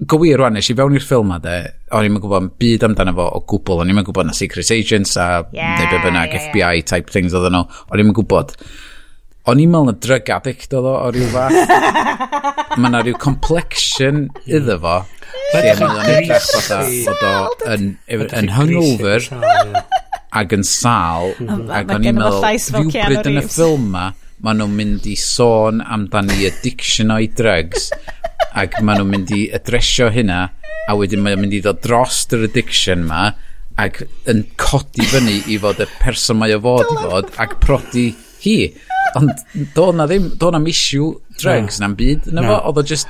gywir 0.10 0.40
rwan, 0.40 0.56
nes 0.58 0.70
i 0.70 0.76
fewn 0.78 0.96
i'r 0.98 1.06
ffilm 1.06 1.32
ma 1.34 1.40
de, 1.44 1.56
o'n 1.96 2.06
i'n 2.08 2.20
gwybod 2.22 2.52
byd 2.62 2.86
amdano 2.88 3.16
fo 3.18 3.26
o 3.40 3.42
gwbl, 3.50 3.82
o'n 3.84 3.92
i'n 3.92 4.04
gwybod 4.06 4.30
na 4.30 4.36
Secret 4.38 4.70
Agents 4.76 5.16
a 5.20 5.30
yeah, 5.56 5.80
neu 5.80 5.90
be 5.92 6.02
bynnag 6.06 6.36
yeah, 6.36 6.46
FBI 6.50 6.80
yeah. 6.80 6.88
type 6.92 7.12
things 7.14 7.36
oedd 7.38 7.50
nhw, 7.54 7.66
o'n 7.90 8.04
i'n 8.04 8.14
gwybod. 8.16 8.54
O'n 9.50 9.62
i'n 9.64 9.72
meddwl 9.72 9.90
na 9.90 9.96
drug 10.06 10.30
addict 10.36 10.76
oedd 10.78 10.90
o 10.90 10.94
o 11.00 11.10
ryw 11.16 11.30
fath. 11.34 11.74
Mae 12.80 12.94
na 12.94 13.02
ryw 13.02 13.18
complexion 13.20 14.28
iddo 14.46 14.78
fo. 14.84 15.00
Lle 15.56 15.74
mae 15.80 15.88
o'n 15.90 16.12
edrych 16.14 16.46
fatha 16.54 16.84
bod 17.10 17.64
o 17.66 17.74
yn, 17.74 17.88
yn 18.14 18.52
hungover 18.54 19.26
ac 20.38 20.54
yn 20.54 20.66
sal. 20.68 21.34
Ac 21.74 21.96
o'n 21.96 22.06
i'n 22.06 22.20
meddwl, 22.20 22.46
rhywbryd 22.46 23.32
yn 23.32 23.42
y 23.42 23.46
ffilm 23.48 23.90
ma, 23.96 24.06
maen 24.46 24.62
nhw'n 24.62 24.78
mynd 24.78 25.10
i 25.10 25.18
sôn 25.20 25.82
amdani 25.82 26.46
addiction 26.48 27.16
o'i 27.16 27.32
drugs. 27.34 27.90
ac 28.58 28.80
maen 28.82 29.02
nhw'n 29.02 29.12
mynd 29.14 29.34
i 29.36 29.44
adresio 29.56 30.10
hynna 30.14 30.40
a 30.90 30.96
wedyn 30.98 31.22
mae'n 31.24 31.42
mynd 31.42 31.58
i 31.58 31.62
ddod 31.64 31.82
dros 31.84 32.24
yr 32.34 32.48
addiction 32.48 33.06
ma 33.10 33.30
ac 33.80 34.02
yn 34.32 34.44
codi 34.60 35.06
fyny 35.12 35.38
i 35.54 35.60
fod 35.62 35.84
y 35.84 35.88
person 36.02 36.40
mae 36.40 36.56
o 36.58 36.62
fod 36.64 36.90
i 36.94 36.98
fod 37.04 37.30
ac 37.44 37.60
prodi 37.64 38.10
hi. 38.44 38.58
Ond 39.20 39.44
do 39.76 39.90
na 39.96 40.08
ddim 40.10 40.32
do 40.40 40.52
na 40.54 40.60
misiw 40.64 41.14
drugs 41.40 41.80
na'n 41.82 41.96
byd 42.00 42.32
na 42.34 42.46
fo. 42.48 42.58
Oedd 42.72 42.82
o 42.82 42.86
just 42.94 43.08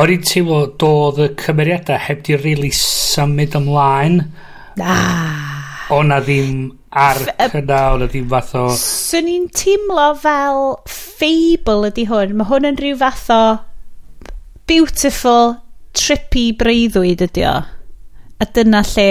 o'n 0.00 0.14
i'n 0.14 0.26
teimlo 0.26 0.64
doedd 0.80 1.22
y 1.26 1.30
cymeriadau 1.44 2.00
heb 2.08 2.24
di 2.26 2.38
really 2.40 2.72
symud 2.74 3.56
ymlaen. 3.60 4.22
Ah. 4.80 5.50
o'n 5.90 6.06
na 6.12 6.20
ddim 6.22 6.68
arc 6.94 7.30
yna, 7.58 7.80
ond 7.94 8.04
ddim 8.06 8.28
fath 8.30 8.52
o... 8.58 8.68
Swn 8.78 9.30
i'n 9.30 9.48
teimlo 9.54 10.12
fel 10.22 10.60
fable 10.90 11.90
ydy 11.90 12.06
hwn. 12.10 12.36
Mae 12.38 12.46
hwn 12.50 12.68
yn 12.70 12.78
rhyw 12.78 12.98
fath 13.00 13.26
o 13.34 13.42
beautiful, 14.70 15.56
trippy 15.98 16.50
breuddwyd 16.54 17.24
ydy 17.26 17.46
o. 17.48 17.54
A 18.40 18.46
dyna 18.54 18.84
lle 18.86 19.08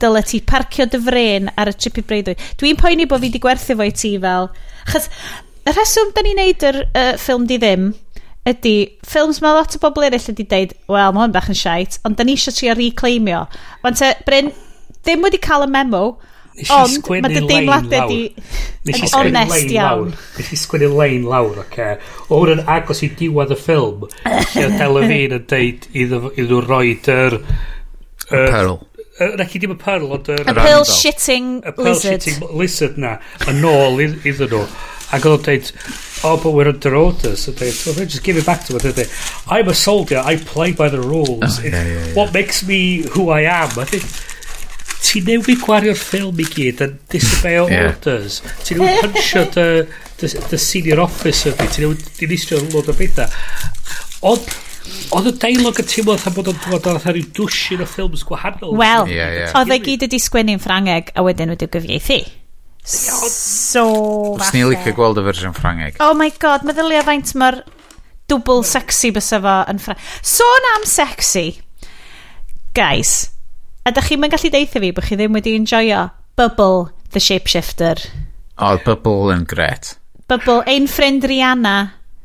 dyle 0.00 0.22
ti 0.26 0.40
parcio 0.40 0.86
dy 0.90 1.00
fren 1.04 1.50
ar 1.60 1.70
y 1.70 1.74
trippy 1.76 2.04
breuddwyd. 2.08 2.40
Dwi'n 2.60 2.80
poeni 2.80 3.06
bod 3.08 3.20
fi 3.20 3.28
wedi 3.28 3.42
gwerthu 3.44 3.76
fo 3.76 3.84
i 3.84 3.92
ti 3.92 4.14
fel... 4.22 4.48
Chos 4.88 5.10
y 5.64 5.72
rheswm 5.72 6.10
da 6.16 6.24
ni'n 6.24 6.40
neud 6.40 6.64
yr 6.70 6.80
uh, 6.86 7.12
ffilm 7.20 7.46
di 7.48 7.60
ddim 7.60 7.92
ydy, 8.48 8.74
ffilms 9.08 9.40
mae 9.40 9.56
lot 9.56 9.76
o 9.76 9.80
bobl 9.80 10.04
eraill 10.04 10.28
wedi 10.28 10.44
deud, 10.48 10.74
wel, 10.92 11.12
mae 11.16 11.24
hwn 11.24 11.32
bach 11.32 11.48
yn 11.48 11.56
shite, 11.56 12.00
ond 12.04 12.18
da 12.18 12.26
ni 12.26 12.34
eisiau 12.36 12.56
trio 12.56 12.74
reclaimio. 12.76 13.46
Ond 13.88 14.00
te, 14.00 14.10
Bryn, 14.26 14.50
ddim 15.00 15.24
wedi 15.24 15.40
cael 15.44 15.64
y 15.64 15.70
memo, 15.72 16.02
Nes 16.54 16.70
i 16.70 16.94
sgwennu 16.94 17.40
lein 17.48 17.66
lawr. 17.66 18.12
Nes 18.86 19.00
i 19.02 19.08
sgwennu 19.10 19.42
lein 19.50 19.72
lawr. 19.74 20.10
Nes 20.38 20.50
i 20.54 20.58
sgwennu 20.60 20.88
lein 20.94 21.24
lawr, 21.26 21.56
oce. 21.64 21.86
O 22.28 22.38
hwn 22.38 22.52
yn 22.52 22.64
agos 22.70 23.00
i 23.02 23.08
diwedd 23.18 23.50
y 23.50 23.58
ffilm, 23.58 24.04
lle 24.22 24.66
oedd 24.68 24.76
Delafine 24.78 25.40
yn 25.40 25.46
deud 25.50 25.88
iddyn 25.90 26.28
nhw 26.46 26.60
roed 26.62 27.08
yr... 27.10 27.40
Perl. 28.30 28.76
Rec 29.18 29.54
i 29.54 29.60
ddim 29.62 29.74
y 29.74 29.78
perl, 29.82 30.06
ond 30.14 30.30
yr... 30.30 30.44
Y 30.46 30.54
pearl 30.58 30.86
shitting 30.86 31.48
lizard. 31.74 32.22
Y 32.22 32.34
shitting 32.34 32.44
lizard 32.60 33.00
na, 33.02 33.16
yn 33.50 33.66
ôl 33.66 33.98
iddyn 34.04 34.46
nhw. 34.52 34.62
Ac 35.14 35.26
oedd 35.26 35.34
o'n 35.34 35.42
dweud, 35.48 35.72
oh, 36.24 36.36
but 36.38 36.54
we're 36.54 36.70
under 36.70 36.94
orders. 36.98 37.48
Oedd 37.50 37.58
dweud, 37.58 37.80
well, 37.86 38.06
just 38.06 38.22
give 38.22 38.38
it 38.38 38.46
back 38.46 38.62
to 38.66 38.78
it. 38.78 39.10
I'm 39.50 39.68
a 39.68 39.74
soldier, 39.74 40.22
I 40.22 40.36
play 40.36 40.70
by 40.70 40.88
the 40.88 41.02
rules. 41.02 41.58
Oh, 41.58 41.62
yeah, 41.62 41.82
yeah, 41.82 42.06
yeah. 42.06 42.14
What 42.14 42.32
makes 42.32 42.62
me 42.62 43.02
who 43.10 43.30
I 43.30 43.42
am? 43.42 43.74
I 43.74 43.90
think 43.90 44.06
ti 45.04 45.22
newid 45.26 45.60
gwario'r 45.62 45.98
ffilm 46.00 46.40
i 46.40 46.46
gyd 46.48 46.82
yn 46.86 46.98
disobey 47.12 47.60
orders 47.60 47.74
yeah. 47.74 47.88
orders 47.92 48.40
ti 48.64 48.78
newid 48.78 49.00
punchio 49.02 49.46
dy, 49.54 49.66
dy, 50.20 50.30
dy 50.50 50.60
senior 50.60 51.04
officer 51.04 51.56
di 51.58 51.70
ti 51.72 51.84
newid 51.84 52.06
dinistio 52.20 52.60
lot 52.72 52.88
o 52.88 52.96
bethau 52.96 53.28
ond 54.32 54.54
Oedd 55.14 55.28
y 55.30 55.32
deilog 55.40 55.78
yn 55.80 55.86
teimlo 55.88 56.14
fatha 56.18 56.30
bod 56.34 56.48
o'n 56.50 56.58
dod 56.60 56.86
oedd 56.90 57.06
rhyw 57.08 57.28
dwsin 57.36 57.80
o 57.80 57.86
ffilms 57.88 58.24
gwahanol. 58.28 58.74
Wel, 58.76 59.06
yeah, 59.08 59.30
yeah. 59.32 59.52
oedd 59.56 59.72
e 59.72 59.78
gyd 59.80 60.04
wedi 60.04 60.18
sgwennu'n 60.20 60.60
Ffrangeg 60.60 61.12
a 61.16 61.24
wedyn 61.24 61.52
wedi 61.54 61.68
gyfieithu. 61.72 62.18
So, 62.84 63.84
Os 64.36 64.50
ni'n 64.52 64.68
licio 64.68 64.92
gweld 64.96 65.22
y 65.22 65.24
fersiwn 65.24 65.56
Ffrangeg. 65.56 65.96
Oh 66.04 66.12
my 66.18 66.28
god, 66.42 66.66
meddylia 66.68 67.00
faint 67.06 67.32
mae'r 67.40 67.62
double 68.28 68.60
sexy 68.68 69.12
bys 69.14 69.30
efo 69.38 69.54
yn 69.72 69.80
Ffrangeg. 69.80 70.10
Sôn 70.34 70.68
am 70.74 70.84
sexy, 70.88 71.46
guys, 72.76 73.16
A 73.84 73.92
da 73.92 74.00
chi'n 74.00 74.24
gallu 74.32 74.50
deitha 74.52 74.80
fi 74.80 74.92
bod 74.96 75.04
chi 75.04 75.16
ddim 75.20 75.34
wedi 75.36 75.52
enjoyo 75.58 76.06
Bubble, 76.36 76.90
the 77.12 77.20
shapeshifter. 77.20 78.00
O, 78.58 78.72
oh, 78.72 78.78
Bubble 78.84 79.34
yn 79.34 79.44
gret. 79.46 79.94
Bubble, 80.26 80.64
ein 80.66 80.88
ffrind 80.90 81.26
Rihanna. 81.28 81.74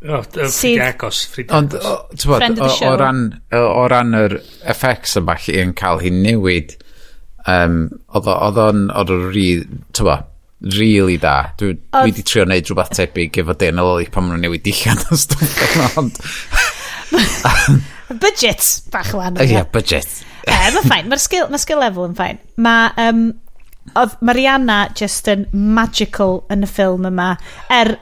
O, 0.01 0.21
ffrind 0.23 0.85
agos. 0.85 1.25
Ond, 1.51 1.75
o 1.75 2.93
ran, 2.97 3.21
o 3.59 3.83
ran 3.91 4.15
yr 4.17 4.39
effects 4.71 5.17
yma 5.19 5.35
chi 5.37 5.59
yn 5.61 5.75
cael 5.77 6.01
hi 6.01 6.13
newid, 6.15 6.73
um, 7.43 7.83
oedd 8.15 8.61
o'n, 8.63 8.87
oedd 8.95 9.13
o'n 9.13 9.27
ri, 9.35 9.45
tywa, 9.93 10.17
really 10.79 11.19
da. 11.21 11.51
Dwi 11.59 11.75
wedi 11.93 12.25
trio 12.25 12.47
wneud 12.47 12.71
rhywbeth 12.71 12.95
tebyg 12.97 13.43
efo 13.43 13.57
dyn 13.59 13.83
o 13.83 13.85
loli 13.91 14.09
pan 14.09 14.25
maen 14.25 14.39
nhw'n 14.39 14.47
newid 14.47 14.65
dillad 14.65 15.05
o 15.11 15.19
stwff 15.19 15.99
ond... 15.99 16.17
budget, 18.23 18.63
bach 18.93 19.11
wan. 19.13 19.37
Ie, 19.43 19.61
budget 19.73 20.23
e, 20.49 20.71
mae'n 20.73 20.87
ffain. 20.87 21.11
Mae'r 21.11 21.23
skill, 21.23 21.47
ma 21.51 21.61
skill 21.61 21.81
level 21.83 22.09
yn 22.09 22.17
ffain. 22.17 22.41
Mae 22.61 22.91
um, 23.05 23.23
oedd 23.99 24.17
Mariana 24.25 24.81
just 24.97 25.27
yn 25.31 25.47
magical 25.53 26.43
yn 26.53 26.65
y 26.65 26.69
ffilm 26.69 27.07
yma. 27.09 27.31
Er, 27.73 27.95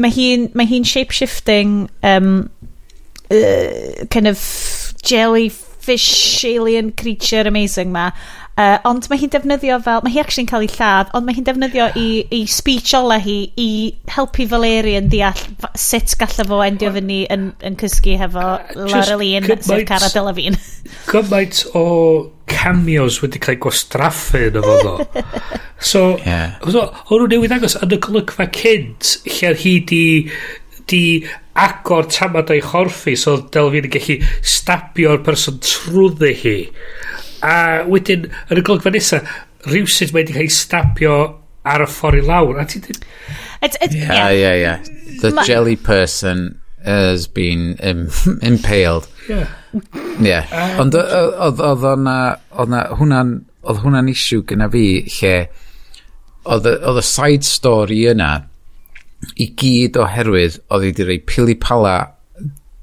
mae 0.00 0.12
hi'n 0.12 0.50
hi 0.56 0.82
shape-shifting 0.84 1.86
um, 2.06 2.32
uh, 3.30 4.06
kind 4.10 4.28
of 4.28 4.40
jellyfish 5.06 6.44
alien 6.44 6.92
creature 6.92 7.46
amazing 7.48 7.92
ma 7.92 8.10
Uh, 8.56 8.78
ond 8.88 9.04
mae 9.12 9.20
hi'n 9.20 9.28
defnyddio 9.34 9.76
fel... 9.84 10.00
Mae 10.00 10.14
hi 10.14 10.20
actually'n 10.22 10.48
cael 10.48 10.62
ei 10.64 10.70
lladd, 10.72 11.10
ond 11.16 11.26
mae 11.26 11.36
hi'n 11.36 11.44
defnyddio 11.44 11.90
i, 12.00 12.06
i 12.32 12.38
speech 12.48 12.94
ola 12.96 13.18
hi 13.20 13.36
i 13.60 13.68
helpu 14.14 14.46
Valerian 14.48 15.10
deall 15.12 15.42
sut 15.76 16.14
gallai 16.16 16.46
fo 16.48 16.62
endio 16.64 16.92
fyny 16.94 17.18
yn, 17.34 17.50
yn 17.68 17.76
cysgu 17.82 18.16
hefo 18.16 18.46
Laureline 18.78 19.58
sy'n 19.60 19.84
Cara 19.88 20.08
Delevingne. 20.14 20.56
Gymaint 21.10 21.66
o 21.76 21.84
cameos 22.48 23.20
wedi 23.20 23.42
cael 23.44 23.58
ei 23.58 23.60
gwastraffu 23.66 24.46
yn 24.48 24.56
efo 24.62 24.78
ddo. 24.80 24.94
So, 25.76 26.06
yeah. 26.24 26.56
o'n 26.64 27.20
nhw 27.20 27.28
newid 27.34 27.52
agos 27.58 27.76
yn 27.82 27.92
y 27.92 28.00
golygfa 28.08 28.48
cynt 28.56 29.18
lle 29.34 29.52
hi 29.60 29.74
di 29.92 30.04
di 30.88 31.02
agor 31.58 32.08
tamad 32.08 32.48
o'i 32.54 32.62
chorffi 32.64 33.16
so 33.18 33.36
Delfin 33.52 33.88
yn 33.88 33.92
gallu 33.92 34.16
stabio'r 34.54 35.20
person 35.26 35.60
trwyddi 35.60 36.32
hi 36.40 36.58
a 37.46 37.56
wedyn 37.86 38.28
yn 38.50 38.60
y 38.60 38.64
golygfa 38.66 38.92
nesaf 38.94 39.34
rhywsyd 39.66 40.12
mae 40.14 40.22
wedi 40.22 40.36
cael 40.36 40.48
ei 40.48 40.54
stabio 40.54 41.16
ar 41.66 41.84
y 41.84 41.88
ffordd 41.90 42.22
i 42.22 42.26
lawr. 42.26 42.60
A 42.62 42.66
ti 42.68 42.82
yeah. 42.84 43.90
yeah 43.90 44.30
yeah 44.30 44.54
yeah. 44.54 44.84
the 45.20 45.32
Ma 45.34 45.44
jelly 45.44 45.76
person 45.76 46.60
has 46.84 47.26
been 47.26 47.76
um, 47.82 48.08
impaled. 48.42 49.08
Yeah. 49.28 49.48
Yeah. 50.20 50.46
Um, 50.52 50.86
ond 50.86 50.98
oedd 50.98 51.60
oedd 51.60 51.86
o'na 51.90 52.18
oedd 52.54 52.74
hwnna'n 53.00 53.32
oedd 53.66 53.80
hwnna'n 53.82 54.10
issue 54.12 54.44
gyda 54.46 54.68
fi 54.72 54.84
lle 55.18 55.34
oedd 56.46 57.00
y 57.02 57.04
side 57.04 57.46
story 57.46 58.04
yna 58.12 58.30
i 59.42 59.48
gyd 59.58 59.98
oherwydd 60.00 60.60
oedd 60.70 60.86
hi 60.86 60.92
wedi 60.92 61.08
rhoi 61.08 61.18
pili 61.26 61.56
pala 61.58 61.96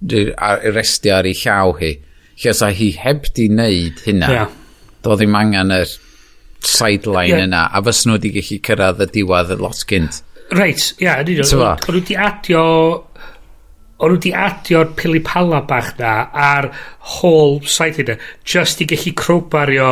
arestio 0.04 1.16
ar 1.22 1.30
ei 1.30 1.38
llaw 1.40 1.78
hi 1.80 1.94
lle 2.42 2.54
sa 2.58 2.72
hi 2.74 2.90
heb 2.98 3.30
di 3.36 3.48
wneud 3.52 4.02
hynna, 4.08 4.32
yeah. 4.34 4.52
doedd 5.06 5.22
ddim 5.22 5.38
angen 5.38 5.74
yr 5.76 5.90
sideline 6.64 7.36
yeah. 7.36 7.48
yna, 7.48 7.64
a 7.70 7.82
fys 7.86 8.04
nhw 8.08 8.18
wedi 8.18 8.34
gallu 8.38 8.60
cyrraedd 8.68 9.04
y 9.04 9.10
diwad 9.18 9.54
y 9.54 9.58
lot 9.60 9.84
gynt. 9.90 10.22
Reit, 10.54 10.86
ia, 11.04 11.18
yn 11.22 11.34
union. 11.34 11.50
O'n 11.50 11.90
nhw 11.90 11.98
wedi 12.00 12.20
adio... 12.20 12.64
O'n 14.04 14.12
nhw 14.12 14.18
wedi 14.18 14.34
adio'r 14.36 14.90
pili 15.00 15.22
pala 15.24 15.62
bach 15.68 15.94
na 16.00 16.16
a'r 16.34 16.70
whole 17.18 17.62
site 17.70 18.04
yna, 18.04 18.18
just 18.48 18.82
i 18.84 18.90
gallu 18.90 19.14
crowbario 19.20 19.92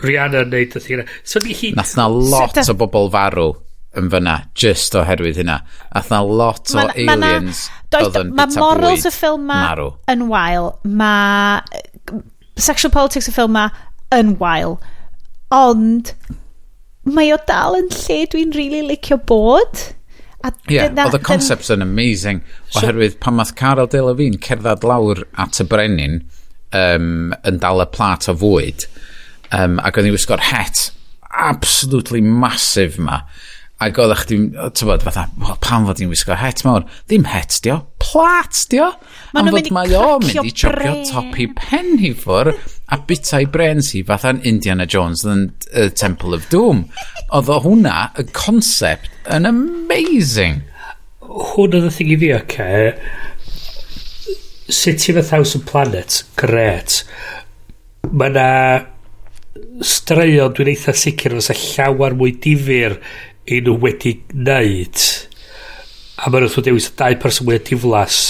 Rihanna 0.00 0.46
yn 0.46 0.54
neud 0.54 0.78
y 0.78 0.84
thyrra. 0.84 1.08
So, 1.24 1.42
gallu... 1.44 1.74
Nath 1.76 1.96
na 1.98 2.06
lot 2.08 2.56
o 2.62 2.76
bobl 2.78 3.10
farw 3.12 3.50
yn 4.00 4.08
fyna, 4.12 4.38
just 4.56 4.96
oherwydd 4.96 5.42
hynna. 5.42 5.60
Nath 5.92 6.10
na 6.14 6.22
lot 6.24 6.72
o 6.76 6.86
aliens... 6.94 7.68
Ma 7.68 7.76
na 7.76 7.79
Doedd 7.90 8.18
yn 8.20 8.34
Mae 8.38 8.54
morals 8.60 9.06
y 9.08 9.12
ffilm 9.14 9.46
ma 9.50 9.60
Marw. 9.68 9.92
yn 10.10 10.26
wael. 10.30 10.72
Mae 10.86 11.60
sexual 12.60 12.92
politics 12.94 13.30
y 13.30 13.34
ffilm 13.34 13.56
ma 13.56 13.68
yn 14.14 14.36
wael. 14.42 14.78
Ond 15.54 16.12
mae 17.10 17.32
o 17.34 17.38
dal 17.48 17.78
yn 17.78 17.88
lle 17.94 18.20
dwi'n 18.30 18.54
really 18.54 18.84
licio 18.86 19.18
bod. 19.26 19.88
Ie, 20.40 20.78
yeah, 20.78 20.92
oedd 21.04 21.18
y 21.18 21.22
concepts 21.24 21.68
yn 21.72 21.82
amazing. 21.84 22.40
Oherwydd 22.78 23.18
pan 23.20 23.36
math 23.36 23.56
Carol 23.58 23.90
Delevingne 23.90 24.40
cerdded 24.40 24.86
lawr 24.86 25.24
at 25.42 25.60
y 25.60 25.66
brenin 25.68 26.22
um, 26.72 27.34
yn 27.44 27.60
dal 27.60 27.82
y 27.82 27.88
plat 27.92 28.28
o 28.30 28.36
fwyd 28.38 28.86
um, 29.52 29.78
ac 29.82 29.98
oedd 29.98 30.08
hi'n 30.08 30.16
wisgo'r 30.16 30.46
het 30.50 30.86
absolutely 31.30 32.22
massive 32.24 33.00
ma 33.02 33.20
Ac 33.80 33.96
oedd 33.96 34.12
eich 34.12 34.26
ti'n 34.28 34.42
tybod, 34.76 35.00
fatha, 35.06 35.22
well, 35.40 35.56
pam 35.64 35.86
fod 35.88 36.02
i'n 36.04 36.10
wisgo 36.12 36.36
het 36.36 36.60
mawr? 36.66 36.84
Ddim 37.08 37.24
het, 37.30 37.54
dio. 37.64 37.78
Plat, 38.02 38.52
dio. 38.68 38.90
Maen 39.32 39.46
nhw'n 39.48 39.56
mynd 39.56 39.70
i 39.70 39.72
cracio 39.72 40.02
o 40.04 40.18
mynd 40.20 40.50
i 40.50 40.52
chopio 40.52 40.92
top 41.08 41.38
i 41.40 41.46
pen 41.56 41.94
hi 42.02 42.10
ffwr 42.12 42.52
a 42.92 42.98
bitau 43.08 43.46
brens 43.54 43.92
hi 43.94 44.02
fatha'n 44.04 44.42
Indiana 44.50 44.84
Jones 44.84 45.24
yn 45.24 45.46
uh, 45.72 45.88
Temple 45.96 46.36
of 46.36 46.44
Doom. 46.52 46.84
Oedd 47.32 47.48
o 47.54 47.56
hwnna, 47.64 48.10
y 48.20 48.26
concept, 48.36 49.08
yn 49.32 49.48
amazing. 49.48 50.60
Hwn 51.24 51.78
oedd 51.80 51.88
y 51.88 51.94
thing 51.96 52.12
i 52.12 52.20
fi, 52.20 52.32
oce. 52.36 52.44
Okay. 52.44 52.92
City 54.70 55.14
of 55.14 55.22
a 55.22 55.26
Thousand 55.26 55.64
Planets, 55.70 56.24
gret. 56.36 57.00
Mae 58.12 58.36
na 58.36 58.50
straeon 59.80 60.52
dwi'n 60.54 60.74
eitha 60.74 60.92
sicr 60.96 61.32
fysa 61.38 61.56
llawer 61.56 62.14
mwy 62.18 62.36
difyr 62.44 62.98
un 63.50 63.66
nhw 63.66 63.76
wedi 63.82 64.16
wneud. 64.32 65.04
A 66.20 66.30
maen 66.30 66.46
nhw'n 66.46 66.66
dewis 66.66 66.90
y 66.90 66.96
dau 67.00 67.16
person 67.20 67.48
mwy 67.48 67.60
diflas 67.64 68.24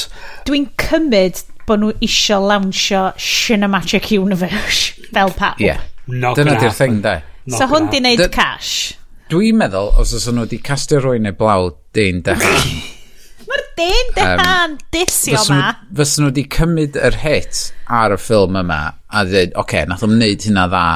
dwi'n 0.48 0.68
cymryd 0.80 1.42
bod 1.68 1.82
nhw 1.82 1.92
isio 2.04 2.40
lawnsio 2.42 3.10
Cinematic 3.20 4.10
Universe 4.16 4.94
fel 5.14 5.34
pawb. 5.36 5.60
Yeah. 5.62 5.82
dyna 6.10 6.56
di'r 6.58 6.74
thing 6.74 7.02
da 7.04 7.20
so 7.50 7.68
hwn 7.70 7.90
di 7.92 8.00
wneud 8.02 8.26
cash? 8.34 8.94
Dwi'n 9.30 9.58
meddwl 9.60 9.92
os 10.00 10.14
oes 10.16 10.26
nhw 10.30 10.46
wedi 10.46 10.58
castio 10.66 10.98
rhywun 11.02 11.28
neu 11.28 11.36
blaw 11.38 11.70
dyn 11.96 12.22
dechrau 12.26 12.64
mae'r 13.50 13.66
dyn 13.78 14.10
dechrau'n 14.16 14.74
um, 14.74 14.78
disio 14.94 15.42
ma. 15.50 15.74
fes 16.00 16.16
nhw 16.18 16.32
wedi 16.32 16.46
cymryd 16.56 16.98
yr 16.98 17.20
hit 17.22 17.62
ar 18.00 18.16
y 18.16 18.18
ffilm 18.20 18.58
yma 18.62 18.80
a 18.90 19.24
dweud 19.28 19.54
oce 19.54 19.62
okay, 19.62 19.86
nath 19.90 20.02
o'n 20.06 20.16
wneud 20.16 20.48
hynna 20.48 20.66
dda 20.72 20.86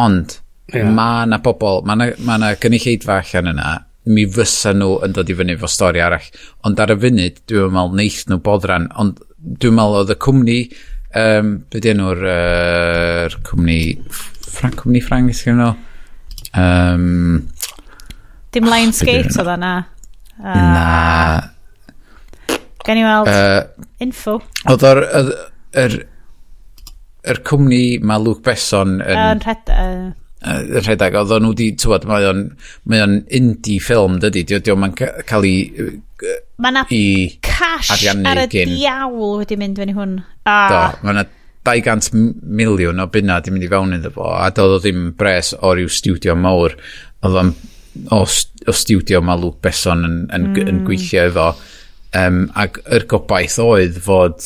ond 0.00 0.38
yeah. 0.74 0.90
Mae 0.96 1.26
yna 1.26 1.40
bobl, 1.44 1.82
mae 1.86 1.98
yna 1.98 2.26
ma 2.26 2.38
na 2.40 2.54
gynulleidfa 2.60 3.20
allan 3.20 3.52
yna, 3.54 3.70
mi 4.10 4.24
fysa 4.32 4.72
nhw 4.76 5.00
yn 5.06 5.16
dod 5.16 5.30
i 5.30 5.36
fyny 5.36 5.56
fo 5.60 5.68
stori 5.70 6.02
arall. 6.04 6.30
Ond 6.66 6.80
ar 6.82 6.94
y 6.94 6.98
funud, 7.04 7.42
dwi'n 7.50 7.74
meddwl 7.74 8.00
neith 8.00 8.24
nhw 8.30 8.40
bodran, 8.44 8.88
ond 9.00 9.20
dwi'n 9.40 9.76
meddwl 9.76 10.00
oedd 10.00 10.14
y 10.14 10.18
cwmni, 10.26 10.58
um, 11.20 11.54
beth 11.70 11.88
enw'r 11.92 12.26
uh, 12.32 13.38
cwmni, 13.50 13.80
Ffranc, 14.50 14.80
cwmni 14.82 15.02
Ffranc, 15.04 15.32
ysgrifennu 15.34 15.68
nhw? 15.68 15.86
Um, 16.60 17.48
Dim 18.50 18.66
ah, 18.66 18.74
Lionsgate 18.74 19.30
oedd 19.38 19.52
yna. 19.54 19.74
Na. 20.40 21.42
Gen 22.86 22.98
i 22.98 23.04
weld 23.04 23.28
uh, 23.30 23.60
info. 24.02 24.38
Oedd 24.72 24.86
o'r, 24.88 25.02
yr, 25.20 25.30
yr, 25.84 25.98
yr 27.30 27.42
cwmni 27.46 27.84
mae 28.02 28.24
Luke 28.24 28.42
Besson 28.46 28.98
yn... 28.98 29.14
Yn 29.14 29.44
uh, 29.44 29.46
red... 29.46 29.70
Uh, 29.76 30.08
rhedeg, 30.40 31.16
oedd 31.20 31.34
nhw 31.36 31.52
wedi, 31.52 31.70
tywed, 31.80 32.06
mae 32.08 32.28
o'n, 32.30 32.46
mae 32.88 33.02
o'n 33.04 33.18
indie 33.36 33.80
ffilm, 33.82 34.16
dydy, 34.22 34.44
dio, 34.48 34.60
dio, 34.64 34.76
mae'n 34.80 34.94
cael 34.96 35.48
ei... 35.48 35.90
Mae 36.60 36.72
yna 36.72 36.84
cash 37.44 38.06
ar 38.08 38.42
y 38.44 38.46
gyn. 38.52 38.72
diawl 38.76 39.40
wedi 39.40 39.58
mynd 39.60 39.80
fyny 39.80 39.96
hwn. 39.96 40.16
Ah. 40.48 40.70
Do, 40.70 40.80
mae 41.04 41.16
yna 41.16 41.26
200 41.68 42.14
miliwn 42.60 43.02
o 43.04 43.06
bunna 43.12 43.36
wedi 43.40 43.52
mynd 43.52 43.66
i 43.66 43.70
fewn 43.72 43.98
iddo 43.98 44.14
fo, 44.14 44.30
a 44.32 44.48
doedd 44.56 44.78
o 44.78 44.80
ddim 44.80 45.10
bres 45.18 45.52
o 45.58 45.74
ryw 45.76 45.92
studio 45.92 46.36
mawr, 46.38 46.76
oedd 47.20 47.38
o'n 47.42 47.52
o, 48.16 48.22
o 48.24 48.76
studio 48.76 49.20
mae 49.24 49.40
Luke 49.40 49.60
Besson 49.64 50.06
yn, 50.08 50.16
yn, 50.32 50.48
mm. 50.54 50.72
yn 50.72 50.82
gweithio 50.88 51.28
efo. 51.28 51.50
um, 52.16 52.42
ac 52.58 52.80
yr 52.90 53.04
gobaith 53.10 53.58
oedd 53.62 54.00
fod 54.02 54.40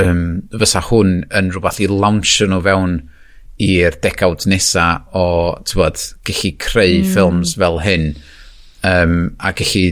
um, 0.00 0.42
fysa 0.56 0.82
hwn 0.88 1.20
yn 1.28 1.52
rhywbeth 1.52 1.80
i 1.84 1.90
launch 1.90 2.40
nhw 2.42 2.62
fewn 2.64 2.96
i'r 3.60 3.96
degawd 4.02 4.46
nesa 4.50 4.86
o, 5.16 5.56
tywod, 5.68 6.00
gallu 6.26 6.52
creu 6.60 7.00
mm. 7.00 7.10
ffilms 7.12 7.56
fel 7.60 7.80
hyn 7.84 8.06
um, 8.86 9.16
a 9.38 9.52
gallu 9.56 9.84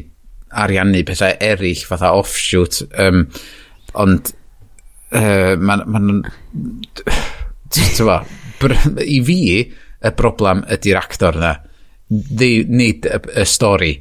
ariannu 0.64 1.04
pethau 1.08 1.36
eraill 1.44 1.84
fatha 1.88 2.14
offshoot 2.16 2.80
um, 3.00 3.26
ond 4.00 4.32
uh, 5.12 5.54
mae'n 5.60 5.84
ma 5.92 6.22
tyfa 7.74 8.22
i 9.04 9.20
fi 9.26 9.40
y 9.58 10.12
broblem 10.16 10.64
ydy'r 10.72 11.00
actor 11.00 11.36
na 11.38 11.54
nid 12.08 13.04
y, 13.04 13.20
y 13.36 13.44
stori 13.44 13.92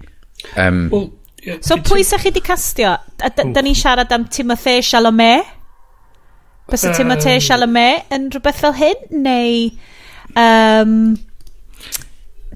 um, 0.56 0.88
well, 0.94 1.10
yeah, 1.44 1.60
So 1.62 1.80
pwy 1.84 2.04
sa 2.08 2.20
chi 2.22 2.32
di 2.32 2.42
castio? 2.44 2.96
Da, 3.20 3.30
da, 3.36 3.44
da 3.52 3.64
ni'n 3.64 3.76
siarad 3.76 4.12
am 4.16 4.28
Timothée 4.32 4.82
Chalamet? 4.84 5.57
Bys 6.68 6.84
y 6.84 6.92
Timothée 6.98 7.40
Chalamet 7.44 8.12
yn 8.16 8.28
rhywbeth 8.34 8.60
fel 8.64 8.76
hyn, 8.78 9.08
neu... 9.24 9.70
Um, 10.38 11.16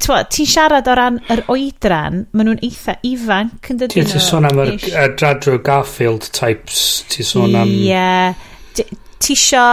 ti'n 0.01 0.49
siarad 0.49 0.89
o 0.89 0.95
ran 0.97 1.19
yr 1.31 1.43
oedran, 1.51 2.25
maen 2.33 2.49
nhw'n 2.49 2.61
eitha 2.65 2.97
ifanc 3.07 3.71
yn 3.71 3.81
dydyn 3.81 4.03
nhw. 4.03 4.11
Ti'n 4.11 4.25
sôn 4.25 4.49
am 4.49 4.61
yr 4.63 4.75
Dradro 5.19 5.57
Garfield 5.63 6.27
types, 6.35 7.01
ti'n 7.13 7.27
sôn 7.27 7.57
am... 7.61 7.71
Ie, 7.71 8.85
ti 9.21 9.35
isio 9.38 9.65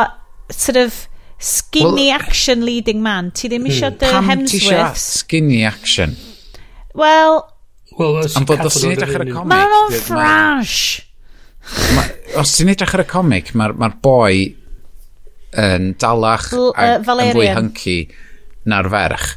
sort 0.52 0.78
of 0.85 1.05
skinny 1.39 2.09
well, 2.10 2.20
action 2.20 2.66
leading 2.66 3.02
man, 3.02 3.32
ti 3.32 3.51
ddim 3.51 3.66
isio 3.70 3.90
hmm. 3.90 4.01
dy 4.02 4.27
Hemsworths. 4.31 5.12
skinny 5.24 5.65
action? 5.65 6.19
Wel... 6.94 7.40
Wel, 7.40 7.47
Well, 7.98 8.23
Am 8.36 8.44
bod 8.47 8.62
os 8.62 8.77
ti'n 8.78 8.93
edrych 8.94 9.16
ar 9.16 9.24
y 9.24 9.32
comic... 9.32 9.51
Maen 9.51 9.73
nhw'n 9.73 9.94
ffrash 10.05 10.82
ma, 11.97 12.07
os 12.40 12.55
ti'n 12.57 12.73
edrych 12.73 12.95
ar 12.97 13.05
y 13.05 13.09
comic, 13.11 13.53
mae'r 13.59 13.77
ma, 13.78 13.90
boi 14.03 14.49
yn 15.59 15.93
dalach 16.01 16.51
L 16.53 16.70
uh, 16.70 16.74
ac 16.77 17.12
yn 17.15 17.32
fwy 17.36 17.53
hunky 17.57 17.99
na'r 18.69 18.90
ferch. 18.93 19.31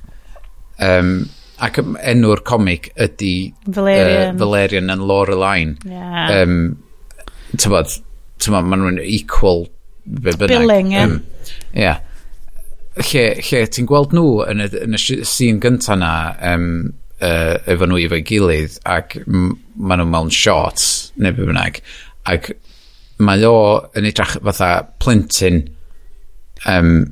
Um, 0.82 1.14
ac 1.62 1.78
enw'r 1.82 2.42
comic 2.48 2.90
ydy 3.00 3.52
Valerian, 3.68 4.36
uh, 4.36 4.40
Valerian 4.40 4.90
and 4.90 5.06
Loreline. 5.08 5.76
Yeah. 5.86 6.42
Um, 6.42 6.56
tybod, 7.54 7.94
tybod, 8.42 8.66
maen 8.66 8.86
nhw'n 8.86 9.04
equal 9.06 9.68
be 10.06 10.34
bynnag. 10.34 10.58
Billing, 10.66 10.96
ie. 10.96 11.04
Um, 11.04 11.20
yeah. 11.78 12.02
Lle, 12.98 13.28
lle 13.40 13.62
ti'n 13.72 13.88
gweld 13.88 14.16
nhw 14.18 14.42
yn 14.50 14.66
y, 14.66 14.72
yn 14.82 14.98
y 14.98 15.02
scene 15.22 15.62
gyntaf 15.64 16.00
na, 16.02 16.14
um, 16.52 16.66
uh, 17.22 17.56
efo 17.70 17.88
nhw 17.88 18.02
efo'i 18.08 18.26
gilydd, 18.28 18.80
ac 18.90 19.20
maen 19.28 20.02
nhw 20.02 20.10
mewn 20.10 20.34
shorts, 20.34 21.12
neu 21.22 21.36
be 21.38 21.46
bynnag 21.48 21.80
ac 22.30 22.52
mae 23.22 23.46
o 23.46 23.56
yn 23.98 24.08
edrych 24.10 24.38
fatha 24.42 24.72
plentyn 25.02 25.62
um, 26.70 27.06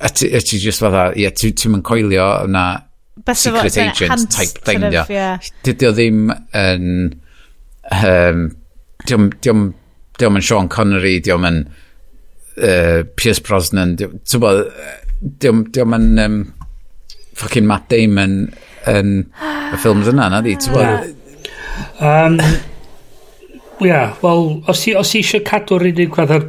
a 0.00 0.08
ti, 0.08 0.30
a 0.34 0.40
ti 0.40 0.58
just 0.58 0.82
fatha 0.82 1.10
ie, 1.14 1.26
yeah, 1.26 1.34
ti'n 1.36 1.74
mynd 1.74 1.86
coelio 1.86 2.46
na 2.50 2.64
secret 3.36 3.74
fo, 3.74 3.84
agent 3.84 4.30
type 4.32 4.64
thing 4.64 4.80
sort 4.80 4.96
of, 5.04 5.12
yeah. 5.12 5.52
dydy 5.66 5.88
o 5.88 5.92
ddim 5.94 6.32
yn 6.32 6.88
um, 7.92 8.48
diom, 9.06 9.28
diom, 9.44 9.68
diom 10.18 10.40
yn 10.40 10.46
Sean 10.48 10.70
Connery 10.72 11.18
diom 11.24 11.46
yn 11.48 11.62
uh, 11.68 13.04
Pierce 13.18 13.44
Brosnan 13.44 13.96
diom, 14.00 14.18
bod, 14.42 14.64
diom, 15.20 15.64
diom 15.74 15.96
yn 15.98 16.10
um, 16.24 16.42
fucking 17.38 17.68
Matt 17.68 17.88
Damon 17.92 18.46
yn 18.90 19.14
y 19.36 19.78
ffilms 19.78 20.10
yna 20.10 20.32
na 20.32 20.42
di 20.44 20.56
ti'n 20.58 20.74
bod 20.74 21.10
um, 22.02 22.40
Ia, 23.86 24.02
wel, 24.22 24.62
os 24.68 24.82
ti, 24.84 24.94
os 24.98 25.10
ti 25.10 25.22
eisiau 25.22 25.42
cadw'r 25.46 25.88
unig 25.90 26.14
fath 26.14 26.34
ar 26.36 26.44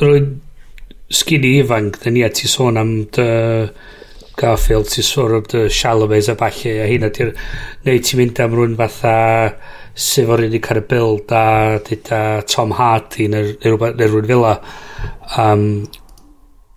rwy'n 0.00 0.30
skinny 1.10 1.56
ifanc, 1.60 1.98
then 2.04 2.16
ia, 2.20 2.30
ti 2.32 2.48
sôn 2.48 2.78
am 2.80 2.92
dy 3.12 3.26
Garfield, 4.40 4.88
ti 4.88 5.02
sôn 5.04 5.36
am 5.40 5.46
dy 5.50 5.66
Chalamets 5.68 6.30
a 6.32 6.36
falle, 6.40 6.74
a 6.80 6.88
hynna, 6.88 7.10
ti, 7.12 7.28
neu 7.86 8.00
ti'n 8.00 8.22
mynd 8.22 8.40
am 8.40 8.56
rwy'n 8.56 8.76
fatha 8.78 9.14
sef 10.00 10.30
o'r 10.30 10.46
unig 10.46 10.68
ar 10.70 10.80
y 10.80 10.84
bild 10.88 11.32
a 11.34 11.44
dyda 11.86 12.20
Tom 12.48 12.76
Hardy 12.78 13.26
neu, 13.28 13.54
neu, 13.64 13.80
neu 13.98 14.12
rwy'n 14.14 14.30
fila. 14.30 14.54
Um, 15.36 15.66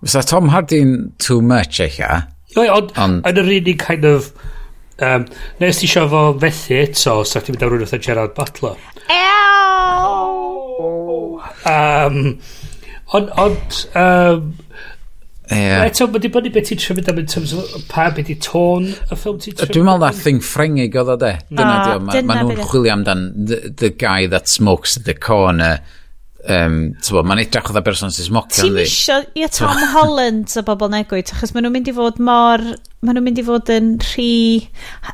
Fysa 0.04 0.24
Tom 0.28 0.50
Hardy'n 0.52 1.14
too 1.22 1.40
much 1.40 1.80
eich 1.80 2.02
a? 2.04 2.26
Ond 2.60 2.92
yn 2.98 3.22
yr 3.40 3.54
unig 3.60 3.78
kind 3.80 4.04
of... 4.08 4.34
Um, 5.02 5.24
nes 5.58 5.80
ti 5.80 5.88
siarad 5.90 6.12
fo 6.12 6.20
fethu 6.42 6.76
eto, 6.78 7.16
os 7.22 7.32
ydych 7.32 7.48
chi'n 7.48 7.56
mynd 7.56 7.64
am 7.66 7.72
rhywun 7.72 7.88
fatha 7.88 8.04
Gerard 8.04 8.34
Butler. 8.36 8.76
Ew! 9.10 10.64
Um, 11.64 12.38
ond, 13.12 13.30
ond, 13.36 13.80
um, 13.94 14.54
Yeah. 15.52 15.82
Eto, 15.84 16.06
mae'n 16.08 16.22
dibynnu 16.24 16.50
beth 16.54 16.70
ti'n 16.70 16.78
trefyd 16.80 17.08
am 17.12 17.18
in 17.20 17.26
terms 17.28 17.50
of 17.52 17.66
pa 17.90 18.06
beth 18.16 18.30
i 18.32 18.36
tôn 18.40 18.86
y 18.88 19.16
ffilm 19.18 19.36
ti'n 19.42 19.58
trefyd. 19.58 19.74
Dwi'n 19.76 19.84
meddwl 19.84 20.00
na 20.00 20.08
thing 20.16 20.40
ffrengig 20.40 20.96
oedd 20.96 21.10
o 21.12 21.16
de. 21.20 21.34
Dyna 21.50 21.74
oh, 21.74 21.82
di 21.84 21.92
o. 21.92 22.22
Mae 22.24 22.38
nhw'n 22.40 22.62
chwilio 22.70 22.94
amdan 22.94 23.26
the, 23.50 23.58
the 23.68 23.90
guy 23.92 24.24
that 24.32 24.48
smokes 24.48 24.96
the 25.04 25.12
corner. 25.12 25.82
Um, 26.48 26.94
mae'n 26.96 27.42
edrych 27.44 27.68
oedd 27.68 27.82
y 27.82 27.84
person 27.84 28.14
sy'n 28.14 28.30
smocio. 28.30 28.64
Ti'n 28.64 28.78
misio 28.78 29.20
i 29.36 29.44
Tom 29.52 29.84
Holland 29.92 30.56
o 30.56 30.64
bobl 30.64 30.88
negwyd, 30.96 31.34
achos 31.36 31.52
maen 31.52 31.68
nhw'n 31.68 31.76
mynd 31.76 31.92
i 31.92 31.96
fod 32.00 32.24
mor 32.24 32.64
maen 33.04 33.18
nhw'n 33.18 33.26
mynd 33.26 33.40
i 33.40 33.44
fod 33.46 33.70
yn 33.74 33.90
rhy... 34.02 34.30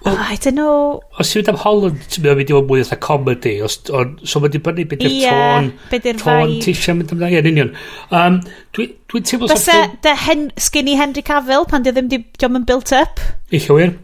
Well, 0.04 0.16
I 0.16 0.36
don't 0.36 0.58
know... 0.58 1.00
Os 1.20 1.32
ti'n 1.32 1.42
mynd 1.42 1.52
am 1.52 1.60
Holland, 1.64 2.02
ti'n 2.12 2.26
mynd 2.26 2.42
i 2.44 2.56
fod 2.56 2.70
mwy 2.70 2.84
eitha 2.84 2.98
comedy. 3.02 3.54
Os, 3.66 3.78
on, 3.96 4.16
so 4.24 4.42
mae'n 4.42 4.54
dibynnu 4.56 4.86
beth 4.90 5.06
yw'r 5.06 5.16
tôn... 5.26 5.70
Ie, 5.70 5.76
beth 5.92 6.10
Tôn 6.22 6.56
ti 6.64 6.74
eisiau 6.74 6.98
mynd 6.98 7.14
amdano. 7.16 7.32
Ie, 7.34 7.42
yn 7.42 7.50
union. 7.50 7.72
Um, 8.14 8.40
Dwi'n 8.76 8.90
dwi 9.12 9.24
teimlo... 9.26 9.50
Bysa 9.52 9.78
dy 10.06 10.12
hen, 10.26 10.42
skinny 10.60 10.94
Henry 11.00 11.24
Cavill 11.26 11.66
pan 11.70 11.86
dy 11.86 11.94
ddim 11.96 12.10
di 12.12 12.18
diom 12.38 12.60
yn 12.60 12.68
built 12.68 12.90
up. 12.96 13.22
Eich 13.50 13.70
wir. 13.72 13.96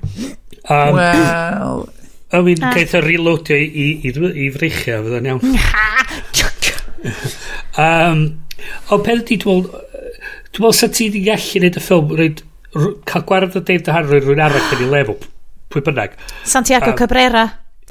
Um, 0.67 0.99
Wel... 0.99 1.87
I 2.35 2.43
mean, 2.43 2.59
gaeth 2.59 2.97
o 2.99 3.01
reloadio 3.05 3.57
i, 3.57 3.67
i, 3.71 4.11
i, 4.11 4.11
i 4.11 4.51
fydd 4.51 5.15
o'n 5.15 5.29
iawn. 5.31 5.43
um, 7.87 8.19
o, 8.91 8.99
peth 8.99 9.23
di, 9.29 9.39
dwi'n 9.39 9.63
meddwl, 9.63 9.71
dwi'n 10.51 10.65
meddwl 10.65 10.75
sa 10.75 10.91
ti 10.91 11.07
wedi 11.07 11.23
gallu 11.29 11.47
gwneud 11.53 11.79
y 11.79 11.83
ffilm, 11.85 12.11
rhaid 12.19 12.43
cael 12.73 13.27
gwared 13.29 13.57
o 13.57 13.63
Dave 13.63 13.85
Dyhanrwy 13.87 14.23
rwy'n 14.25 14.43
arall 14.47 14.75
yn 14.77 14.85
ei 14.87 14.91
lefel, 14.93 15.21
pwy 15.73 15.85
bynnag. 15.87 16.17
Santiago 16.45 16.93
um, 16.93 16.99
Cabrera, 16.99 17.47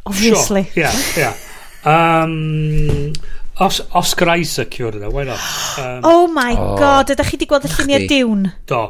obviously. 0.06 0.66
Sure, 0.74 0.84
yeah, 0.84 1.02
yeah. 1.18 1.44
Um, 1.86 3.14
Os 3.56 3.80
Oscar 3.96 4.34
Isaac 4.36 4.74
yw 4.82 4.90
hwnna 4.90 5.08
why 5.14 5.24
not? 5.24 5.44
Um, 5.80 6.02
oh 6.04 6.26
my 6.28 6.58
oh. 6.60 6.74
god, 6.76 7.12
ydych 7.14 7.30
chi 7.30 7.38
wedi 7.38 7.48
gweld 7.48 7.68
y 7.70 7.72
lluniau 7.72 8.08
diwn? 8.10 8.42
Do. 8.68 8.82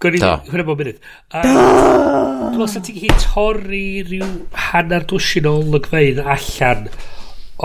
Gwni, 0.00 0.20
hwnna 0.22 0.64
bod 0.64 0.80
munud. 0.80 1.02
Um, 1.34 1.48
dwi'n 1.48 2.54
meddwl 2.54 2.70
sy'n 2.72 2.86
ti'n 2.86 3.00
gallu 3.02 3.18
torri 3.24 3.82
rhyw 4.06 4.28
hanner 4.68 5.04
dwysyn 5.10 5.48
o 5.50 5.58
lygfeidd 5.74 6.22
allan 6.22 6.86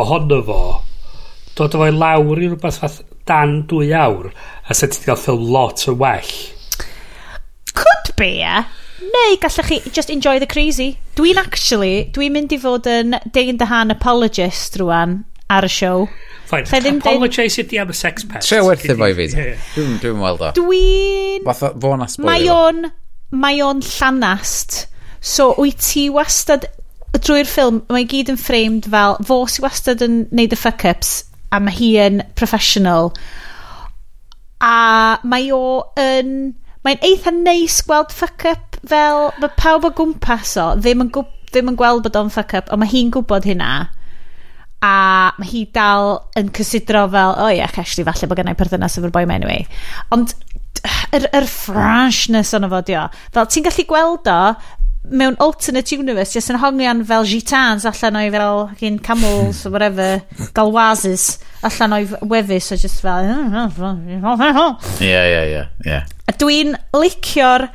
ohono 0.03 0.41
fo, 0.49 0.59
dod 1.55 1.77
o 1.77 1.83
fo'i 1.83 1.93
lawr 1.95 2.41
i 2.41 2.49
rhywbeth 2.49 2.81
fath 2.81 2.99
dan 3.29 3.61
dwy 3.69 3.93
awr, 3.95 4.33
a 4.67 4.75
sa 4.75 4.89
ti'n 4.89 5.05
cael 5.05 5.21
ffilm 5.21 5.47
lot 5.53 5.85
o 5.87 5.95
well 6.03 6.33
could 7.73 8.15
be 8.19 8.39
e. 8.41 8.63
Neu 9.03 9.37
gallech 9.41 9.67
chi 9.67 9.79
just 9.91 10.09
enjoy 10.09 10.39
the 10.39 10.47
crazy. 10.47 10.97
Dwi'n 11.17 11.39
actually, 11.41 12.09
dwi'n 12.15 12.33
mynd 12.35 12.53
i 12.55 12.59
fod 12.61 12.87
yn 12.89 13.17
day 13.35 13.49
in 13.51 13.59
the 13.59 13.67
hand 13.71 13.91
apologist 13.91 14.77
rwan 14.79 15.23
ar 15.51 15.67
y 15.67 15.71
show. 15.71 16.07
Fine. 16.49 16.97
Apologise 16.99 17.63
ydi 17.63 17.79
am 17.81 17.91
y 17.91 17.97
sex 17.97 18.25
pest. 18.29 18.49
Tre 18.49 18.61
werth 18.65 18.85
efo 18.89 19.09
i 19.09 19.17
fi. 19.17 19.27
Dwi'n 19.75 19.99
dwi 20.01 20.13
weld 20.21 20.45
o. 20.45 20.53
Dwi'n... 20.57 21.43
Fath 21.49 21.65
o 21.67 21.73
fo'n 21.83 22.05
asbwyl. 22.05 22.29
Mae 22.29 22.47
o'n... 22.53 22.87
Mae 23.33 23.61
o'n 23.65 23.81
llanast. 23.81 24.83
So, 25.19 25.53
wyt 25.59 25.81
ti 25.83 26.07
wastad... 26.13 26.69
Drwy'r 27.13 27.45
ffilm, 27.45 27.83
mae 27.93 28.07
gyd 28.09 28.31
yn 28.33 28.39
framed 28.41 28.87
fel 28.89 29.19
fo 29.27 29.43
sy 29.45 29.61
wastad 29.61 30.01
yn 30.01 30.23
neud 30.33 30.55
y 30.55 30.57
fuck-ups 30.57 31.11
a 31.53 31.59
mae 31.61 31.75
hi 31.77 31.89
yn 32.01 32.23
professional. 32.39 33.11
A 34.65 35.21
mae 35.21 35.51
o 35.53 35.61
yn 36.01 36.55
Mae'n 36.83 37.03
eitha 37.07 37.31
neis 37.35 37.79
gweld 37.87 38.11
fuck-up 38.11 38.77
fel... 38.89 39.29
Mae 39.39 39.51
pawb 39.59 39.87
o 39.87 39.91
gwmpas 39.95 40.57
o 40.59 40.69
ddim 40.79 41.05
yn, 41.05 41.11
gwb, 41.15 41.29
ddim 41.51 41.71
yn 41.71 41.79
gweld 41.79 42.03
bod 42.05 42.17
o'n 42.19 42.31
fuck-up, 42.33 42.71
ond 42.73 42.83
mae 42.83 42.91
hi'n 42.91 43.11
gwybod 43.13 43.47
hynna. 43.47 43.71
A 44.83 44.95
mae 45.39 45.47
hi 45.47 45.63
dal 45.75 46.17
yn 46.39 46.51
cysidro 46.55 47.05
fel, 47.13 47.37
o 47.39 47.47
oh, 47.47 47.51
ie, 47.53 47.63
actually, 47.63 48.03
falle 48.09 48.27
bod 48.27 48.41
gennau 48.41 48.59
perthynas 48.59 48.99
efo'r 48.99 49.15
boi 49.15 49.23
anyway. 49.23 49.63
Ond 50.11 50.35
yr, 51.15 51.29
yr 51.31 51.47
freshness 51.47 52.51
o'n 52.57 52.67
fo, 52.71 52.81
dio. 52.85 53.05
Fel, 53.35 53.47
ti'n 53.47 53.67
gallu 53.69 53.87
gweld 53.87 54.27
o 54.27 54.39
mewn 55.03 55.35
alternate 55.43 55.91
universe 55.95 56.31
jyst 56.35 56.53
yn 56.53 56.59
hongian 56.61 57.03
fel 57.07 57.25
gitans 57.27 57.85
allan 57.89 58.19
o'i 58.21 58.31
fel 58.33 58.61
gyn 58.79 58.99
camels 59.03 59.65
or 59.67 59.73
whatever 59.75 60.21
galwazes 60.57 61.39
allan 61.67 61.97
o'i 61.99 62.07
wefus 62.31 62.71
o 62.71 62.79
just 62.79 63.03
fel 63.03 63.27
ie 65.03 65.23
ie 65.37 65.63
ie 65.91 65.97
a 65.99 66.37
dwi'n 66.39 66.75
licio'r 66.95 67.67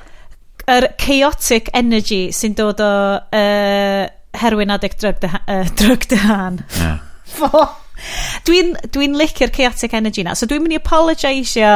yr 0.68 0.88
chaotic 1.00 1.68
energy 1.76 2.28
sy'n 2.34 2.56
dod 2.56 2.80
o 2.84 2.94
uh, 3.18 4.04
herwyn 4.38 4.72
adeg 4.72 4.96
drug 5.00 5.20
de, 5.24 5.30
uh, 5.36 5.68
drug 5.80 6.08
de 6.08 6.22
han 6.24 6.62
yeah. 6.80 7.04
dwi'n 8.48 8.74
dwi 8.94 9.08
licio'r 9.12 9.52
chaotic 9.54 9.94
energy 9.94 10.24
na. 10.24 10.36
So 10.38 10.46
dwi'n 10.48 10.64
mynd 10.64 10.76
i 10.76 10.80
apologisio 10.80 11.72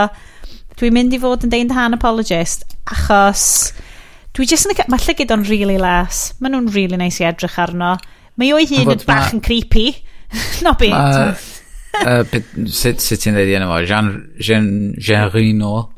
dwi'n 0.79 0.95
mynd 0.97 1.17
i 1.17 1.21
fod 1.23 1.47
yn 1.47 1.53
deud 1.53 1.75
han 1.77 1.97
apologist 1.97 2.65
achos 2.89 3.73
Dwi 4.33 4.49
jyst 4.49 4.69
yn... 4.69 4.77
Mae 4.89 5.03
llygyd 5.05 5.33
o'n 5.35 5.45
really 5.49 5.79
las. 5.81 6.31
Mae 6.41 6.53
nhw'n 6.53 6.71
really 6.73 6.99
nice 7.01 7.21
i 7.21 7.29
edrych 7.29 7.59
arno. 7.61 7.97
Mae 8.41 8.55
o'i 8.57 8.69
hun 8.71 8.95
yn 8.95 9.03
bach 9.09 9.33
yn 9.35 9.43
creepy. 9.45 9.91
Not 10.65 10.81
byd. 10.81 10.95
Uh, 11.93 12.25
sut 12.73 13.03
sut 13.05 13.21
ti'n 13.21 13.37
dweud 13.37 13.51
i 13.53 13.57
enw 13.59 13.69
fo? 13.69 13.83
Jean, 13.85 14.09
Jean, 14.41 14.67
Jean 14.97 15.29
Reno? 15.35 15.91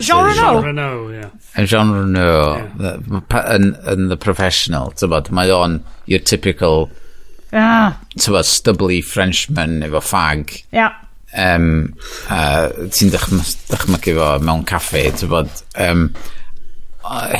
Jean 0.00 0.32
Reno? 0.32 0.88
Jean 1.68 1.92
Reno. 1.92 2.32
Yn 2.80 4.08
The 4.08 4.16
Professional, 4.16 4.94
tybod, 4.96 5.28
mae 5.36 5.52
o'n 5.52 5.82
your 6.08 6.24
typical 6.24 6.88
ah. 7.52 7.98
tybod, 8.16 8.48
stubbly 8.48 9.02
Frenchman 9.04 9.82
efo 9.84 10.00
fag. 10.00 10.62
Yeah. 10.72 10.96
Um, 11.36 11.98
uh, 12.32 12.70
ti'n 12.88 13.12
dychmygu 13.12 14.16
fo 14.16 14.36
mewn 14.40 14.64
caffe, 14.64 15.10
bod... 15.28 15.52
Um, 15.76 16.08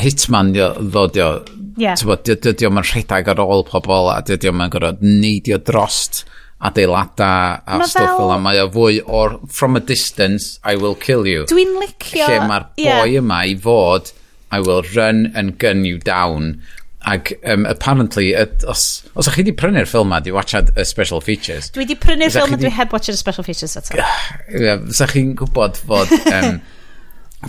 hitman 0.03 0.53
ddo 0.55 1.07
dio. 1.13 1.33
Yeah. 1.81 1.97
Dydy 1.97 2.69
o'n 2.69 2.83
rhedeg 2.85 3.31
ar 3.33 3.41
ôl 3.41 3.65
pobl 3.65 4.11
a 4.13 4.21
dydy 4.27 4.51
o'n 4.51 4.69
gorfod 4.73 5.01
neidio 5.01 5.57
drost 5.63 6.25
adeilada 6.63 7.63
a 7.67 7.79
ma 7.79 7.87
stwff 7.89 8.19
fel... 8.19 8.35
Mae 8.43 8.61
o 8.63 8.69
fwy 8.73 9.01
o'r 9.03 9.39
from 9.51 9.79
a 9.79 9.83
distance, 9.83 10.59
I 10.65 10.77
will 10.77 10.95
kill 10.95 11.27
you. 11.27 11.47
Dwi'n 11.51 11.75
licio... 11.81 12.29
Lle 12.29 12.45
mae'r 12.47 12.69
boi 12.77 12.85
yeah. 12.87 13.19
yma 13.23 13.43
i 13.51 13.57
fod, 13.59 14.13
I 14.53 14.61
will 14.63 14.85
run 14.95 15.31
and 15.35 15.59
gun 15.59 15.85
you 15.89 15.99
down. 15.99 16.61
Ac 17.09 17.33
um, 17.51 17.67
apparently, 17.67 18.31
et, 18.39 18.63
os, 18.71 19.03
os 19.19 19.27
ych 19.27 19.35
chi 19.35 19.43
wedi 19.43 19.57
prynu'r 19.59 19.89
ffilm 19.91 20.13
ma, 20.13 20.21
di 20.23 20.35
watchad 20.35 20.71
y 20.79 20.85
special 20.87 21.25
features. 21.25 21.73
Dwi 21.75 21.83
wedi 21.83 21.99
prynu'r 21.99 22.31
ffilm 22.31 22.55
a 22.55 22.61
dwi 22.61 22.71
heb 22.77 22.95
watchad 22.95 23.19
y 23.19 23.23
special 23.23 23.47
features 23.49 23.75
eto. 23.81 23.99
Fysa 24.87 25.11
chi'n 25.11 25.35
gwybod 25.41 25.83
fod... 25.83 26.15
Um, 26.33 26.63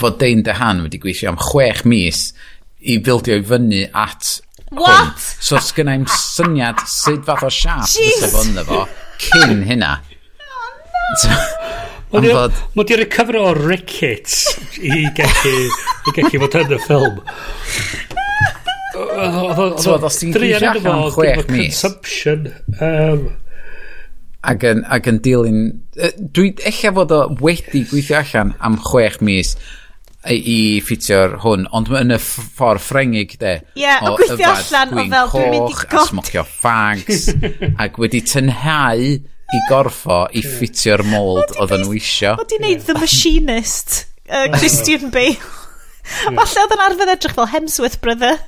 fod 0.01 0.17
Dane 0.21 0.45
DeHaan 0.45 0.81
wedi 0.85 1.01
gweithio 1.01 1.33
am 1.33 1.39
chwech 1.41 1.83
mis 1.89 2.31
i 2.83 2.97
fildio 3.03 3.37
i 3.39 3.45
fyny 3.45 3.85
at 3.93 4.39
What? 4.73 4.89
Hwn. 4.89 5.41
So 5.45 5.59
sgynna 5.61 5.93
i'n 5.99 6.07
syniad 6.09 6.81
sut 6.89 7.25
fath 7.27 7.45
o 7.45 7.51
siap 7.53 7.85
fysa 7.85 8.29
fo 8.31 8.41
ynddo 8.47 8.63
fo 8.65 8.79
cyn 9.21 9.61
hynna. 9.67 9.91
Oh, 12.13 12.21
no. 12.21 12.29
fod... 12.33 12.57
Mae 12.77 12.87
di'r 12.89 13.03
cyfro 13.13 13.43
o 13.51 13.53
rickets 13.57 14.39
i 14.81 15.03
gallu, 15.17 15.53
i 16.09 16.15
gallu 16.17 16.41
fod 16.45 16.57
yn 16.63 16.73
y 16.73 16.81
ffilm. 16.87 17.21
Oedd 18.93 20.09
os 20.09 20.19
ti'n 20.21 20.33
gysio 20.33 20.73
am 20.89 21.05
chwech 21.13 21.47
mis. 21.53 21.79
Consumption. 21.81 22.49
Um, 22.79 23.23
ac 24.49 24.65
yn, 24.69 24.83
ac 24.93 25.09
yn 25.09 25.21
dilyn... 25.25 25.63
Dwi 26.33 26.55
eich 26.65 26.81
fod 26.97 27.13
o 27.13 27.23
wedi 27.45 27.85
gweithio 27.91 28.23
allan 28.23 28.57
am 28.61 28.81
chwech 28.89 29.21
mis 29.25 29.53
i 30.31 30.37
i 30.53 30.57
ffitio'r 30.83 31.37
hwn, 31.43 31.65
ond 31.75 31.89
yn 31.99 32.15
y 32.15 32.19
ffordd 32.21 32.83
ffrengig 32.83 33.35
de. 33.41 33.57
Ie, 33.75 33.83
yeah, 33.83 34.03
o 34.07 34.15
gweithio 34.19 34.51
allan 34.53 34.93
o 34.93 35.05
fel 35.11 35.31
dwi'n 35.33 35.51
mynd 35.51 35.73
i 35.73 35.77
godi. 35.77 35.99
A 35.99 36.05
smocio 36.09 36.45
fags, 36.47 37.27
ac 37.83 37.99
wedi 38.01 38.23
tynhau 38.29 39.03
i 39.53 39.61
gorffo 39.69 40.23
i 40.33 40.43
ffitio'r 40.45 41.03
mold 41.11 41.55
oedd 41.59 41.75
nhw 41.81 41.97
isio. 41.99 42.37
O 42.39 42.47
di 42.47 42.61
wneud 42.61 42.87
The 42.87 42.95
Machinist, 42.97 43.99
uh, 44.29 44.47
Christian 44.57 45.11
Bale. 45.13 45.37
Falle 46.23 46.63
oedd 46.65 46.75
yn 46.75 46.85
arfer 46.87 47.13
edrych 47.13 47.35
fel 47.37 47.51
Hemsworth, 47.51 47.99
brother. 48.03 48.39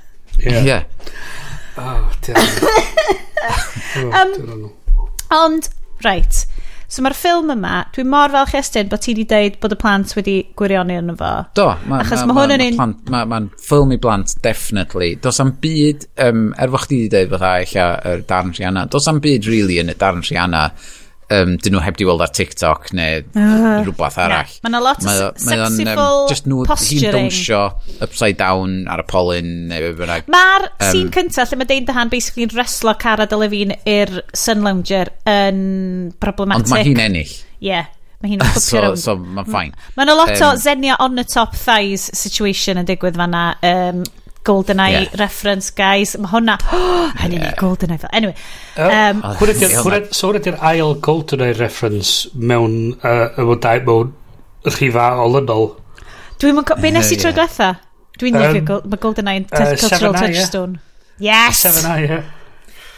Ie. 0.42 0.60
Yeah. 0.72 0.84
Oh, 1.76 2.08
um, 4.16 4.72
ond, 5.28 5.68
right. 6.06 6.46
So 6.96 7.04
mae'r 7.04 7.16
ffilm 7.18 7.50
yma, 7.52 7.74
dwi 7.92 8.06
mor 8.08 8.32
fel 8.32 8.46
chestyn 8.48 8.88
bod 8.88 9.02
ti 9.04 9.12
wedi 9.12 9.26
deud 9.28 9.58
bod 9.60 9.74
y 9.76 9.78
plant 9.82 10.14
wedi 10.16 10.36
gwirionu 10.56 10.96
yn 11.02 11.18
fo. 11.20 11.32
Do, 11.60 11.66
mae 11.92 12.06
ma, 12.08 12.20
ma, 12.30 12.46
ma, 12.48 12.56
un... 12.56 12.94
ma, 13.12 13.24
ma 13.28 13.40
ffilm 13.60 13.92
i 13.92 13.98
blant, 14.00 14.38
definitely. 14.46 15.10
Does 15.20 15.42
am 15.44 15.52
byd, 15.60 16.06
um, 16.24 16.46
er 16.56 16.72
fod 16.72 16.86
chdi 16.86 17.02
wedi 17.02 17.12
dweud 17.12 17.34
fydda 17.34 17.50
eich 17.60 17.74
ar 17.84 18.24
darn 18.30 18.54
Rihanna, 18.56 18.86
does 18.94 19.10
am 19.12 19.20
byd 19.26 19.50
really 19.52 19.82
yn 19.84 19.92
y 19.92 19.98
darn 20.00 20.24
Rihanna 20.24 20.70
um, 21.34 21.56
dyn 21.62 21.76
nhw 21.76 21.82
heb 21.84 21.98
di 22.00 22.06
weld 22.08 22.24
ar 22.26 22.32
TikTok 22.36 22.92
neu 22.98 23.24
uh, 23.24 23.82
rhywbeth 23.86 24.18
arall. 24.22 24.46
Yeah. 24.46 24.62
Mae 24.66 24.72
yna 24.72 24.82
lot 24.84 25.02
o 25.02 25.08
ma, 25.08 25.16
sexyful 25.42 26.20
um, 26.22 26.30
just 26.32 26.50
nhw, 26.50 26.62
posturing. 26.70 27.02
Hi'n 27.02 27.18
dawnsio 27.18 27.62
upside 28.06 28.40
down 28.42 28.78
ar 28.92 29.04
y 29.04 29.08
polyn 29.10 29.52
neu 29.72 29.88
beth 29.88 30.00
bynnag. 30.02 30.32
Mae'r 30.36 30.68
um, 30.70 30.88
scene 30.90 31.14
cyntaf 31.16 31.52
lle 31.52 31.62
mae 31.62 31.72
Dane 31.72 31.90
DeHaan 31.90 32.14
yn 32.46 32.56
reslo 32.56 32.96
Cara 33.02 33.28
Delevingne 33.32 33.80
i'r 33.90 34.22
Sun 34.36 34.66
Lounger 34.66 35.14
yn 35.30 35.62
problematic. 36.22 36.68
Ond 36.68 36.76
mae 36.76 36.90
hi'n 36.90 37.06
ennill. 37.08 37.38
Ie. 37.60 37.70
Yeah. 37.72 37.90
Mae 38.24 38.32
hi'n 38.32 38.46
so, 38.58 38.78
around. 38.80 39.02
so, 39.02 39.18
mae'n 39.18 39.50
ffain. 39.50 39.74
Mae 39.96 40.08
yna 40.08 40.18
lot 40.18 40.36
um, 40.36 40.46
o 40.48 40.52
Xenia 40.62 41.00
on 41.04 41.18
the 41.20 41.26
top 41.26 41.58
thighs 41.58 42.10
situation 42.18 42.82
yn 42.82 42.88
digwydd 42.88 43.18
fanna. 43.20 43.48
Um, 43.66 44.06
GoldenEye 44.46 45.00
yeah. 45.00 45.16
reference 45.20 45.72
guys. 45.76 46.16
Mae 46.22 46.32
hwnna. 46.34 46.58
Oh, 46.74 47.10
hynny 47.22 47.40
yeah. 47.40 47.56
GoldenEye 47.60 48.00
fel 48.02 48.14
anyway 48.14 48.36
um, 48.78 49.22
oh, 49.24 49.36
so 50.12 50.30
hwnna 50.30 50.42
di'r 50.46 50.60
ail 50.72 50.96
GoldenEye 51.08 51.58
reference 51.60 52.30
mewn 52.36 52.96
uh, 53.02 53.28
mewn 53.42 53.60
dau 53.64 53.82
mewn 53.90 54.14
rhifa 54.76 55.10
olynol? 55.24 55.70
Dwi'n 56.42 56.58
mynd... 56.58 56.74
be 56.82 56.92
nes 56.94 57.12
i 57.14 57.20
tro 57.22 57.32
diwetha 57.36 57.76
dwi'n 58.20 58.40
lyfio 58.40 58.82
mae 58.86 59.02
GoldenEye 59.02 59.44
yn 59.44 59.48
cultural 59.52 60.16
eye, 60.16 60.34
touchstone. 60.34 60.80
yes! 61.24 61.64
Seven 61.66 61.90
Eye, 61.92 62.10
yeah. 62.10 62.30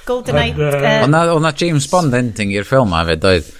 GoldenEye 0.07 1.31
o'na 1.35 1.53
James 1.57 1.87
Bond 1.91 2.15
ending 2.17 2.53
i'r 2.55 2.67
ffilm 2.67 2.95
a 2.95 3.05
fyd 3.11 3.27
oedd? 3.31 3.53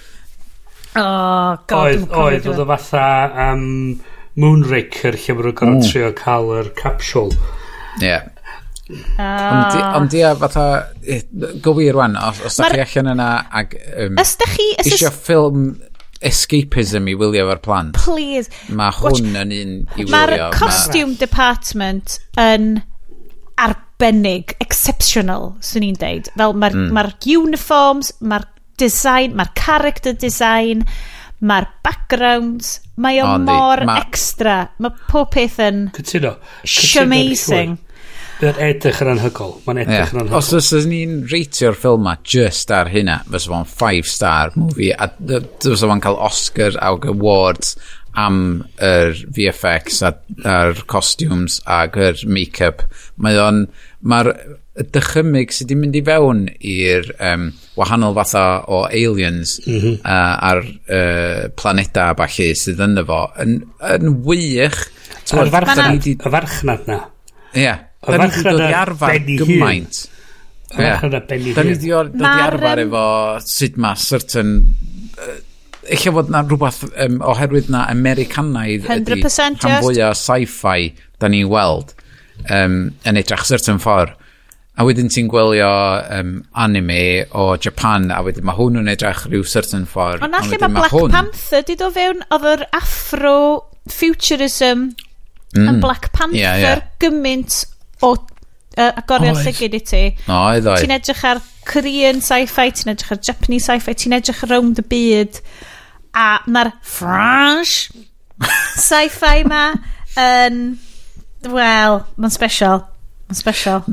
Oh, 0.98 1.58
God, 1.68 1.84
oedd, 1.84 2.06
oedd 2.08 2.46
oedd 2.48 2.62
o 2.64 2.66
fatha 2.72 3.06
um, 3.50 3.98
Moonraker 4.38 5.18
lle 5.18 5.34
mae'n 5.36 5.54
gorfod 5.58 5.88
trio 5.90 6.12
cael 6.16 6.52
yr 6.60 6.70
capsule 6.78 7.36
Ie. 8.04 8.18
Ah. 9.20 9.98
Ond 9.98 10.14
ia, 10.16 10.32
fatha, 10.40 10.64
gywir 11.64 11.92
rwan, 11.96 12.16
os, 12.16 12.40
os 12.48 12.56
da 12.56 12.70
chi 12.72 12.80
allan 12.86 13.12
yna 13.12 13.28
ag 13.60 13.74
um, 14.06 14.16
os 14.22 14.30
da 14.40 14.48
chi, 14.48 14.68
os 14.80 14.88
isio 14.88 15.10
ffilm 15.12 15.66
escapism 16.24 17.10
i 17.10 17.14
wylio 17.18 17.44
efo'r 17.44 17.60
plant. 17.62 17.98
Please. 18.00 18.48
Mae 18.74 18.94
hwn 18.96 19.36
yn 19.42 19.52
un 19.54 19.74
i 19.94 20.06
wylio. 20.06 20.14
Mae'r 20.14 20.34
costume 20.56 21.12
ma... 21.12 21.18
department 21.20 22.16
yn 22.40 22.70
arbennig, 23.58 24.56
exceptional, 24.64 25.52
swn 25.64 25.90
i'n 25.90 26.00
deud. 26.00 26.32
Fel 26.38 26.56
mae'r 26.56 26.78
mm. 26.78 26.90
ma 26.96 27.04
uniforms, 27.36 28.14
mae'r 28.24 28.48
design, 28.78 29.36
mae'r 29.38 29.52
character 29.58 30.14
design, 30.16 30.84
mae'r 31.38 31.68
backgrounds, 31.86 32.78
mae 32.96 33.20
o 33.22 33.36
mor 33.42 33.84
ma... 33.86 33.98
extra. 34.00 34.60
Mae 34.82 34.96
pob 35.10 35.30
peth 35.34 35.60
yn... 35.62 35.84
Cytuno. 35.94 36.38
Amazing. 37.04 37.76
Mae'n 38.38 38.60
edrych 38.68 39.00
yn 39.02 39.12
anhygol. 39.14 39.56
Mae'n 39.66 39.82
edrych 39.82 39.96
yeah. 39.98 40.12
yn 40.14 40.20
anhygol. 40.22 40.38
Os 40.38 40.52
oes 40.54 40.88
ni'n 40.88 41.22
reitio'r 41.30 41.78
ffilm 41.78 42.04
ma 42.06 42.14
just 42.22 42.70
ar 42.74 42.90
hynna, 42.92 43.20
fes 43.32 43.48
fo'n 43.50 43.66
5 43.70 44.12
star 44.12 44.54
movie, 44.58 44.92
a 44.94 45.10
fes 45.18 45.82
fo'n 45.82 46.04
cael 46.04 46.20
Oscar 46.28 46.78
ag 46.90 47.08
awards 47.10 47.74
am 48.18 48.38
yr 48.82 49.12
er 49.12 49.20
VFX 49.34 50.00
a'r 50.06 50.80
costumes 50.90 51.60
ag 51.66 51.98
yr 51.98 52.24
make-up. 52.30 52.86
Mae 53.18 53.38
o'n... 53.42 53.66
Mae'r 54.08 54.30
dychymyg 54.94 55.50
sydd 55.50 55.72
wedi 55.72 55.78
mynd 55.80 55.96
i 55.98 56.02
fewn 56.06 56.44
i'r 56.62 57.08
um, 57.18 57.48
wahanol 57.78 58.14
fatha 58.14 58.44
o 58.70 58.84
aliens 58.86 59.56
mm 59.64 59.80
-hmm. 59.80 59.96
uh, 60.04 60.36
a'r 60.50 60.62
uh, 60.62 61.48
planeta 61.58 62.12
a 62.12 62.14
falle 62.20 62.52
sydd 62.54 62.84
ynddo 62.86 63.02
fo 63.08 63.24
yn, 63.42 63.58
yn 63.96 64.14
wych. 64.22 64.78
Yr 65.34 65.50
farchnad, 65.50 66.06
y 66.06 66.16
farchnad 66.22 66.86
na. 66.86 67.00
Ie. 67.56 67.64
Yeah. 67.64 67.87
Da 68.08 68.16
ni 68.16 68.30
wedi 68.30 68.42
dod 68.46 68.62
i 68.64 68.76
arfer 68.76 69.18
gymaint. 69.28 69.94
Yeah. 70.78 71.04
Da 71.08 71.36
ni 71.36 71.52
wedi 71.54 71.92
dod 71.92 72.16
i 72.16 72.18
arfer 72.48 72.78
efo 72.86 73.04
sut 73.44 73.74
mae 73.80 73.96
certain... 74.08 74.50
Uh, 75.18 75.36
Eich 75.88 76.04
bod 76.12 76.28
na 76.28 76.42
rhywbeth 76.44 76.82
um, 77.00 77.14
oherwydd 77.24 77.70
na 77.72 77.86
Americanaidd 77.88 78.84
ydy 78.92 79.22
rhan 79.22 79.54
fwyaf 79.56 80.18
sci-fi 80.20 80.92
da 81.16 81.30
ni'n 81.32 81.48
weld 81.48 81.94
um, 82.52 82.92
yn 83.08 83.16
edrych 83.16 83.46
certain 83.48 83.80
ffordd. 83.80 84.12
A 84.78 84.84
wedyn 84.86 85.08
ti'n 85.10 85.26
gwylio 85.32 85.70
um, 86.14 86.44
anime 86.52 87.24
o 87.34 87.56
Japan, 87.56 88.12
a 88.14 88.20
wedyn 88.26 88.44
mae 88.46 88.56
hwn 88.60 88.78
yn 88.82 88.90
edrych 88.92 89.24
rhyw 89.30 89.44
certain 89.48 89.86
ffordd. 89.88 90.22
Ond 90.22 90.36
allu 90.38 90.56
mae 90.60 90.74
Black 90.76 90.94
hwn... 90.94 91.10
Panther 91.16 91.62
di 91.66 91.74
do 91.80 91.88
fewn 91.94 92.20
oedd 92.28 92.46
yr 92.52 92.62
afro-futurism 92.78 94.78
mm. 94.92 95.64
yn 95.64 95.76
Black 95.82 96.04
Panther 96.12 96.38
yeah, 96.38 96.56
yeah. 96.62 96.80
gymaint 97.02 97.52
o 98.06 98.12
uh, 98.14 98.90
agoriad 98.90 99.40
llygyd 99.44 99.78
i 99.78 99.82
ti. 99.84 100.02
No, 100.28 100.42
oedd. 100.52 100.68
Ti'n 100.82 100.96
edrych 100.98 101.24
ar 101.28 101.42
Korean 101.68 102.20
sci-fi, 102.24 102.72
ti'n 102.74 102.94
edrych 102.94 103.14
ar 103.16 103.22
Japanese 103.30 103.68
sci-fi, 103.68 103.96
ti'n 103.98 104.18
edrych 104.18 104.44
around 104.48 104.82
y 104.82 104.86
byd. 104.92 105.40
A 106.18 106.28
mae'r 106.48 106.74
French 106.82 107.88
sci-fi 108.88 109.46
ma 109.48 109.70
yn... 110.18 110.60
Um, 110.74 110.76
Wel, 111.46 112.00
mae'n 112.18 112.32
special. 112.34 112.82
Mae'n 113.28 113.38
special. 113.38 113.84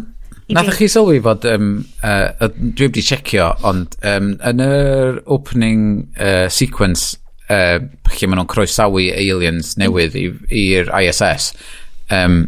Nath 0.53 0.75
chi 0.77 0.87
sylwi 0.89 1.19
fod, 1.25 1.45
um, 1.49 1.69
uh, 2.05 2.47
dwi 2.49 2.87
wedi 2.87 3.03
checio, 3.05 3.47
ond 3.65 3.95
um, 4.05 4.33
yn 4.45 4.61
yr 4.61 5.19
opening 5.33 5.85
uh, 6.21 6.45
sequence 6.53 7.17
uh, 7.49 7.79
lle 7.81 8.29
maen 8.29 8.41
nhw'n 8.41 8.51
croesawu 8.51 9.07
aliens 9.13 9.73
newydd 9.81 10.17
i'r 10.17 10.91
ISS, 11.01 11.49
um, 12.13 12.43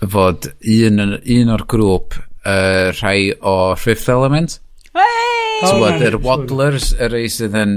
fod 0.00 0.50
un, 0.60 1.04
un 1.20 1.52
o'r 1.54 1.64
grŵp 1.68 2.16
uh, 2.16 2.90
rhai 3.00 3.30
o 3.40 3.74
Fifth 3.76 4.08
Element. 4.12 4.58
Hey! 4.94 5.60
Ti'n 5.60 5.76
oh, 5.76 5.82
bod, 5.84 6.04
yr 6.06 6.16
Waddlers, 6.24 6.94
yr 6.96 7.18
ei 7.18 7.28
sydd 7.32 7.56
yn 7.60 7.74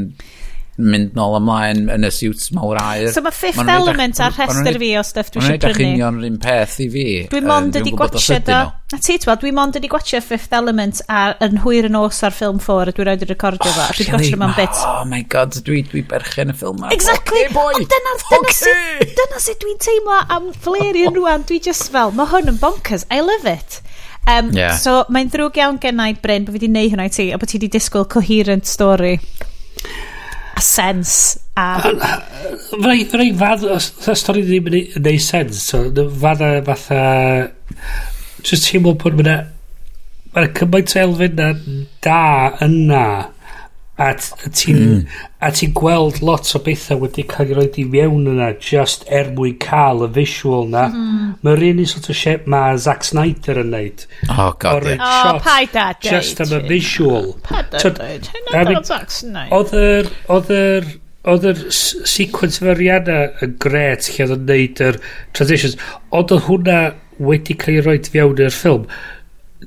mynd 0.81 1.13
nôl 1.13 1.35
ymlaen 1.37 1.83
yn 1.93 2.07
y 2.07 2.09
siwts 2.13 2.49
mawr 2.55 2.79
air. 2.81 3.11
So 3.13 3.21
mae 3.21 3.35
fifth 3.35 3.61
ma 3.61 3.75
element 3.77 4.17
ar 4.23 4.33
rhestr 4.33 4.79
fi 4.81 4.87
o 4.97 5.03
stuff 5.05 5.29
dwi 5.33 5.43
eisiau 5.43 5.59
prynu. 5.61 5.75
Mae'n 5.77 5.99
union 5.99 6.23
un 6.29 6.39
peth 6.41 6.79
i 6.81 6.87
fi. 6.93 7.05
Dwi 7.29 7.41
mond 7.45 7.77
wedi 7.77 7.93
gwachio 7.93 8.39
da. 8.47 8.61
A 8.93 8.99
ti 9.01 9.19
twa, 9.21 9.35
dwi 9.41 9.51
mond 9.53 9.77
wedi 9.77 9.89
gwachio 9.89 10.21
fifth 10.25 10.53
element 10.57 11.01
ar, 11.13 11.37
yn 11.45 11.61
hwyr 11.61 11.89
yn 11.89 11.97
os 11.99 12.23
ar 12.25 12.33
ffilm 12.33 12.61
ffôr 12.61 12.89
a 12.89 12.95
dwi 12.95 13.05
roed 13.05 13.25
i 13.25 13.29
recordio 13.29 13.75
fo. 13.75 13.85
Dwi 13.99 14.07
gwachio 14.09 14.41
mewn 14.41 14.55
bit. 14.57 14.81
Oh 14.89 15.05
my 15.09 15.21
god, 15.35 15.59
dwi, 15.67 15.83
dwi 15.91 16.01
berchen 16.09 16.53
y 16.53 16.57
ffilm 16.57 16.81
ma. 16.81 16.89
Exactly. 16.95 17.45
Okay, 17.45 17.53
boy. 17.53 17.77
Ond 17.77 17.93
dyna, 17.93 18.17
dyna, 18.25 18.41
okay. 18.41 18.57
sut, 18.63 19.15
dyna 19.21 19.45
sut 19.45 19.61
dwi'n 19.61 19.81
teimlo 19.85 20.19
am 20.37 20.51
Valerian 20.65 21.17
rwan. 21.19 21.45
Dwi 21.49 21.61
just 21.69 21.93
fel, 21.93 22.13
mae 22.17 22.33
hwn 22.33 22.49
yn 22.53 22.61
bonkers. 22.61 23.05
I 23.13 23.21
love 23.21 23.45
it. 23.49 23.83
Um, 24.25 24.53
yeah. 24.55 24.77
So 24.79 25.03
mae'n 25.13 25.29
ddrwg 25.29 25.57
iawn 25.59 25.77
gennau 25.83 26.17
Bryn 26.23 26.45
bod 26.47 26.55
fi 26.55 26.61
wedi 26.61 26.71
neud 26.71 26.93
hwnna 26.93 27.09
i 27.09 27.13
ti 27.13 27.29
a 27.29 27.37
bod 27.37 27.51
ti 27.51 27.59
wedi 27.59 27.69
disgwyl 27.77 28.09
coherent 28.09 28.69
story 28.69 29.17
sens 30.63 31.15
a... 31.59 31.67
Fyrai, 31.83 33.03
fyrai 33.11 33.31
fan, 33.39 33.65
os 33.75 33.91
y 34.09 34.15
stori 34.19 34.45
ddim 34.47 34.69
yn 34.71 34.77
neud 35.03 35.23
sens, 35.23 35.65
so, 35.69 35.85
fan 36.23 36.45
a 36.47 36.53
fatha... 36.69 37.01
Just 38.43 38.67
teimlo 38.67 38.97
bod 38.99 39.19
mae'n 39.19 39.51
Mae'na 40.33 40.49
cymaint 40.57 40.95
o 40.95 41.01
elfen 41.03 41.35
da 42.01 42.17
yna. 42.65 43.03
A 44.01 44.07
ti'n 44.17 44.77
mm. 44.79 45.01
a 45.45 45.51
ti 45.53 45.67
gweld 45.77 46.23
lot 46.25 46.49
o 46.57 46.61
bethau 46.65 47.03
wedi 47.03 47.27
cael 47.29 47.51
ei 47.51 47.57
roed 47.59 47.75
i 47.77 47.83
mewn 47.93 48.25
yna 48.31 48.47
just 48.57 49.05
er 49.05 49.29
mwyn 49.37 49.59
cael 49.61 50.01
y 50.07 50.09
visual 50.15 50.65
na. 50.71 50.87
Mm-hmm. 50.89 51.19
Mm. 51.19 51.35
Mae'r 51.45 51.65
un 51.67 51.83
i 51.83 51.85
sort 51.91 52.09
of 52.09 52.17
shape 52.17 52.49
mae 52.49 52.79
Zack 52.81 53.05
Snyder 53.05 53.61
yn 53.61 53.69
neud. 53.75 54.07
Oh, 54.31 54.49
god, 54.57 54.79
o'r 54.79 54.89
yeah. 54.95 54.97
Oh, 54.97 55.21
shot 55.21 55.37
Oh, 55.37 55.45
pai 55.45 55.69
da, 55.75 55.85
Just 56.01 56.41
am 56.41 56.57
y 56.57 56.63
visual. 56.71 57.31
Pa 57.45 57.61
da, 57.69 57.85
dweud. 57.85 58.31
Hynna 58.33 58.81
Zack 58.89 59.13
Snyder. 59.13 59.53
Oedd 60.33 60.51
yr 60.57 60.91
oedd 61.23 61.47
yr 61.47 61.59
sequence 61.71 62.59
of 62.59 62.67
Ariana 62.73 63.19
yn 63.45 63.55
gret 63.63 64.09
lle 64.09 64.25
oedd 64.25 64.35
yn 64.35 64.49
neud 64.49 64.81
yr 64.83 64.97
transitions 65.37 65.77
ond 66.09 66.33
oedd 66.35 66.47
hwnna 66.49 66.79
wedi 67.23 67.55
cael 67.61 67.77
ei 67.77 67.85
roed 67.85 68.09
fewn 68.11 68.41
i'r 68.43 68.57
ffilm 68.57 68.89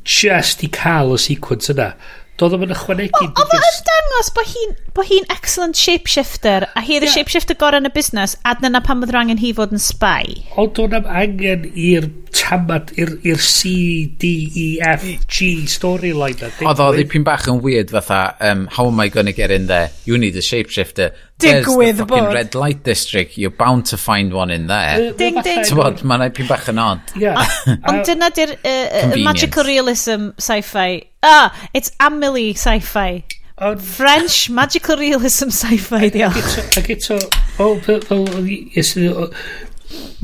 just 0.02 0.64
i 0.66 0.68
cael 0.72 1.14
y 1.14 1.20
sequence 1.22 1.72
yna 1.72 1.94
Doedd 2.36 2.56
o'n 2.58 2.72
ychwanegu... 2.74 3.22
Oedd 3.32 3.54
o'n 3.56 3.78
dangos 3.86 4.28
bod 4.36 4.48
hi'n 4.50 4.74
bo 4.96 5.04
hi 5.04 5.22
excellent 5.32 5.78
shapeshifter, 5.80 6.66
a 6.76 6.82
hi 6.84 6.98
yeah. 6.98 7.06
y 7.06 7.12
shapeshifter 7.12 7.56
gorau 7.56 7.80
yn 7.80 7.88
y 7.88 7.92
busnes, 7.94 8.36
a 8.44 8.52
dyna 8.60 8.82
pan 8.84 9.00
bydd 9.00 9.16
angen 9.16 9.40
hi 9.40 9.54
fod 9.56 9.72
yn 9.72 9.80
spy. 9.80 10.42
Ond 10.60 10.80
o'n 10.84 10.96
am 10.98 11.08
angen 11.22 11.64
i'r 11.72 12.10
tamad, 12.36 12.92
i'r 13.00 13.40
C, 13.40 13.72
D, 14.20 14.32
E, 14.52 14.66
F, 14.84 15.06
G 15.32 15.64
storyline. 15.70 16.52
Oedd 16.60 16.82
o 16.84 16.90
ddipyn 16.96 17.24
bach 17.26 17.48
yn 17.48 17.62
weird 17.64 17.92
fatha, 17.94 18.20
um, 18.44 18.66
how 18.76 18.88
am 18.90 19.00
I 19.00 19.08
gonna 19.08 19.32
get 19.36 19.50
in 19.50 19.66
there? 19.72 19.88
You 20.04 20.18
need 20.20 20.36
a 20.36 20.44
shapeshifter 20.44 21.12
digwydd 21.42 21.98
the 21.98 22.06
bod. 22.06 22.32
red 22.32 22.54
light 22.54 22.82
district, 22.82 23.36
you're 23.36 23.50
bound 23.50 23.86
to 23.86 23.96
find 23.96 24.32
one 24.32 24.50
in 24.50 24.66
there. 24.66 25.12
Ding, 25.12 25.40
ding. 25.42 25.62
Ti'n 25.64 25.76
bod, 25.76 26.02
mae'n 26.02 26.26
ei 26.26 26.34
pyn 26.36 26.48
bach 26.48 26.68
yn 26.72 26.80
odd. 26.82 27.14
Ond 27.90 28.02
dyna 28.08 28.30
di'r 28.34 28.54
uh, 28.56 29.16
magical 29.24 29.66
realism 29.68 30.30
sci-fi. 30.38 31.02
Ah, 31.22 31.50
oh, 31.50 31.68
it's 31.74 31.92
Amelie 32.00 32.54
sci-fi. 32.54 33.24
On... 33.58 33.78
French 33.78 34.50
magical 34.50 34.96
realism 35.00 35.52
sci-fi, 35.52 36.10
diolch. 36.12 36.58
Ac 36.76 36.90
eto, 36.92 37.20
o, 37.60 37.72
fel, 37.84 38.04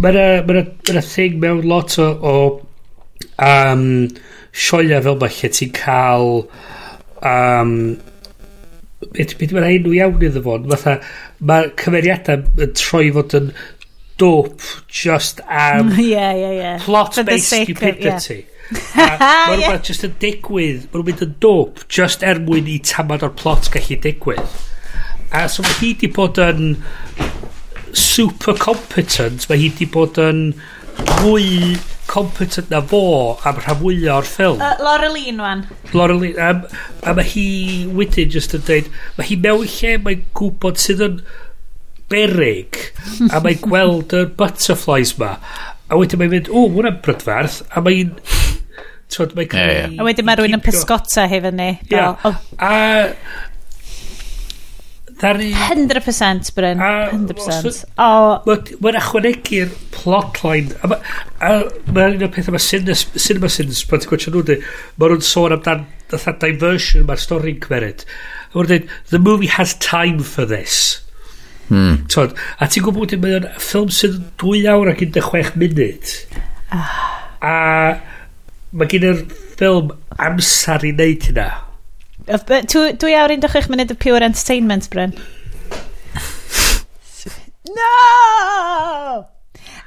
mae'n 0.02 1.02
thing 1.06 1.40
mewn 1.40 1.64
lot 1.68 1.98
o, 2.02 2.09
o 2.22 2.36
um, 3.39 4.09
sioia 4.52 5.01
fel 5.05 5.18
mae 5.20 5.36
lle 5.39 5.51
ti'n 5.56 5.72
cael 5.76 6.43
um, 7.24 7.74
beth 9.10 9.36
beth 9.40 9.54
mae'n 9.56 9.68
enw 9.68 9.94
iawn 9.98 10.26
iddo 10.28 10.42
fo 10.46 10.58
fatha 10.72 10.96
mae 11.50 11.70
cymeriadau 11.82 12.66
yn 12.66 12.74
troi 12.78 13.06
fod 13.16 13.36
yn 13.38 13.52
dope 14.20 14.62
just 15.02 15.40
am 15.48 15.92
yeah, 15.98 16.32
yeah, 16.32 16.52
yeah. 16.52 16.78
plot 16.84 17.14
For 17.14 17.24
based 17.24 17.52
stupidity 17.52 18.46
yeah. 18.94 19.16
mae 19.20 19.56
rhywbeth 19.58 19.88
just 19.90 20.06
yn 20.06 20.18
digwydd 20.22 20.86
mae 20.88 21.00
rhywbeth 21.00 21.24
yn 21.26 21.38
dope 21.44 21.86
just 21.98 22.26
er 22.26 22.40
mwyn 22.46 22.70
i 22.70 22.78
tamad 22.92 23.24
o'r 23.26 23.34
plot 23.38 23.70
gallu 23.74 23.98
digwydd 24.06 24.60
a 25.32 25.46
so 25.48 25.64
mae 25.66 25.78
hi 25.80 25.94
di 26.02 26.10
bod 26.12 26.40
yn 26.44 26.76
super 27.96 28.56
competent 28.60 29.48
mae 29.48 29.64
hi 29.64 29.72
di 29.78 29.88
bod 29.96 30.20
yn 30.22 30.44
fwy 31.18 31.48
competent 32.12 32.68
na 32.72 32.82
fo 32.84 33.02
am 33.48 33.60
rhan 33.60 33.78
fwyaf 33.80 34.18
o'r 34.18 34.28
ffilm. 34.28 34.60
Uh, 34.60 34.74
Laura 34.84 35.09
Lean, 35.12 35.40
wan. 35.40 35.64
Laura 35.97 36.16
Lean. 36.18 36.36
A, 36.36 36.82
a 37.09 37.14
mae 37.16 37.28
hi 37.32 37.47
wedyn 37.97 38.32
just 38.32 38.56
yn 38.59 38.64
dweud, 38.68 38.90
mae 39.16 39.30
hi 39.30 39.39
mewn 39.47 39.64
lle 39.64 39.94
mae'n 40.05 40.26
gwybod 40.36 40.80
sydd 40.82 41.05
yn 41.09 41.20
berig 42.12 42.80
a 43.30 43.40
mae'n 43.40 43.62
gweld 43.66 44.12
y 44.18 44.26
butterflies 44.39 45.14
ma. 45.20 45.36
A 45.89 46.01
wedyn 46.01 46.20
mae'n 46.20 46.34
mynd, 46.36 46.52
o, 46.52 46.66
hwnna'n 46.72 47.01
brydferth. 47.05 47.62
A 47.72 47.84
mae'n... 47.84 48.14
Twod, 49.12 49.34
mae'n 49.36 49.48
cael... 49.52 49.68
Yeah, 49.68 49.89
yeah. 49.93 50.01
A 50.01 50.06
wedyn 50.09 50.24
mae 50.28 50.39
rhywun 50.40 50.56
yn 50.56 50.64
pysgota 50.64 51.26
hefyd 51.28 51.56
ni. 51.56 51.72
Yeah. 51.93 52.16
Oh. 52.24 52.39
A 52.64 53.12
Dari... 55.23 55.53
100% 55.55 56.51
Bryn. 56.57 56.81
100%. 56.82 57.85
O... 58.03 58.11
Mae'n 58.49 58.99
ychwanegu'r 58.99 59.70
plotline. 59.94 60.74
A 60.82 60.90
mae'n 60.90 62.16
un 62.19 62.27
o'r 62.27 62.32
pethau 62.35 62.57
mae 62.57 62.65
Cinema 62.65 63.51
Sins, 63.53 63.85
pan 63.86 64.03
ti'n 64.03 64.11
gwachio 64.11 64.35
nhw, 64.35 64.59
mae 64.99 65.12
nhw'n 65.12 65.23
sôn 65.27 65.55
amdan 65.55 65.86
fatha 66.11 66.35
diversion 66.43 67.07
mae'r 67.07 67.23
stori'n 67.23 67.62
cymeryd. 67.62 68.03
A 68.51 68.59
mae'n 68.59 68.70
dweud, 68.73 68.90
the 69.15 69.23
movie 69.23 69.53
has 69.55 69.78
time 69.78 70.27
for 70.27 70.49
this. 70.49 70.99
Hmm. 71.70 72.03
Tod, 72.11 72.35
a 72.59 72.66
ti'n 72.66 72.82
gwybod 72.85 73.15
bod 73.15 73.23
mae'n 73.23 73.51
ffilm 73.62 73.94
sydd 73.94 74.19
yn 74.19 74.31
2 74.43 74.66
awr 74.74 74.90
ac 74.90 75.07
16 75.07 75.55
munud. 75.62 76.16
Ah. 76.74 76.97
A 77.39 77.55
mae 78.74 78.90
gen 78.90 79.07
i'r 79.07 79.23
ffilm 79.55 79.94
amser 80.19 80.82
i 80.89 80.97
wneud 80.97 81.31
hynna. 81.31 81.53
Dwi 82.27 83.15
awr 83.19 83.35
16 83.35 83.70
munud 83.73 83.90
o 83.90 83.97
pure 83.99 84.23
entertainment, 84.23 84.89
Bryn. 84.93 85.15
no! 87.73 89.27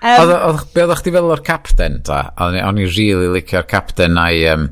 Um, 0.05 0.29
oedd, 0.29 0.65
be 0.75 0.83
oeddech 0.83 1.01
chdi 1.01 1.13
feddwl 1.15 1.33
o'r 1.33 1.41
captain 1.45 1.95
ta? 2.05 2.19
O'n 2.43 2.57
i'n 2.59 2.81
really 2.97 3.29
licio'r 3.31 3.65
captain 3.69 4.19
I, 4.21 4.43
Um, 4.51 4.67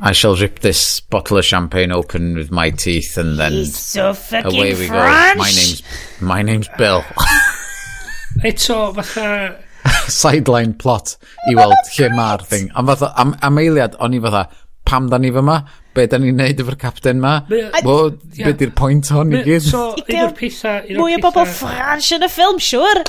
I 0.00 0.12
shall 0.12 0.36
rip 0.36 0.60
this 0.60 1.00
bottle 1.00 1.38
of 1.38 1.44
champagne 1.44 1.92
open 1.92 2.34
with 2.36 2.50
my 2.50 2.70
teeth 2.70 3.18
and 3.18 3.38
then 3.38 3.52
He's 3.52 3.76
so 3.76 4.14
fucking 4.14 4.54
away 4.56 4.74
we 4.74 4.86
French. 4.88 5.34
go. 5.34 5.38
My 5.42 5.50
name's, 5.50 5.82
my 6.20 6.42
name's 6.42 6.68
Bill. 6.78 7.02
Eto, 8.44 8.94
fatha... 8.94 9.58
Sideline 10.12 10.74
plot 10.74 11.16
i 11.48 11.54
weld 11.56 11.76
lle 11.96 12.08
mae'r 12.12 12.42
thing. 12.44 12.70
Am 12.76 12.88
fatha, 12.92 13.12
am, 13.20 13.34
am 13.42 13.60
eiliad, 13.60 13.94
o'n 14.04 14.12
i 14.16 14.20
fatha, 14.20 14.42
pam 14.84 15.08
da 15.08 15.16
ni 15.18 15.30
fyma? 15.32 15.62
be 15.96 16.06
da 16.10 16.20
ni'n 16.22 16.38
neud 16.38 16.62
efo'r 16.62 16.78
capten 16.80 17.20
ma? 17.22 17.32
Wel, 17.50 18.12
yeah. 18.36 18.46
be 18.46 18.54
di'r 18.60 18.74
pwynt 18.78 19.10
hon 19.14 19.34
i 19.34 19.42
gyd? 19.46 19.64
So, 19.66 19.82
un 19.98 20.20
o'r 20.24 20.34
pethau... 20.38 20.86
Mwy 21.00 21.16
o 21.16 21.22
bobl 21.24 21.48
ffrans 21.50 22.10
yn 22.16 22.26
y 22.26 22.30
ffilm, 22.30 22.60
siwr! 22.62 23.02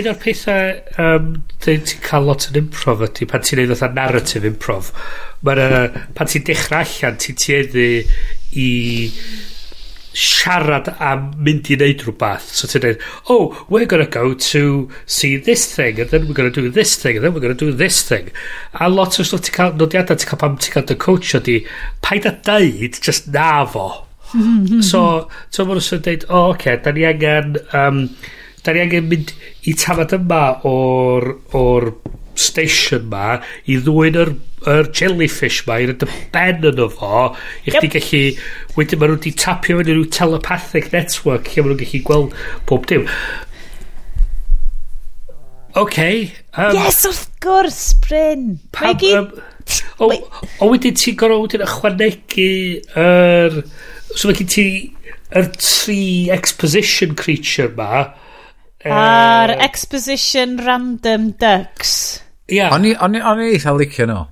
Un 0.00 0.10
o'r 0.10 0.18
pethau 0.22 0.72
um, 1.04 1.30
ti'n 1.64 1.86
cael 2.04 2.28
lot 2.30 2.48
yn 2.50 2.60
improv 2.64 3.04
ydy, 3.08 3.28
pan 3.30 3.46
ti'n 3.46 3.62
neud 3.62 3.76
oedd 3.76 3.98
narrative 3.98 4.50
improv, 4.50 4.90
Mae'r... 5.44 5.64
Uh, 5.64 6.04
pan 6.16 6.30
ti'n 6.30 6.46
dechrau 6.48 6.82
allan, 6.82 7.20
ti'n 7.20 7.40
tueddu 7.40 7.88
i 8.60 8.68
siarad 10.14 10.88
am 11.02 11.32
mynd 11.44 11.68
i 11.72 11.76
wneud 11.78 12.04
rhywbeth. 12.06 12.46
So 12.54 12.70
ti'n 12.70 12.84
dweud, 12.84 13.04
oh, 13.32 13.66
we're 13.68 13.88
gonna 13.90 14.06
go 14.06 14.32
to 14.34 14.64
see 15.06 15.36
this 15.36 15.66
thing, 15.74 16.00
and 16.00 16.10
then 16.10 16.28
we're 16.28 16.38
gonna 16.38 16.54
do 16.54 16.70
this 16.70 16.94
thing, 16.96 17.16
and 17.16 17.24
then 17.24 17.34
we're 17.34 17.44
gonna 17.44 17.58
do 17.58 17.72
this 17.72 18.02
thing. 18.08 18.30
A 18.80 18.88
lot 18.88 19.18
o 19.18 19.26
stwff 19.26 19.44
ti'n 19.48 19.58
cael 19.58 19.76
nodiadau, 19.80 20.16
ti'n 20.16 20.30
cael 20.30 20.42
pam 20.44 20.56
ti'n 20.58 20.76
cael 20.76 20.88
dy 20.90 20.98
coach 21.06 21.34
o 21.34 21.42
di, 21.42 21.60
paid 22.06 22.26
a 22.30 22.34
deud, 22.50 23.00
just 23.02 23.28
na 23.34 23.64
fo. 23.66 23.88
so, 24.90 25.04
ti'n 25.54 25.68
mwyn 25.70 25.82
sy'n 25.82 26.04
dweud, 26.06 26.28
o, 26.30 26.34
oh, 26.38 26.54
okay, 26.54 26.78
da 26.82 26.94
ni 26.94 27.06
angen, 27.10 27.58
um, 27.76 28.04
da 28.64 28.74
ni 28.74 28.84
angen 28.86 29.10
mynd 29.10 29.34
i 29.66 29.74
tafod 29.78 30.14
yma 30.16 30.44
o'r, 30.70 31.32
or 31.58 31.92
station 32.40 33.08
ma 33.12 33.38
i 33.70 33.78
ddwy'n 33.84 34.18
yr, 34.24 34.34
yr 34.70 34.90
jellyfish 34.96 35.62
ma 35.68 35.78
i'r 35.82 35.94
dy 36.00 36.08
ben 36.34 36.68
yn 36.70 36.82
fo 36.92 37.24
i 37.64 37.72
chdi 37.72 37.88
yep. 37.90 37.96
gallu 37.96 38.22
wedyn 38.78 39.02
maen 39.02 39.14
nhw 39.14 39.20
wedi 39.20 39.34
tapio 39.44 39.80
fyny 39.80 39.94
rhyw 39.94 40.10
telepathic 40.18 40.92
network 40.94 41.50
lle 41.52 41.64
maen 41.64 41.74
nhw'n 41.74 41.82
gallu 41.84 42.04
gweld 42.10 42.38
pob 42.70 42.88
dim 42.90 43.08
OK. 45.74 45.98
Um, 46.54 46.76
yes, 46.76 47.00
wrth 47.02 47.24
gwrs, 47.42 47.78
Bryn. 47.98 48.60
Pam, 48.70 49.00
um, 49.18 49.32
o, 49.98 50.06
o 50.62 50.68
wedyn 50.70 50.94
ti'n 50.94 51.16
gorau 51.18 51.42
wedyn 51.48 51.64
ychwanegu 51.66 52.46
yr... 52.94 53.56
Er, 53.58 53.64
so 54.14 54.30
mae 54.30 54.38
gen 54.38 54.50
ti 54.54 54.66
yr 55.34 55.48
tri 55.58 56.30
exposition 56.30 57.16
creature 57.18 57.72
ma. 57.74 58.04
A'r 58.84 59.54
er, 59.54 59.64
exposition 59.64 60.58
random 60.62 61.32
ducks. 61.40 62.20
Yeah. 62.50 62.74
O'n 62.76 62.84
i, 62.84 62.94
on 63.00 63.16
i, 63.16 63.22
on 63.24 63.42
i 63.42 63.52
eitha 63.54 63.74
licio 63.76 64.08
nhw. 64.08 64.22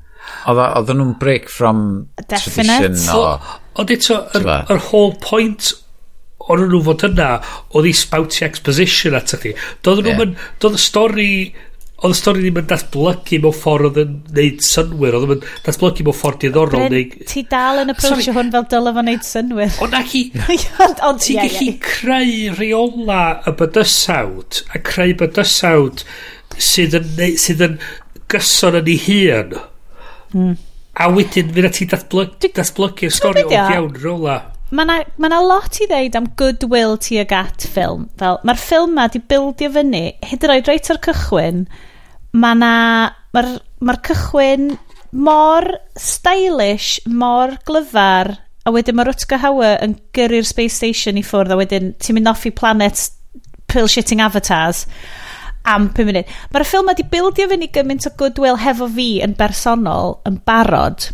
Oedden 0.53 1.01
nhw'n 1.01 1.15
break 1.21 1.49
from 1.51 2.09
Definite. 2.29 2.93
tradition. 2.93 3.17
O, 3.17 3.59
ond 3.81 3.93
eto, 3.95 4.19
yr, 4.37 4.49
yr 4.71 4.83
whole 4.91 5.17
point 5.23 5.73
o'n 6.51 6.65
nhw 6.69 6.83
fod 6.87 7.07
yna, 7.09 7.31
oedd 7.77 7.89
i 7.89 7.95
spouty 7.97 8.45
exposition 8.47 9.17
at 9.19 9.35
ydi. 9.39 9.55
Doedd 9.85 10.05
yeah. 10.05 10.19
nhw'n, 10.19 10.37
doedd 10.63 10.79
y 10.79 10.83
stori 10.83 11.31
oedd 12.03 12.15
y 12.15 12.19
stori 12.19 12.43
ddim 12.43 12.59
yn 12.59 12.69
datblygu 12.71 13.39
mewn 13.45 13.55
ffordd 13.55 13.87
oedd 13.89 14.01
yn 14.03 14.15
neud 14.35 14.65
synwyr, 14.67 15.17
oedd 15.19 15.35
yn 15.37 15.45
datblygu 15.67 16.07
mewn 16.09 16.19
ffordd 16.19 16.41
diddorol. 16.43 16.87
Bryn, 16.91 16.97
neu... 16.97 17.27
ti 17.31 17.45
dal 17.51 17.83
yn 17.85 17.93
approachio 17.95 18.35
hwn 18.35 18.51
fel 18.55 18.67
dylai 18.73 18.95
fo 18.97 19.05
neud 19.07 19.27
synwyr. 19.29 19.77
Ond 19.87 19.97
ac 19.99 20.17
i, 20.19 20.23
ond 21.07 21.23
ti'n 21.23 21.41
gallu 21.45 21.77
creu 21.87 22.57
reola 22.59 23.23
y 23.47 23.55
bydysawd, 23.61 24.63
a 24.75 24.83
creu 24.91 25.15
bydysawd 25.23 26.03
sydd 26.59 26.99
yn, 26.99 27.39
sydd 27.41 27.67
yn 27.69 27.79
gyson 28.33 28.81
yn 28.83 28.91
ei 28.91 28.99
hun. 29.07 29.59
Mm. 30.35 30.57
A 31.03 31.07
wedyn, 31.15 31.55
fyna 31.55 31.71
ti 31.73 31.87
datblygu'r 31.89 33.15
stori 33.15 33.47
o 33.47 33.55
iawn 33.55 33.95
rola 34.03 34.41
mae 34.73 34.89
na, 34.89 34.99
ma 35.21 35.29
na 35.29 35.39
lot 35.45 35.77
i 35.85 35.87
ddeud 35.89 36.15
am 36.17 36.31
goodwill 36.41 36.97
ti 36.97 37.19
ag 37.21 37.33
at 37.37 37.67
ffilm. 37.69 38.07
Fel, 38.21 38.39
mae'r 38.47 38.61
ffilm 38.61 38.95
ma 38.97 39.05
di 39.13 39.21
bildio 39.21 39.69
fyny, 39.75 40.05
hyd 40.25 40.47
yn 40.47 40.55
oed 40.55 40.71
reit 40.71 40.89
o'r 40.93 41.01
cychwyn, 41.07 41.67
mae 42.33 42.59
na... 42.59 42.73
Mae'r 43.33 43.55
ma 43.81 43.95
cychwyn 44.05 44.75
mor 45.13 45.65
stylish, 45.97 47.01
mor 47.09 47.55
glyfar, 47.65 48.35
a 48.65 48.73
wedyn 48.75 48.99
mae 48.99 49.09
Rutger 49.09 49.41
Hauer 49.43 49.81
yn 49.85 49.97
gyrru'r 50.17 50.47
Space 50.47 50.77
Station 50.77 51.17
i 51.17 51.25
ffwrdd, 51.25 51.55
a 51.55 51.59
wedyn 51.59 51.95
ti'n 51.97 52.19
mynd 52.19 52.31
off 52.31 52.45
i 52.45 52.53
planet 52.55 53.01
pill-shitting 53.73 54.21
avatars 54.21 54.85
am 55.69 55.89
5 55.95 56.09
munud. 56.09 56.31
Mae'r 56.53 56.67
ffilm 56.67 56.91
wedi 56.91 57.07
bildio 57.11 57.49
fyny 57.51 57.69
gymaint 57.75 58.07
o 58.09 58.13
goodwill 58.19 58.61
hefo 58.63 58.89
fi 58.93 59.09
yn 59.25 59.37
bersonol 59.39 60.19
yn 60.29 60.41
barod. 60.47 61.09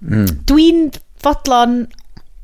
Mm. 0.00 0.26
Dwi'n 0.48 0.82
fodlon 1.22 1.84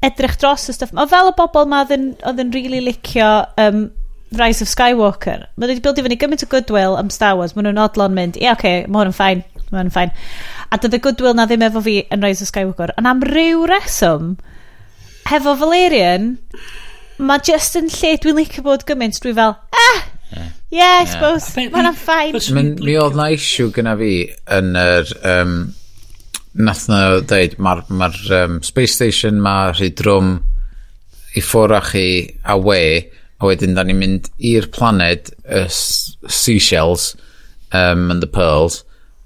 edrych 0.04 0.38
dros 0.40 0.68
y 0.68 0.76
stuff. 0.76 0.92
Mae 0.96 1.10
fel 1.10 1.30
y 1.30 1.34
bobl 1.38 1.68
ma 1.70 1.82
oedd 1.84 1.94
yn, 1.96 2.06
oedd 2.28 2.42
yn 2.42 2.52
really 2.54 2.82
licio 2.84 3.30
um, 3.62 3.86
Rise 4.38 4.64
of 4.64 4.70
Skywalker, 4.70 5.46
mae 5.56 5.68
wedi 5.68 5.82
bildio 5.84 6.04
fyny 6.06 6.16
gymaint 6.20 6.44
o 6.44 6.48
goodwill 6.50 6.96
am 6.98 7.10
Star 7.12 7.36
Wars, 7.38 7.56
Mae 7.56 7.66
nhw'n 7.66 7.80
odlon 7.82 8.14
mynd, 8.16 8.38
ie, 8.38 8.46
yeah, 8.46 8.56
oce, 8.56 8.60
okay, 8.60 8.86
mae 8.86 9.02
hwn 9.02 9.10
yn 9.10 9.16
ffain, 9.16 9.42
mae 9.70 9.80
hwn 9.80 9.90
yn 9.90 9.92
ffain. 9.94 10.14
A 10.72 10.78
dydy 10.80 11.02
goodwill 11.04 11.36
na 11.36 11.46
ddim 11.48 11.64
efo 11.66 11.82
fi 11.84 11.98
yn 12.14 12.24
Rise 12.24 12.46
of 12.46 12.52
Skywalker, 12.52 12.94
ond 12.96 13.10
am 13.10 13.20
ryw 13.28 13.66
reswm, 13.68 14.32
hefo 15.28 15.56
Valerian, 15.60 16.32
mae 17.20 17.44
just 17.44 17.76
yn 17.80 17.92
lle 17.92 18.16
dwi'n 18.22 18.40
licio 18.40 18.64
bod 18.64 18.86
gymaint, 18.88 19.20
dwi 19.22 19.36
fel, 19.36 19.58
ah, 19.58 20.08
Yeah, 20.32 20.48
yeah 20.70 20.98
I 21.02 21.04
suppose. 21.04 21.44
Yeah. 21.60 21.68
Mae'n 21.74 21.90
am 21.90 21.96
ffain. 22.00 22.38
Mi 22.56 22.62
mi 22.80 22.94
oedd 22.96 23.18
na 23.18 23.26
isiw 23.34 23.68
gyna 23.76 23.92
fi 24.00 24.14
yn 24.56 24.74
yr... 24.80 25.14
Um, 25.20 25.56
nath 26.52 26.84
na 26.90 27.20
dweud, 27.24 27.56
mae'r 27.62 27.82
ma 27.96 28.10
um, 28.42 28.58
space 28.64 28.96
station, 28.98 29.40
mae 29.40 29.72
rhy 29.72 29.88
drwm 29.96 30.34
i 31.36 31.40
ffwr 31.40 31.72
â 31.78 31.80
chi 31.86 32.06
a 32.44 32.58
we, 32.60 32.82
a 33.42 33.50
wedyn 33.50 33.74
da 33.74 33.82
ni'n 33.82 33.98
mynd 33.98 34.30
i'r 34.38 34.68
planed 34.70 35.32
y 35.42 35.64
seashells 35.66 37.12
um, 37.74 38.10
and 38.12 38.22
the 38.22 38.30
pearls. 38.30 38.84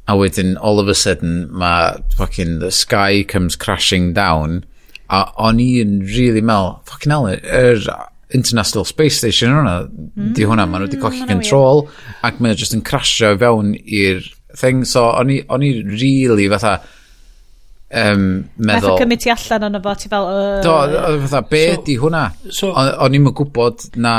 A 0.09 0.17
wedyn 0.17 0.57
all 0.57 0.81
of 0.81 0.89
a 0.89 0.95
sudden 0.95 1.51
mae 1.53 2.01
fucking 2.17 2.61
the 2.61 2.73
sky 2.73 3.25
comes 3.29 3.57
crashing 3.57 4.15
down. 4.15 4.65
A 5.11 5.27
o'n 5.37 5.61
i'n 5.61 6.01
really 6.17 6.41
mel 6.41 6.81
fucking 6.89 7.13
hell 7.13 7.29
yr 7.29 7.43
er, 7.45 8.07
International 8.35 8.85
Space 8.89 9.21
Station 9.21 9.53
hwnna 9.55 9.77
mm, 9.87 10.33
di 10.35 10.47
hwnna 10.49 10.65
maen 10.67 10.83
nhw 10.83 10.89
wedi 10.89 10.99
colli 11.03 11.29
control 11.29 11.85
ac 12.27 12.41
mae'n 12.41 12.59
just 12.59 12.75
yn 12.75 12.83
crasio 12.87 13.37
fewn 13.39 13.77
i'r 13.85 14.25
thing. 14.57 14.83
So 14.89 15.05
o'n 15.13 15.31
i, 15.31 15.43
on 15.53 15.63
i 15.63 15.75
really 15.87 16.49
fatha 16.51 16.81
um, 17.91 18.23
meddwl... 18.57 18.73
Metho 18.73 18.95
cymryd 19.01 19.23
ti 19.23 19.33
allan 19.33 19.67
ond 19.69 19.81
fo, 19.85 19.95
ti 19.99 20.11
fel... 20.13 20.29
Uh... 20.31 20.61
Do, 20.65 20.75
fatha, 21.27 21.43
be 21.51 21.63
so, 21.75 21.83
di 21.87 21.97
hwnna? 22.03 22.23
So, 22.51 22.71
o'n 22.75 23.19
i'n 23.19 23.29
gwybod 23.31 23.89
na, 24.03 24.15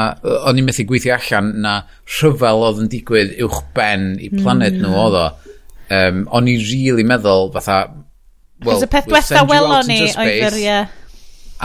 o'n 0.50 0.62
i'n 0.62 0.68
methu 0.68 0.86
gweithio 0.90 1.18
allan 1.18 1.54
na 1.64 1.78
rhyfel 2.18 2.66
oedd 2.68 2.84
yn 2.84 2.92
digwydd 2.94 3.36
uwch 3.48 3.62
ben 3.78 4.14
i 4.24 4.32
planet 4.34 4.78
mm. 4.78 4.86
nhw 4.86 5.02
oedd 5.06 5.20
o. 5.22 5.26
Um, 5.98 6.24
o'n 6.36 6.52
i'n 6.52 6.64
really 6.70 7.08
meddwl 7.08 7.52
fatha... 7.56 7.82
Well, 8.66 8.82
y 8.82 8.90
peth 8.90 9.10
diwetha 9.10 9.44
welon 9.48 9.86
ni 9.90 10.02
oedd 10.08 10.48
yr, 10.48 10.62
ie. 10.64 10.80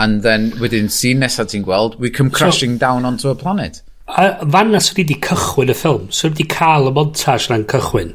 And 0.03 0.25
then, 0.25 0.51
wedyn, 0.61 0.89
sy'n 0.93 1.21
nesaf 1.21 1.51
ti'n 1.51 1.65
gweld, 1.65 1.99
we 2.01 2.11
come 2.13 2.33
crashing 2.33 2.77
so, 2.77 2.85
down 2.85 3.05
onto 3.05 3.29
a 3.29 3.37
planet. 3.37 3.81
A 4.09 4.43
fan 4.43 4.73
na 4.73 4.81
wedi 4.97 5.15
cychwyn 5.23 5.71
y 5.71 5.77
ffilm, 5.77 6.09
sydd 6.13 6.35
wedi 6.35 6.45
cael 6.51 6.89
y 6.89 6.93
montage 6.93 7.49
na'n 7.49 7.63
cychwyn 7.71 8.13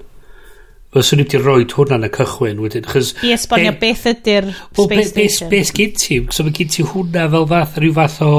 Fyswn 0.97 1.21
i 1.21 1.25
wedi 1.27 1.39
rhoi 1.43 1.67
hwnna 1.69 1.99
yn 1.99 2.07
y 2.07 2.09
cychwyn 2.15 2.61
wedyn. 2.65 2.87
Chos, 2.89 3.11
I 3.21 3.35
esbonio 3.35 3.75
be, 3.75 3.91
beth 3.91 4.07
ydy'r 4.09 4.47
Space 4.55 5.11
be, 5.13 5.27
Station. 5.29 5.51
Beth 5.53 5.73
be, 5.75 5.85
gen 5.85 5.99
ti? 6.01 6.17
So 6.33 6.47
mae 6.47 6.55
gen 6.57 6.71
ti 6.73 6.85
hwnna 6.95 7.27
fel 7.35 7.45
fath, 7.51 7.77
rhyw 7.83 7.97
fath 7.99 8.23
o 8.25 8.31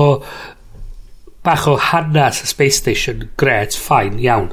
bach 1.45 1.67
o 1.69 1.75
hanas 1.91 2.41
y 2.41 2.49
Space 2.49 2.81
Station. 2.81 3.27
Gret, 3.37 3.77
ffain, 3.77 4.17
iawn. 4.25 4.49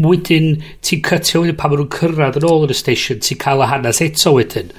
Wedyn 0.00 0.62
ti'n 0.80 1.04
cytio 1.04 1.44
wedyn 1.44 1.60
pan 1.60 1.74
maen 1.74 1.84
nhw'n 1.84 1.92
cyrraedd 1.92 2.40
yn 2.40 2.48
ôl 2.48 2.64
yn 2.64 2.72
y 2.72 2.78
station, 2.78 3.20
ti'n 3.20 3.44
cael 3.44 3.60
y 3.60 3.68
hanas 3.68 4.00
eto 4.02 4.32
wedyn. 4.38 4.72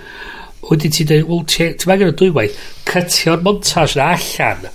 Wedyn 0.66 0.98
ti'n 0.98 1.12
dweud, 1.14 1.30
wel, 1.30 1.46
ti'n 1.54 1.90
meddwl 1.92 2.10
y 2.10 2.20
dwywaith, 2.24 2.62
cytio'r 2.90 3.46
montage 3.46 4.02
na 4.02 4.16
allan. 4.18 4.66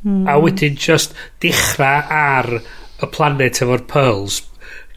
Mm. 0.00 0.24
A 0.24 0.32
hmm. 0.32 0.46
wedyn 0.46 0.80
just 0.80 1.12
dechrau 1.44 2.08
ar 2.08 2.54
y 2.56 3.08
planet 3.12 3.60
efo'r 3.60 3.84
pearls 3.90 4.40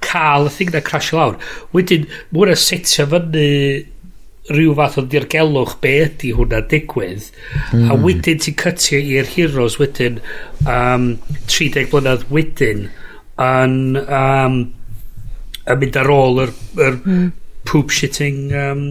cael 0.03 0.49
y 0.49 0.53
thing 0.57 0.73
na 0.73 0.83
crasio 0.85 1.19
lawr. 1.19 1.39
Wedyn, 1.75 2.07
mae 2.31 2.43
hwnna 2.43 2.59
setio 2.59 3.07
fyny 3.11 3.47
rhyw 4.51 4.73
fath 4.75 4.97
o 4.99 5.05
dirgelwch 5.07 5.77
be 5.83 5.93
ydy 6.03 6.33
hwnna 6.35 6.59
digwydd 6.71 7.29
mm. 7.29 7.85
a 7.85 7.93
hmm. 7.93 8.01
wedyn 8.03 8.41
ti'n 8.43 8.57
cytio 8.59 8.99
i'r 8.99 9.29
heroes 9.37 9.77
wedyn 9.79 10.19
um, 10.67 11.13
30 11.47 11.87
blynedd 11.93 12.25
wedyn 12.33 12.89
yn 13.39 13.77
um, 14.03 14.57
yn 15.63 15.79
mynd 15.79 16.01
ar 16.01 16.11
ôl 16.11 16.43
yr, 16.43 16.51
yr 16.75 16.99
mm. 16.99 17.31
poop 17.69 17.95
shitting 17.95 18.51
um, 18.51 18.85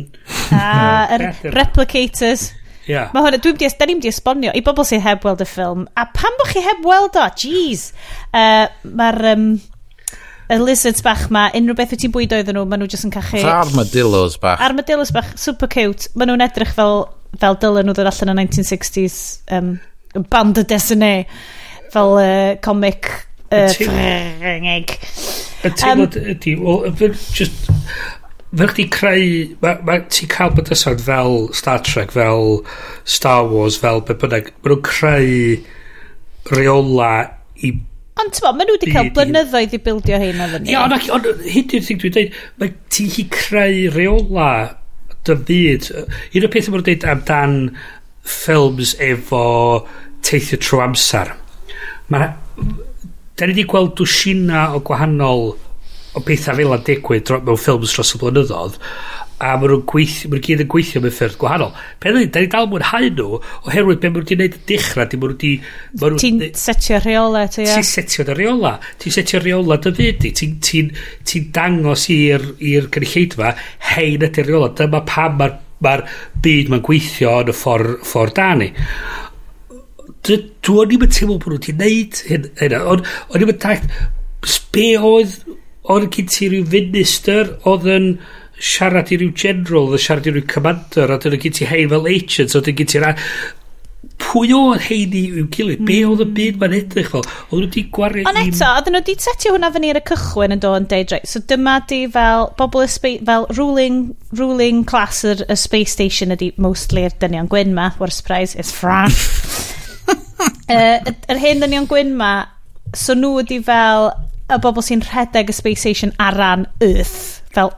a 0.56 0.72
yr 1.18 1.28
replicators 1.52 2.48
Yeah. 2.82 3.12
Mae 3.14 3.22
hwnna, 3.22 3.38
dwi'n 3.38 3.54
di, 3.60 3.68
da 3.78 3.86
ni'n 3.86 4.00
di 4.02 4.10
esbonio 4.10 4.50
i 4.58 4.62
bobl 4.66 4.82
sydd 4.82 5.04
heb 5.04 5.22
weld 5.22 5.44
y 5.44 5.46
ffilm. 5.46 5.84
A 5.94 6.02
pam 6.10 6.34
bod 6.40 6.48
chi 6.50 6.64
heb 6.64 6.80
weld 6.82 7.14
o? 7.14 7.28
Jeez. 7.38 7.84
Uh, 8.34 8.66
Mae'r 8.98 9.28
um, 9.36 9.44
y 10.50 10.58
lizards 10.58 11.02
bach 11.04 11.28
ma, 11.30 11.46
unrhyw 11.56 11.76
beth 11.78 11.94
wyt 11.94 12.02
ti'n 12.02 12.12
bwydo 12.14 12.38
iddyn 12.42 12.58
nhw, 12.58 12.66
maen 12.68 12.82
nhw 12.82 12.90
jyst 12.92 13.06
yn 13.06 13.14
cachu... 13.14 13.38
Fatha 13.38 13.60
armadillos 13.62 14.38
bach. 14.42 14.62
Armadillos 14.64 15.12
bach, 15.14 15.32
super 15.40 15.70
cute. 15.70 16.10
Maen 16.18 16.32
nhw'n 16.32 16.44
edrych 16.46 16.74
fel, 16.76 17.06
fel 17.40 17.58
dylen 17.62 17.88
nhw 17.88 17.96
ddod 17.96 18.10
allan 18.10 18.34
yn 18.34 18.42
1960s 18.42 19.18
um, 19.56 19.74
band 20.32 20.60
y 20.60 20.66
desene, 20.68 21.12
fel 21.94 22.18
uh, 22.18 22.56
comic 22.64 23.08
uh, 23.52 23.68
ffrngeg. 23.70 24.96
Y 25.62 25.72
teimlad 25.78 26.18
ydy, 26.18 26.56
wel, 26.58 27.14
just, 27.36 27.70
fe 28.52 28.68
chdi 28.72 28.88
creu, 28.92 29.28
ti'n 29.62 30.32
cael 30.32 30.56
bod 30.56 30.72
ysod 30.74 31.00
fel 31.04 31.46
Star 31.56 31.80
Trek, 31.86 32.12
fel 32.12 32.60
Star 33.04 33.46
Wars, 33.48 33.78
fel 33.80 34.02
be 34.04 34.18
bynnag, 34.18 34.52
mae 34.60 34.74
nhw'n 34.74 34.84
creu 34.90 35.30
reola 36.52 37.12
i 37.62 37.72
Ond 38.22 38.34
ti'n 38.36 38.44
bod, 38.44 38.58
maen 38.58 38.68
nhw 38.70 38.76
wedi 38.76 38.92
cael 38.94 39.10
blynyddoedd 39.16 39.74
i 39.74 39.80
bildio 39.82 40.20
hyn 40.22 40.44
o 40.44 40.46
fyny. 40.52 40.70
Ie, 40.70 40.78
ond 41.16 41.26
hyd 41.54 41.74
i'r 41.74 41.86
thing 41.86 42.02
dwi'n 42.02 42.14
dweud, 42.16 42.38
mae 42.62 42.74
ti'n 42.94 43.10
hi 43.16 43.24
creu 43.32 43.90
reola 43.96 44.50
dy 45.26 45.36
fyd. 45.48 45.88
Un 46.36 46.46
o'r 46.46 46.52
pethau 46.52 46.74
mae'n 46.74 46.86
dweud 46.86 47.08
amdan 47.14 47.58
ffilms 48.22 48.94
efo 49.02 49.42
teithio 50.22 50.60
trwy 50.62 50.86
amser. 50.86 51.34
Mae... 52.12 52.32
Da 53.32 53.46
ni 53.48 53.54
wedi 53.54 53.64
gweld 53.66 53.94
dwsina 53.98 54.66
o 54.76 54.82
gwahanol 54.84 55.46
o 56.12 56.20
bethau 56.26 56.58
fel 56.58 56.74
a 56.74 56.78
digwydd 56.84 57.30
mewn 57.32 57.58
ffilms 57.58 57.94
dros 57.96 58.12
y 58.14 58.20
blynyddoedd 58.20 58.76
a 59.42 59.56
maen 59.58 59.72
nhw'n 59.72 59.82
gweithio, 59.90 60.30
maen 60.30 60.38
nhw 60.38 60.46
gyd 60.46 60.62
yn 60.62 60.68
gweithio 60.70 61.02
mewn 61.02 61.14
ffyrdd 61.16 61.38
gwahanol. 61.40 61.72
Pen 62.02 62.14
ni, 62.16 62.28
da 62.30 62.42
ni 62.42 62.50
dal 62.52 62.68
mwynhau 62.70 63.08
nhw, 63.08 63.40
oherwydd 63.66 64.00
be 64.02 64.10
maen 64.10 64.20
nhw 64.20 64.22
wedi 64.22 64.36
gwneud 64.38 64.58
y 64.58 64.62
dechrau, 64.70 65.08
di 65.10 65.18
maen 65.18 65.32
nhw 65.32 65.38
wedi... 65.38 66.18
Ti'n 66.22 66.42
setio 66.62 67.00
rheola, 67.02 67.42
ti 67.50 67.64
ia? 67.64 67.74
Ti'n 67.74 67.88
setio 67.88 68.26
dy 68.28 68.36
rheola. 68.38 68.72
Ti'n 69.02 69.16
setio 69.16 69.42
rheola 69.42 69.78
dy 69.82 69.94
fyd 69.98 70.26
i. 70.28 70.32
Ti'n 70.38 70.54
ti, 70.62 70.84
ti 71.26 71.42
dangos 71.54 72.06
i'r 72.14 72.46
gynulleidfa, 72.94 73.54
hei 73.92 74.14
na 74.22 74.30
dy 74.30 74.46
rheola, 74.46 74.70
dyma 74.78 75.02
pam 75.08 75.40
mae'r 75.40 75.58
ma 75.82 75.96
byd 76.44 76.70
mae'n 76.70 76.84
gweithio 76.86 77.40
yn 77.42 77.50
y 77.50 77.56
ffordd 77.58 77.96
ffor 78.06 78.30
da 78.36 78.52
ni. 78.58 78.70
Dwi'n 80.22 80.92
ni'n 80.92 81.08
teimlo 81.10 81.40
bod 81.42 81.50
nhw 81.50 81.58
wedi 81.58 81.74
gwneud 81.74 82.22
hyn. 82.30 82.46
O'n 82.78 83.42
i'n 83.42 83.58
teimlo, 83.66 83.90
be 84.74 84.92
oedd, 84.98 85.34
o'n 85.90 86.06
gyd 86.14 86.30
ti 86.30 86.52
rhyw 86.52 86.70
finister 86.76 87.56
oedd 87.66 87.90
yn... 87.96 88.08
O'n 88.12 88.38
siarad 88.62 89.10
i 89.10 89.18
ryw 89.18 89.32
general 89.44 89.90
oedd 89.90 90.04
siarad 90.04 90.28
i 90.30 90.36
ryw 90.36 90.46
commander 90.50 91.10
a 91.10 91.18
dyna 91.22 91.40
gyd 91.42 91.58
ti 91.58 91.68
hei 91.70 91.82
fel 91.90 92.08
agent 92.10 92.54
so 92.54 92.62
dyna 92.62 92.78
gyd 92.82 92.94
ti 92.94 93.02
pwy 94.22 94.52
o'n 94.54 94.80
heini 94.82 95.22
i'w 95.40 95.46
gilydd? 95.52 95.82
Mm. 95.82 95.88
be 95.88 95.98
hmm. 96.00 96.12
oedd 96.12 96.22
y 96.24 96.28
byd 96.36 96.58
mae'n 96.60 96.76
edrych 96.76 97.10
fel? 97.12 97.24
Oedd 97.24 97.52
nhw 97.52 97.66
wedi 97.66 97.82
gwario 97.94 98.24
ond 98.28 98.40
eto 98.40 98.68
oedd 98.68 98.90
nhw 98.90 99.00
wedi 99.00 99.16
setio 99.24 99.54
hwnna 99.54 99.70
fyny 99.74 99.90
ar 99.92 100.00
y 100.00 100.04
cychwyn 100.10 100.56
yn 100.56 100.62
dod 100.62 100.78
yn 100.80 100.88
deud 100.90 101.14
right 101.14 101.28
so 101.30 101.42
dyma 101.52 101.76
di 101.90 102.00
fel 102.14 102.48
bobl 102.58 102.84
y 102.84 102.88
space 102.90 103.26
fel 103.28 103.46
ruling 103.58 104.00
ruling 104.38 104.82
class 104.88 105.22
yr 105.28 105.44
y 105.46 105.58
space 105.58 105.94
station 105.96 106.34
ydi 106.34 106.52
mostly'r 106.62 107.14
dynion 107.22 107.50
gwyn 107.52 107.74
ma. 107.76 107.90
What 107.98 108.14
a 108.14 108.16
surprise 108.16 108.58
it's 108.58 108.72
France. 108.72 109.70
Uh, 110.72 110.98
yr 111.30 111.38
hyn 111.38 111.60
dynion 111.62 111.84
gwyn 111.86 112.16
ma 112.18 112.48
so 112.98 113.14
nhw 113.14 113.42
ydi 113.42 113.60
fel 113.62 114.08
y 114.50 114.58
bobl 114.62 114.82
sy'n 114.82 115.04
rhedeg 115.04 115.52
y 115.52 115.54
space 115.54 115.84
station 115.84 116.14
ar 116.22 116.34
ran 116.38 116.64
Earth 116.82 117.41
fel 117.56 117.72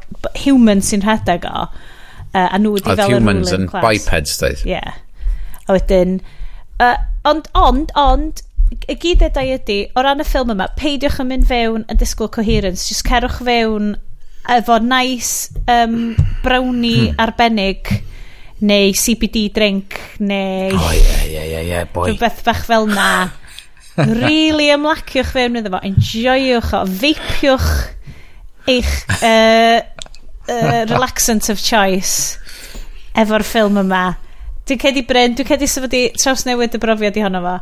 humans 0.44 0.90
sy'n 0.92 1.04
rhedeg 1.04 1.46
o. 1.48 1.66
Uh, 2.34 2.48
a 2.48 2.58
nhw 2.58 2.74
wedi 2.76 2.96
fel 2.98 3.14
y 3.14 3.18
ruling 3.18 3.44
class. 3.44 3.52
Humans 3.52 3.54
yn 3.58 3.68
bipeds, 3.74 4.38
dweud. 4.40 4.64
Ie. 4.64 4.72
Yeah. 4.76 4.96
A 5.68 5.76
wedyn... 5.76 6.18
Uh, 6.82 6.96
ond, 7.30 7.46
ond, 7.54 7.92
ond, 7.94 8.42
y 8.90 8.96
gyd 9.00 9.22
edau 9.28 9.52
ydy, 9.54 9.78
o 9.94 10.02
ran 10.04 10.22
y 10.22 10.26
ffilm 10.26 10.50
yma, 10.54 10.66
peidiwch 10.78 11.20
yn 11.22 11.30
mynd 11.30 11.46
fewn 11.48 11.86
yn 11.92 12.00
disgwyl 12.00 12.32
coherence, 12.34 12.88
just 12.90 13.06
cerwch 13.06 13.38
fewn 13.46 13.94
efo 14.50 14.80
nice 14.82 15.54
um, 15.70 16.16
brownie 16.42 17.12
hmm. 17.12 17.22
arbennig 17.22 17.92
neu 18.64 18.92
CBD 18.98 19.46
drink 19.54 19.98
neu... 20.18 20.74
O, 20.74 20.92
ie, 20.92 21.46
ie, 21.46 21.64
ie, 21.70 21.80
boi. 21.94 22.10
Rhywbeth 22.10 22.44
bach 22.46 22.64
fel 22.66 22.90
na. 22.90 23.08
really 23.96 24.70
ymlaciwch 24.74 25.30
fewn 25.34 25.60
iddo 25.60 25.70
fo, 25.74 25.80
enjoywch 25.86 26.72
o, 26.74 26.82
feipiwch 27.00 27.70
eich 28.70 28.92
uh, 29.20 29.80
uh, 30.48 30.84
relaxant 30.90 31.50
of 31.52 31.60
choice 31.62 32.38
efo'r 33.14 33.44
ffilm 33.46 33.80
yma. 33.84 34.04
Dwi'n 34.64 34.80
cedi 34.80 35.04
Bryn, 35.06 35.34
dwi'n 35.36 35.48
cedi 35.48 35.68
sef 35.68 35.84
wedi 35.84 36.06
traws 36.16 36.46
newid 36.48 36.76
y 36.76 36.80
brofiad 36.82 37.18
i 37.20 37.24
honno 37.24 37.42
fo. 37.44 37.56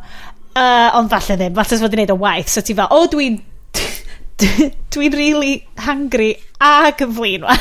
Uh, 0.52 0.90
ond 0.98 1.10
falle 1.10 1.38
ddim, 1.40 1.56
falle 1.56 1.74
sef 1.74 1.86
wedi 1.86 1.98
gwneud 1.98 2.14
o 2.14 2.18
waith. 2.22 2.52
So 2.52 2.62
ti 2.64 2.76
fel, 2.78 2.90
o 2.90 3.02
oh, 3.02 3.10
dwi'n 3.10 3.40
dwi'n 4.42 4.72
dwi 4.94 5.10
really 5.14 5.54
hangry 5.86 6.34
ac 6.62 7.02
yn 7.04 7.16
flin. 7.16 7.46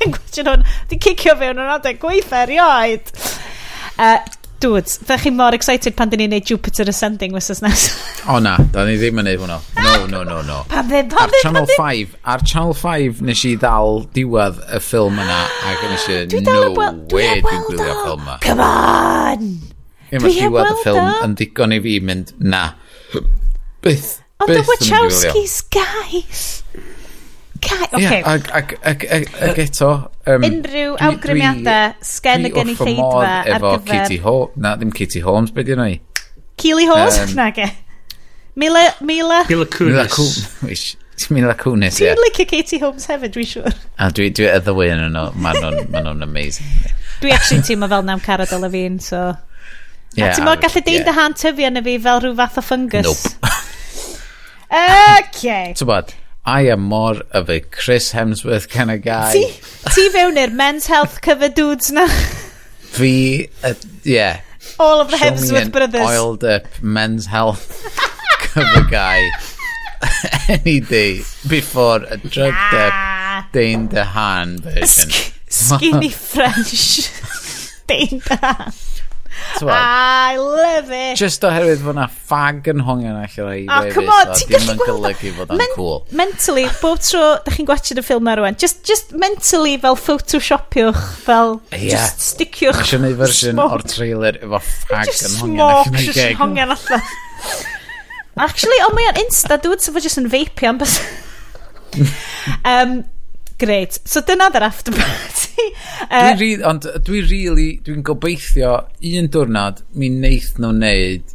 Dwi'n 0.00 0.62
cicio 0.96 1.34
fewn 1.36 1.60
yn 1.60 1.72
adeg 1.74 1.98
gweithio 2.00 2.38
erioed. 2.46 3.10
Uh, 4.00 4.16
Dudes, 4.60 4.98
da 5.08 5.16
chi 5.16 5.30
mor 5.32 5.54
excited 5.56 5.94
pan 5.96 6.10
dyn 6.12 6.20
ni'n 6.20 6.34
neud 6.34 6.44
Jupiter 6.50 6.84
Ascending 6.92 7.32
wythnos 7.32 7.62
nes. 7.64 7.84
o 8.28 8.36
na, 8.44 8.58
da 8.74 8.84
ni 8.84 8.98
ddim 9.00 9.22
yn 9.22 9.24
neud 9.30 9.40
hwnna. 9.40 9.56
Ah! 9.80 9.86
No, 9.96 10.04
no, 10.10 10.20
no, 10.28 10.42
no. 10.44 10.58
Pa 10.68 10.82
ddim, 10.84 11.08
pa 11.08 11.24
ddim, 11.24 11.38
Ar 11.38 11.40
Channel 11.40 11.68
5, 11.72 12.12
ar 12.34 12.44
Channel 12.50 12.76
5 12.82 13.22
nes 13.24 13.44
i 13.48 13.54
ddal 13.62 14.04
diwedd 14.16 14.60
y 14.60 14.82
ffilm 14.84 15.16
yna 15.24 15.38
ac 15.70 15.86
nes 15.88 16.06
i, 16.12 16.20
no 16.44 16.58
way 16.76 17.40
dwi'n 17.40 17.64
gwylio 17.70 17.96
ffilm 18.02 18.26
yma. 18.26 18.36
Come 18.44 18.68
on! 18.68 19.48
Ie, 20.10 20.20
mae 20.20 20.36
diwedd 20.36 20.72
y 20.74 20.78
ffilm 20.82 21.10
yn 21.24 21.36
digon 21.40 21.76
i 21.76 21.80
fi 21.88 21.96
mynd, 22.10 22.34
na. 22.44 22.64
Byth, 23.16 23.24
byth 23.80 23.96
yn 24.12 24.12
gwylio. 24.12 24.20
Ond 24.44 24.56
the 24.56 24.64
Wachowskis, 24.74 25.60
guys! 25.72 26.44
Cai, 27.60 27.88
oce. 27.92 28.06
Okay. 28.06 28.22
Ac, 28.22 28.48
ac, 28.54 28.72
ac, 28.84 29.04
ac, 29.04 29.26
ac 29.42 29.58
eto... 29.58 29.90
Um, 30.26 30.44
Unrhyw 30.46 30.96
awgrymiadau 31.06 31.94
sgen 32.06 32.46
y 32.48 32.52
gynulleidfa 32.54 33.26
ar 33.26 33.50
efo 33.56 33.72
gyfer... 33.74 33.90
Katie 33.90 34.20
Holmes, 34.24 34.56
na, 34.56 34.74
ddim 34.78 34.94
Kitty 34.96 35.22
Holmes, 35.24 35.52
beth 35.56 35.68
ydyn 35.68 35.82
ni? 35.84 35.98
Keely 36.60 36.88
Holmes, 36.88 37.18
um, 37.24 37.34
na 37.36 37.50
ge. 37.56 37.68
Mila, 38.60 38.86
Mila... 39.00 39.42
Mila 39.50 39.66
Kunis. 39.68 40.94
Mila 41.30 41.54
Kunis, 41.58 42.00
ie. 42.00 42.08
Dwi'n 42.08 42.24
licio 42.24 42.48
Katie 42.48 42.80
Holmes 42.80 43.06
hefyd, 43.12 43.36
dwi'n 43.36 43.52
siŵr. 43.52 43.78
A 44.00 44.08
dwi, 44.16 44.30
dwi 44.36 44.48
edrych 44.54 44.94
yn 44.96 45.06
nhw, 45.12 45.26
maen 45.44 45.60
nhw'n 45.92 46.24
amazing. 46.24 46.72
dwi 47.20 47.34
actually 47.36 47.64
teimlo 47.66 47.90
fel 47.92 48.06
na'n 48.08 48.24
carod 48.24 48.56
o 48.56 48.60
Levine, 48.64 49.02
so... 49.04 49.30
Yeah, 50.16 50.32
a 50.32 50.34
ti'n 50.34 50.42
meddwl 50.48 50.64
gallu 50.64 50.80
deun 50.86 51.04
dy 51.06 51.12
hand 51.14 51.36
tyfu 51.38 51.66
yn 51.68 51.78
y 51.78 51.84
fi 51.86 51.98
fel 52.02 52.24
rhyw 52.24 52.38
fath 52.40 52.58
o 52.58 52.64
fungus? 52.64 53.06
Nope. 53.06 53.36
Okay. 54.70 55.72
Ti'n 55.74 55.88
bod? 55.88 56.12
I 56.44 56.62
am 56.68 56.80
more 56.80 57.22
of 57.32 57.50
a 57.50 57.60
Chris 57.60 58.12
Hemsworth 58.12 58.68
kind 58.68 58.90
of 58.90 59.02
guy. 59.02 59.32
Ti, 59.32 59.44
ti 59.94 60.08
fewn 60.08 60.38
i'r 60.40 60.50
men's 60.50 60.86
health 60.86 61.20
cover 61.20 61.48
dudes 61.48 61.92
na? 61.92 62.06
Fi, 62.08 63.48
uh, 63.62 63.74
yeah. 64.02 64.40
All 64.78 65.00
of 65.00 65.10
the 65.10 65.18
Show 65.18 65.26
Hemsworth 65.26 65.70
brothers. 65.72 66.00
oiled 66.00 66.44
up 66.44 66.64
men's 66.82 67.26
health 67.26 67.68
cover 68.38 68.88
guy 68.90 69.28
any 70.48 70.80
day 70.80 71.20
before 71.48 72.02
a 72.08 72.16
drugged 72.16 72.56
nah. 72.72 73.38
up 73.38 73.52
Dane 73.52 73.88
DeHaan 73.88 74.60
version. 74.60 75.10
Sk 75.10 75.34
skinny 75.48 76.08
French 76.32 77.10
Dane 77.86 78.20
DeHaan. 78.20 78.89
I 79.62 80.36
love 80.38 80.90
it. 80.90 81.18
Just 81.20 81.44
oherwydd 81.44 81.82
fod 81.84 81.98
na 81.98 82.06
ffag 82.10 82.70
yn 82.72 82.82
hongian 82.86 83.18
allan 83.18 83.50
o'i 83.50 83.64
oh, 83.66 83.88
come 83.92 84.12
on, 84.14 84.32
ti'n 84.38 84.52
gallu 84.54 84.76
golygu 84.80 85.32
fod 85.36 85.54
o'n 85.54 85.64
cool. 85.74 85.98
Mentally, 86.16 86.66
bob 86.80 87.02
tro 87.04 87.24
da 87.44 87.54
chi'n 87.54 87.68
gwachod 87.68 88.00
y 88.00 88.04
ffilm 88.06 88.26
na 88.28 88.36
rwan, 88.40 88.58
just, 88.60 88.82
just 88.88 89.12
mentally 89.12 89.76
fel 89.82 89.98
photoshopiwch, 90.00 91.02
fel 91.26 91.58
yeah. 91.72 91.92
just 91.96 92.24
stickiwch. 92.30 92.80
Eisiau 92.84 93.02
gwneud 93.02 93.20
fersiwn 93.20 93.62
o'r 93.66 93.86
trailer 93.90 94.40
efo 94.40 94.62
ffag 94.64 95.12
yn 95.14 95.38
hongian 95.42 95.66
allan 95.68 96.00
o'i 96.00 96.16
geg. 96.16 96.40
hongian 96.40 96.74
allan. 96.76 97.06
Actually, 98.40 98.80
o 98.86 98.88
oh, 98.88 98.96
mae 98.96 99.10
o'n 99.10 99.24
insta, 99.26 99.60
dwi'n 99.60 99.82
sefo 99.84 100.00
just 100.02 100.20
yn 100.20 100.30
vapio 100.32 100.72
am 100.72 100.80
bys. 100.80 101.00
um, 102.64 103.00
Great. 103.60 103.98
So 104.08 104.22
dyna 104.24 104.48
dda'r 104.52 104.64
after 104.70 104.94
party. 105.00 105.66
uh, 106.08 106.30
dwi 106.38 106.54
re, 106.56 106.64
ond 106.70 106.86
dwi 107.04 107.20
really, 107.28 107.68
dwi'n 107.84 108.04
gobeithio 108.06 108.78
un 109.10 109.28
diwrnod 109.34 109.84
mi 110.00 110.08
wneith 110.14 110.54
nhw 110.56 110.72
wneud 110.72 111.34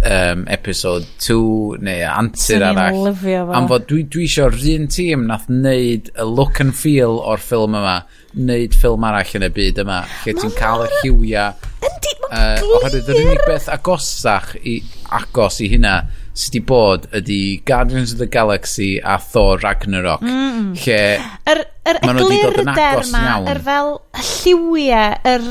um, 0.00 0.46
episode 0.48 1.04
2 1.20 1.80
neu 1.84 2.06
antur 2.08 2.64
arall. 2.64 3.10
Am 3.56 3.68
fod 3.70 3.84
dwi, 3.90 4.04
dwi 4.08 4.24
isio 4.28 4.48
rhywun 4.52 4.88
tîm 4.92 5.26
nath 5.28 5.48
wneud 5.50 6.08
y 6.14 6.26
look 6.28 6.62
and 6.64 6.76
feel 6.76 7.20
o'r 7.20 7.42
ffilm 7.44 7.76
yma, 7.78 7.98
wneud 8.36 8.76
ffilm 8.80 9.04
arall 9.10 9.36
yn 9.36 9.46
y 9.46 9.52
byd 9.60 9.82
yma, 9.84 10.00
lle 10.24 10.36
ti'n 10.40 10.56
cael 10.56 10.86
y 10.86 10.90
lliwiau. 10.96 11.68
Yndi, 11.90 12.16
mae'n 12.24 12.56
glir. 12.64 12.80
Oherwydd 12.80 13.12
yr 13.12 13.22
unig 13.26 13.44
beth 13.48 13.68
agosach 13.76 14.54
i 14.64 14.80
agos 15.20 15.60
i 15.64 15.68
hynna 15.74 15.98
sydd 16.40 16.56
wedi 16.56 16.62
bod 16.70 17.06
ydy 17.16 17.40
Guardians 17.68 18.14
of 18.14 18.22
the 18.22 18.28
Galaxy 18.30 18.98
a 18.98 19.18
Thor 19.20 19.60
Ragnarok 19.62 20.24
mm. 20.24 20.72
lle 20.84 21.00
yr, 21.52 21.62
yr 21.88 22.00
maen 22.04 22.20
nhw 22.20 22.28
wedi 22.30 22.42
dod 22.46 22.60
yn 22.64 22.72
agos 22.74 23.12
ma, 23.14 23.24
iawn 23.26 23.50
yr 23.52 23.62
fel 23.66 23.92
y 24.00 24.26
lliwiau 24.28 25.18
yr 25.34 25.48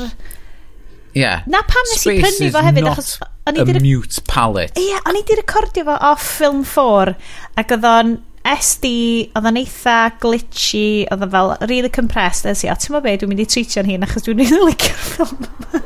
yeah. 1.16 1.44
na 1.50 1.62
pam 1.68 1.92
nes 1.92 2.06
i 2.06 2.16
prynu 2.22 2.50
fo 2.54 2.64
hefyd 2.66 2.86
not 2.86 2.98
achos 2.98 3.12
a 3.20 3.54
dir... 3.54 3.78
mute 3.84 4.24
palette 4.30 4.80
ie 4.80 4.90
yeah, 4.90 5.04
o'n 5.06 5.20
i 5.20 5.22
di 5.26 5.38
recordio 5.38 5.86
fo 5.88 6.00
off 6.10 6.26
film 6.40 6.64
4 6.66 7.14
ac 7.60 7.78
oedd 7.78 7.88
o'n 7.92 8.18
SD, 8.40 8.90
oedd 9.36 9.46
o'n 9.50 9.58
eitha 9.60 9.96
glitchy, 10.22 11.04
oedd 11.12 11.26
o'n 11.26 11.32
fel 11.34 11.50
really 11.68 11.90
compressed, 11.92 12.46
nes 12.48 12.62
i, 12.64 12.70
o, 12.72 12.76
ti'n 12.80 12.94
mo 12.94 13.02
be, 13.04 13.12
dwi'n 13.20 13.28
mynd 13.28 13.42
i 13.44 13.48
treatio'n 13.52 13.90
hun 13.90 14.06
achos 14.06 14.24
dwi'n 14.24 14.40
rili 14.40 14.60
licio'r 14.64 15.02
ffilm 15.10 15.82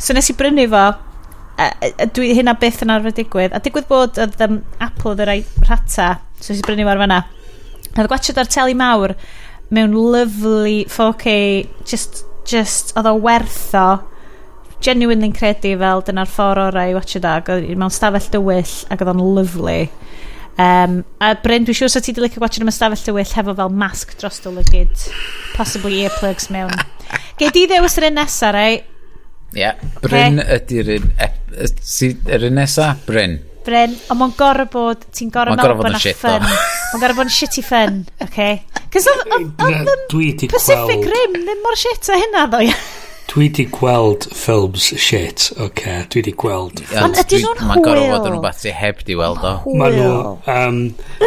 so 0.00 0.16
nes 0.16 0.32
i 0.32 0.36
brynu 0.38 0.64
fo 0.72 0.86
dwi 2.16 2.32
hynna 2.38 2.56
byth 2.60 2.82
yn 2.84 2.94
arfer 2.94 3.14
digwydd. 3.16 3.54
A 3.56 3.62
digwydd 3.62 3.88
bod 3.90 4.20
oedd 4.22 4.44
um, 4.46 4.60
Apple 4.82 5.12
oedd 5.12 5.24
y 5.24 5.28
yr 5.28 5.66
rhata, 5.68 6.10
so 6.40 6.52
si 6.52 6.64
brynu 6.66 6.86
mor 6.88 7.00
fanna. 7.02 7.22
A 7.92 8.00
Oedd 8.00 8.08
gwachod 8.08 8.40
ar 8.40 8.48
teli 8.48 8.76
mawr 8.78 9.16
mewn 9.72 9.96
lovely 9.96 10.86
4K, 10.92 11.34
just, 11.88 12.24
just 12.48 12.96
oedd 12.96 13.08
o 13.10 13.18
wertho 13.24 13.86
genuinely'n 14.82 15.34
credu 15.36 15.74
fel 15.80 16.02
dyna'r 16.06 16.30
ffordd 16.30 16.70
orau 16.70 16.90
i 16.90 16.94
watch 16.96 17.18
it 17.18 17.26
ag 17.28 17.48
mewn 17.78 17.92
stafell 17.94 18.28
dywyll 18.34 18.72
ac 18.90 19.02
oedd 19.02 19.12
o'n 19.12 19.22
lyflu 19.36 19.76
um, 20.62 20.96
a 21.22 21.32
Bryn 21.42 21.66
dwi'n 21.68 21.78
siŵr 21.78 21.92
sa 21.92 22.02
ti 22.02 22.14
di 22.16 22.24
licio 22.24 22.42
watch 22.42 22.58
it 22.58 22.66
mewn 22.66 22.74
stafell 22.74 23.04
dywyll 23.06 23.34
hefo 23.38 23.54
fel 23.58 23.76
masg 23.82 24.16
dros 24.20 24.40
dy 24.42 24.54
lygyd 24.56 25.04
possibly 25.56 26.02
earplugs 26.06 26.50
mewn 26.54 26.74
gei 27.38 27.52
di 27.54 27.68
ddewis 27.70 27.98
yr 28.00 28.10
un 28.10 28.18
nesaf 28.20 28.56
rai 28.56 28.72
Ie, 29.52 29.60
yeah. 29.60 29.78
Bryn 30.00 30.40
okay. 30.40 30.58
ydy'r 30.58 30.94
un 30.96 31.10
Yr 31.52 32.46
un 32.48 32.56
nesa? 32.58 32.92
Bryn. 33.06 33.38
Bryn. 33.66 33.94
Ond 34.10 34.20
mae'n 34.22 34.34
gorau 34.38 34.68
bod... 34.72 35.06
Ti'n 35.14 35.30
gorau 35.34 35.58
mewn 35.58 35.78
bod 35.78 35.90
yna 35.92 36.00
ffyn. 36.02 36.42
Mae'n 36.48 37.02
gorau 37.04 37.18
bod 37.20 37.28
yn 37.28 37.36
shitty 37.36 37.62
ffyn. 37.66 38.02
Okay. 38.26 38.62
Cos 38.92 39.06
oedd 39.12 39.30
yn 39.38 39.46
Pacific 40.50 41.06
gweld... 41.06 41.08
Rim 41.12 41.38
ddim 41.38 41.64
mor 41.64 41.78
shit 41.78 42.10
a 42.12 42.18
hynna 42.18 42.48
ddo. 42.50 42.66
Dwi 43.32 43.46
di 43.54 43.64
gweld 43.72 44.26
ffilms 44.34 44.90
shit, 45.00 45.46
oce, 45.54 45.62
okay, 45.64 46.02
dwi 46.12 46.20
di 46.26 46.32
gweld. 46.36 46.82
Ond 47.00 47.16
ydyn 47.22 47.46
nhw'n 47.46 47.60
hwyl? 47.62 47.68
Mae'n 47.70 47.84
gorau 47.86 48.08
fod 48.10 48.26
yn 48.28 48.34
rhywbeth 48.34 48.58
sy'n 48.60 48.76
heb 48.76 49.00
di 49.08 49.16
weld 49.16 49.46
o. 49.46 49.52
Mae 49.78 49.94
nhw, 49.94 50.16
um, 50.52 50.80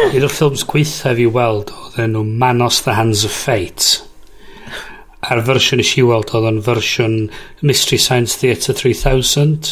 un 0.04 0.26
o'r 0.28 0.34
ffilms 0.36 0.62
gweithaf 0.70 1.18
i 1.18 1.26
weld, 1.34 1.72
oedd 1.72 1.98
enw 2.04 2.22
Manos 2.44 2.78
the 2.86 2.94
Hands 2.94 3.24
of 3.26 3.34
Fate 3.34 3.96
a'r 5.26 5.42
fersiwn 5.46 5.80
nes 5.80 5.92
i 5.98 6.04
weld 6.06 6.30
oedd 6.36 6.46
o'n 6.50 6.62
fersiwn 6.62 7.16
Mystery 7.66 7.98
Science 7.98 8.38
Theatre 8.38 8.74
3000 8.78 9.70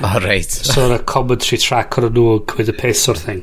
oh, 0.00 0.18
right. 0.24 0.50
so 0.50 0.86
oedd 0.86 0.96
y 0.96 1.00
commentary 1.10 1.58
track 1.60 1.98
o'r 2.00 2.08
nhw 2.08 2.38
yn 2.38 2.44
cymryd 2.48 2.72
y 2.72 2.76
piss 2.78 3.04
o'r 3.12 3.20
thing. 3.20 3.42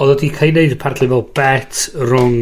Oedd 0.00 0.14
wedi 0.14 0.30
cael 0.34 0.58
ei 0.58 0.66
wneud 0.66 0.80
partly 0.82 1.10
fel 1.10 1.26
bet 1.36 1.84
rhwng 1.98 2.40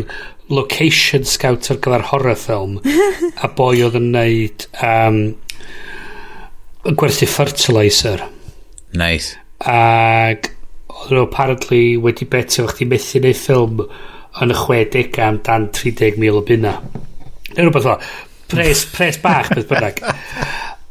location 0.49 1.27
scout 1.29 1.69
ar 1.73 1.81
gyfer 1.85 2.07
horror 2.11 2.39
film 2.41 2.79
a 3.45 3.51
boi 3.59 3.83
oedd 3.85 3.99
yn 4.01 4.09
wneud 4.15 4.69
um, 4.85 5.19
gwerthu 6.89 7.29
fertilizer. 7.29 8.25
Nice. 8.97 9.37
Ac 9.61 10.49
oedd 10.89 11.13
nhw 11.13 11.27
apparently 11.27 11.83
wedi 12.01 12.29
betio 12.31 12.65
fo 12.65 12.73
chdi 12.73 12.89
methu 12.95 13.21
neud 13.25 13.43
ffilm 13.43 13.85
yn 14.39 14.55
y 14.55 14.57
60 14.57 15.21
am 15.27 15.43
dan 15.45 15.69
30,000 15.75 16.41
o 16.41 16.43
bunna. 16.49 16.79
Neu 17.53 17.67
rhywbeth 17.67 17.87
fel 17.89 18.01
pres, 18.51 18.85
pres 18.95 19.21
bach 19.23 19.51
beth 19.55 19.69
bynnag. 19.71 20.03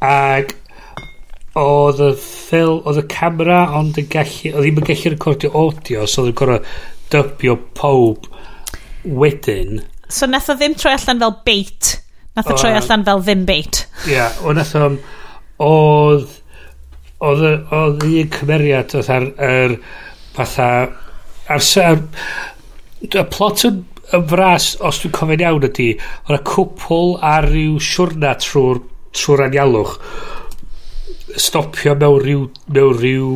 Ac 0.05 0.55
oedd 1.57 2.01
y 2.05 2.11
ffil 2.21 2.79
oedd 2.85 3.01
y 3.01 3.05
camera 3.11 3.61
ond 3.79 3.97
yn 3.97 4.09
gallu 4.13 4.53
oedd 4.53 4.65
ddim 4.65 4.81
yn 4.81 4.89
gallu 4.91 5.13
recordio 5.13 5.53
audio 5.57 6.05
so 6.05 6.23
oedd 6.23 6.34
yn 6.34 6.39
gorau 6.41 6.59
dybio 7.13 7.55
pob 7.77 8.27
wedyn. 9.03 9.81
So 10.09 10.29
nath 10.29 10.51
o 10.51 10.57
ddim 10.57 10.75
troi 10.77 10.93
allan 10.95 11.23
fel 11.23 11.38
bait. 11.47 11.93
Nath 12.38 12.51
o 12.53 12.57
troi 12.57 12.75
allan 12.77 13.05
fel 13.07 13.23
ddim 13.23 13.45
bait. 13.47 13.85
Ia 14.05 14.13
yeah, 14.13 14.43
o 14.45 14.53
nath 14.55 14.75
o 14.77 14.91
oedd 15.67 16.35
oedd 17.25 17.45
oedd 17.73 18.03
un 18.05 18.34
cymeriad 18.38 18.93
oedd 18.99 19.11
ar 19.13 19.29
yr 19.47 19.77
fatha 20.38 20.69
ar, 20.85 20.91
ar, 21.57 21.63
ar, 21.88 22.01
y 23.07 23.23
plot 23.34 23.65
yn 23.65 23.81
yn 24.15 24.27
fras, 24.29 24.75
os 24.79 25.01
dwi'n 25.01 25.15
cofio'n 25.15 25.43
iawn 25.43 25.67
ydy, 25.67 25.89
o'na 26.27 26.39
cwpl 26.47 27.17
ar 27.27 27.49
ryw 27.51 27.79
siwrna 27.84 28.35
trwy'r 28.43 28.84
trwy 29.17 29.43
anialwch 29.47 29.97
stopio 31.38 31.95
mewn 31.99 32.21
rhyw, 32.23 32.45
mewn 32.71 32.97
rhyw 32.97 33.31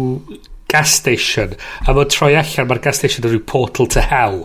gas 0.71 0.95
station 1.01 1.55
a 1.83 1.93
mae'n 1.93 2.11
troi 2.13 2.33
allan 2.39 2.69
mae'r 2.69 2.83
gas 2.85 3.01
station 3.01 3.25
yn 3.25 3.33
rhyw 3.33 3.45
portal 3.51 3.89
to 3.91 4.03
hell. 4.05 4.39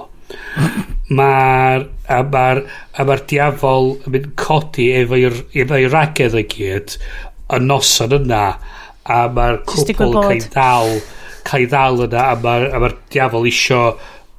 Mae'r 1.07 1.87
a 2.11 2.23
mae'r 2.33 2.63
a 2.99 3.07
mae'r 3.07 3.23
diafol 3.31 3.93
yn 4.01 4.17
mynd 4.17 4.33
codi 4.41 4.89
efo'i 4.99 5.87
ragedd 5.93 6.35
o'i 6.35 6.47
gyd 6.51 6.97
y 7.55 7.63
noson 7.63 8.17
yna 8.19 8.43
a 9.07 9.21
mae'r 9.37 9.63
cwpl 9.71 10.19
cael 10.19 10.51
dal 10.57 10.93
cael 11.47 11.71
dal 11.71 12.07
yna 12.09 12.29
a 12.33 12.39
mae'r 12.43 12.69
ma 12.83 12.91
diafol 13.15 13.47
isio 13.47 13.83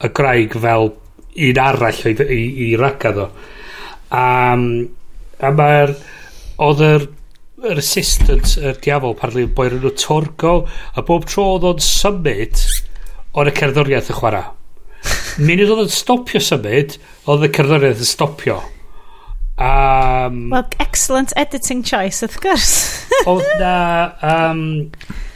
y 0.03 0.11
graig 0.19 0.57
fel 0.59 0.91
un 1.37 1.61
arall 1.61 2.01
i, 2.09 2.15
i, 2.33 2.41
i 2.67 2.73
ragad 2.79 3.21
o. 3.21 3.29
A, 4.09 4.25
mm, 4.55 4.77
a 5.43 5.53
mae'r... 5.53 5.95
Oedd 6.57 6.79
yr 6.81 7.03
yr 7.65 7.79
assistant, 7.81 8.51
yr 8.61 8.77
diafol, 8.81 9.15
pan 9.17 9.33
oedd 9.33 9.53
boi 9.57 9.71
nhw 9.73 9.89
Torgo, 9.97 10.59
a 10.93 11.01
bob 11.05 11.25
tro 11.29 11.47
oedd 11.55 11.65
o'n 11.71 11.79
symud, 11.81 12.61
oedd 13.33 13.49
y 13.49 13.53
cerddoriaeth 13.57 14.11
yn 14.13 14.17
chwarae. 14.19 14.43
Munud 15.47 15.71
oedd 15.73 15.85
o'n 15.87 15.93
stopio 15.93 16.41
symud, 16.43 16.97
oedd 17.25 17.47
y 17.47 17.51
cerddoriaeth 17.57 18.03
yn 18.05 18.09
stopio. 18.11 18.59
Um, 19.57 20.35
mm, 20.37 20.51
well, 20.53 20.67
excellent 20.77 21.33
editing 21.35 21.81
choice, 21.81 22.21
of 22.21 22.37
course. 22.43 23.07
oedd 23.31 23.47
na, 23.57 23.73
um, 24.21 24.61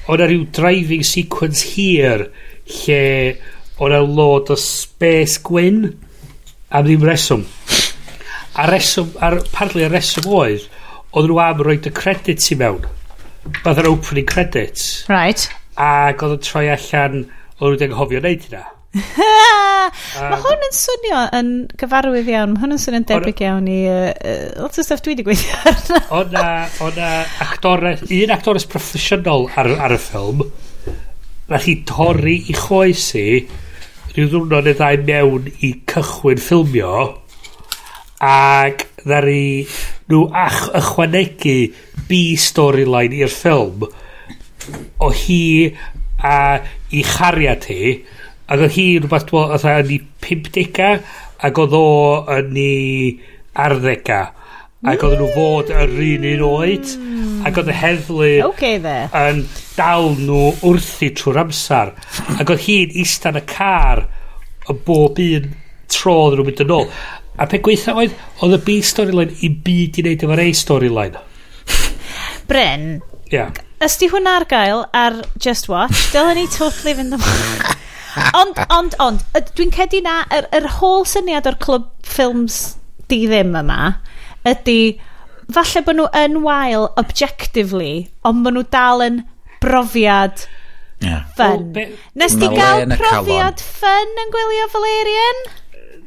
oedd 0.06 0.22
na 0.22 0.30
rhyw 0.30 0.46
driving 0.54 1.02
sequence 1.08 1.74
here, 1.74 2.30
lle 2.84 3.02
o'n 3.82 4.16
lod 4.16 4.52
o 4.54 4.58
space 4.60 5.40
gwyn 5.42 5.86
am 6.70 6.86
ddim 6.86 7.06
reswm. 7.08 7.46
A 8.62 8.68
reswm, 8.70 9.16
ar, 9.24 9.40
partly 9.56 9.88
y 9.88 9.90
reswm 9.90 10.28
oedd, 10.30 10.68
oedd 11.16 11.30
nhw 11.32 11.40
am 11.42 11.64
roed 11.66 11.88
y 11.90 11.94
credits 11.96 12.52
i 12.54 12.60
mewn. 12.60 12.86
Bydd 13.64 13.82
yr 13.82 13.90
opening 13.90 14.28
credits. 14.30 14.92
Right. 15.10 15.48
Ac 15.82 16.22
oedd 16.22 16.38
yn 16.38 16.46
troi 16.46 16.68
allan, 16.76 17.26
oedd 17.58 17.80
nhw'n 17.80 17.90
anghofio 17.90 18.22
wneud 18.22 18.46
hynna. 18.48 18.68
Mae 20.20 20.40
hwn 20.44 20.66
yn 20.68 20.74
swnio 20.76 21.20
yn 21.38 21.52
gyfarwydd 21.80 22.30
iawn. 22.34 22.54
Mae 22.54 22.64
hwn 22.66 22.76
yn 22.76 22.82
swnio'n 22.84 23.08
debyg 23.08 23.44
iawn 23.46 23.70
i 23.72 23.80
uh, 23.88 24.12
lot 24.60 24.78
o 24.78 24.84
stuff 24.84 25.02
dwi 25.02 25.16
wedi 25.16 25.26
gweithio 25.26 25.58
arno. 25.72 26.02
O'na 26.86 27.12
actores, 27.48 28.04
un 28.12 28.36
actores 28.36 28.68
proffesiynol 28.70 29.48
ar, 29.56 29.72
ar 29.88 29.96
y 29.96 30.00
ffilm, 30.06 30.44
nath 31.52 31.70
i 31.72 31.78
torri 31.88 32.38
i 32.52 32.56
choes 32.58 33.08
i 33.18 33.28
rhyw 34.12 34.28
ddwrnod 34.32 34.68
neu 34.68 34.76
ddau 34.76 35.02
mewn 35.08 35.50
i 35.64 35.72
cychwyn 35.92 36.42
ffilmio 36.44 36.96
ac 38.28 38.84
ddari 39.06 39.66
nhw 40.12 40.26
ach, 40.36 40.66
ychwanegu 40.78 41.56
B 42.10 42.22
storyline 42.46 43.22
i'r 43.22 43.32
ffilm 43.32 43.86
o 45.02 45.10
hi 45.22 45.44
a 46.28 46.36
i 46.94 47.06
chariad 47.08 47.66
hi 47.72 47.94
ac 48.52 48.60
oedd 48.60 48.76
hi 48.76 48.86
rhywbeth 49.00 49.30
dwi'n 49.32 49.56
oedd 49.56 49.66
yn 49.72 49.96
ei 49.96 50.02
50 50.28 50.84
ac 51.48 51.64
oedd 51.64 51.80
o 51.80 51.88
yn 52.36 52.60
ei 52.62 53.16
arddega 53.66 54.22
ac 54.92 55.04
oedd 55.08 55.20
nhw 55.22 55.32
fod 55.38 55.72
yr 55.78 55.96
un 56.12 56.28
un 56.34 56.46
oed 56.50 56.94
ac 57.48 57.58
oedd 57.62 57.72
y 57.72 57.80
heddlu 57.80 58.32
okay, 58.50 58.78
there. 58.82 59.08
yn 59.24 59.44
dal 59.82 60.12
nhw 60.20 60.52
wrthi 60.62 61.10
trwy'r 61.18 61.42
amser. 61.42 61.96
Ac 62.38 62.54
oedd 62.54 62.66
hi'n 62.68 62.94
istan 63.02 63.40
y 63.40 63.44
car 63.50 64.06
y 64.70 64.76
bob 64.86 65.18
un 65.24 65.50
tro 65.92 66.18
oedd 66.28 66.38
nhw'n 66.38 66.50
mynd 66.52 66.64
yn 66.66 66.74
ôl. 66.76 66.88
A 67.42 67.48
pe 67.50 67.62
gweitha 67.66 67.96
oedd, 67.98 68.14
oedd 68.44 68.60
y 68.60 68.62
B 68.68 68.78
storyline 68.86 69.40
i 69.42 69.50
byd 69.66 69.98
i 69.98 70.06
wneud 70.06 70.26
efo'r 70.28 70.44
A 70.44 70.48
storyline. 70.58 71.24
Bryn, 72.50 72.86
yeah. 73.34 73.50
ysdi 73.82 74.12
hwnna 74.12 74.38
ar 74.42 74.46
gael 74.52 74.84
ar 74.98 75.22
Just 75.42 75.72
Watch, 75.72 76.12
dylen 76.14 76.38
ni 76.38 76.46
totally 76.54 76.94
fynd 77.00 77.18
ymlaen 77.18 77.80
ond, 78.42 78.60
ond, 78.76 78.98
ond, 79.02 79.26
dwi'n 79.56 79.74
cedi 79.74 80.04
na, 80.06 80.20
yr, 80.36 80.50
yr 80.60 80.68
holl 80.78 81.08
syniad 81.08 81.48
o'r 81.50 81.58
clwb 81.64 81.90
ffilms 82.06 82.62
di 83.10 83.24
ddim 83.26 83.56
yma, 83.58 83.96
ydy, 84.52 84.80
falle 85.56 85.84
bod 85.88 85.98
nhw 85.98 86.10
yn 86.22 86.42
wael 86.46 86.90
objectively, 87.00 87.94
ond 88.28 88.44
bod 88.46 88.60
nhw 88.60 88.68
dal 88.76 89.06
yn 89.08 89.22
brofiad 89.62 90.46
yeah. 91.04 91.26
ffyn. 91.38 91.72
Well, 91.76 91.98
Nes 92.20 92.38
ti 92.38 92.52
gael 92.52 92.86
profiad 92.98 93.64
fun 93.64 94.22
yn 94.26 94.34
gwylio 94.36 94.70
Valerian? 94.76 95.44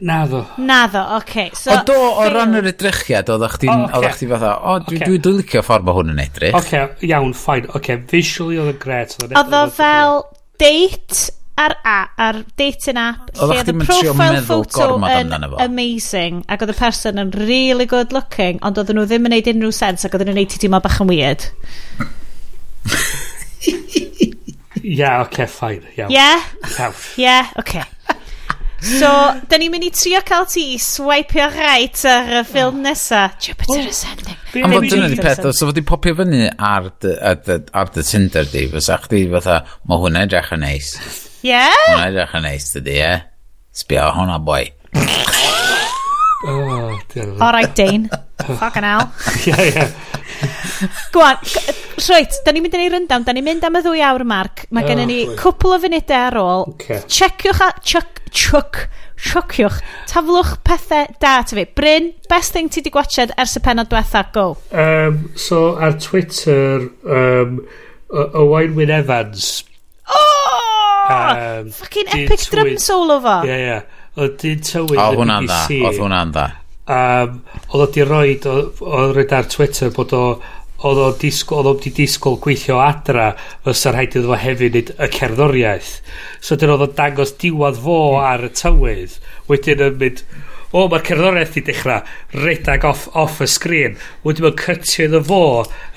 Na 0.05 0.25
ddo. 0.29 0.43
Na 0.59 0.81
ddo, 0.91 1.05
oce. 1.17 1.29
Okay. 1.31 1.51
So, 1.57 1.71
o 1.73 1.85
do, 1.87 1.95
o 1.95 2.17
fail. 2.19 2.35
ran 2.35 2.59
yr 2.59 2.67
edrychiad, 2.73 3.31
oeddech 3.31 3.55
chdi'n 3.61 3.73
oh, 3.73 4.01
okay. 4.01 4.29
fatha, 4.33 4.57
o, 4.59 4.75
dwi, 4.83 4.99
okay. 4.99 5.07
dwi, 5.07 5.21
dwi 5.23 5.37
licio 5.39 5.63
ffordd 5.65 5.87
mae 5.87 5.99
hwn 6.01 6.13
yn 6.17 6.21
edrych. 6.27 6.59
Oce, 6.59 6.83
okay, 6.89 7.09
iawn, 7.13 7.33
fine. 7.39 7.71
Oce, 7.71 7.79
okay, 7.79 8.03
visually 8.11 8.59
oedd 8.61 8.75
yn 8.75 8.83
gret. 8.83 9.17
Oedd 9.23 9.57
o 9.61 9.65
fel 9.79 10.21
date 10.61 11.31
ar, 11.55 11.77
a, 11.87 11.99
ar 12.19 12.41
dating 12.59 12.99
app 12.99 13.31
lle 13.39 13.59
oedd 13.61 13.71
y 13.71 13.75
profile 13.79 14.41
photo 14.47 14.89
yn 15.07 15.35
amazing 15.63 16.43
ac 16.51 16.65
oedd 16.65 16.75
y 16.75 16.79
person 16.79 17.21
yn 17.23 17.31
really 17.37 17.87
good 17.91 18.15
looking 18.17 18.59
ond 18.67 18.81
oedden 18.81 18.99
nhw 18.99 19.07
ddim 19.11 19.29
yn 19.29 19.37
neud 19.37 19.51
unrhyw 19.53 19.75
sens 19.75 20.07
ac 20.07 20.17
oedden 20.17 20.33
nhw'n 20.33 20.43
neud 20.43 20.51
ti 20.51 20.63
teimlo 20.65 20.83
bach 20.85 20.99
yn 21.05 21.11
weird 21.13 21.47
yeah, 24.85 25.23
okay, 25.23 25.47
fine. 25.47 25.83
Iawn. 25.97 26.11
Yeah? 26.13 26.45
Iawn. 26.77 26.95
Yeah, 27.17 27.51
okay. 27.59 27.85
So, 28.85 29.09
da 29.49 29.57
ni'n 29.57 29.73
mynd 29.73 29.87
i 29.87 29.91
trio 29.97 30.21
cael 30.29 30.45
ti 30.51 30.63
i 30.75 30.81
swipeio 30.83 31.47
right 31.55 32.03
ar 32.11 32.29
y 32.37 32.43
ffilm 32.45 32.83
nesa. 32.85 33.23
Jupiter 33.41 33.87
Ascending. 33.89 34.37
Am 34.61 34.75
fod 34.77 34.89
dyna 34.93 35.09
di 35.09 35.17
peth, 35.17 35.41
os 35.49 35.63
oedd 35.65 35.81
i 35.81 35.85
popio 35.89 36.13
fyny 36.19 36.43
ar 36.53 36.91
dy 37.01 38.05
Tinder 38.05 38.45
di, 38.53 38.67
fysa 38.75 38.99
chdi 39.07 39.25
fatha, 39.33 39.63
mae 39.89 40.03
hwnna 40.05 40.27
edrych 40.29 40.53
yn 40.59 40.67
neis. 40.67 40.93
Ie? 41.49 41.63
Hwnna 41.65 42.11
edrych 42.11 42.37
yn 42.37 42.45
neis, 42.51 42.69
dydi, 42.77 42.99
ie? 43.01 43.15
Sbio 43.81 44.11
hwnna, 44.19 44.41
boi. 44.45 44.67
Oh, 46.47 46.99
All 47.41 47.53
right, 47.53 47.75
Dane. 47.75 48.11
Fucking 48.59 48.83
hell. 48.83 49.11
yeah, 49.47 49.63
yeah. 49.63 49.93
Gwan, 51.15 51.39
rwyt, 52.01 52.37
da 52.45 52.53
ni'n 52.55 52.65
mynd 52.65 52.77
yn 52.77 52.85
ei 52.85 52.91
ryndawn, 52.93 53.25
da 53.27 53.35
ni'n 53.35 53.47
mynd 53.47 53.67
am 53.67 53.79
y 53.79 53.83
ddwy 53.85 54.03
awr 54.07 54.25
marc. 54.29 54.65
Mae 54.75 54.85
ah, 54.85 54.91
gen 54.91 55.05
ni 55.11 55.19
cwpl 55.39 55.77
o 55.77 55.79
funudau 55.83 56.19
ar 56.19 56.39
ôl. 56.41 56.69
Okay. 56.75 57.03
Checiwch 57.07 57.63
a... 57.65 57.71
Chuck, 57.85 58.23
chuck, 58.35 58.85
chuckiwch. 59.21 59.81
Taflwch 60.11 60.55
pethau 60.67 61.11
da 61.23 61.37
ta 61.43 61.59
fi. 61.59 61.67
Bryn, 61.77 62.13
best 62.31 62.57
thing 62.57 62.73
ti 62.73 62.83
di 62.85 62.93
gwachod 62.95 63.35
ers 63.39 63.57
y 63.59 63.65
penod 63.65 63.91
diwetha, 63.93 64.27
go. 64.35 64.47
Um, 64.73 65.31
so, 65.37 65.75
ar 65.77 65.99
Twitter, 66.01 66.89
um, 67.05 67.61
Owain 68.11 68.75
Wyn 68.79 68.91
Evans. 68.91 69.65
Oh! 70.09 71.07
Um, 71.11 71.71
Fucking 71.71 72.09
epic 72.09 72.49
drum 72.51 72.77
solo 72.79 73.21
fo. 73.21 73.43
Ie, 73.45 73.53
yeah, 73.53 73.61
ie. 73.61 73.69
Yeah. 73.69 74.01
Oedd 74.15 74.37
dyn 74.39 74.61
tywyd... 74.63 74.95
Oedd 74.95 75.17
hwnna'n 75.19 75.49
dda, 75.49 75.63
oedd 75.89 75.97
hwnna'n 75.99 76.35
dda 76.35 76.45
um, 76.91 77.41
oedd 77.71 77.87
o 77.87 77.89
di 77.93 78.05
roed 78.05 78.47
oedd 78.51 79.17
roed 79.17 79.33
ar 79.33 79.49
Twitter 79.51 79.93
bod 79.95 80.13
o 80.17 80.25
oedd 80.85 81.01
o 81.01 81.11
disgwyl, 81.17 81.63
oedd 81.63 81.71
o 81.71 81.75
di 81.81 81.93
disgwyl 81.97 82.41
gweithio 82.45 82.81
adra 82.85 83.31
fysa 83.65 83.95
rhaid 83.95 84.19
iddo 84.19 84.33
fo 84.33 84.41
hefyd 84.41 84.75
wneud 84.75 84.91
y 84.99 85.11
cerddoriaeth. 85.15 85.93
So 86.45 86.59
dyn 86.61 86.75
oedd 86.75 86.85
o 86.85 86.91
dangos 86.99 87.33
diwad 87.41 87.79
fo 87.81 88.01
ar 88.21 88.45
y 88.45 88.51
tywydd 88.53 89.17
wedyn 89.49 89.87
yn 89.87 89.97
mynd 90.03 90.25
o 90.75 90.85
mae'r 90.91 91.07
cerddoriaeth 91.07 91.57
di 91.57 91.63
dechrau 91.71 92.43
redag 92.43 92.85
off, 92.91 93.07
off 93.15 93.41
y 93.41 93.49
sgrin. 93.49 93.97
Wedyn 94.27 94.49
mae'n 94.49 94.61
cytio 94.61 95.09
iddo 95.09 95.23
fo 95.25 95.43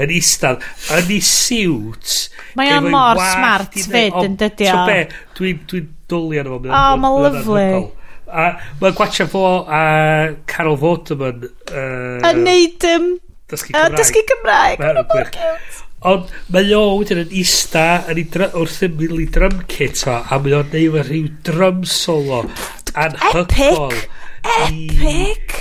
yn 0.03 0.13
istad 0.13 0.63
yn 0.93 1.13
ei 1.17 1.19
siwt 1.25 2.15
mae 2.57 2.71
o'n 2.77 2.91
mor 2.93 3.19
smart 3.19 3.75
fyd 3.75 4.21
yn 4.23 4.39
dydio 4.39 4.71
so 4.71 4.87
be? 4.87 4.99
Dwi'n 5.37 5.63
dwi 5.67 5.83
dwlian 6.07 6.47
dwi, 6.47 6.61
dwi, 6.63 6.71
dwi, 6.71 6.71
dwi, 6.71 7.11
dwi, 7.11 7.37
dwi, 7.43 7.45
dwi, 7.51 7.96
A 8.27 8.47
mae 8.81 8.93
gwatcha 8.97 9.27
fo 9.31 9.43
a 9.63 9.81
Carol 10.49 10.77
Vorderman... 10.81 11.47
Uh, 11.71 12.19
a 12.27 12.33
neud... 12.35 12.87
Um, 12.91 13.11
dysgu 13.47 13.71
Cymraeg. 13.71 13.93
A 13.93 14.01
dysgu 14.01 14.23
Cymraeg. 14.31 14.81
Mae 14.81 14.97
Mae'n 14.97 15.11
mor 15.13 15.29
cute. 15.35 15.83
Ond 16.07 16.33
mae 16.53 16.73
o 16.77 16.81
wedyn 16.99 17.23
yn 17.23 17.31
ista 17.39 17.85
yn 18.11 18.19
wrth 18.59 18.83
ymwyl 18.85 19.23
i 19.23 19.25
drum 19.33 19.63
kit 19.71 20.03
o, 20.05 20.19
a 20.21 20.37
mae 20.43 20.53
o'n 20.59 20.69
neud 20.73 20.99
rhyw 21.07 21.31
drum 21.47 21.81
solo 21.89 22.43
anhygol. 22.93 23.95
Epic! 23.95 24.11
Epic! 24.59 25.57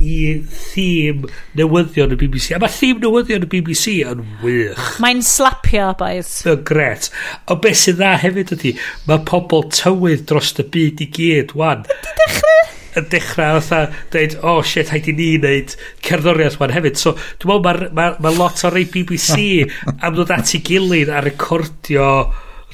i 0.00 0.40
theme 0.48 1.28
newyddion 1.58 2.14
y 2.14 2.18
BBC. 2.20 2.54
A 2.56 2.60
mae 2.62 2.72
theme 2.72 3.02
newyddion 3.04 3.46
y 3.46 3.50
BBC 3.50 4.00
yn 4.08 4.24
wych. 4.42 4.80
Mae'n 5.02 5.22
slapio, 5.26 5.90
boys. 6.00 6.32
Mae'n 6.46 6.64
gret. 6.66 7.10
O 7.50 7.58
beth 7.60 7.80
sydd 7.82 8.00
dda 8.00 8.16
hefyd 8.24 8.54
ydy, 8.56 8.74
mae 9.08 9.22
pobl 9.28 9.66
tywydd 9.74 10.26
dros 10.30 10.52
y 10.60 10.66
byd 10.74 11.04
i 11.04 11.10
gyd, 11.16 11.54
wan. 11.58 11.86
Ydy 11.86 12.16
dechrau? 12.22 12.58
Yn 12.98 13.06
dechrau, 13.12 13.62
fatha, 13.62 14.02
dweud, 14.10 14.36
o, 14.40 14.56
oh, 14.56 14.62
shit, 14.66 14.90
haid 14.90 15.08
i 15.10 15.14
ni 15.14 15.32
wneud 15.38 15.76
cerddoriaeth 16.06 16.58
wan 16.62 16.74
hefyd. 16.74 16.98
So, 16.98 17.14
dwi'n 17.42 17.60
meddwl, 17.62 17.90
mae 17.94 18.14
ma, 18.16 18.20
ma 18.24 18.34
lot 18.34 18.64
o 18.66 18.72
rei 18.72 18.88
BBC 18.90 19.66
am 20.04 20.16
ddod 20.16 20.34
at 20.34 20.54
ei 20.56 20.64
gilydd 20.66 21.12
a 21.12 21.22
recordio 21.24 22.12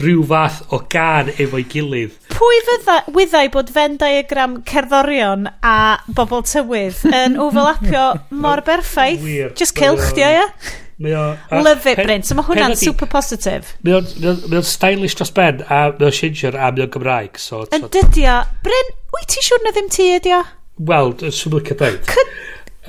rhyw 0.00 0.24
fath 0.28 0.62
o 0.74 0.80
gan 0.92 1.30
efo'i 1.34 1.64
gilydd. 1.72 2.16
Pwy 2.32 2.58
fydda, 2.66 2.96
wyddai 3.16 3.46
bod 3.52 3.70
Venn 3.74 3.96
diagram 4.00 4.58
cerddorion 4.68 5.46
a 5.64 5.76
bobl 6.18 6.44
tywydd 6.46 7.04
yn 7.10 7.38
overlapio 7.44 8.08
mor 8.30 8.64
berffaith? 8.66 9.22
Weird. 9.24 9.56
Just 9.56 9.78
cilch, 9.78 10.10
di 10.16 10.26
o, 10.26 10.32
ia? 10.40 10.50
Love 10.98 11.86
it, 11.86 12.00
Bryn. 12.00 12.24
So 12.24 12.36
mae 12.36 12.46
hwnna'n 12.46 12.76
super 12.80 13.08
positif. 13.12 13.74
Mae 13.84 13.98
o'n 14.00 14.64
stylish 14.64 15.16
dros 15.18 15.32
ben, 15.36 15.64
a 15.68 15.90
mae 15.96 16.08
o'n 16.08 16.18
Ginger, 16.18 16.56
a 16.56 16.70
mae 16.72 16.86
o'n 16.86 16.92
Gymraeg. 16.92 17.40
So, 17.40 17.64
yn 17.68 17.84
so, 17.86 17.92
dydio. 17.92 18.38
Bryn, 18.64 18.94
wyt 19.16 19.32
ti'n 19.32 19.48
siwr 19.48 19.64
na 19.64 19.74
ddim 19.76 19.90
ti 19.92 20.10
ydi 20.16 20.36
o? 20.36 20.44
Wel, 20.88 21.16
swn 21.24 21.56
i'n 21.56 21.58
licio 21.58 21.80
dweud. 21.80 22.00
Could, 22.12 22.32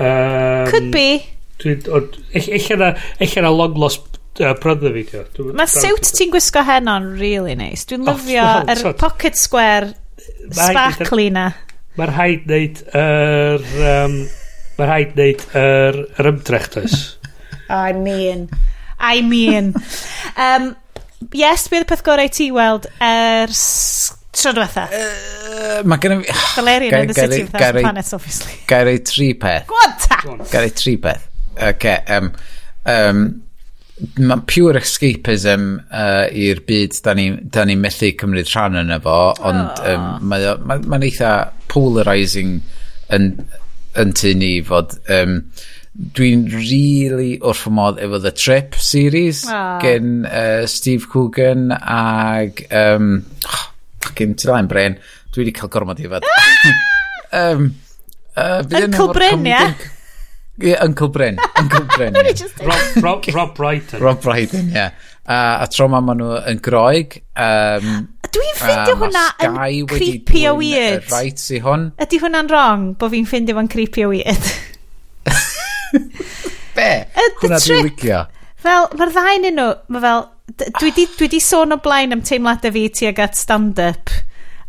um, 0.03 0.69
could 0.71 0.91
be. 0.95 1.07
Dwi'n... 1.63 2.13
Eich 2.37 3.39
yna 3.39 3.51
long 3.51 3.79
lost 3.79 4.16
uh, 4.41 4.53
brother 4.61 4.93
fi 4.95 5.03
dio. 5.11 5.51
Mae 5.57 5.69
siwt 5.71 6.11
ti'n 6.17 6.33
gwisgo 6.33 6.63
heno'n 6.67 7.13
really 7.19 7.55
nice. 7.57 7.87
Dwi'n 7.89 8.05
lyfio 8.07 8.43
oh, 8.43 8.65
yr 8.73 8.83
er 8.91 8.97
pocket 8.99 9.39
square 9.39 9.93
sparkly 10.51 11.29
na. 11.33 11.51
Mae'r 11.97 12.13
rhaid 12.13 12.51
neud 12.51 12.83
yr... 12.95 13.71
Um, 13.93 14.19
Mae'r 14.77 14.91
rhaid 14.91 15.15
neud 15.17 15.43
yr, 15.57 15.95
yr 16.21 16.27
ymdrech 16.29 16.67
does. 16.75 16.97
I 17.73 17.93
mean. 17.97 18.45
I 18.99 19.23
mean. 19.25 19.73
um, 20.37 20.75
yes, 21.33 21.65
bydd 21.71 21.87
y 21.87 21.89
peth 21.89 22.03
gorau 22.05 22.29
ti 22.29 22.51
weld 22.53 22.85
ers 23.01 23.63
tro 24.37 24.53
diwetha. 24.53 24.85
Uh, 24.93 25.79
mae 25.89 26.01
gen 26.03 26.19
i... 26.19 26.37
Galerian 26.53 27.07
in 27.07 27.09
the 27.09 27.17
City 27.17 27.41
of 27.47 27.49
Thousand 27.55 27.81
Planets, 27.81 28.13
obviously. 28.13 28.59
Gair 28.69 28.91
ei 28.93 29.01
tri 29.01 29.31
peth. 29.41 29.65
Gwanta! 29.71 30.21
Gair 30.51 30.69
ei 30.69 30.75
tri 30.77 30.95
peth. 31.01 31.25
Ok. 31.71 31.89
um, 32.13 32.31
um, 32.85 33.25
mae 33.97 34.43
pure 34.45 34.81
escapism 34.81 35.69
uh, 35.89 36.27
i'r 36.29 36.61
byd 36.67 36.99
da 37.05 37.15
ni'n 37.17 37.39
ni, 37.39 37.49
da 37.53 37.63
ni 37.65 37.77
methu 37.79 38.11
cymryd 38.19 38.51
rhan 38.51 38.77
yn 38.83 38.93
efo, 38.93 39.17
ond 39.49 39.63
ah. 39.63 39.79
oh. 39.81 39.95
um, 39.95 40.29
mae'n 40.33 40.67
mae, 40.69 40.83
mae 40.85 41.07
eitha 41.09 41.31
polarising 41.71 42.59
yn, 43.13 43.33
yn 43.97 44.13
tu 44.17 44.35
ni 44.37 44.57
fod... 44.65 44.99
Um, 45.09 45.41
Dwi'n 45.97 46.43
really 46.53 47.39
wrth 47.41 47.63
fy 47.65 47.71
modd 47.73 47.97
efo 48.05 48.19
The 48.21 48.29
Trip 48.37 48.75
series 48.77 49.39
oh. 49.49 49.79
gen 49.81 50.27
uh, 50.29 50.67
Steve 50.69 51.09
Coogan 51.09 51.71
ag 51.73 52.61
um, 52.69 53.23
oh, 53.49 53.63
fucking 54.05 54.35
ti 54.37 54.45
lai'n 54.45 54.69
bren 54.69 54.99
dwi 55.33 55.41
wedi 55.41 55.55
cael 55.57 55.71
gormod 55.73 55.97
i 55.97 56.11
fod 56.11 56.27
um, 57.33 57.71
uh, 58.37 58.61
Uncle 58.61 59.09
Bryn 59.17 59.49
ia? 59.49 59.55
Yeah? 59.55 59.87
Yeah, 60.57 60.81
Uncle 60.81 61.07
Bryn. 61.07 61.37
Uncle 61.55 61.85
Bryn, 61.95 62.15
yeah. 62.15 62.47
Rob, 62.65 63.03
Rob, 63.03 63.27
Rob 63.33 63.55
Brighton. 63.55 64.01
Rob 64.01 64.21
Brydon, 64.21 64.69
ie. 64.69 64.73
Yeah. 64.73 64.91
Uh, 65.27 65.63
a 65.63 65.67
tro 65.67 65.89
ma 65.91 65.99
maen 66.01 66.21
nhw 66.21 66.37
yn 66.47 66.61
groeg. 66.63 67.17
Um, 67.35 67.89
Dwi'n 68.31 68.55
ffeindio 68.55 68.95
um, 68.95 69.01
hwnna 69.05 69.25
yn 69.43 69.89
creepy 69.91 70.45
o 70.47 70.55
weird. 70.57 71.03
Right 71.11 71.43
i 71.51 71.59
hwn. 71.63 71.89
Ydy 72.05 72.21
hwnna'n 72.23 72.49
wrong 72.51 72.87
bod 72.99 73.11
fi'n 73.13 73.27
ffeindio 73.27 73.57
fo'n 73.57 73.69
creepy 73.71 74.05
o 74.07 74.13
weird? 74.13 74.47
Be? 76.77 76.89
Uh, 77.11 77.29
hwnna 77.43 77.59
dwi'n 77.63 77.85
wicio. 77.89 78.23
Fel, 78.63 78.87
mae'r 78.97 79.13
ddau 79.13 79.35
yn 79.35 79.49
nhw, 79.51 79.67
mae 79.93 80.05
fel, 80.07 80.23
dwi 80.79 80.93
di, 80.95 81.05
dwi 81.19 81.29
di 81.35 81.41
sôn 81.43 81.75
o 81.75 81.79
blaen 81.83 82.15
am 82.15 82.23
teimladau 82.25 82.73
fi 82.73 82.87
ti 82.89 83.09
ag 83.11 83.19
at 83.27 83.37
stand-up 83.37 84.15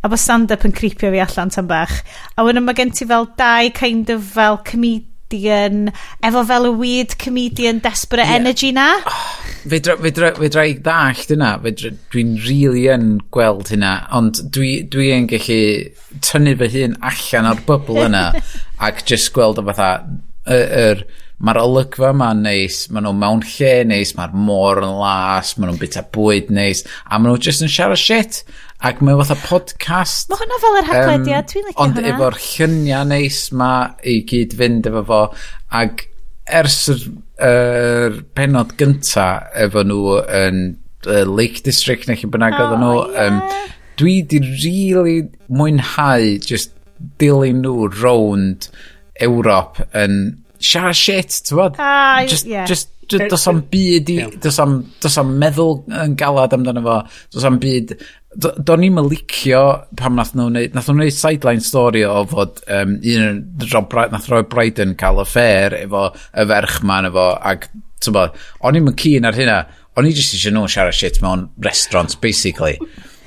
a 0.03 0.11
bod 0.11 0.21
stand-up 0.21 0.65
yn 0.67 0.75
creepio 0.75 1.11
fi 1.15 1.23
allan 1.23 1.51
tan 1.55 1.67
bach 1.71 1.95
a 2.37 2.45
wedyn 2.47 2.67
mae 2.67 2.77
gen 2.79 2.93
ti 2.95 3.07
fel 3.09 3.27
dau 3.39 3.71
kind 3.75 4.11
of 4.15 4.27
fel 4.35 4.59
comedian 4.67 5.08
comedian, 5.29 5.93
efo 6.23 6.45
fel 6.47 6.67
y 6.67 6.71
weird 6.77 7.19
comedian 7.19 7.81
desperate 7.81 8.27
yeah. 8.27 8.35
energy 8.35 8.73
na. 8.73 9.01
Oh, 9.07 9.45
fe 9.69 9.79
i 9.79 10.75
ddallt 10.79 11.31
hynna, 11.33 11.53
dwi'n 12.13 12.39
really 12.47 12.89
yn 12.89 13.21
gweld 13.31 13.69
hynna, 13.69 14.09
ond 14.13 14.41
dwi, 14.51 14.85
dwi 14.89 15.13
yn 15.17 15.29
gallu 15.29 15.61
tynnu 16.25 16.57
fy 16.59 16.71
hun 16.75 16.97
allan 17.03 17.51
o'r 17.53 17.65
bubl 17.67 18.05
yna 18.07 18.31
ac 18.89 19.05
just 19.07 19.33
gweld 19.35 19.61
o 19.61 19.67
fatha, 19.69 19.91
yr, 20.49 20.69
er, 20.83 21.05
mae'r 21.39 21.61
olygfa 21.63 22.13
ma'n 22.17 22.41
neis, 22.43 22.87
maen 22.91 23.07
nhw 23.07 23.15
mewn 23.15 23.45
lle 23.47 23.75
neis, 23.87 24.15
mae'r 24.19 24.33
môr 24.35 24.81
yn 24.83 24.97
las, 24.99 25.55
maen 25.57 25.71
nhw'n 25.71 25.83
bita 25.83 26.03
bwyd 26.15 26.51
neis, 26.55 26.83
a 27.07 27.19
maen 27.19 27.35
nhw 27.35 27.43
just 27.49 27.63
yn 27.63 27.71
siarad 27.71 28.01
shit. 28.01 28.43
Ac 28.79 29.01
mae 29.03 29.17
fatha 29.19 29.35
podcast. 29.43 30.29
Mae 30.31 30.39
hwnna 30.39 30.59
fel 30.63 30.77
yr 30.79 30.87
haglediad, 30.87 31.49
um, 31.49 31.51
dwi'n 31.51 31.65
licio 31.67 31.79
hwnna. 31.83 32.03
Ond 32.03 32.13
efo'r 32.13 32.37
lluniau 32.45 33.09
neis 33.11 33.41
ma 33.59 33.71
i 34.07 34.21
gyd 34.29 34.55
fynd 34.61 34.87
efo 34.87 35.03
fo. 35.09 35.23
Ac 35.75 36.05
ers 36.61 36.77
yr 36.93 37.03
er 37.43 38.21
penod 38.39 38.77
gynta 38.79 39.27
efo 39.67 39.83
nhw 39.87 40.21
yn 40.23 40.63
uh, 41.07 41.25
Lake 41.27 41.65
District 41.67 42.07
neu 42.07 42.19
chi 42.19 42.31
bynnag 42.31 42.55
oh, 42.55 42.69
oedden 42.69 42.85
nhw, 42.85 42.95
yeah. 43.15 43.27
um, 43.27 43.75
dwi 43.99 44.15
di 44.31 44.41
really 44.47 45.19
mwynhau 45.51 46.39
just 46.47 46.75
dilyn 47.19 47.65
nhw 47.65 47.91
rownd 47.99 48.71
Ewrop 49.23 49.83
yn 49.99 50.21
siarad 50.63 50.99
shit, 50.99 51.41
ti'n 51.47 51.59
bod? 51.59 51.79
Ah, 51.83 52.23
just, 52.31 52.47
yeah. 52.47 52.67
just 52.67 52.91
Does 53.09 53.47
am 53.49 53.63
byd 53.73 54.11
i... 54.13 54.17
Does 54.43 54.59
am, 54.61 54.79
does 55.01 55.17
am 55.21 55.35
meddwl 55.41 55.83
yn 56.05 56.17
galad 56.19 56.55
amdano 56.57 56.83
fo. 56.85 56.97
Does 57.35 57.47
am 57.49 57.59
byd... 57.63 57.95
do, 58.35 58.53
Do'n 58.69 58.85
i'n 58.89 58.97
mylicio 58.99 59.63
pam 59.97 60.19
nath 60.19 60.35
nhw'n 60.37 60.59
neud... 60.59 60.77
Nath 60.77 60.91
nhw'n 60.91 61.03
neud 61.05 61.17
sideline 61.17 61.65
story 61.65 62.05
o 62.05 62.21
fod 62.29 62.63
um, 62.67 62.97
un 63.01 63.27
o'n... 63.31 63.43
Nath 64.13 64.31
roi 64.33 64.45
Bryden 64.49 64.97
cael 65.01 65.23
affair 65.25 65.77
efo 65.81 66.09
y 66.13 66.49
ferch 66.53 66.81
ma'n 66.85 67.11
efo, 67.11 67.27
fo. 67.33 67.43
Ac, 67.53 67.69
ti'n 68.05 68.17
bod, 68.17 68.39
o'n 68.61 68.81
i'n 68.81 68.95
cyn 69.01 69.29
ar 69.29 69.39
hynna. 69.39 69.59
O'n 69.99 70.07
i 70.07 70.15
just 70.15 70.37
eisiau 70.37 70.55
nhw 70.55 70.69
siarad 70.71 70.95
shit 70.95 71.23
mewn 71.25 71.49
restaurants, 71.65 72.15
basically. 72.15 72.77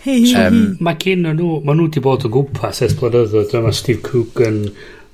um, 0.05 0.61
mae 0.81 0.97
gen 1.01 1.25
nhw, 1.27 1.59
mae 1.65 1.75
nhw 1.75 1.89
wedi 1.89 2.03
bod 2.05 2.25
o 2.25 2.31
gwmpas 2.31 2.85
ers 2.85 2.95
blynyddoedd. 2.97 3.51
Dyma 3.51 3.73
Steve 3.75 4.05
Coogan 4.05 4.63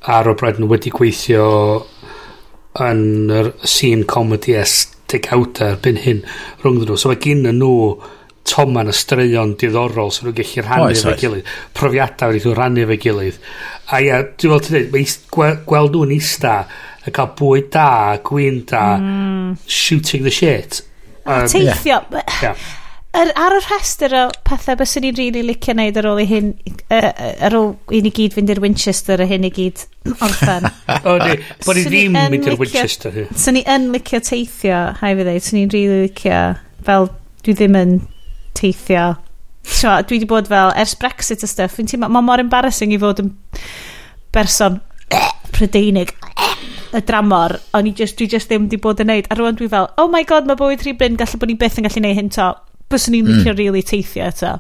a 0.08 0.22
Rob 0.24 0.38
Brydon 0.40 0.70
wedi 0.70 0.92
gweithio 0.94 1.48
yn 2.84 3.34
yr 3.34 3.52
scene 3.64 4.06
comedy 4.10 4.58
a 4.60 4.66
degawda 5.12 5.74
erbyn 5.74 6.00
hyn 6.04 6.22
rhwng 6.64 6.82
nhw. 6.84 6.98
So 7.00 7.12
mae 7.12 7.22
gen 7.24 7.46
nhw 7.48 7.74
toman 8.48 8.92
ystraeon 8.92 9.56
diddorol 9.60 10.12
sy'n 10.14 10.30
nhw'n 10.30 10.38
gallu 10.38 10.64
rhannu 10.66 10.92
efo'i 10.96 11.22
gilydd. 11.22 11.54
Profiadau 11.78 12.34
wedi'i 12.36 12.56
rhannu 12.56 12.84
efo'i 12.86 13.00
gilydd. 13.04 13.40
A 13.92 14.02
ia, 14.04 14.22
dwi'n 14.40 14.54
fel 14.54 14.66
ti'n 14.66 14.92
dweud, 14.92 15.16
mae 15.38 15.56
gweld 15.68 15.98
nhw'n 15.98 16.16
ista 16.18 16.58
a 17.08 17.14
cael 17.16 17.32
bwyd 17.40 17.72
da, 17.76 17.90
gwyn 18.28 18.62
da, 18.68 18.84
mm. 19.00 19.56
shooting 19.68 20.28
the 20.28 20.34
shit. 20.34 20.82
Um, 21.26 21.48
teithio. 21.48 22.04
Yeah. 22.12 22.38
yeah 22.42 22.68
ar, 23.18 23.32
ar 23.36 23.56
y 23.58 23.62
rhestr 23.66 24.14
o 24.18 24.24
pethau 24.48 24.78
bys 24.80 24.96
ni'n 24.98 25.16
rili 25.18 25.28
really 25.40 25.46
licio 25.50 25.76
neud 25.78 26.00
ar 26.00 26.08
ôl 26.10 26.22
i 26.22 26.26
hyn, 26.30 26.52
uh, 26.94 27.10
ar 27.48 27.56
ôl 27.58 27.72
i 27.96 28.02
ni 28.06 28.12
gyd 28.14 28.36
fynd 28.38 28.52
i'r 28.54 28.62
Winchester 28.64 29.22
a 29.24 29.28
hyn 29.30 29.48
i 29.48 29.52
gyd 29.54 29.84
orffen. 30.16 30.68
o 31.10 31.18
ni 31.22 31.38
bod 31.66 31.80
ni 31.80 31.86
ddim 31.88 32.18
mynd 32.18 32.50
i'r 32.52 32.60
Winchester. 32.62 33.22
So 33.36 33.54
ni 33.56 33.64
yn 33.70 33.90
licio 33.96 34.22
teithio, 34.24 34.82
hai 35.02 35.14
fi 35.18 35.28
ddeud, 35.28 35.46
so 35.46 35.58
ni'n 35.58 35.74
rili 35.74 36.02
licio, 36.06 36.42
fel 36.88 37.10
dwi 37.46 37.58
ddim 37.58 37.80
yn 37.80 37.96
teithio. 38.58 39.08
So, 39.68 39.92
dwi 40.08 40.22
wedi 40.22 40.30
bod 40.30 40.48
fel, 40.48 40.72
ers 40.80 40.96
Brexit 41.00 41.44
a 41.44 41.50
stuff, 41.50 41.76
fi'n 41.76 41.90
teimlo, 41.92 42.10
mae 42.14 42.24
mor 42.24 42.44
embarrassing 42.44 42.94
i 42.96 43.00
fod 43.02 43.20
yn 43.24 43.34
berson 44.36 44.80
prydeinig 45.56 46.14
y 46.96 47.02
dramor, 47.04 47.58
o'n 47.76 47.90
i 47.90 47.92
just, 47.96 48.16
dwi 48.20 48.30
just 48.32 48.48
ddim 48.52 48.68
wedi 48.68 48.80
bod 48.82 49.02
yn 49.04 49.10
neud. 49.12 49.28
A 49.28 49.36
rwan 49.36 49.58
dwi 49.60 49.68
fel, 49.72 49.90
oh 50.00 50.08
my 50.12 50.24
god, 50.28 50.48
mae 50.48 50.60
bywyd 50.60 50.86
rhy 50.86 50.94
bryn, 50.98 51.18
gallu 51.20 51.40
bod 51.42 51.52
ni 51.52 51.58
byth 51.60 51.82
yn 51.82 51.88
gallu 51.88 52.04
neud 52.06 52.20
hyn 52.22 52.32
to 52.34 52.48
byswn 52.92 53.16
ni'n 53.16 53.30
licio 53.30 53.54
mm. 53.54 53.60
really 53.60 53.84
teithio 53.86 54.28
eto. 54.30 54.58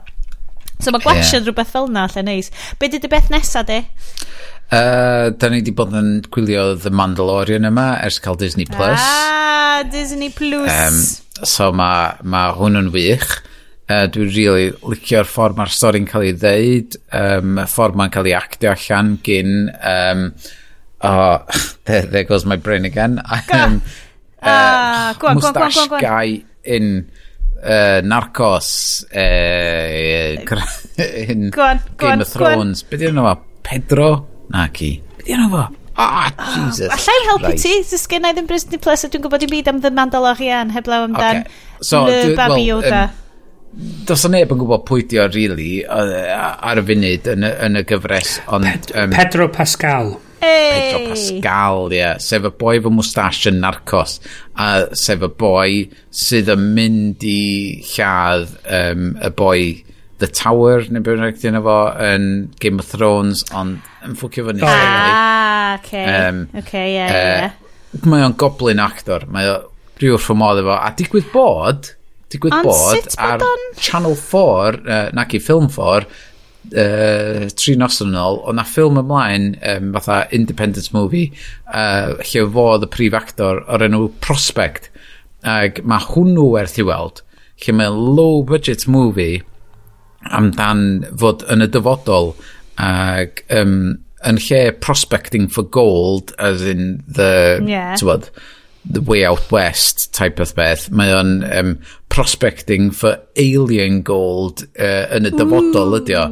So 0.80 0.94
mae 0.94 1.02
gwasio 1.02 1.40
yeah. 1.40 1.46
rhywbeth 1.46 1.74
fel 1.74 1.90
yna 1.90 2.06
lle 2.12 2.24
neis. 2.28 2.52
Be 2.80 2.90
di 2.92 3.02
dy 3.02 3.10
beth 3.12 3.32
nesa 3.34 3.64
di? 3.66 3.80
Uh, 4.68 5.32
da 5.32 5.50
ni 5.50 5.62
wedi 5.62 5.74
bod 5.76 5.96
yn 5.96 6.10
gwylio 6.34 6.74
The 6.84 6.92
Mandalorian 6.94 7.68
yma 7.70 7.94
ers 8.04 8.20
cael 8.24 8.38
Disney 8.40 8.68
Plus. 8.70 9.00
Ah, 9.00 9.84
Disney 9.90 10.30
Plus. 10.30 10.68
Um, 10.70 11.46
so 11.48 11.72
mae 11.72 12.18
ma 12.28 12.50
hwn 12.58 12.82
yn 12.84 12.92
wych. 12.94 13.38
Uh, 13.88 14.04
dwi'n 14.12 14.34
really 14.36 14.72
licio'r 14.84 15.30
ffordd 15.30 15.56
mae'r 15.56 15.72
stori'n 15.72 16.08
cael 16.10 16.26
ei 16.28 16.34
ddeud, 16.36 16.98
um, 17.16 17.54
y 17.64 17.68
ffordd 17.72 17.96
mae'n 17.96 18.12
cael 18.12 18.28
ei 18.28 18.36
actio 18.36 18.74
allan 18.74 19.14
gyn... 19.24 19.70
Um, 19.80 20.26
oh, 21.08 21.46
there, 21.86 22.04
there 22.04 22.28
goes 22.28 22.46
my 22.46 22.58
brain 22.58 22.84
again. 22.84 23.22
um, 23.54 23.80
uh, 24.42 24.52
ah, 24.52 25.16
go 25.18 25.28
on, 25.32 25.40
go 25.40 25.48
on, 25.48 25.54
go 25.54 25.64
on, 25.64 25.88
go 25.88 25.96
on. 25.96 26.02
guy 26.02 26.44
in 26.68 27.10
uh, 27.64 28.02
Narcos, 28.04 29.04
uh, 29.12 30.58
hyn, 31.28 31.50
Game 31.52 32.12
on, 32.12 32.22
of 32.22 32.30
Thrones. 32.30 32.84
Be 32.84 32.98
di 32.98 33.10
yno 33.10 33.26
fo? 33.28 33.36
Pedro? 33.64 34.10
Na 34.54 34.68
ci. 34.74 34.96
Be 35.18 35.24
di 35.24 35.36
yno 35.38 35.50
fo? 35.50 35.68
Ah, 35.98 36.30
oh, 36.30 36.54
Jesus. 36.54 36.92
Alla 36.94 37.14
i 37.14 37.24
helpu 37.26 37.54
ti, 37.58 37.72
sys 37.82 38.06
gen 38.10 38.28
i 38.30 38.34
ddim 38.36 38.46
Disney 38.50 38.78
Plus 38.78 39.08
a 39.08 39.10
dwi'n 39.10 39.24
gwybod 39.24 39.48
i 39.48 39.50
byd 39.50 39.72
am 39.72 39.80
The 39.82 39.90
Mandalorian 39.90 40.70
heblaw 40.76 41.08
amdan 41.08 41.42
okay. 41.42 41.56
so, 41.82 42.04
Le 42.06 42.36
Babi 42.38 42.68
Yoda. 42.68 43.08
Does 44.06 44.26
o 44.26 44.30
neb 44.30 44.54
yn 44.54 44.62
gwybod 44.62 44.86
pwy 44.86 45.08
di 45.10 45.18
o, 45.22 45.26
really, 45.34 45.82
ar 45.90 46.78
y 46.78 46.86
funud 46.86 47.32
yn, 47.34 47.50
yn 47.50 47.82
y 47.82 47.84
gyfres. 47.90 48.38
Ond, 48.54 48.70
Ped 48.70 48.94
um, 48.94 49.14
Pedro 49.18 49.50
Pascal. 49.54 50.14
Hey! 50.48 50.92
Pedro 50.92 51.10
Pascal, 51.12 51.92
ie. 51.92 52.00
Yeah. 52.00 52.22
Sef 52.24 52.48
y 52.48 52.54
boi 52.62 52.78
fy 52.84 52.92
mwstash 52.94 53.44
yn 53.52 53.60
narcos. 53.64 54.18
A 54.56 54.70
sef 54.98 55.26
y 55.26 55.32
boi 55.42 55.70
sydd 56.24 56.52
yn 56.54 56.72
mynd 56.78 57.26
i 57.28 57.42
lladd 57.96 58.56
um, 58.80 59.12
y 59.20 59.32
boi 59.38 59.62
The 60.18 60.30
Tower, 60.34 60.82
neu 60.90 61.04
beth 61.06 61.14
bynnag 61.20 61.36
dyn 61.44 61.60
fo, 61.62 61.78
yn 62.02 62.24
Game 62.64 62.82
of 62.82 62.88
Thrones, 62.90 63.44
ond 63.54 63.86
yn 64.06 64.16
ffwcio 64.18 64.48
fyny. 64.48 64.64
Ah, 64.66 65.76
oce. 65.76 66.02
Um, 66.10 66.40
oce, 66.58 66.86
ie, 66.90 67.04
ie. 67.06 68.08
Mae 68.10 68.26
o'n 68.26 68.34
goblin 68.40 68.82
actor. 68.82 69.28
Mae 69.30 69.52
o 69.52 69.60
rhyw 70.02 70.18
wrth 70.18 70.32
fy 70.32 70.38
modd 70.40 70.64
efo. 70.64 70.74
A 70.74 70.90
digwydd 70.98 71.30
bod, 71.34 71.92
digwydd 72.34 72.58
bod, 72.66 73.12
ar 73.22 73.46
on... 73.46 73.68
Channel 73.78 74.18
4, 74.18 74.82
uh, 74.82 75.04
nac 75.18 75.38
i 75.38 75.42
Film 75.44 75.70
4, 75.74 76.10
uh, 76.74 77.46
tri 77.58 77.76
nos 77.80 78.02
yn 78.04 78.18
ôl, 78.18 78.42
o'na 78.50 78.66
ffilm 78.68 79.00
ymlaen, 79.02 79.52
um, 79.74 79.92
fatha 79.98 80.24
independent 80.36 80.92
movie, 80.96 81.32
uh, 81.72 82.16
lle 82.22 82.46
fo 82.54 82.68
y 82.80 82.90
prif 82.94 83.18
actor 83.18 83.64
o'r 83.68 83.88
enw 83.88 84.08
Prospect. 84.24 84.92
Ac 85.48 85.84
mae 85.88 86.04
hwnnw 86.10 86.50
werth 86.56 86.80
i 86.82 86.86
weld, 86.88 87.22
lle 87.64 87.78
mae 87.78 87.94
low 87.94 88.42
budget 88.48 88.88
movie 88.92 89.44
amdan 90.34 91.06
fod 91.20 91.46
yn 91.54 91.64
y 91.64 91.70
dyfodol 91.72 92.34
ac 92.82 93.44
um, 93.54 93.98
yn 94.28 94.40
lle 94.48 94.62
prospecting 94.84 95.48
for 95.52 95.64
gold 95.64 96.34
as 96.40 96.62
in 96.66 97.04
the 97.08 97.62
yeah. 97.66 97.96
tywod, 97.96 98.30
The 98.90 99.02
Way 99.02 99.26
Out 99.26 99.52
West 99.52 100.14
type 100.14 100.40
of 100.40 100.54
beth. 100.56 100.90
Mae 100.92 101.14
o'n 101.16 101.32
um, 101.44 101.74
prospecting 102.10 102.92
for 102.92 103.20
alien 103.36 104.02
gold 104.08 104.64
uh, 104.80 105.06
yn 105.16 105.28
y 105.28 105.34
dyfodol 105.36 106.00
ydi 106.00 106.18
o. 106.18 106.26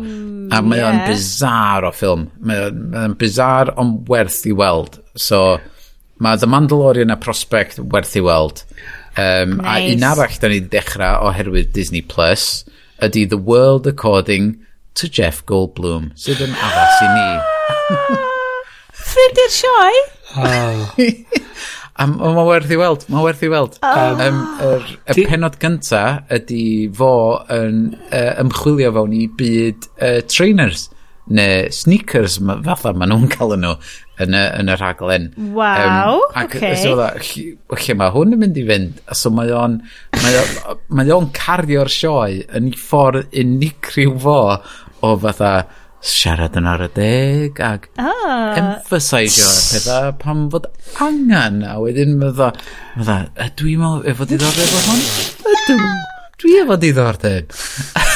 A 0.55 0.61
mae 0.61 0.79
yeah. 0.79 0.89
o'n 0.91 1.01
bizar 1.09 1.87
o 1.87 1.91
ffilm. 1.95 2.27
Mae 2.45 2.67
o'n, 2.69 2.83
mae 2.93 3.09
on 3.09 3.17
bizar 3.19 3.73
ond 3.81 4.09
werth 4.11 4.43
i 4.47 4.53
weld. 4.55 4.99
So 5.17 5.57
mae 6.23 6.39
The 6.39 6.49
Mandalorian 6.49 7.13
a 7.13 7.17
Prospect 7.19 7.81
werth 7.91 8.15
i 8.15 8.23
weld. 8.23 8.63
Um, 9.17 9.57
nice. 9.61 9.91
A 9.91 9.95
un 9.95 10.07
arall 10.11 10.39
da 10.41 10.51
ni 10.51 10.61
dechrau 10.61 11.29
oherwydd 11.29 11.73
Disney 11.75 12.01
Plus 12.01 12.63
ydy 13.03 13.25
The 13.29 13.39
World 13.39 13.87
According 13.87 14.55
to 14.95 15.09
Jeff 15.11 15.43
Goldblum 15.47 16.11
sydd 16.19 16.43
yn 16.43 16.55
addas 16.55 17.01
i 17.03 17.11
ni. 17.11 18.23
Ffrindi'r 19.05 19.51
sioe? 19.55 20.03
A 21.95 22.05
mae 22.11 22.43
werth 22.43 22.71
i 22.75 22.79
weld, 22.79 23.05
mae 23.07 23.23
werth 23.23 23.43
i 23.45 23.49
weld. 23.51 23.77
Oh. 23.85 24.19
Um, 24.19 24.41
er, 24.59 24.89
y 25.07 25.15
Di... 25.15 25.23
penod 25.29 25.55
gynta 25.61 26.01
ydy 26.35 26.89
fo 26.95 27.13
yn 27.55 27.85
uh, 28.09 28.33
ymchwilio 28.41 28.91
fewn 28.97 29.15
i 29.15 29.29
byd 29.39 29.87
uh, 29.95 30.19
trainers 30.27 30.89
neu 31.25 31.69
sneakers 31.73 32.35
ma, 32.43 32.57
fatha 32.65 32.91
maen 32.93 33.09
nhw'n 33.09 33.31
cael 33.31 33.55
nhw 33.57 33.71
yn 34.21 34.35
y, 34.37 34.41
yn 34.59 34.69
y 34.69 34.75
rhaglen. 34.77 35.29
Waw, 35.55 36.19
um, 36.19 36.35
ac, 36.37 36.57
okay. 36.57 36.75
so, 36.79 36.93
dda, 36.99 37.09
lle 37.79 37.97
mae 37.97 38.13
hwn 38.13 38.35
yn 38.35 38.43
mynd 38.43 38.59
i 38.59 38.65
fynd? 38.67 38.99
a 39.07 39.17
So 39.17 39.31
mae 39.33 39.55
o'n 39.55 39.79
mae 40.19 40.37
o'n, 40.41 40.83
mae 40.99 41.15
on 41.15 41.31
cario'r 41.35 41.91
sioe 41.91 42.43
yn 42.59 42.69
ei 42.69 42.77
ffordd 42.79 43.33
unigryw 43.41 44.19
fo 44.27 44.37
o 45.05 45.15
fatha 45.23 45.55
siarad 46.05 46.57
yn 46.59 46.67
ar 46.69 46.85
y 46.85 46.89
deg 46.95 47.61
ac 47.65 47.87
ah. 48.01 48.53
emphasisio 48.61 49.47
pethau 49.71 50.11
pam 50.21 50.45
fod 50.53 50.67
angen 51.05 51.63
a 51.65 51.77
wedyn 51.81 52.19
fydda 52.21 52.51
fydda 52.95 53.17
ydw 53.47 53.71
i'n 53.71 53.81
meddwl 53.83 54.11
efo 54.11 54.27
diddordeb 54.29 54.67
efo 54.67 54.83
hwn 54.89 55.01
ydw 55.55 55.79
dwi 56.43 56.59
efo 56.61 56.79
diddordeb 56.83 57.55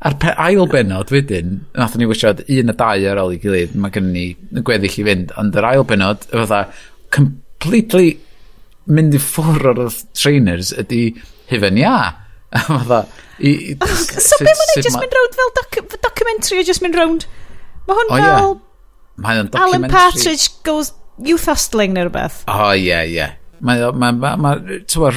A'r 0.00 0.14
pe 0.16 0.30
ail 0.40 0.64
benod 0.72 1.10
wedyn, 1.12 1.58
nath 1.76 1.96
ni 2.00 2.06
wysiad 2.08 2.38
un 2.48 2.72
a 2.72 2.74
dau 2.76 3.02
ar 3.10 3.18
ôl 3.20 3.34
i 3.34 3.40
gilydd, 3.42 3.74
mae 3.76 3.92
gen 3.92 4.06
ni 4.14 4.22
gweddill 4.64 4.96
i 5.02 5.04
fynd, 5.04 5.34
ond 5.40 5.58
yr 5.60 5.66
ail 5.68 5.84
benod, 5.84 6.24
fydda, 6.30 6.60
completely 7.12 8.14
mynd 8.88 9.18
i 9.18 9.20
ffwr 9.20 9.74
o'r 9.74 9.82
trainers 10.16 10.72
ydy 10.80 11.02
hyfen 11.52 11.80
ia. 11.82 11.98
Fatha. 12.52 13.06
I, 13.38 13.50
i, 13.50 13.76
oh, 13.80 13.86
so 13.86 14.38
be 14.40 14.50
ma'n 14.50 14.72
ei 14.76 14.82
just 14.84 14.98
mynd 15.00 15.14
round 15.16 15.36
fel 15.38 15.52
doc 15.58 15.78
documentary 16.02 16.60
o 16.60 16.64
just 16.66 16.82
mynd 16.84 16.98
round? 16.98 17.26
Mae 17.88 17.98
hwn 17.98 18.10
oh, 18.10 18.16
fel... 18.16 18.26
Yeah. 18.26 18.56
Mae 19.20 19.42
o'n 19.42 19.50
documentary. 19.52 19.78
Alan 19.78 19.94
Partridge 19.94 20.48
goes 20.66 20.92
youth 21.24 21.46
hustling 21.50 21.94
neu 21.96 22.08
rhywbeth. 22.08 22.42
O, 22.48 22.56
oh, 22.56 22.72
ie, 22.74 22.88
yeah, 22.88 23.04
ie. 23.06 23.18
Yeah. 23.18 23.36
Mae, 23.60 23.90
ma, 23.92 24.10
ma, 24.16 24.34
ma, 24.40 24.54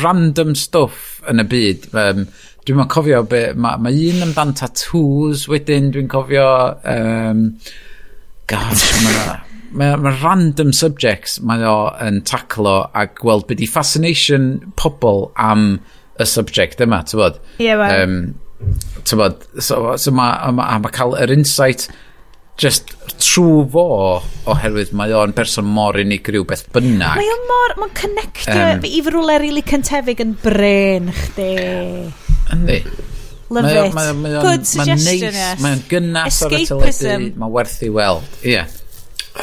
random 0.01 0.51
stuff 0.59 1.23
yn 1.31 1.39
y 1.39 1.47
byd. 1.47 1.87
Um, 1.95 2.25
dwi'n 2.67 2.81
ma'n 2.81 2.91
cofio, 2.91 3.23
be, 3.27 3.45
mae, 3.55 3.79
ma 3.79 3.93
un 3.93 4.27
amdan 4.27 4.53
tattoos 4.59 5.47
wedyn, 5.51 5.93
dwi'n 5.95 6.11
cofio... 6.11 6.45
Um, 6.83 7.47
Gosh 8.51 8.83
mae 9.01 9.39
mae 9.73 9.97
ma 9.97 10.11
random 10.21 10.71
subjects 10.75 11.39
mae 11.41 11.63
o 11.65 11.77
yn 12.03 12.21
taclo 12.29 12.75
a 12.93 13.07
gweld 13.17 13.47
beth 13.49 13.63
i 13.63 13.69
fascination 13.69 14.51
pobl 14.79 15.31
am 15.41 15.79
y 16.19 16.29
subject 16.29 16.81
yma, 16.83 17.03
ti'n 17.07 17.21
bod? 17.21 17.39
Ie, 17.57 17.67
yeah, 17.67 17.79
well. 17.79 18.03
um, 18.03 18.73
ti'n 19.03 19.21
bod, 19.21 19.45
so, 19.59 19.83
so 19.99 20.13
mae 20.15 20.51
ma, 20.55 20.67
ma 20.83 20.91
cael 20.93 21.17
yr 21.19 21.33
insight 21.33 21.87
just 22.59 22.91
trwy 23.17 23.63
fo 23.73 23.85
oherwydd 24.51 24.91
mae 24.97 25.13
o'n 25.17 25.33
person 25.35 25.65
mor 25.65 25.97
unigryw 25.99 26.45
beth 26.49 26.67
bynnag. 26.75 27.17
Mae 27.17 27.31
o'n 27.33 27.47
mor, 27.49 27.75
mae'n 27.81 27.95
connectio 27.97 28.59
um, 28.75 28.85
i 28.85 29.01
frwle 29.05 29.39
rili 29.41 29.63
cyntefig 29.65 30.21
yn 30.23 30.35
bren 30.43 31.09
chdi. 31.17 31.49
Yndi. 32.53 32.79
Love 33.53 33.67
mae, 33.67 33.79
it. 33.87 33.95
Mae, 33.97 34.13
mae, 34.13 34.21
mae 34.21 34.45
Good 34.45 34.67
suggestion, 34.69 35.33
neis, 35.33 35.41
yes. 35.41 35.63
Mae'n 35.65 35.83
gynnas 35.89 36.41
ar 36.45 36.57
y 36.57 36.63
teledu, 36.69 37.17
mae'n 37.41 37.55
werth 37.57 37.81
i 37.85 37.91
weld. 37.93 38.39
Ie. 38.43 38.55
Yeah. 38.55 38.79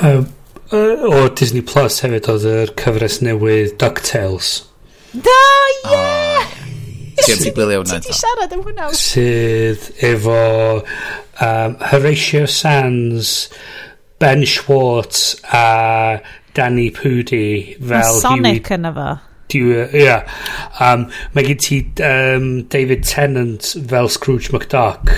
Um, 0.01 0.31
uh, 0.71 1.11
o 1.11 1.27
Disney 1.35 1.67
Plus 1.67 2.01
hefyd 2.05 2.31
oedd 2.31 2.49
yr 2.55 2.75
cyfres 2.79 3.21
newydd 3.27 3.77
DuckTales. 3.83 4.57
Da, 5.11 5.39
ie! 5.83 5.91
Yeah! 5.91 6.01
Oh 6.01 6.20
gem 7.31 7.40
ti 7.47 7.55
gwylio 7.57 7.81
hwnna. 7.85 8.02
Ti 8.05 8.19
siarad 8.19 8.52
am 8.57 8.62
hwnna. 8.66 8.90
Sydd 8.98 9.89
efo 10.11 10.36
um, 10.82 11.78
Horatio 11.93 12.44
Sands, 12.51 13.48
Ben 14.20 14.44
Schwartz 14.44 15.40
a 15.55 16.20
Danny 16.55 16.90
Pudi 16.93 17.74
fel... 17.78 17.97
Mae 17.97 18.20
Sonic 18.20 18.70
yn 18.77 18.85
efo. 18.90 19.09
Ia. 19.51 19.86
Yeah. 19.97 20.23
Um, 20.78 21.09
mae 21.35 21.43
gen 21.47 21.59
ti 21.59 21.81
um, 22.07 22.44
David 22.70 23.02
Tennant 23.09 23.73
fel 23.90 24.11
Scrooge 24.12 24.52
McDuck. 24.55 25.11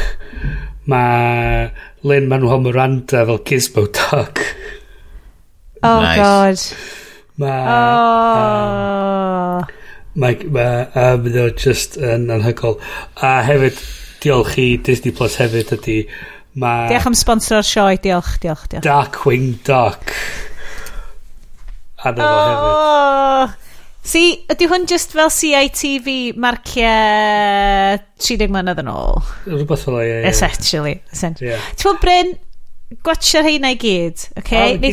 Mae 0.88 1.68
Lynn 2.06 2.30
Manuel 2.30 2.62
Miranda 2.64 3.26
fel 3.28 3.42
Gizmo 3.44 3.84
Duck. 3.92 4.40
Oh, 5.82 6.00
nice. 6.00 6.70
God. 6.72 6.78
Mae... 7.42 7.62
Oh. 7.74 9.60
Um, 9.66 9.78
Mae, 10.12 10.36
mae, 10.52 10.84
a 10.92 11.14
mynd 11.16 11.38
o 11.40 11.48
just 11.56 11.96
yn 11.96 12.28
anhygol. 12.34 12.76
A 13.24 13.38
hefyd, 13.46 13.78
diolch 14.20 14.58
i 14.60 14.66
Disney 14.84 15.14
Plus 15.16 15.38
hefyd 15.40 15.72
ydy, 15.78 15.98
mae... 16.60 16.90
Diolch 16.90 17.08
am 17.08 17.16
sponsor 17.16 17.64
sioe, 17.64 17.96
diolch, 17.96 18.34
diolch, 18.42 18.66
diolch. 18.68 18.84
Darkwing 18.84 19.54
Duck. 19.64 20.12
A 22.02 22.12
na 22.12 22.28
oh! 22.28 22.50
hefyd. 22.50 23.58
Si, 24.12 24.22
ydy 24.50 24.66
hwn 24.66 24.84
just 24.90 25.14
fel 25.14 25.30
CITV 25.30 26.34
marciau 26.42 28.00
30 28.18 28.50
mlynedd 28.50 28.82
yn 28.82 28.90
ôl? 28.90 29.22
Rhywbeth 29.46 29.86
fel 29.86 30.00
ie, 30.02 30.08
ie. 30.10 30.22
Essentially. 30.28 30.96
essentially. 31.14 31.52
Yeah. 31.54 31.70
Ti'n 31.78 31.86
fawr 31.86 32.00
Bryn, 32.02 32.34
gwatsio'r 33.06 33.46
heina 33.46 33.70
i 33.72 33.80
gyd, 33.80 34.26
oce? 34.34 34.42
Okay? 34.42 34.92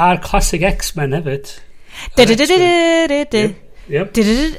A'r 0.00 0.22
classic 0.24 0.66
X-Men 0.72 1.14
hefyd. 1.20 1.54
du 2.16 2.24
du 2.24 2.34
du 2.34 2.46
du 2.48 2.58
du 2.58 3.24
du 3.36 3.46
Yep. 3.88 4.08
A 4.10 4.12
Disney 4.12 4.58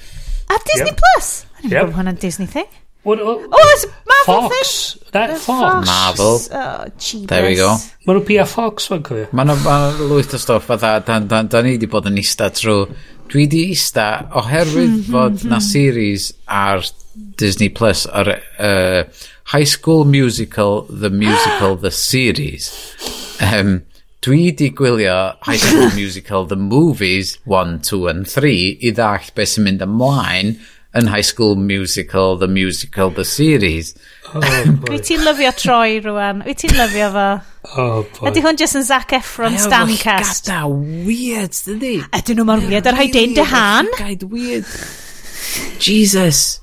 yep. 0.86 0.98
Plus. 0.98 1.46
Yep. 1.64 1.72
Yep. 1.72 1.90
hwnna'n 1.96 2.20
Disney 2.20 2.48
thing. 2.48 2.66
What, 3.04 3.24
what, 3.24 3.48
oh, 3.52 3.74
it's 3.76 3.86
Marvel 4.06 4.50
Fox. 4.50 4.94
thing. 4.94 5.10
That 5.12 5.38
Fox. 5.38 5.46
Fox. 5.46 5.88
Marvel. 5.88 6.40
Oh, 6.52 6.86
cheapest. 6.98 7.30
There 7.30 7.46
we 7.46 7.56
go. 7.56 7.78
Mae 8.06 8.18
nhw 8.18 8.26
Pia 8.28 8.46
Fox 8.50 8.90
fan 8.92 9.06
cofio. 9.06 9.30
Mae 9.32 9.48
nhw 9.48 9.56
ma 9.64 9.78
lwyth 10.02 10.36
o 10.36 10.42
stoff. 10.42 10.68
Fatha, 10.68 10.98
da, 11.06 11.20
da, 11.24 11.44
da 11.48 11.62
ni 11.64 11.78
wedi 11.78 11.90
bod 11.90 12.10
yn 12.10 12.20
ista 12.20 12.50
trwy... 12.54 12.90
Dwi 13.30 13.46
wedi 13.46 13.62
ista 13.76 14.08
oherwydd 14.42 15.04
fod 15.14 15.46
na 15.48 15.62
series 15.62 16.32
ar 16.50 16.82
Disney 17.40 17.70
Plus 17.70 18.08
ar 18.10 18.34
uh, 18.34 19.04
High 19.54 19.70
School 19.70 20.04
Musical, 20.06 20.82
The 20.90 21.10
Musical, 21.14 21.78
The 21.78 21.92
Series. 21.94 22.72
Um, 23.40 23.84
dwi 24.22 24.52
di 24.52 24.70
gwylio 24.76 25.36
High 25.42 25.58
School 25.58 25.92
Musical 26.00 26.46
The 26.46 26.56
Movies 26.56 27.38
1, 27.46 27.80
2 27.82 28.08
and 28.08 28.28
3 28.28 28.80
i 28.84 28.92
ddall 28.92 29.32
beth 29.36 29.54
sy'n 29.54 29.68
mynd 29.68 29.86
ymlaen 29.86 30.58
yn 31.00 31.08
High 31.08 31.24
School 31.24 31.56
Musical 31.56 32.36
The 32.42 32.50
Musical 32.50 33.12
The 33.16 33.24
Series. 33.24 33.94
Oh, 34.34 34.42
Wyt 34.90 35.06
ti'n 35.08 35.24
lyfio 35.24 35.54
troi 35.56 36.00
rwan? 36.04 36.42
Wyt 36.48 36.64
ti'n 36.64 36.76
lyfio 36.76 37.10
fo? 37.14 37.28
Oh, 37.78 38.02
boy. 38.18 38.32
Ydy 38.32 38.44
hwn 38.44 38.60
jyst 38.60 38.80
yn 38.80 38.88
Zac 38.88 39.14
Efron 39.16 39.56
Stancast? 39.62 40.50
Gada 40.50 40.68
weird, 40.68 41.54
dydi? 41.54 42.00
Ydyn 42.18 42.42
nhw 42.42 42.48
mor 42.50 42.66
weird 42.66 42.90
ar 42.90 42.98
Haiden 43.00 43.38
Dehan? 43.38 43.92
Gaid 44.00 44.26
weird. 44.34 44.68
Jesus. 45.80 46.60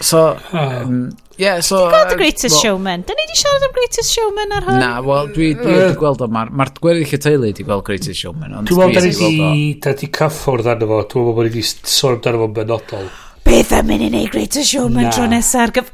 So, 0.00 0.36
oh. 0.52 0.58
um, 0.58 1.12
Yeah, 1.40 1.62
so... 1.64 1.86
Ti'n 1.88 1.94
gweld 1.94 2.10
The 2.10 2.16
um, 2.16 2.20
Greatest 2.20 2.52
well, 2.52 2.62
Showman? 2.62 3.02
Da 3.08 3.14
ni 3.16 3.24
di 3.24 3.36
siarad 3.40 3.62
am 3.64 3.72
Greatest 3.72 4.12
Showman 4.12 4.50
ar 4.52 4.66
hwn? 4.66 4.80
Na, 4.82 4.88
wel, 5.00 5.30
dwi 5.32 5.46
wedi 5.56 5.94
gweld 5.96 6.20
o. 6.20 6.26
Mae'r 6.28 6.50
ma 6.52 6.66
gweddill 6.76 7.14
y 7.16 7.20
teulu 7.24 7.46
wedi 7.46 7.64
gweld 7.64 7.84
Greatest 7.86 8.20
Showman. 8.20 8.58
Dwi'n 8.68 8.80
meddwl 8.82 8.98
da 8.98 9.04
ni 9.06 9.12
di... 9.16 9.54
Da 9.80 9.94
ni 9.94 10.00
di 10.02 10.08
cyffwrdd 10.18 10.68
arno 10.74 10.88
fo. 10.90 10.98
Dwi'n 11.14 11.24
meddwl 11.24 11.38
bod 11.38 11.48
ni 11.48 11.52
di 11.54 11.62
sôn 11.64 12.18
amdano 12.18 12.42
fo'n 12.42 12.52
benodol. 12.58 13.08
Beth 13.46 13.72
am 13.78 13.88
mynd 13.88 14.04
i 14.04 14.10
neud 14.12 14.34
Greatest 14.34 14.74
Showman 14.74 15.08
tro 15.14 15.30
nesaf 15.32 15.64
ar 15.64 15.72
gyf... 15.78 15.88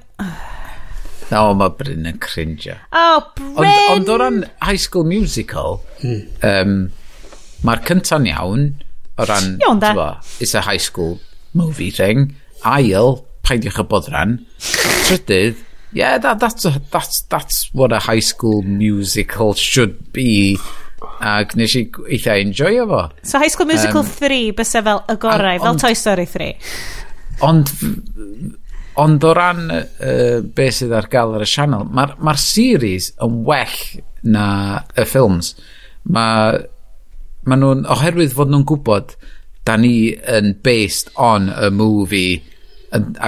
Na, 1.30 1.44
o, 1.44 1.54
mae 1.58 1.72
Bryn 1.78 2.06
yn 2.06 2.18
cringe 2.22 2.74
O, 2.74 3.04
oh, 3.04 3.22
Bryn! 3.38 3.70
Ond 3.94 4.10
o 4.10 4.18
ran 4.22 4.42
High 4.62 4.82
School 4.82 5.06
Musical, 5.10 5.80
mm. 6.02 6.20
um, 6.46 6.74
mae'r 7.66 7.86
cynta'n 7.86 8.26
iawn 8.30 8.66
o 9.14 9.30
ran... 9.30 9.56
Iawn 9.62 9.82
da. 9.82 9.94
It's 10.42 10.58
a 10.58 10.66
high 10.66 10.82
school 10.82 11.20
movie 11.54 11.90
thing. 11.90 12.32
Ail, 12.66 13.25
paidiwch 13.46 13.80
y 13.82 13.86
bodran. 13.88 14.36
Trydydd, 15.06 15.62
yeah, 15.92 16.18
that, 16.18 16.40
that's, 16.40 16.64
a, 16.64 16.80
that's, 16.90 17.22
that's 17.22 17.70
what 17.72 17.92
a 17.92 18.00
high 18.00 18.20
school 18.20 18.62
musical 18.62 19.54
should 19.54 20.12
be. 20.12 20.58
Ac 21.20 21.54
nes 21.56 21.74
i 21.76 21.84
eitha 22.16 22.38
enjoy 22.40 22.78
fo. 22.88 23.02
So 23.22 23.38
High 23.38 23.52
School 23.52 23.68
Musical 23.68 24.00
um, 24.00 24.08
3 24.08 24.52
bysa 24.56 24.82
fel 24.84 25.02
y 25.12 25.16
gorau, 25.20 25.58
fel 25.62 25.80
Toy 25.80 25.96
Story 25.96 26.24
3. 26.28 26.48
Ond, 27.46 27.72
ond 29.00 29.26
o 29.28 29.32
ran 29.36 29.62
uh, 29.70 30.40
beth 30.56 30.78
sydd 30.80 30.94
ar 30.96 31.08
gael 31.12 31.36
ar 31.36 31.44
y 31.44 31.48
sianel, 31.50 31.84
mae'r 31.92 32.16
ma 32.24 32.34
series 32.40 33.12
yn 33.24 33.42
well 33.48 33.78
na 34.24 34.48
y 34.96 35.04
ffilms. 35.04 35.52
Mae 36.16 36.64
ma 37.46 37.60
nhw'n, 37.60 37.84
oherwydd 37.92 38.34
fod 38.34 38.50
nhw'n 38.50 38.66
gwybod, 38.66 39.16
da 39.68 39.76
ni 39.78 40.14
yn 40.16 40.54
based 40.64 41.12
on 41.20 41.50
a 41.52 41.70
movie 41.70 42.42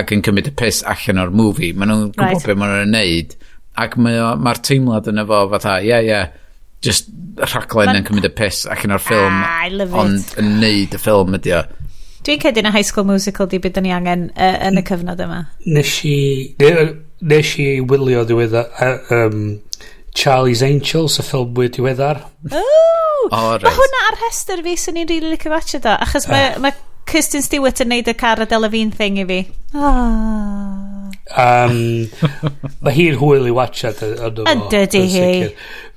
ac 0.00 0.12
yn 0.16 0.24
cymryd 0.26 0.50
y 0.50 0.54
piss 0.58 0.82
allan 0.88 1.22
o'r 1.24 1.32
movie. 1.34 1.72
Maen 1.74 1.92
nhw'n 1.92 2.04
gwybod 2.12 2.24
right. 2.24 2.46
beth 2.46 2.60
maen 2.60 2.74
nhw'n 2.76 2.94
neud. 2.96 3.34
Ac 3.78 3.96
mae'r 4.00 4.40
mae 4.42 4.62
teimlad 4.66 5.10
yna 5.12 5.24
fo 5.28 5.44
fatha, 5.52 5.78
ie, 5.82 5.90
yeah, 5.92 6.02
ie, 6.02 6.12
yeah, 6.12 6.48
just 6.84 7.10
rhaglen 7.38 7.96
yn 7.96 8.06
cymryd 8.06 8.28
y 8.28 8.32
piss 8.38 8.66
allan 8.70 8.96
o'r 8.96 9.04
ffilm. 9.04 9.38
Ah, 9.42 9.68
ond 10.02 10.34
yn 10.40 10.56
neud 10.62 10.94
y 10.94 11.02
ffilm 11.02 11.38
ydi 11.38 11.54
o. 11.58 11.62
Dwi'n 12.26 12.42
cedi 12.42 12.64
na 12.64 12.72
High 12.74 12.86
School 12.86 13.06
Musical 13.08 13.48
di 13.50 13.60
byd 13.62 13.78
ni 13.82 13.94
angen 13.94 14.28
uh, 14.34 14.56
yn 14.68 14.80
y 14.80 14.84
cyfnod 14.86 15.22
yma. 15.24 15.44
Nes 15.70 15.94
i, 16.06 16.18
nes 16.58 17.54
i 17.62 17.68
wylio 17.80 18.24
ddiweddar 18.26 18.68
uh, 18.84 19.14
um, 19.14 19.46
Charlie's 20.18 20.64
Angels, 20.66 21.18
y 21.22 21.24
ffilm 21.26 21.54
mwy 21.54 21.70
diweddar. 21.74 22.24
O, 22.50 22.62
oh, 23.30 23.54
right. 23.54 23.64
mae 23.66 23.76
hwnna 23.76 24.04
ar 24.08 24.20
hester 24.24 24.62
fi 24.64 24.74
sy'n 24.78 24.98
ni'n 24.98 25.08
rili 25.08 25.20
really 25.26 25.36
licio 25.36 25.52
watcha 25.52 25.80
da, 25.84 25.96
achos 26.04 26.26
ah. 26.28 26.32
mae 26.32 26.50
uh. 26.50 26.62
ma, 26.62 26.70
ma 26.72 26.87
Kirsten 27.08 27.44
Stewart 27.44 27.80
yn 27.84 27.92
neud 27.92 28.10
y 28.10 28.14
car 28.18 28.42
a 28.42 28.46
Delevingne 28.48 28.96
thing 28.96 29.20
i 29.22 29.26
fi. 29.28 29.40
Ah. 29.74 29.88
Oh. 29.88 30.88
Um, 31.28 32.08
mae 32.80 32.94
hi'n 32.96 33.18
hwyl 33.20 33.48
i 33.50 33.52
watchad 33.52 34.00
yn 34.06 34.40
yma. 34.42 34.54
Ydy 34.72 35.02
hi. 35.12 35.26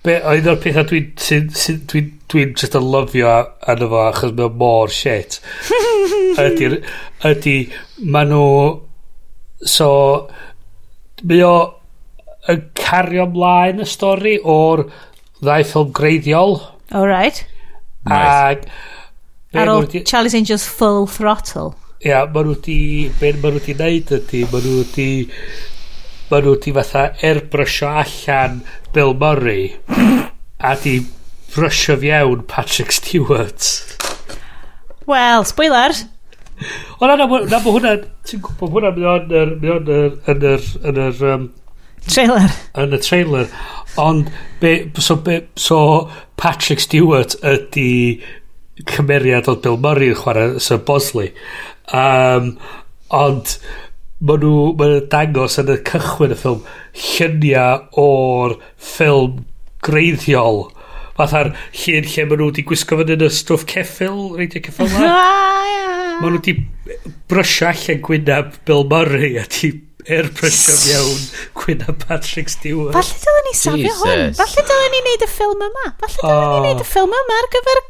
Be, 0.04 0.18
oedd 0.28 0.50
o'r 0.52 0.60
pethau 0.60 0.88
dwi'n 0.90 1.12
dwi, 1.16 1.76
dwi, 1.88 2.02
dwi, 2.32 2.46
just 2.58 2.76
yn 2.78 2.88
lyfio 2.92 3.36
yn 3.72 3.86
fo 3.92 4.02
achos 4.08 4.34
mae'n 4.38 4.58
mor 4.60 4.92
shit 4.92 5.38
ydy, 6.42 6.82
ydy 7.30 7.56
maen 8.02 8.34
nhw 8.34 9.70
so 9.76 9.92
mae 11.22 11.44
o 11.46 11.56
yn 12.52 12.64
cario 12.82 13.28
ymlaen 13.30 13.86
y 13.86 13.88
stori 13.88 14.36
o'r 14.42 14.88
ddau 15.40 15.68
ffilm 15.70 15.94
greiddiol 15.96 16.58
alright 16.90 17.46
nice. 18.10 18.26
ac 18.26 18.66
Ar 19.54 19.72
ôl 19.72 19.88
di... 19.92 20.04
Charlie's 20.08 20.36
Angels 20.38 20.66
Full 20.66 21.08
Throttle. 21.12 21.74
Ia, 22.06 22.24
ma 22.32 22.44
nhw 22.46 22.56
di... 22.64 23.12
Be 23.20 23.34
ma 23.42 23.52
nhw 23.52 23.64
di 23.66 23.76
neud 23.78 24.14
ydy, 24.18 24.46
ma 24.52 24.62
nhw 24.64 24.86
di... 24.96 25.10
Ma 26.32 26.40
nhw 26.40 26.56
di 26.64 26.72
fatha 26.78 27.10
erbrysio 27.28 27.90
allan 27.92 28.62
Bill 28.96 29.12
Murray 29.20 29.74
a 30.64 30.76
di 30.80 31.02
brysio 31.52 31.98
fiewn 32.00 32.46
Patrick 32.48 32.96
Stewart. 32.96 33.68
Wel, 35.06 35.44
spoiler! 35.44 35.92
O 37.02 37.08
na, 37.10 37.18
na, 37.18 37.26
na, 37.26 37.58
mae 37.60 37.74
hwnna, 37.74 37.96
ti'n 38.30 38.44
gwybod, 38.46 38.72
hwnna 38.72 38.94
mynd 38.96 39.10
o'n 39.12 39.32
yn 39.34 39.90
yr, 39.92 40.14
yn 40.32 40.46
yr, 40.54 40.68
yn 40.88 41.02
yr, 41.08 41.24
um, 41.34 41.50
Trailer. 42.08 42.50
Yn 42.82 42.96
y 42.96 43.00
trailer. 43.02 43.50
Ond, 44.02 44.30
be, 44.62 44.92
so, 44.98 45.18
be, 45.22 45.42
so 45.60 46.10
Patrick 46.40 46.80
Stewart 46.82 47.36
ydy 47.46 48.22
cymeriad 48.90 49.50
oedd 49.52 49.64
Bill 49.66 49.80
Murray 49.82 50.14
yn 50.14 50.20
chwarae 50.20 50.60
Sir 50.64 50.82
Bosley. 50.88 51.32
Um, 51.92 52.56
ond 53.12 53.56
ma 54.22 54.38
nhw 54.40 54.72
ma 54.78 54.90
nhw 54.90 55.06
dangos 55.12 55.58
yn 55.62 55.72
y 55.74 55.80
cychwyn 55.88 56.36
y 56.36 56.38
ffilm 56.40 56.66
lluniau 57.06 57.88
o'r 58.04 58.58
ffilm 58.92 59.42
greiddiol. 59.86 60.66
Fatha'r 61.18 61.52
llun 61.84 62.10
lle 62.10 62.26
ma 62.28 62.38
nhw 62.38 62.50
wedi 62.52 62.66
gwisgo 62.70 63.00
fan 63.00 63.16
yn 63.18 63.26
y 63.28 63.32
stwff 63.34 63.68
ceffil, 63.70 64.28
reidio 64.38 64.64
ceffil 64.68 64.92
na. 64.96 65.14
ma 66.22 66.28
nhw 66.30 66.38
wedi 66.38 66.58
brysio 67.32 67.72
allan 67.72 68.04
gwynaf 68.06 68.60
Bill 68.68 68.86
Murray 68.92 69.40
a 69.42 69.48
ti 69.50 69.74
airbrusio 70.08 70.76
mewn 70.86 71.26
Gwynna 71.58 71.94
Patrick 71.94 72.50
Stewart. 72.50 72.94
Falle 72.94 73.18
dylen 73.26 73.48
ni 73.48 73.56
safio 73.58 73.88
Jesus. 73.88 74.04
hwn. 74.06 74.36
Falle 74.40 74.68
dylen 74.70 74.94
ni 74.96 75.02
wneud 75.06 75.26
y 75.26 75.30
ffilm 75.30 75.66
yma. 75.68 75.88
Falle 76.02 76.22
dylen 76.22 76.38
oh. 76.38 76.54
ni 76.54 76.62
wneud 76.62 76.86
y 76.86 76.88
ffilm 76.90 77.18
yma 77.22 77.40
ar 77.42 77.50
gyfer 77.56 77.82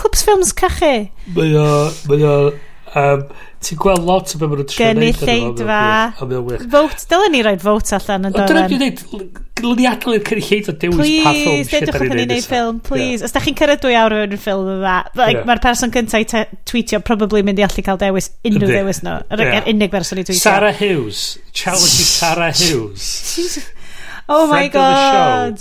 Clwbs 0.00 0.26
ffilms 0.26 0.56
cachu. 0.56 0.96
Mae 1.36 1.54
o... 1.60 1.70
Mae 2.10 2.26
o... 2.26 2.34
Um, 2.90 3.28
Ti'n 3.60 3.76
gweld 3.76 4.06
lot 4.08 4.30
o 4.32 4.38
beth 4.40 4.48
maen 4.48 4.62
nhw'n 4.62 4.68
trio 4.72 4.86
wneud. 4.96 5.18
Gynulleidfa. 5.20 6.66
Vote. 6.72 7.04
Dylen 7.10 7.34
ni 7.34 7.42
roi 7.44 7.52
vote 7.60 7.92
allan 7.92 8.30
yn 8.30 8.32
dod. 8.34 8.48
Dyna 8.48 8.62
ni'n 8.64 8.72
gwneud... 8.72 9.40
Dylen 9.60 9.76
ni 9.76 9.88
adael 9.90 10.16
i'r 10.16 10.22
cynulleid 10.24 10.70
o 10.72 10.74
dewis 10.80 10.96
pa 10.96 11.32
ffilm. 11.36 11.50
Please, 11.50 11.68
dedwch 11.74 11.98
wrth 11.98 12.14
ni 12.16 12.24
wneud 12.24 12.46
ffilm. 12.46 12.78
Please. 12.86 13.26
Os 13.26 13.34
da 13.36 13.42
chi'n 13.44 13.58
cyrraedd 13.58 13.82
dwy 13.84 13.98
awr 14.00 14.14
yn 14.22 14.32
ffilm 14.40 14.70
yma, 14.78 14.94
like, 15.20 15.42
mae'r 15.50 15.60
person 15.60 15.92
cyntaf 15.92 16.24
i 16.24 16.46
tweetio 16.72 17.02
probably 17.04 17.44
mynd 17.44 17.60
i 17.60 17.66
allu 17.66 17.84
cael 17.84 18.00
dewis 18.00 18.30
unrhyw 18.48 18.72
ddewis 18.72 19.02
nhw. 19.04 19.18
Yr 19.36 19.68
unig 19.74 19.92
person 19.92 20.22
i 20.22 20.24
tweetio. 20.24 20.40
Sarah 20.40 20.72
Hughes. 20.80 21.26
Challenge 21.52 22.08
Sarah 22.08 22.54
Hughes. 22.62 23.60
Oh 24.32 24.46
my 24.48 24.72
god. 24.72 25.60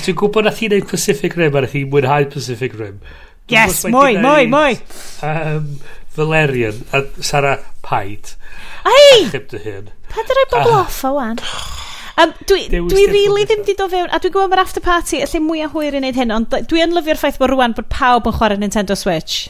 Dwi'n 0.00 0.16
gwybod 0.16 0.48
na 0.48 0.54
ti'n 0.56 0.72
neud 0.72 0.88
Pacific 0.88 1.36
Rim 1.36 1.60
a 1.60 1.66
chi'n 1.68 1.92
mwynhau 1.92 2.32
Pacific 2.32 2.72
Rim. 2.80 3.04
Yes, 3.52 3.82
mwy, 3.84 4.16
mwy, 4.24 4.46
mwy. 4.48 4.78
Um, 5.26 5.80
Valerian, 6.16 6.84
a 6.92 7.04
Sara 7.20 7.58
Paid. 7.82 8.34
Ei! 8.88 9.26
Chyp 9.32 9.50
dy 9.50 9.60
hyn. 9.64 9.90
Pa 10.12 10.24
dy 10.24 10.36
roi 10.38 10.46
bobl 10.52 10.70
ah. 10.72 10.84
off 10.84 11.02
o 11.04 11.12
wan? 11.18 11.40
Um, 12.20 12.30
dwi, 12.46 12.68
dwi 12.70 13.04
rili 13.10 13.42
ddim 13.48 13.64
di 13.66 13.74
do 13.74 13.88
fewn, 13.90 14.06
a 14.06 14.20
dwi'n 14.22 14.32
gwybod 14.36 14.52
mae'r 14.52 14.62
after 14.62 14.82
party 14.84 15.18
y 15.18 15.26
lle 15.26 15.40
mwyaf 15.42 15.74
hwyr 15.74 15.96
i 15.96 16.00
wneud 16.00 16.20
hyn, 16.20 16.32
ond 16.32 16.52
dwi 16.70 16.84
yn 16.84 16.94
lyfio'r 16.94 17.18
ffaith 17.18 17.40
bod 17.42 17.50
rwan 17.50 17.74
bod 17.74 17.88
pawb 17.90 18.28
yn 18.30 18.36
chwarae 18.36 18.60
Nintendo 18.60 18.96
Switch. 18.96 19.48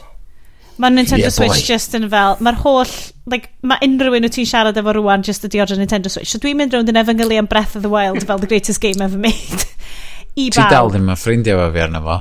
Mae 0.81 0.91
Nintendo 0.91 1.29
yeah, 1.29 1.35
Switch 1.35 1.61
boy. 1.61 1.67
just 1.69 1.93
yn 1.95 2.09
fel, 2.11 2.35
mae'r 2.43 2.57
holl, 2.65 2.91
like, 3.31 3.53
mae 3.63 3.79
unrhyw 3.85 4.17
un 4.17 4.27
wyt 4.27 4.35
ti'n 4.35 4.49
siarad 4.49 4.81
efo 4.81 4.97
rwan 4.97 5.23
just 5.23 5.45
ydi 5.47 5.61
o'r 5.63 5.77
Nintendo 5.77 6.11
Switch. 6.11 6.33
So 6.33 6.41
dwi'n 6.41 6.57
mynd 6.59 6.75
rownd 6.75 6.91
yn 6.91 6.99
efengylu 6.99 7.37
am 7.39 7.47
Breath 7.51 7.77
of 7.77 7.85
the 7.85 7.93
Wild 7.93 8.25
fel 8.25 8.41
the 8.41 8.49
greatest 8.49 8.81
game 8.83 8.99
ever 9.05 9.21
made. 9.21 9.69
I. 10.35 10.49
Ti 10.49 10.65
dal 10.67 10.91
ddim 10.91 11.07
yn 11.13 11.21
ffrindiau 11.21 11.61
efo 11.61 11.71
fi 11.77 11.85
arno 11.85 12.01
fo. 12.03 12.17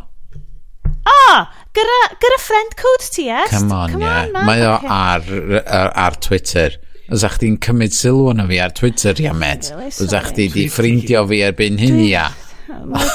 Ah! 1.08 1.48
Gyda, 1.74 1.94
gyda 2.22 2.36
friend 2.38 2.76
code 2.78 3.06
ti, 3.10 3.24
yes? 3.26 3.50
Come 3.50 3.72
on, 3.72 3.90
Come 3.90 4.04
yeah. 4.04 4.22
on 4.22 4.32
man. 4.32 4.46
Mae 4.46 4.62
o 4.62 4.74
okay. 4.76 4.88
ar, 4.88 5.22
ar, 5.66 5.90
ar 6.04 6.14
Twitter. 6.22 6.70
Os 7.12 7.24
a'ch 7.26 7.40
ti'n 7.42 7.58
cymryd 7.64 7.92
sylw 7.96 8.30
yna 8.30 8.46
fi 8.48 8.60
ar 8.62 8.72
Twitter, 8.78 9.14
ia 9.24 9.34
met. 9.34 9.72
Os 9.90 10.14
a'ch 10.14 10.30
ti 10.36 10.44
di 10.54 10.68
ffrindio 10.70 11.20
fi 11.28 11.38
erbyn 11.48 11.78
hyn, 11.82 11.98
ia. 12.06 12.28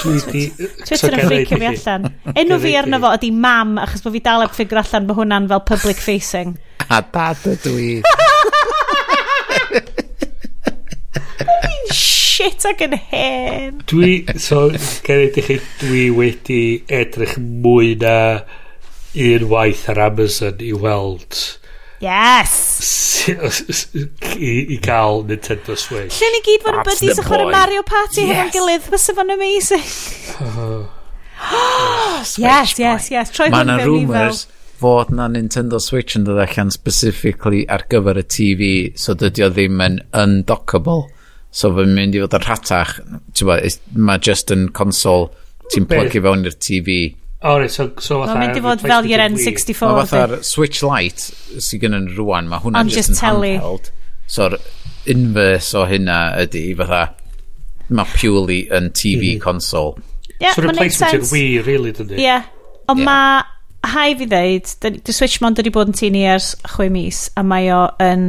Twitter 0.03 1.15
yn 1.15 1.23
ffricio 1.23 1.55
fi 1.55 1.67
allan. 1.71 2.03
Enw 2.43 2.55
fi 2.65 2.71
arno 2.81 2.97
fo 3.01 3.09
ydi 3.15 3.31
mam, 3.47 3.69
achos 3.81 4.01
bod 4.03 4.13
fi 4.17 4.21
dal 4.27 4.43
ag 4.45 4.51
ffigur 4.55 4.79
allan 4.83 5.07
bod 5.07 5.17
hwnna'n 5.23 5.49
fel 5.53 5.63
public 5.71 5.99
facing. 6.03 6.49
A 6.95 6.97
dad 7.15 7.39
ydw 7.55 7.73
i. 7.79 7.81
shit 12.39 12.65
ac 12.69 12.83
yn 12.85 12.95
hen. 13.11 13.79
Dwi, 13.91 14.13
so, 14.39 14.69
gen 15.05 15.25
i 15.27 15.43
chi, 15.43 15.57
dwi 15.81 16.05
wedi 16.15 16.61
edrych 16.87 17.35
mwy 17.39 17.95
na 17.99 18.17
un 19.19 19.49
waith 19.51 19.87
ar 19.91 20.05
Amazon 20.09 20.61
i 20.63 20.71
weld... 20.73 21.39
Yes! 21.99 22.61
I, 23.27 24.51
I 24.71 24.77
gael 24.79 25.25
Nintendo 25.27 25.75
Switch. 25.75 26.21
Lle 26.21 26.29
ni 26.31 26.39
gyd 26.45 26.63
fod 26.63 26.77
yn 26.77 26.85
bydys 26.87 27.19
yn 27.19 27.27
chwarae 27.27 27.49
Mario 27.51 27.83
Party 27.83 28.23
yes. 28.23 28.29
hefo'n 28.29 28.53
gilydd, 28.55 28.85
fysa 28.87 29.17
fo'n 29.17 29.35
amazing. 29.35 29.83
Oh. 30.45 30.87
yes, 31.59 32.37
yes, 32.39 32.77
yes, 32.79 33.11
yes. 33.11 33.35
Mae 33.51 33.51
hwn 33.51 33.83
fewn 33.83 33.99
i 33.99 34.07
fel 34.13 34.41
fod 34.79 35.11
na 35.11 35.27
Nintendo 35.27 35.83
Switch 35.83 36.15
yn 36.15 36.23
dod 36.23 36.39
allan 36.39 36.71
specifically 36.71 37.65
ar 37.67 37.83
gyfer 37.91 38.21
y 38.21 38.27
TV 38.31 38.69
so 38.95 39.11
dydy 39.19 39.43
o 39.43 39.51
ddim 39.51 39.83
yn 39.83 39.99
undockable 40.15 41.09
So 41.51 41.71
fe'n 41.73 41.95
mynd 41.95 42.17
i 42.17 42.21
fod 42.21 42.35
yn 42.37 42.43
rhatach, 42.45 42.97
ti'n 43.33 43.49
bod, 43.49 43.79
mae 43.97 44.21
just 44.21 44.53
yn 44.53 44.67
console, 44.75 45.31
ti'n 45.73 45.87
plug 45.89 46.13
i 46.13 46.21
fewn 46.25 46.45
i'r 46.45 46.57
TV. 46.61 46.99
O, 47.39 47.55
oh, 47.55 47.67
so, 47.71 47.87
so 47.97 48.19
fatha... 48.21 48.35
Mae'n 48.35 48.43
mynd 48.43 48.59
i 48.59 48.63
fod 48.65 48.83
fel 48.83 49.07
i'r 49.09 49.23
N64. 49.29 49.87
Mae 49.87 50.09
fatha'r 50.11 50.43
Switch 50.45 50.83
Lite 50.85 51.61
sy'n 51.63 51.81
gynnu'n 51.85 52.11
rwan, 52.17 52.49
mae 52.51 52.61
hwnna'n 52.65 52.91
just, 52.91 53.13
just 53.13 53.15
yn 53.15 53.23
handheld. 53.23 53.89
So'r 54.29 54.59
inverse 55.09 55.77
o 55.79 55.85
hynna 55.89 56.19
ydy, 56.43 56.65
fatha, 56.77 57.03
mae 57.89 58.17
purely 58.17 58.61
yn 58.75 58.91
TV 58.93 59.35
mm. 59.35 59.43
console. 59.43 59.95
Yeah, 60.39 60.53
so 60.53 60.67
replacement 60.67 61.17
i'r 61.17 61.31
Wii, 61.31 61.63
really, 61.65 61.95
dydy? 61.95 62.19
Yeah. 62.21 62.45
Ond 62.91 63.01
yeah. 63.01 63.09
mae 63.09 63.89
hai 63.89 64.11
fi 64.19 64.27
ddeud, 64.29 64.69
dy 64.85 65.15
Switch 65.15 65.39
Mon 65.41 65.57
wedi 65.57 65.73
bod 65.73 65.89
yn 65.89 65.97
tini 65.97 66.25
ers 66.29 66.53
chwe 66.75 66.89
mis, 66.93 67.27
a 67.39 67.43
mae 67.47 67.71
o 67.73 67.87
yn 68.03 68.27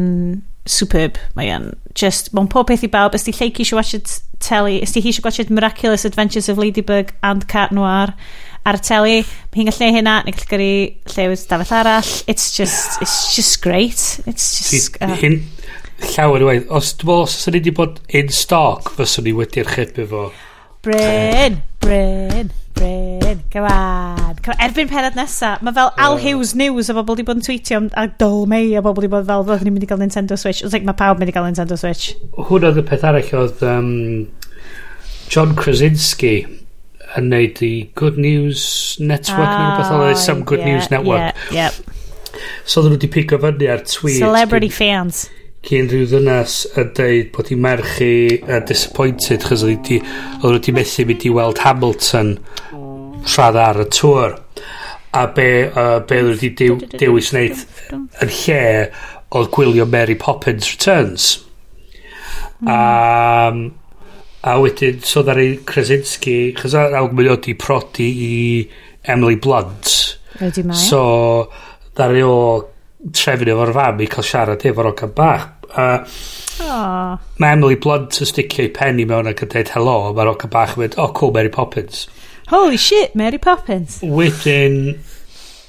superb 0.68 1.18
mae 1.38 1.50
yn 1.54 1.70
just 1.96 2.32
mae'n 2.36 2.50
pob 2.52 2.68
peth 2.68 2.84
i 2.86 2.90
bawb 2.92 3.16
ysdi 3.16 3.34
lle 3.36 3.50
eisiau 3.50 3.78
watched 3.80 4.20
teli 4.44 4.78
ysdi 4.84 5.02
hi 5.04 5.12
eisiau 5.12 5.26
watched 5.26 5.50
Miraculous 5.50 6.06
Adventures 6.08 6.48
of 6.48 6.60
Ladybug 6.60 7.12
and 7.22 7.46
Cat 7.48 7.72
Noir 7.76 8.14
ar 8.68 8.76
y 8.76 8.82
teli 8.84 9.16
mae 9.22 9.62
hi'n 9.62 9.70
gallu 9.70 9.90
hynna 9.96 10.18
neu 10.26 10.36
gallu 10.36 10.50
gyrru 10.52 11.14
llewyd 11.14 11.40
stafell 11.40 11.78
arall 11.80 12.12
it's 12.30 12.50
just 12.56 13.00
it's 13.00 13.34
just 13.36 13.62
great 13.64 14.04
it's 14.26 14.50
just 14.58 15.00
uh, 15.00 15.16
hyn 15.22 15.40
llawer 16.12 16.44
i 16.44 16.50
waith 16.50 16.68
e. 16.68 16.70
os 16.76 16.92
dwi'n 17.00 17.08
meddwl 17.08 17.26
os 17.26 17.40
ydyn 17.40 17.56
ni 17.56 17.62
wedi 17.62 17.76
bod 17.80 17.98
in 18.20 18.32
stock 18.42 18.92
fyswn 18.98 19.28
ni 19.28 19.36
wedi'r 19.40 19.74
chybu 19.76 20.08
fo 20.12 20.28
Bryn 20.84 21.60
Bryn 21.80 22.52
Bryn. 22.76 23.19
Erbyn, 23.30 23.50
come 23.50 23.64
on. 23.64 24.34
Come 24.36 24.54
on. 24.58 24.68
Erbyn 24.68 24.88
penod 24.90 25.14
nesa, 25.14 25.58
mae 25.62 25.74
fel 25.74 25.92
Al 25.98 26.16
Hughes 26.18 26.54
News 26.54 26.90
o 26.90 26.96
bobl 26.96 27.14
wedi 27.14 27.26
bod 27.26 27.38
yn 27.38 27.44
tweetio 27.46 27.78
am 27.78 27.88
a 27.98 28.06
Dol 28.20 28.46
May 28.50 28.72
o 28.78 28.82
bobl 28.82 29.04
wedi 29.04 29.12
bod 29.12 29.28
fel 29.28 29.44
fod 29.46 29.64
ni'n 29.66 29.74
mynd 29.76 29.86
i 29.86 29.90
gael 29.90 30.02
Nintendo 30.02 30.38
Switch. 30.40 30.64
Wrth 30.64 30.74
like, 30.74 30.86
mae 30.88 30.98
pawb 30.98 31.20
mynd 31.20 31.30
i 31.30 31.34
gael 31.36 31.46
Nintendo 31.46 31.78
Switch. 31.78 32.14
Hwn 32.48 32.66
oedd 32.66 32.80
y 32.80 32.86
peth 32.88 33.06
arall 33.06 33.34
oedd 33.42 33.62
um, 33.66 33.92
John 35.30 35.54
Krasinski 35.58 36.34
yn 37.18 37.30
neud 37.30 37.58
i 37.66 37.72
Good 37.98 38.18
News 38.22 38.62
Network 39.02 39.46
ah, 39.46 39.58
neu 39.58 39.74
rhywbeth 39.76 39.94
oedd 39.98 40.22
Some 40.22 40.46
Good 40.46 40.64
yeah, 40.64 40.72
News 40.72 40.90
Network. 40.94 41.44
Yeah, 41.54 41.70
yeah. 41.70 42.40
So 42.64 42.80
oedden 42.80 42.96
nhw 42.96 42.98
wedi 42.98 43.12
pigo 43.14 43.38
fyny 43.42 43.70
ar 43.70 43.84
tweet. 43.86 44.18
Celebrity 44.22 44.72
fans. 44.74 45.28
Cyn 45.66 45.90
rhyw 45.92 46.06
ddynas 46.08 46.62
yn 46.80 46.92
deud 46.96 47.30
bod 47.36 47.50
hi 47.52 47.56
merch 47.60 47.98
i 48.02 48.12
uh, 48.40 48.58
disappointed 48.66 49.44
chos 49.46 49.62
oedd 49.66 49.92
nhw 49.92 50.54
wedi 50.56 50.74
methu 50.74 51.06
mynd 51.06 51.26
i 51.28 51.34
weld 51.36 51.62
Hamilton 51.66 52.38
rhaid 53.26 53.60
ar 53.60 53.82
y 53.84 53.88
tŵr 53.92 54.38
a 55.12 55.26
be, 55.34 55.48
uh, 55.74 55.98
be 56.06 56.20
oedd 56.22 56.36
wedi 56.36 56.50
dew, 56.54 56.76
dewis 57.00 57.32
wneud 57.34 57.64
yn 57.90 58.30
lle 58.30 58.62
oedd 59.34 59.50
gwylio 59.54 59.86
Mary 59.90 60.16
Poppins 60.18 60.70
Returns. 60.70 61.30
Um, 62.60 63.62
a, 64.44 64.56
wedyn 64.60 65.00
so 65.06 65.24
ddari 65.26 65.60
Krasinski 65.66 66.52
chos 66.58 66.76
awg 66.78 67.14
mynd 67.16 67.32
oedd 67.34 67.48
i 67.50 67.56
prodi 67.58 68.10
i 68.26 68.34
Emily 69.10 69.38
Blunt. 69.40 69.94
So 70.78 71.02
ddari 71.96 72.22
o 72.26 72.36
trefnu 73.16 73.54
efo'r 73.54 73.74
fam 73.74 74.04
i 74.04 74.08
cael 74.12 74.28
siarad 74.30 74.66
efo'r 74.70 74.92
ogan 74.92 75.14
bach. 75.16 75.48
Uh, 75.70 76.02
oh. 76.66 77.18
mae 77.38 77.54
Emily 77.54 77.78
Blunt 77.82 78.18
yn 78.22 78.26
sticio 78.26 78.66
i 78.66 78.72
penny 78.74 79.06
mewn 79.06 79.30
ac 79.30 79.44
yn 79.46 79.52
dweud 79.52 79.74
hello 79.76 79.98
mae'r 80.16 80.32
ogan 80.32 80.50
bach 80.54 80.74
yn 80.74 80.84
mynd 80.84 80.98
oh 81.02 81.10
cool 81.18 81.34
Mary 81.34 81.50
Poppins. 81.50 82.06
Holy 82.50 82.76
shit, 82.76 83.14
Mary 83.14 83.38
Poppins. 83.38 84.00
Wedyn, 84.02 84.96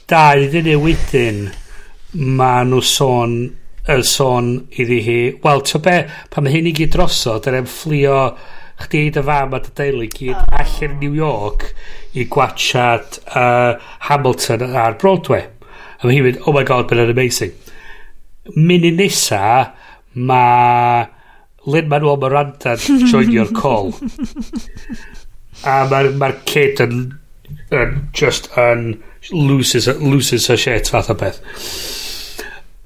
dau 0.09 0.47
ddyn 0.49 0.79
wedyn, 0.81 1.43
mae 2.17 2.63
nhw 2.65 2.79
sôn, 2.81 3.35
y 3.85 3.97
sôn 4.01 4.47
iddi 4.81 4.97
hi, 5.05 5.17
wel, 5.43 5.61
to 5.69 5.77
be, 5.85 5.99
pan 6.33 6.47
mae 6.47 6.55
hyn 6.55 6.71
i 6.71 6.73
gyd 6.79 6.95
drosod, 6.95 7.45
yr 7.51 7.59
er 7.59 7.69
fflio 7.69 8.17
chdi 8.81 9.03
dy 9.13 9.25
fam 9.29 9.53
a 9.53 9.61
dy 9.61 9.75
deulu 9.77 10.09
gyd 10.09 10.33
oh. 10.39 10.57
allan 10.57 10.97
New 11.03 11.13
York 11.13 11.67
i 12.17 12.25
gwachad 12.25 13.21
uh, 13.29 13.77
Hamilton 14.09 14.65
ar 14.73 14.97
Broadway. 14.97 15.45
A 16.01 16.09
mae 16.09 16.17
hi'n 16.17 16.29
mynd, 16.31 16.43
oh 16.47 16.57
my 16.57 16.65
god, 16.65 16.89
been 16.89 17.05
amazing. 17.05 17.53
Munud 18.57 18.97
nesa, 18.97 19.43
mae 20.17 21.05
Lynn 21.69 21.93
Manuel 21.93 22.17
Miranda 22.25 22.73
joinio'r 23.13 23.53
call. 23.53 23.93
A 25.67 25.81
mae'r 25.91 26.11
ma 26.17 26.31
kid 26.47 26.81
yn, 26.83 27.01
yn 27.75 27.97
just 28.17 28.49
yn 28.59 29.01
loses, 29.31 29.87
loses 30.01 30.47
her 30.47 30.57
shit 30.57 30.91
fath 30.91 31.11
o 31.13 31.17
beth. 31.17 31.41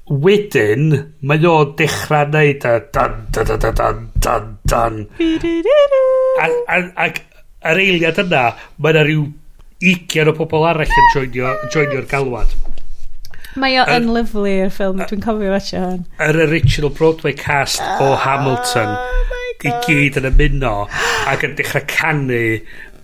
Wedyn, 0.06 0.92
mae 1.26 1.48
o 1.50 1.56
dechrau 1.78 2.28
neud 2.30 2.66
a 2.68 2.76
dan, 2.94 3.24
dan, 3.34 3.48
dan, 3.50 3.74
dan, 3.80 4.04
dan, 4.26 4.52
dan. 4.70 5.00
dan 5.16 5.64
Ac 7.06 7.24
yr 7.66 7.82
eiliad 7.82 8.22
yna, 8.22 8.44
mae 8.78 8.94
yna 8.94 9.02
rhyw 9.08 9.26
ugian 9.82 10.30
o 10.30 10.36
bobl 10.36 10.68
arall 10.68 10.96
yn 11.22 11.32
joinio'r 11.74 12.06
galwad. 12.10 12.54
Mae 13.56 13.78
o 13.80 13.86
yn 13.88 14.10
lyflu 14.12 14.44
i'r 14.50 14.72
ffilm, 14.72 15.00
dwi'n 15.08 15.22
cofio 15.24 15.56
fe 15.56 15.80
hwn. 15.80 16.02
Yr 16.22 16.38
original 16.44 16.92
Broadway 16.92 17.32
cast 17.36 17.80
o 17.80 18.12
ah, 18.12 18.18
Hamilton 18.20 18.92
i 19.64 19.72
gyd 19.86 20.18
yn 20.20 20.28
ymuno 20.32 20.74
ac 21.30 21.46
yn 21.46 21.56
dechrau 21.58 21.86
canu 21.90 22.42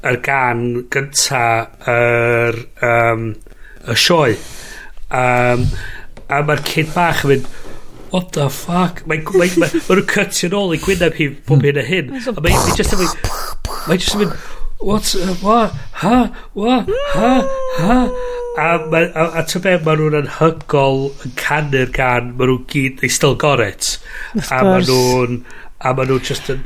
yr 0.03 0.19
gan 0.27 0.63
gynta 0.93 1.45
yr 1.89 2.59
um, 2.85 3.29
y 3.89 3.99
sioe. 3.99 4.37
Um, 5.13 5.67
a 6.33 6.41
mae'r 6.47 6.65
kid 6.67 6.91
bach 6.95 7.23
yn 7.27 7.35
mynd 7.35 7.51
what 8.13 8.33
the 8.37 8.49
fuck? 8.53 9.01
Mae'n 9.09 9.23
ma, 9.25 9.47
ma, 9.63 9.69
ma 9.73 9.97
nhw'n 9.97 10.09
cytio 10.11 10.51
nôl 10.53 10.75
i 10.77 10.81
gwyneb 10.83 11.17
hi 11.17 11.31
pob 11.49 11.65
hyn 11.65 11.81
a 11.81 11.87
hyn. 11.87 12.13
A 12.13 12.45
mae'n 12.45 12.75
just 12.77 12.93
yn 12.97 13.01
mynd 13.01 13.31
mae'n 13.87 14.03
just 14.03 14.19
yn 14.19 14.27
mynd 14.27 14.37
what 14.83 15.15
uh, 15.15 15.35
what? 15.41 15.75
Ha? 16.03 16.17
What? 16.53 16.89
Ha? 17.15 17.33
Ha? 17.79 17.99
A, 18.59 18.65
a, 18.77 19.03
a, 19.15 19.27
a 19.41 19.45
ty 19.49 19.63
be 19.65 19.77
mae 19.87 19.97
nhw'n 20.01 20.19
anhygol 20.19 21.05
yn 21.25 21.35
canu'r 21.41 21.93
gan 21.95 22.33
mae 22.37 22.51
nhw'n 22.51 22.67
gyd 22.73 23.01
they 23.01 23.13
still 23.13 23.39
got 23.39 23.63
it. 23.65 23.95
A 24.51 24.61
mae 24.67 24.83
nhw'n 24.89 25.41
A 25.83 25.93
maen 25.97 26.11
nhw 26.11 26.21
just 26.23 26.49
yn... 26.53 26.63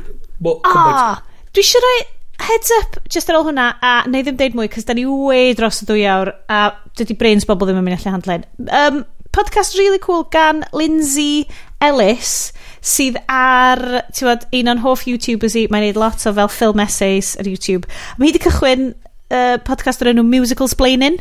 Ah, 0.69 1.19
dwi 1.53 1.65
eisiau 1.65 1.83
rhoi 1.83 1.99
heads 2.47 2.71
up 2.77 2.99
just 3.09 3.31
ar 3.31 3.39
ôl 3.39 3.47
hwnna 3.47 3.71
a 3.81 3.93
neu 4.09 4.21
ddim 4.23 4.37
deud 4.37 4.57
mwy 4.57 4.69
cos 4.69 4.85
da 4.85 4.93
ni 4.93 5.07
way 5.09 5.55
dros 5.57 5.81
y 5.81 5.87
dwy 5.89 6.03
awr 6.13 6.35
a 6.53 6.59
dydy 6.99 7.17
brains 7.17 7.47
bobl 7.49 7.65
ddim 7.65 7.79
yn 7.81 7.87
mynd 7.87 7.97
allan 7.97 8.19
handlen 8.19 8.45
um, 8.69 8.99
podcast 9.33 9.77
really 9.79 9.97
cool 10.03 10.27
gan 10.33 10.61
Lindsay 10.73 11.47
Ellis 11.81 12.51
sydd 12.81 13.17
ar 13.29 13.81
tiwod, 14.15 14.45
un 14.55 14.71
o'n 14.71 14.81
hoff 14.81 15.05
YouTubers 15.09 15.57
i. 15.59 15.65
Mae'n 15.71 15.89
neud 15.89 15.99
lot 15.99 16.23
o 16.25 16.33
fel 16.33 16.49
film 16.51 16.81
essays 16.81 17.35
ar 17.41 17.49
YouTube. 17.49 17.89
Mae 18.17 18.29
hi 18.29 18.31
wedi 18.31 18.43
cychwyn 18.45 18.87
uh, 18.93 19.57
podcast 19.67 20.01
o'r 20.01 20.13
enw 20.13 20.25
Musical 20.25 20.69
Splaining 20.71 21.19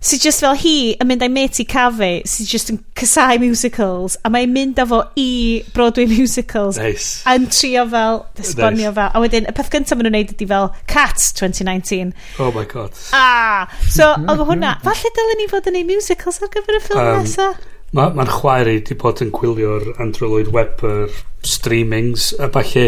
sydd 0.00 0.22
just 0.24 0.40
fel 0.40 0.56
hi 0.56 0.74
yn 0.96 1.08
mynd 1.10 1.24
a'i 1.24 1.32
met 1.32 1.58
i 1.60 1.66
cafe 1.68 2.08
sydd 2.28 2.48
just 2.48 2.72
yn 2.72 2.78
casau 2.96 3.40
musicals 3.42 4.16
a 4.24 4.32
mae'n 4.32 4.54
mynd 4.54 4.80
â 4.80 4.86
fo 4.88 5.00
i 5.20 5.30
Broadway 5.74 6.08
musicals 6.08 6.78
nice. 6.80 7.20
yn 7.28 7.48
trio 7.52 7.84
fel 7.92 8.22
esbonio 8.40 8.88
nice. 8.88 8.94
fel 8.96 9.10
a 9.12 9.24
wedyn 9.24 9.50
y 9.50 9.56
peth 9.56 9.68
gyntaf 9.74 9.98
maen 9.98 10.08
nhw'n 10.08 10.16
neud 10.16 10.32
ydi 10.36 10.48
fel 10.48 10.70
Cats 10.88 11.34
2019 11.42 12.14
oh 12.40 12.48
my 12.56 12.64
god. 12.70 12.96
Ah 13.16 13.68
so 13.88 14.08
oedd 14.16 14.46
hwnna 14.48 14.78
falle 14.86 15.12
dylen 15.18 15.42
ni 15.42 15.50
fod 15.52 15.68
yn 15.68 15.76
neud 15.78 15.92
musicals 15.92 16.40
ar 16.40 16.52
gyfer 16.54 16.80
y 16.80 16.82
ffilm 16.86 17.04
um, 17.04 17.20
nesaf 17.20 17.68
Mae'r 17.90 18.14
ma, 18.14 18.24
chwaer 18.30 18.68
i 18.70 18.76
wedi 18.78 18.94
bod 18.94 19.18
yn 19.24 19.32
gwylio'r 19.34 19.88
Andrew 19.98 20.28
Lloyd 20.30 20.52
Webber 20.54 21.10
streamings 21.42 22.30
a 22.38 22.46
falle 22.54 22.84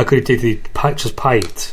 ac 0.00 0.14
wedi 0.14 0.36
dweud 0.40 0.96
just 0.96 1.18
paid. 1.20 1.66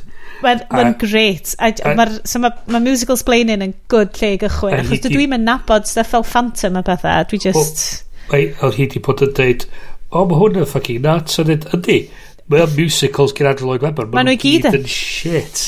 Mae'n 0.44 0.64
ma 0.70 0.84
great. 1.02 1.54
Mae'r 1.60 2.14
so 2.28 2.42
ma, 2.44 2.52
ma 2.72 2.82
musical 2.84 3.20
splaining 3.20 3.64
yn 3.66 3.74
good 3.92 4.14
lle 4.20 4.34
i 4.36 4.40
gychwyn. 4.42 4.78
Achos 4.84 5.04
dwi'n 5.08 5.34
mynd 5.34 5.48
nabod 5.48 5.90
stuff 5.90 6.14
fel 6.14 6.26
Phantom 6.28 6.80
a 6.80 6.86
bethau. 6.86 7.28
Dwi 7.32 7.42
just... 7.48 7.84
Oedd 8.28 8.76
hi 8.76 8.86
wedi 8.86 9.02
bod 9.04 9.24
yn 9.24 9.34
dweud, 9.38 9.68
o, 10.12 10.24
mae 10.28 10.40
hwn 10.42 10.62
yn 10.62 10.70
fucking 10.70 11.04
nuts. 11.06 11.40
Yn 11.42 11.50
dweud, 11.50 11.68
ydy, 11.78 12.00
mae 12.52 12.64
o'n 12.66 12.74
musicals 12.78 13.36
gyda 13.38 13.54
Andrew 13.54 13.72
Lloyd 13.72 13.86
Webber. 13.88 14.10
Mae 14.14 14.28
nhw 14.28 14.38
i 14.38 14.42
gyd 14.42 14.70
yn 14.72 14.88
shit. 14.92 15.64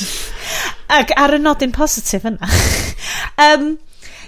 Ac 0.92 1.14
ar 1.18 1.36
y 1.36 1.40
nodyn 1.42 1.74
positif 1.76 2.26
yna. 2.28 2.50
um, 3.46 3.72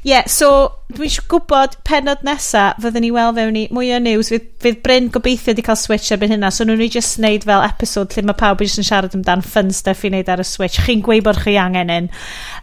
yeah, 0.02 0.26
so 0.26 0.48
dwi'n 0.92 1.06
eisiau 1.06 1.26
gwybod 1.30 1.76
penod 1.86 2.24
nesa 2.26 2.72
fyddwn 2.82 3.04
ni 3.06 3.10
weld 3.14 3.38
fewn 3.38 3.54
ni 3.56 3.64
mwy 3.74 3.92
o 3.94 4.00
news. 4.02 4.32
Fydd, 4.32 4.48
fydd 4.62 4.80
Bryn 4.84 5.10
gobeithio 5.14 5.52
wedi 5.52 5.64
cael 5.66 5.78
Switch 5.78 6.10
erbyn 6.14 6.34
hynna. 6.34 6.50
So 6.50 6.66
nhw'n 6.66 6.82
ni 6.82 6.88
just 6.92 7.20
wneud 7.20 7.46
fel 7.48 7.62
episod 7.66 8.16
lle 8.16 8.26
mae 8.26 8.38
pawb 8.38 8.64
jyst 8.64 8.82
yn 8.82 8.88
siarad 8.88 9.14
amdan 9.16 9.44
fun 9.46 9.70
stuff 9.74 10.02
i 10.02 10.10
wneud 10.10 10.32
ar 10.32 10.42
y 10.42 10.48
Switch. 10.48 10.80
Chi'n 10.82 11.04
gweud 11.06 11.26
bod 11.28 11.38
chi 11.44 11.54
angen 11.60 11.92
un. 11.94 12.10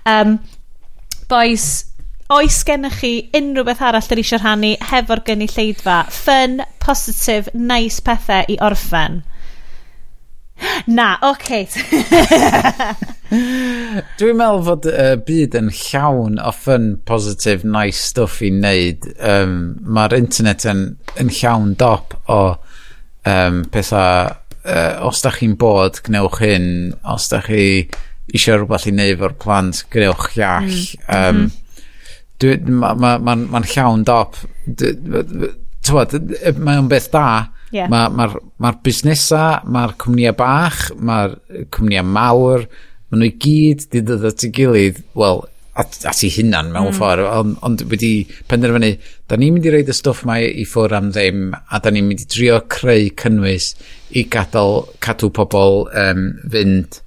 Um, 0.09 0.35
boys, 1.31 1.69
oes 2.35 2.59
gennych 2.67 2.99
chi 3.01 3.13
unrhyw 3.39 3.65
beth 3.71 3.85
arall 3.87 4.11
yr 4.13 4.23
eisiau 4.25 4.43
rhannu 4.43 4.75
hefo'r 4.91 5.23
gynulleidfa? 5.31 6.01
Fun, 6.13 6.59
positif, 6.83 7.47
nice 7.55 8.03
pethau 8.03 8.51
i 8.51 8.59
orffen. 8.67 9.23
Na, 10.88 11.18
oce. 11.22 11.61
Okay. 11.61 11.68
Dwi'n 13.30 14.38
meddwl 14.40 14.64
fod 14.65 14.88
y 14.90 14.94
uh, 14.98 15.15
byd 15.22 15.56
yn 15.60 15.69
llawn 15.76 16.40
o 16.41 16.52
fun, 16.56 16.91
positif, 17.06 17.64
nice 17.64 18.02
stuff 18.10 18.40
i 18.45 18.49
wneud. 18.53 19.06
Um, 19.22 19.56
Mae'r 19.86 20.18
internet 20.18 20.65
yn, 20.69 20.84
yn 21.22 21.30
llawn 21.40 21.76
dop 21.80 22.18
o 22.27 22.44
um, 23.30 23.65
pethau... 23.72 24.36
Uh, 24.60 24.99
os 25.07 25.22
da 25.23 25.31
chi'n 25.34 25.56
bod, 25.57 26.02
gnewch 26.06 26.41
hyn. 26.44 26.65
Os 27.07 27.30
da 27.31 27.40
chi 27.45 27.88
eisiau 28.34 28.60
rhywbeth 28.60 28.90
i 28.90 28.94
wneud 28.94 29.14
efo'r 29.15 29.38
plant, 29.41 29.86
gnewch 29.94 30.27
llall. 30.36 30.68
Mm. 30.68 31.15
Um, 31.15 31.45
Mae'n 32.40 32.68
mhm. 32.68 32.76
ma, 32.81 32.91
ma, 32.95 33.14
ma, 33.23 33.36
ma 33.56 33.61
llawn 33.64 34.03
dop. 34.07 34.38
Tywod, 34.68 36.18
mae'n 36.60 36.91
beth 36.91 37.10
da 37.14 37.30
Yeah. 37.75 37.89
Mae'r 37.91 38.15
ma, 38.17 38.27
ma, 38.63 38.73
busnesau, 38.83 39.61
mae'r 39.69 39.95
cwmnïau 40.01 40.35
bach, 40.37 40.87
mae'r 40.97 41.37
cwmnïau 41.75 42.07
mawr, 42.07 42.65
maen 43.09 43.23
nhw 43.23 43.29
i 43.29 43.35
gyd 43.45 43.87
di 43.93 44.03
dod 44.05 44.25
at 44.29 44.45
ei 44.45 44.53
gilydd, 44.55 45.03
wel, 45.19 45.43
at, 45.79 45.99
at 46.09 46.23
ei 46.25 46.31
hunan 46.33 46.71
mewn 46.73 46.89
mm. 46.89 46.97
ffordd, 46.97 47.27
ond 47.29 47.59
ond 47.65 47.83
wedi 47.91 48.13
penderfynu, 48.49 48.91
da 49.29 49.37
ni'n 49.39 49.55
mynd 49.55 49.69
i 49.69 49.73
reid 49.73 49.91
y 49.91 49.95
stwff 49.95 50.25
mae 50.27 50.49
i 50.49 50.65
ffwrdd 50.67 50.97
am 50.97 51.11
ddim, 51.13 51.45
a 51.53 51.81
da 51.83 51.93
ni'n 51.93 52.09
mynd 52.09 52.25
i 52.25 52.27
drio 52.33 52.59
creu 52.73 53.11
cynnwys 53.21 53.71
i 54.17 54.25
gadael, 54.33 54.83
cadw 55.05 55.31
pobl 55.35 55.85
um, 55.93 56.25
fynd. 56.49 56.99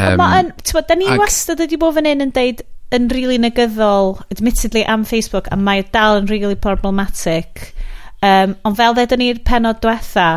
Um, 0.00 0.24
Ond 0.24 0.88
da 0.88 0.96
ni 0.96 1.08
ag... 1.10 1.20
wastad 1.20 1.60
wedi 1.62 1.78
bod 1.80 1.96
fan 1.98 2.08
hyn 2.08 2.24
yn 2.24 2.34
deud 2.34 2.64
yn 2.96 3.10
rili 3.12 3.26
really 3.26 3.42
negyddol, 3.44 4.14
admittedly 4.32 4.86
am 4.88 5.04
Facebook, 5.04 5.50
a 5.52 5.58
mae 5.60 5.84
dal 5.92 6.22
yn 6.22 6.30
rili 6.30 6.46
really 6.46 6.56
problematic 6.56 7.74
Um, 8.24 8.56
ond 8.66 8.78
fel 8.78 8.96
ddedon 8.96 9.22
ni'r 9.22 9.42
penod 9.46 9.82
diwetha, 9.84 10.30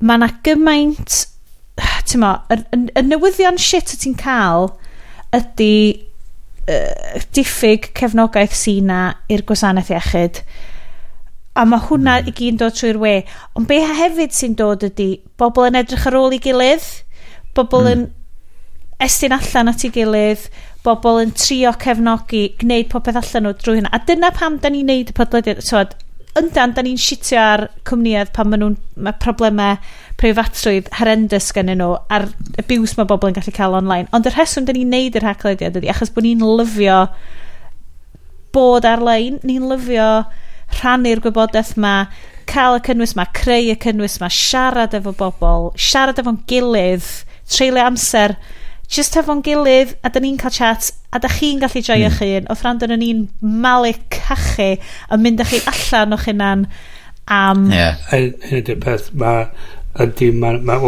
mae 0.00 0.20
yna 0.20 0.32
gymaint... 0.46 1.20
Ti'n 2.04 2.20
mo, 2.22 2.34
y, 2.52 2.58
y, 2.74 2.80
y 3.00 3.02
newyddion 3.06 3.56
shit 3.58 3.94
y 3.94 3.96
ti'n 3.98 4.16
cael 4.20 4.68
ydy 5.34 5.74
uh, 6.70 7.22
diffyg 7.34 7.88
cefnogaeth 7.98 8.54
sy'n 8.58 8.92
i'r 8.92 9.44
gwasanaeth 9.48 9.92
iechyd. 9.94 10.42
A 11.54 11.64
mae 11.68 11.82
hwnna 11.86 12.18
mm. 12.20 12.28
i 12.30 12.34
gyd 12.34 12.52
yn 12.52 12.60
dod 12.60 12.76
trwy'r 12.78 13.00
we. 13.02 13.14
Ond 13.58 13.70
be 13.70 13.80
hefyd 13.86 14.34
sy'n 14.36 14.58
dod 14.58 14.84
ydy 14.86 15.08
bobl 15.40 15.68
yn 15.70 15.80
edrych 15.80 16.06
ar 16.10 16.18
ôl 16.18 16.34
i 16.34 16.40
gilydd, 16.42 16.86
bobl 17.56 17.86
mm. 17.86 17.90
yn 17.94 19.04
estyn 19.04 19.34
allan 19.34 19.70
at 19.70 19.84
ei 19.86 19.92
gilydd, 19.94 20.48
bobl 20.84 21.22
yn 21.22 21.34
trio 21.38 21.72
cefnogi, 21.80 22.46
gwneud 22.60 22.90
popeth 22.92 23.18
allan 23.20 23.48
nhw 23.48 23.54
drwy 23.60 23.80
hynna. 23.80 23.92
A 23.94 24.02
dyna 24.06 24.30
pam 24.34 24.58
da 24.62 24.70
ni'n 24.70 24.90
neud 24.90 25.14
y 25.14 25.16
podlediad. 25.16 25.62
Tywed, 25.64 25.94
yndan, 26.38 26.72
da 26.74 26.82
ni'n 26.82 26.98
sitio 26.98 27.38
ar 27.38 27.68
cwmnïedd 27.86 28.32
pan 28.34 28.48
maen 28.50 28.62
nhw'n 28.64 28.76
mae 29.06 29.16
problemau 29.22 29.78
preifatrwydd 30.20 30.90
horrendous 30.98 31.52
gen 31.54 31.70
nhw 31.70 31.92
a'r 32.14 32.26
abuse 32.62 32.98
mae 32.98 33.08
bobl 33.10 33.30
yn 33.30 33.36
gallu 33.38 33.54
cael 33.54 33.76
online. 33.78 34.08
Ond 34.16 34.26
y 34.26 34.32
rheswm 34.34 34.66
da 34.66 34.74
ni'n 34.74 34.90
neud 34.94 35.18
yr 35.18 35.28
haglediad 35.28 35.78
ydy 35.78 35.92
achos 35.92 36.12
bod 36.14 36.26
ni'n 36.26 36.42
lyfio 36.58 37.04
bod 38.54 38.86
ar-lein, 38.86 39.38
ni'n 39.46 39.68
lyfio 39.70 40.08
rhannu'r 40.80 41.22
gwybodaeth 41.22 41.74
ma, 41.80 41.94
cael 42.50 42.78
y 42.78 42.82
cynnwys 42.86 43.14
ma, 43.18 43.26
creu 43.34 43.70
y 43.72 43.78
cynnwys 43.82 44.18
ma, 44.22 44.30
siarad 44.32 44.94
efo 44.98 45.14
bobl, 45.18 45.70
siarad 45.78 46.18
efo'n 46.22 46.42
gilydd, 46.50 47.08
treulio 47.50 47.86
amser 47.86 48.36
just 48.94 49.16
hefo'n 49.18 49.42
gilydd, 49.44 49.96
a 50.06 50.10
da 50.14 50.22
ni'n 50.22 50.38
cael 50.40 50.54
chat, 50.54 50.90
a 51.14 51.20
da 51.22 51.30
chi'n 51.30 51.62
gallu 51.62 51.82
joio 51.82 52.10
mm. 52.10 52.18
chi 52.18 52.30
un. 52.38 52.50
o 52.50 52.58
rhan 52.58 52.82
yn 52.86 52.98
ni'n 53.02 53.22
malu 53.64 53.94
cachu 54.14 54.74
a 55.10 55.18
mynd 55.20 55.42
â 55.42 55.48
chi 55.50 55.62
allan 55.72 56.16
o'ch 56.16 56.28
hunan 56.30 56.66
am... 57.28 57.70
yeah. 57.72 57.98
Ie. 58.14 58.34
ydy'r 58.60 58.82
peth, 58.84 59.10
mae... 59.18 59.48
Ydy, 60.04 60.32
mae... 60.34 60.60
Mae 60.66 60.82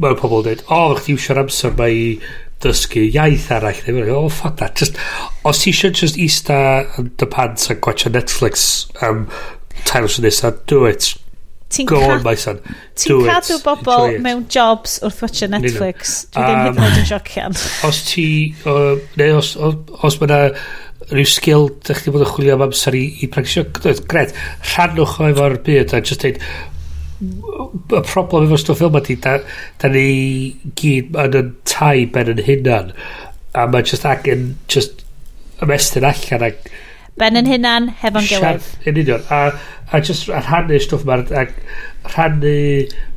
ma 0.00 0.14
pobl 0.18 0.40
yn 0.40 0.46
dweud, 0.48 0.64
o, 0.66 0.76
oh, 0.76 0.94
chdi 0.98 1.14
iwsio'r 1.14 1.42
amser 1.44 1.74
mae 1.78 1.94
i 1.94 2.06
dysgu 2.64 3.04
iaith 3.06 3.50
arall. 3.54 3.80
Dwi'n 3.84 3.98
meddwl, 3.98 4.26
oh, 4.26 4.32
fuck 4.32 4.56
that. 4.60 4.78
Just, 4.80 4.98
os 5.46 5.60
ti 5.62 5.72
eisiau 5.72 5.94
just 5.94 6.18
eista 6.20 6.56
yn 6.98 7.12
dy 7.20 7.28
pants 7.30 7.70
a 7.70 7.76
gwacha 7.76 8.12
Netflix 8.12 8.64
um, 9.04 9.26
tair 9.84 10.06
wrth 10.08 10.44
a 10.48 10.54
do 10.70 10.84
it. 10.88 11.12
Ti'n 11.74 11.88
Go 11.90 12.00
on, 12.06 12.22
my 12.22 12.36
son. 12.38 12.60
Ti'n 13.00 13.24
cadw 13.26 13.58
bobl 13.64 14.18
mewn 14.22 14.46
jobs 14.52 15.00
wrth 15.02 15.22
watcha 15.24 15.48
Netflix. 15.50 16.16
Dwi 16.34 16.44
ddim 16.46 16.60
hyd 16.62 16.78
yn 16.78 16.84
oed 16.86 17.00
yn 17.02 17.08
siocian 17.10 17.58
Os 17.88 18.02
ti... 18.10 18.26
Uh, 18.62 18.94
neu 19.20 19.40
os, 19.40 19.54
os, 19.56 19.80
os 20.06 20.20
mae 20.20 20.30
yna 20.30 20.42
rhyw 21.10 21.28
sgil 21.28 21.66
dych 21.84 22.04
chi 22.04 22.12
bod 22.14 22.24
yn 22.24 22.30
chwilio 22.30 22.54
am 22.56 22.68
amser 22.68 22.96
i, 22.96 23.02
i 23.24 23.28
practisio. 23.32 23.66
gred 24.08 24.32
rhannwch 24.70 25.18
o 25.20 25.28
efo'r 25.32 25.58
byd 25.66 25.92
a 25.96 26.00
just 26.00 26.24
dweud 26.24 26.40
y 27.24 28.00
problem 28.08 28.46
efo 28.46 28.58
stwff 28.60 28.80
fel 28.82 28.92
ma 28.92 29.02
ti 29.04 29.16
da, 29.22 29.36
da 29.80 29.90
ni 29.92 30.08
gyd 30.78 31.14
yn 31.24 31.38
yn 31.40 31.52
tai 31.68 32.06
ben 32.14 32.32
yn 32.32 32.42
hunan 32.48 32.90
a 33.54 33.66
mae 33.70 33.86
just 33.86 34.06
ac 34.08 34.26
yn 34.32 34.54
just 34.70 35.04
ymestyn 35.64 36.06
allan 36.08 36.46
ac 36.48 36.68
Ben 37.20 37.38
yn 37.38 37.46
hunan, 37.46 37.88
hefo'n 38.00 38.26
gilydd. 38.26 38.68
Yn 38.90 39.00
union. 39.04 39.26
A, 39.30 39.52
a 39.94 40.00
just 40.02 40.28
a 40.28 40.40
rhannu 40.42 40.80
stwff 40.82 41.06
ma, 41.08 41.20
A 41.22 41.46
rhannu... 42.10 42.54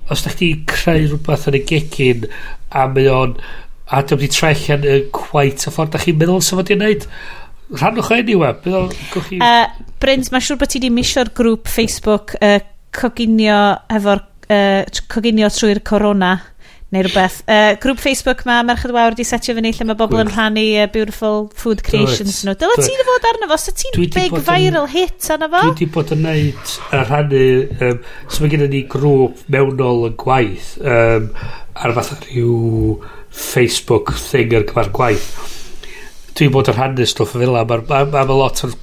Os 0.08 0.22
da 0.24 0.32
chdi 0.32 0.54
creu 0.70 1.02
rhywbeth 1.10 1.50
yn 1.50 1.58
y 1.58 1.64
gegin 1.68 2.28
a 2.72 2.86
mae 2.92 3.10
o'n... 3.12 3.34
A 3.88 4.02
dim 4.04 4.20
di 4.20 4.28
trellian 4.32 4.84
yn 4.84 5.10
cwaith 5.16 5.66
y 5.68 5.72
ffordd 5.72 5.94
da 5.96 6.00
chi'n 6.04 6.18
meddwl 6.20 6.42
sef 6.44 6.60
wedi'i 6.60 6.78
wneud. 6.78 7.06
Rhannwch 7.74 8.12
o 8.12 8.16
anyway. 8.16 8.54
Chi... 9.16 9.40
Uh, 9.40 9.66
Bryns, 10.04 10.32
mae'n 10.32 10.44
siŵr 10.44 10.60
bod 10.62 10.72
ti 10.72 10.80
wedi 10.82 10.92
misio'r 10.96 11.32
grŵp 11.36 11.72
Facebook 11.72 12.36
uh, 12.42 12.60
coginio 12.96 13.60
hefo'r... 13.92 14.24
Uh, 14.48 15.02
coginio 15.12 15.50
trwy'r 15.52 15.82
corona 15.88 16.36
neu 16.96 17.04
rhywbeth. 17.04 17.42
Uh, 17.52 17.74
grŵp 17.84 18.00
Facebook 18.00 18.46
ma, 18.48 18.62
Merched 18.64 18.94
Wawr 18.96 19.12
wedi 19.12 19.26
setio 19.28 19.56
fyny 19.58 19.74
lle 19.76 19.88
mae 19.90 19.98
bobl 20.00 20.22
yn 20.22 20.30
rhannu 20.32 20.64
uh, 20.80 20.86
beautiful 20.94 21.50
food 21.60 21.84
creations 21.84 22.40
nhw. 22.48 22.56
Dyla 22.62 22.78
ti'n 22.80 23.04
fod 23.10 23.28
arno 23.32 23.50
fo, 23.52 23.58
Sa 23.60 23.74
ti'n 23.76 23.98
big 24.16 24.38
viral 24.48 24.86
yn, 24.86 24.94
hit 24.94 25.28
arno 25.36 25.50
fo? 25.52 25.66
Dwi 25.66 25.74
wedi 25.74 25.90
bod 25.98 26.14
yn 26.16 26.24
neud 26.24 26.76
a 26.96 27.04
rhannu, 27.04 27.44
um, 27.90 28.00
so 28.32 28.44
mae 28.44 28.54
gennym 28.54 28.72
ni 28.72 28.86
grŵp 28.94 29.44
mewnol 29.52 30.08
yn 30.08 30.16
gwaith, 30.22 30.70
um, 30.80 31.28
ar 31.76 31.96
fath 31.98 32.14
rhyw 32.22 32.96
Facebook 33.36 34.14
thing 34.22 34.56
ar 34.56 34.68
gyfer 34.70 34.92
gwaith. 34.96 35.28
Dwi'n 36.38 36.54
bod 36.56 36.72
yn 36.72 36.78
rhannu 36.78 37.10
stwff 37.10 37.36
fel 37.36 37.50
yna, 37.50 37.66
mae'n 37.68 37.84
ma, 37.90 38.04
ma, 38.14 38.24
ma 38.30 38.40
lot 38.46 38.64
o'r 38.64 38.78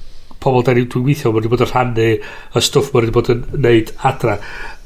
pobl 0.45 0.61
da 0.61 0.75
ni'n 0.77 0.91
gweithio, 0.93 1.33
mae'n 1.33 1.49
bod 1.49 1.65
yn 1.65 1.71
rhannu 1.73 2.11
y 2.21 2.63
stwff 2.69 2.93
mae'n 2.93 3.09
bod 3.15 3.33
yn 3.33 3.41
neud 3.65 3.95
adra. 4.05 4.37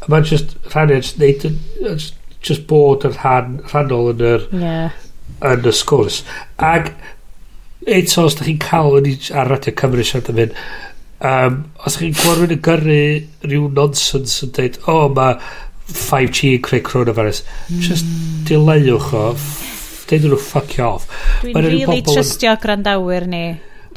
Mae'n 0.08 0.32
just 0.32 0.56
rhannu, 0.72 1.02
just 1.04 1.20
neud, 1.20 1.44
just 1.84 2.19
just 2.46 2.68
bod 2.70 3.06
yn 3.08 3.16
rhan, 3.18 3.56
rhannol 3.70 4.14
yn 4.14 4.26
yr, 4.34 4.46
yeah. 4.56 5.00
yn 5.46 5.66
y 5.68 5.74
sgwrs. 5.76 6.22
Ag 6.64 6.94
eto, 7.88 8.26
os 8.28 8.38
da 8.40 8.48
chi'n 8.48 8.60
cael 8.64 9.00
yn 9.00 9.10
ar 9.36 9.50
Radio 9.52 9.76
Cymru 9.80 10.06
siarad 10.06 10.32
am 10.32 10.42
hyn, 10.44 10.54
um, 11.32 11.58
os 11.84 11.98
da 11.98 12.04
chi'n 12.04 12.16
gweld 12.20 12.38
rhywun 12.40 12.56
yn 12.56 12.62
gyrru 12.68 13.02
rhyw 13.48 13.72
nonsens 13.80 14.38
yn 14.46 14.54
dweud, 14.56 14.80
o, 14.86 14.96
oh, 14.96 15.10
mae 15.16 15.36
5G 15.90 16.54
yn 16.58 16.64
creu 16.66 16.86
coronavirus, 16.86 17.44
mm. 17.68 17.82
just 17.86 18.08
dileuwch 18.50 19.12
o, 19.18 19.26
dweud 20.10 20.30
nhw 20.30 20.40
fuck 20.44 20.78
you 20.78 20.86
off. 20.88 21.10
Dwi'n 21.44 21.68
really 21.68 22.02
trystio 22.06 22.56
grandawyr 22.62 23.28
ni. 23.30 23.44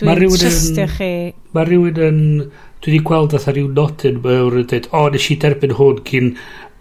Dwi'n 0.01 0.27
trystio 0.35 0.90
chi. 0.98 1.14
Mae 1.55 1.69
rhywun 1.69 2.05
yn... 2.09 2.20
Dwi 2.82 2.97
wedi 2.97 3.05
gweld 3.06 3.35
atho 3.39 3.52
rhyw 3.55 3.69
nodyn 3.70 4.16
mewn 4.24 4.56
yn 4.59 4.64
dweud, 4.66 4.89
o, 4.90 5.05
oh, 5.05 5.10
nes 5.14 5.28
i 5.31 5.36
derbyn 5.39 5.77
hwn 5.78 6.01
cyn 6.09 6.32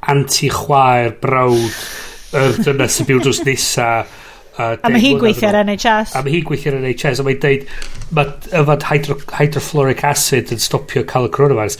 anti 0.10 0.50
chwaer 0.50 1.14
brawd 1.22 1.78
yr 2.42 2.60
dynas 2.64 2.98
sy'n 2.98 3.08
byw 3.10 3.22
drws 3.22 3.42
nesa 3.46 3.88
uh, 4.02 4.76
a 4.82 4.92
mae 4.92 5.02
hi'n 5.04 5.20
gweithio 5.22 5.50
ar 5.52 5.62
NHS 5.66 6.16
a 6.16 6.24
mae 6.24 6.36
hi'n 6.36 6.46
gweithio 6.48 6.74
ar 6.74 6.80
NHS 6.80 7.22
a 7.22 7.26
mae'n 7.28 7.42
deud 7.44 7.66
mae 8.18 8.32
yfad 8.62 8.86
hydro, 8.90 9.18
hydrofluoric 9.38 10.04
acid 10.08 10.54
yn 10.56 10.62
stopio 10.64 11.04
cael 11.08 11.28
y 11.30 11.34
coronavirus. 11.36 11.78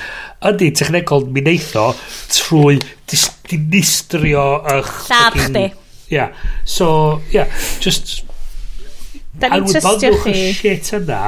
Ydy 0.52 0.72
technegol 0.80 1.28
mi 1.32 1.44
neitho 1.46 1.92
trwy 2.32 2.80
dinistrio 3.52 4.46
ych 4.78 4.92
lladd 5.10 5.40
chdi. 5.40 5.70
Yeah. 6.12 6.36
so 6.66 7.22
yeah 7.32 7.48
just 7.80 8.26
da 9.40 9.48
ni'n 9.54 9.70
trystio 9.72 10.12
chi. 10.24 10.34
shit 10.58 10.92
yna 10.98 11.20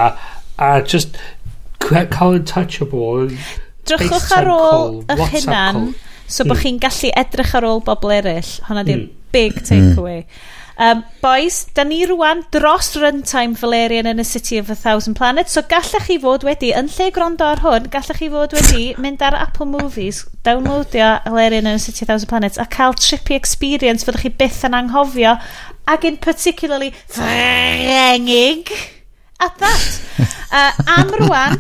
a 0.59 0.71
just 0.81 1.15
cael 1.79 2.33
in 2.39 2.45
touch 2.45 2.81
o 2.83 2.87
bobl. 2.87 3.31
Drychwch 3.87 4.31
ar 4.35 4.49
ôl 4.51 4.99
eich 5.11 5.37
hunan. 5.37 5.93
So 6.33 6.43
mm. 6.43 6.49
bod 6.49 6.63
chi'n 6.63 6.81
gallu 6.81 7.13
edrych 7.21 7.53
ar 7.59 7.69
ôl 7.69 7.85
bobl 7.85 8.17
eraill. 8.17 8.57
Hwna 8.65 8.83
di'r 8.87 9.05
mm. 9.05 9.15
big 9.33 9.57
hmm. 9.59 9.69
takeaway. 9.69 10.25
Um, 10.75 11.03
boys, 11.21 11.67
da 11.75 11.83
ni 11.85 11.99
rwan 12.09 12.41
dros 12.49 12.95
runtime 12.97 13.53
Valerian 13.59 14.07
yn 14.09 14.21
y 14.21 14.25
City 14.25 14.57
of 14.57 14.71
a 14.73 14.75
Thousand 14.75 15.13
Planets, 15.13 15.53
so 15.53 15.61
gallech 15.69 16.07
chi 16.07 16.17
fod 16.21 16.45
wedi, 16.47 16.71
yn 16.73 16.89
lle 16.95 17.11
gwrando 17.13 17.45
ar 17.45 17.61
hwn, 17.61 17.91
gallech 17.93 18.17
chi 18.17 18.29
fod 18.33 18.55
wedi 18.57 18.87
mynd 18.97 19.21
ar 19.21 19.37
Apple 19.37 19.69
Movies, 19.69 20.23
downloadio 20.47 21.11
Valerian 21.27 21.69
yn 21.69 21.77
y 21.77 21.83
City 21.83 22.01
of 22.01 22.07
a 22.07 22.13
Thousand 22.15 22.31
Planets 22.33 22.57
a 22.57 22.65
cael 22.65 22.97
trippy 22.97 23.37
experience 23.37 24.07
fyddwch 24.07 24.25
chi 24.25 24.33
byth 24.41 24.63
yn 24.65 24.79
anghofio, 24.79 25.35
ac 25.93 26.09
in 26.09 26.17
particularly 26.17 26.89
frengig 27.05 28.73
at 29.39 29.61
that. 29.61 30.01
Uh, 30.53 30.69
am 30.85 31.07
rwan, 31.17 31.55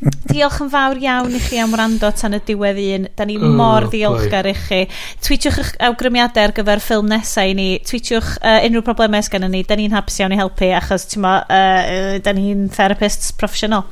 diolch 0.00 0.60
yn 0.64 0.70
fawr 0.72 1.00
iawn 1.00 1.34
i 1.36 1.40
chi 1.42 1.58
am 1.60 1.74
rando 1.76 2.08
tan 2.16 2.36
y 2.36 2.40
diwedd 2.46 2.80
un. 2.80 3.06
Da 3.18 3.26
ni 3.28 3.36
oh, 3.36 3.84
ddiolchgar 3.84 4.48
i 4.48 4.54
chi. 4.56 4.80
Tweetiwch 5.24 5.60
eich 5.60 5.72
awgrymiadau 5.90 6.48
ar 6.48 6.54
gyfer 6.56 6.82
ffilm 6.84 7.10
nesau 7.10 7.52
i 7.52 7.56
ni. 7.56 7.68
Tweetiwch 7.86 8.32
uh, 8.38 8.58
unrhyw 8.64 8.84
problemau 8.86 9.22
sgan 9.26 9.44
ni. 9.52 9.62
Da 9.68 9.76
ni'n 9.78 9.94
hapus 9.96 10.20
iawn 10.22 10.36
i 10.36 10.40
helpu 10.40 10.72
achos 10.78 11.08
ti'n 11.10 11.24
mo, 11.24 11.36
uh, 11.44 12.16
da 12.24 12.36
ni'n 12.36 12.68
therapists 12.72 13.34
proffesiynol. 13.40 13.84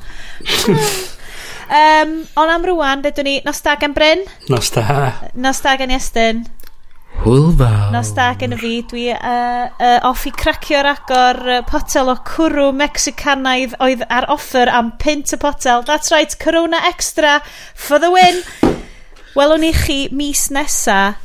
um, 1.81 2.15
ond 2.41 2.55
am 2.55 2.69
rwan, 2.71 3.05
dydw 3.05 3.27
ni, 3.27 3.39
nos 3.45 3.61
da 3.65 3.77
gan 3.81 3.93
Bryn? 3.97 4.25
Nos 4.49 4.73
da. 4.73 5.11
Nos 5.37 5.61
da 5.65 5.77
gan 5.79 5.93
Iestyn. 5.93 6.47
Hwlfaw. 7.19 7.91
Nos 7.91 8.13
da 8.15 8.29
gen 8.39 8.53
i 8.55 8.57
fi, 8.59 8.73
dwi 8.87 9.09
uh, 9.11 9.17
uh, 9.19 9.99
off 10.07 10.23
i 10.29 10.31
cracio'r 10.31 10.87
agor 10.87 11.39
uh, 11.43 11.57
potel 11.67 12.11
o 12.13 12.15
cwrw 12.27 12.69
Mexicanaidd 12.79 13.75
oedd 13.83 14.05
ar 14.07 14.29
offer 14.31 14.71
am 14.71 14.93
pint 15.01 15.33
y 15.35 15.39
potel. 15.41 15.83
That's 15.87 16.13
right, 16.15 16.37
Corona 16.39 16.79
Extra 16.87 17.39
for 17.73 17.99
the 17.99 18.11
win. 18.13 18.43
Welwn 19.35 19.67
i 19.67 19.73
chi 19.75 19.99
mis 20.15 20.47
nesa. 20.53 21.17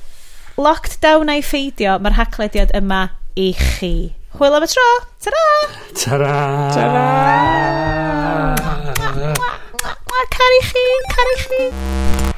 Locked 0.57 1.01
down 1.03 1.31
a'i 1.31 1.43
ffeidio, 1.43 1.99
mae'r 2.03 2.19
haglediad 2.19 2.75
yma 2.79 3.09
i 3.39 3.53
chi. 3.59 3.95
Hwyl 4.39 4.59
am 4.59 4.67
y 4.67 4.71
tro. 4.71 4.89
Ta-ra! 5.23 5.47
Ta-ra! 6.03 6.37
Ta-ra! 6.75 8.05
Caru 10.35 10.61
chi, 10.67 10.85
caru 11.15 11.35
chi. 11.45 12.34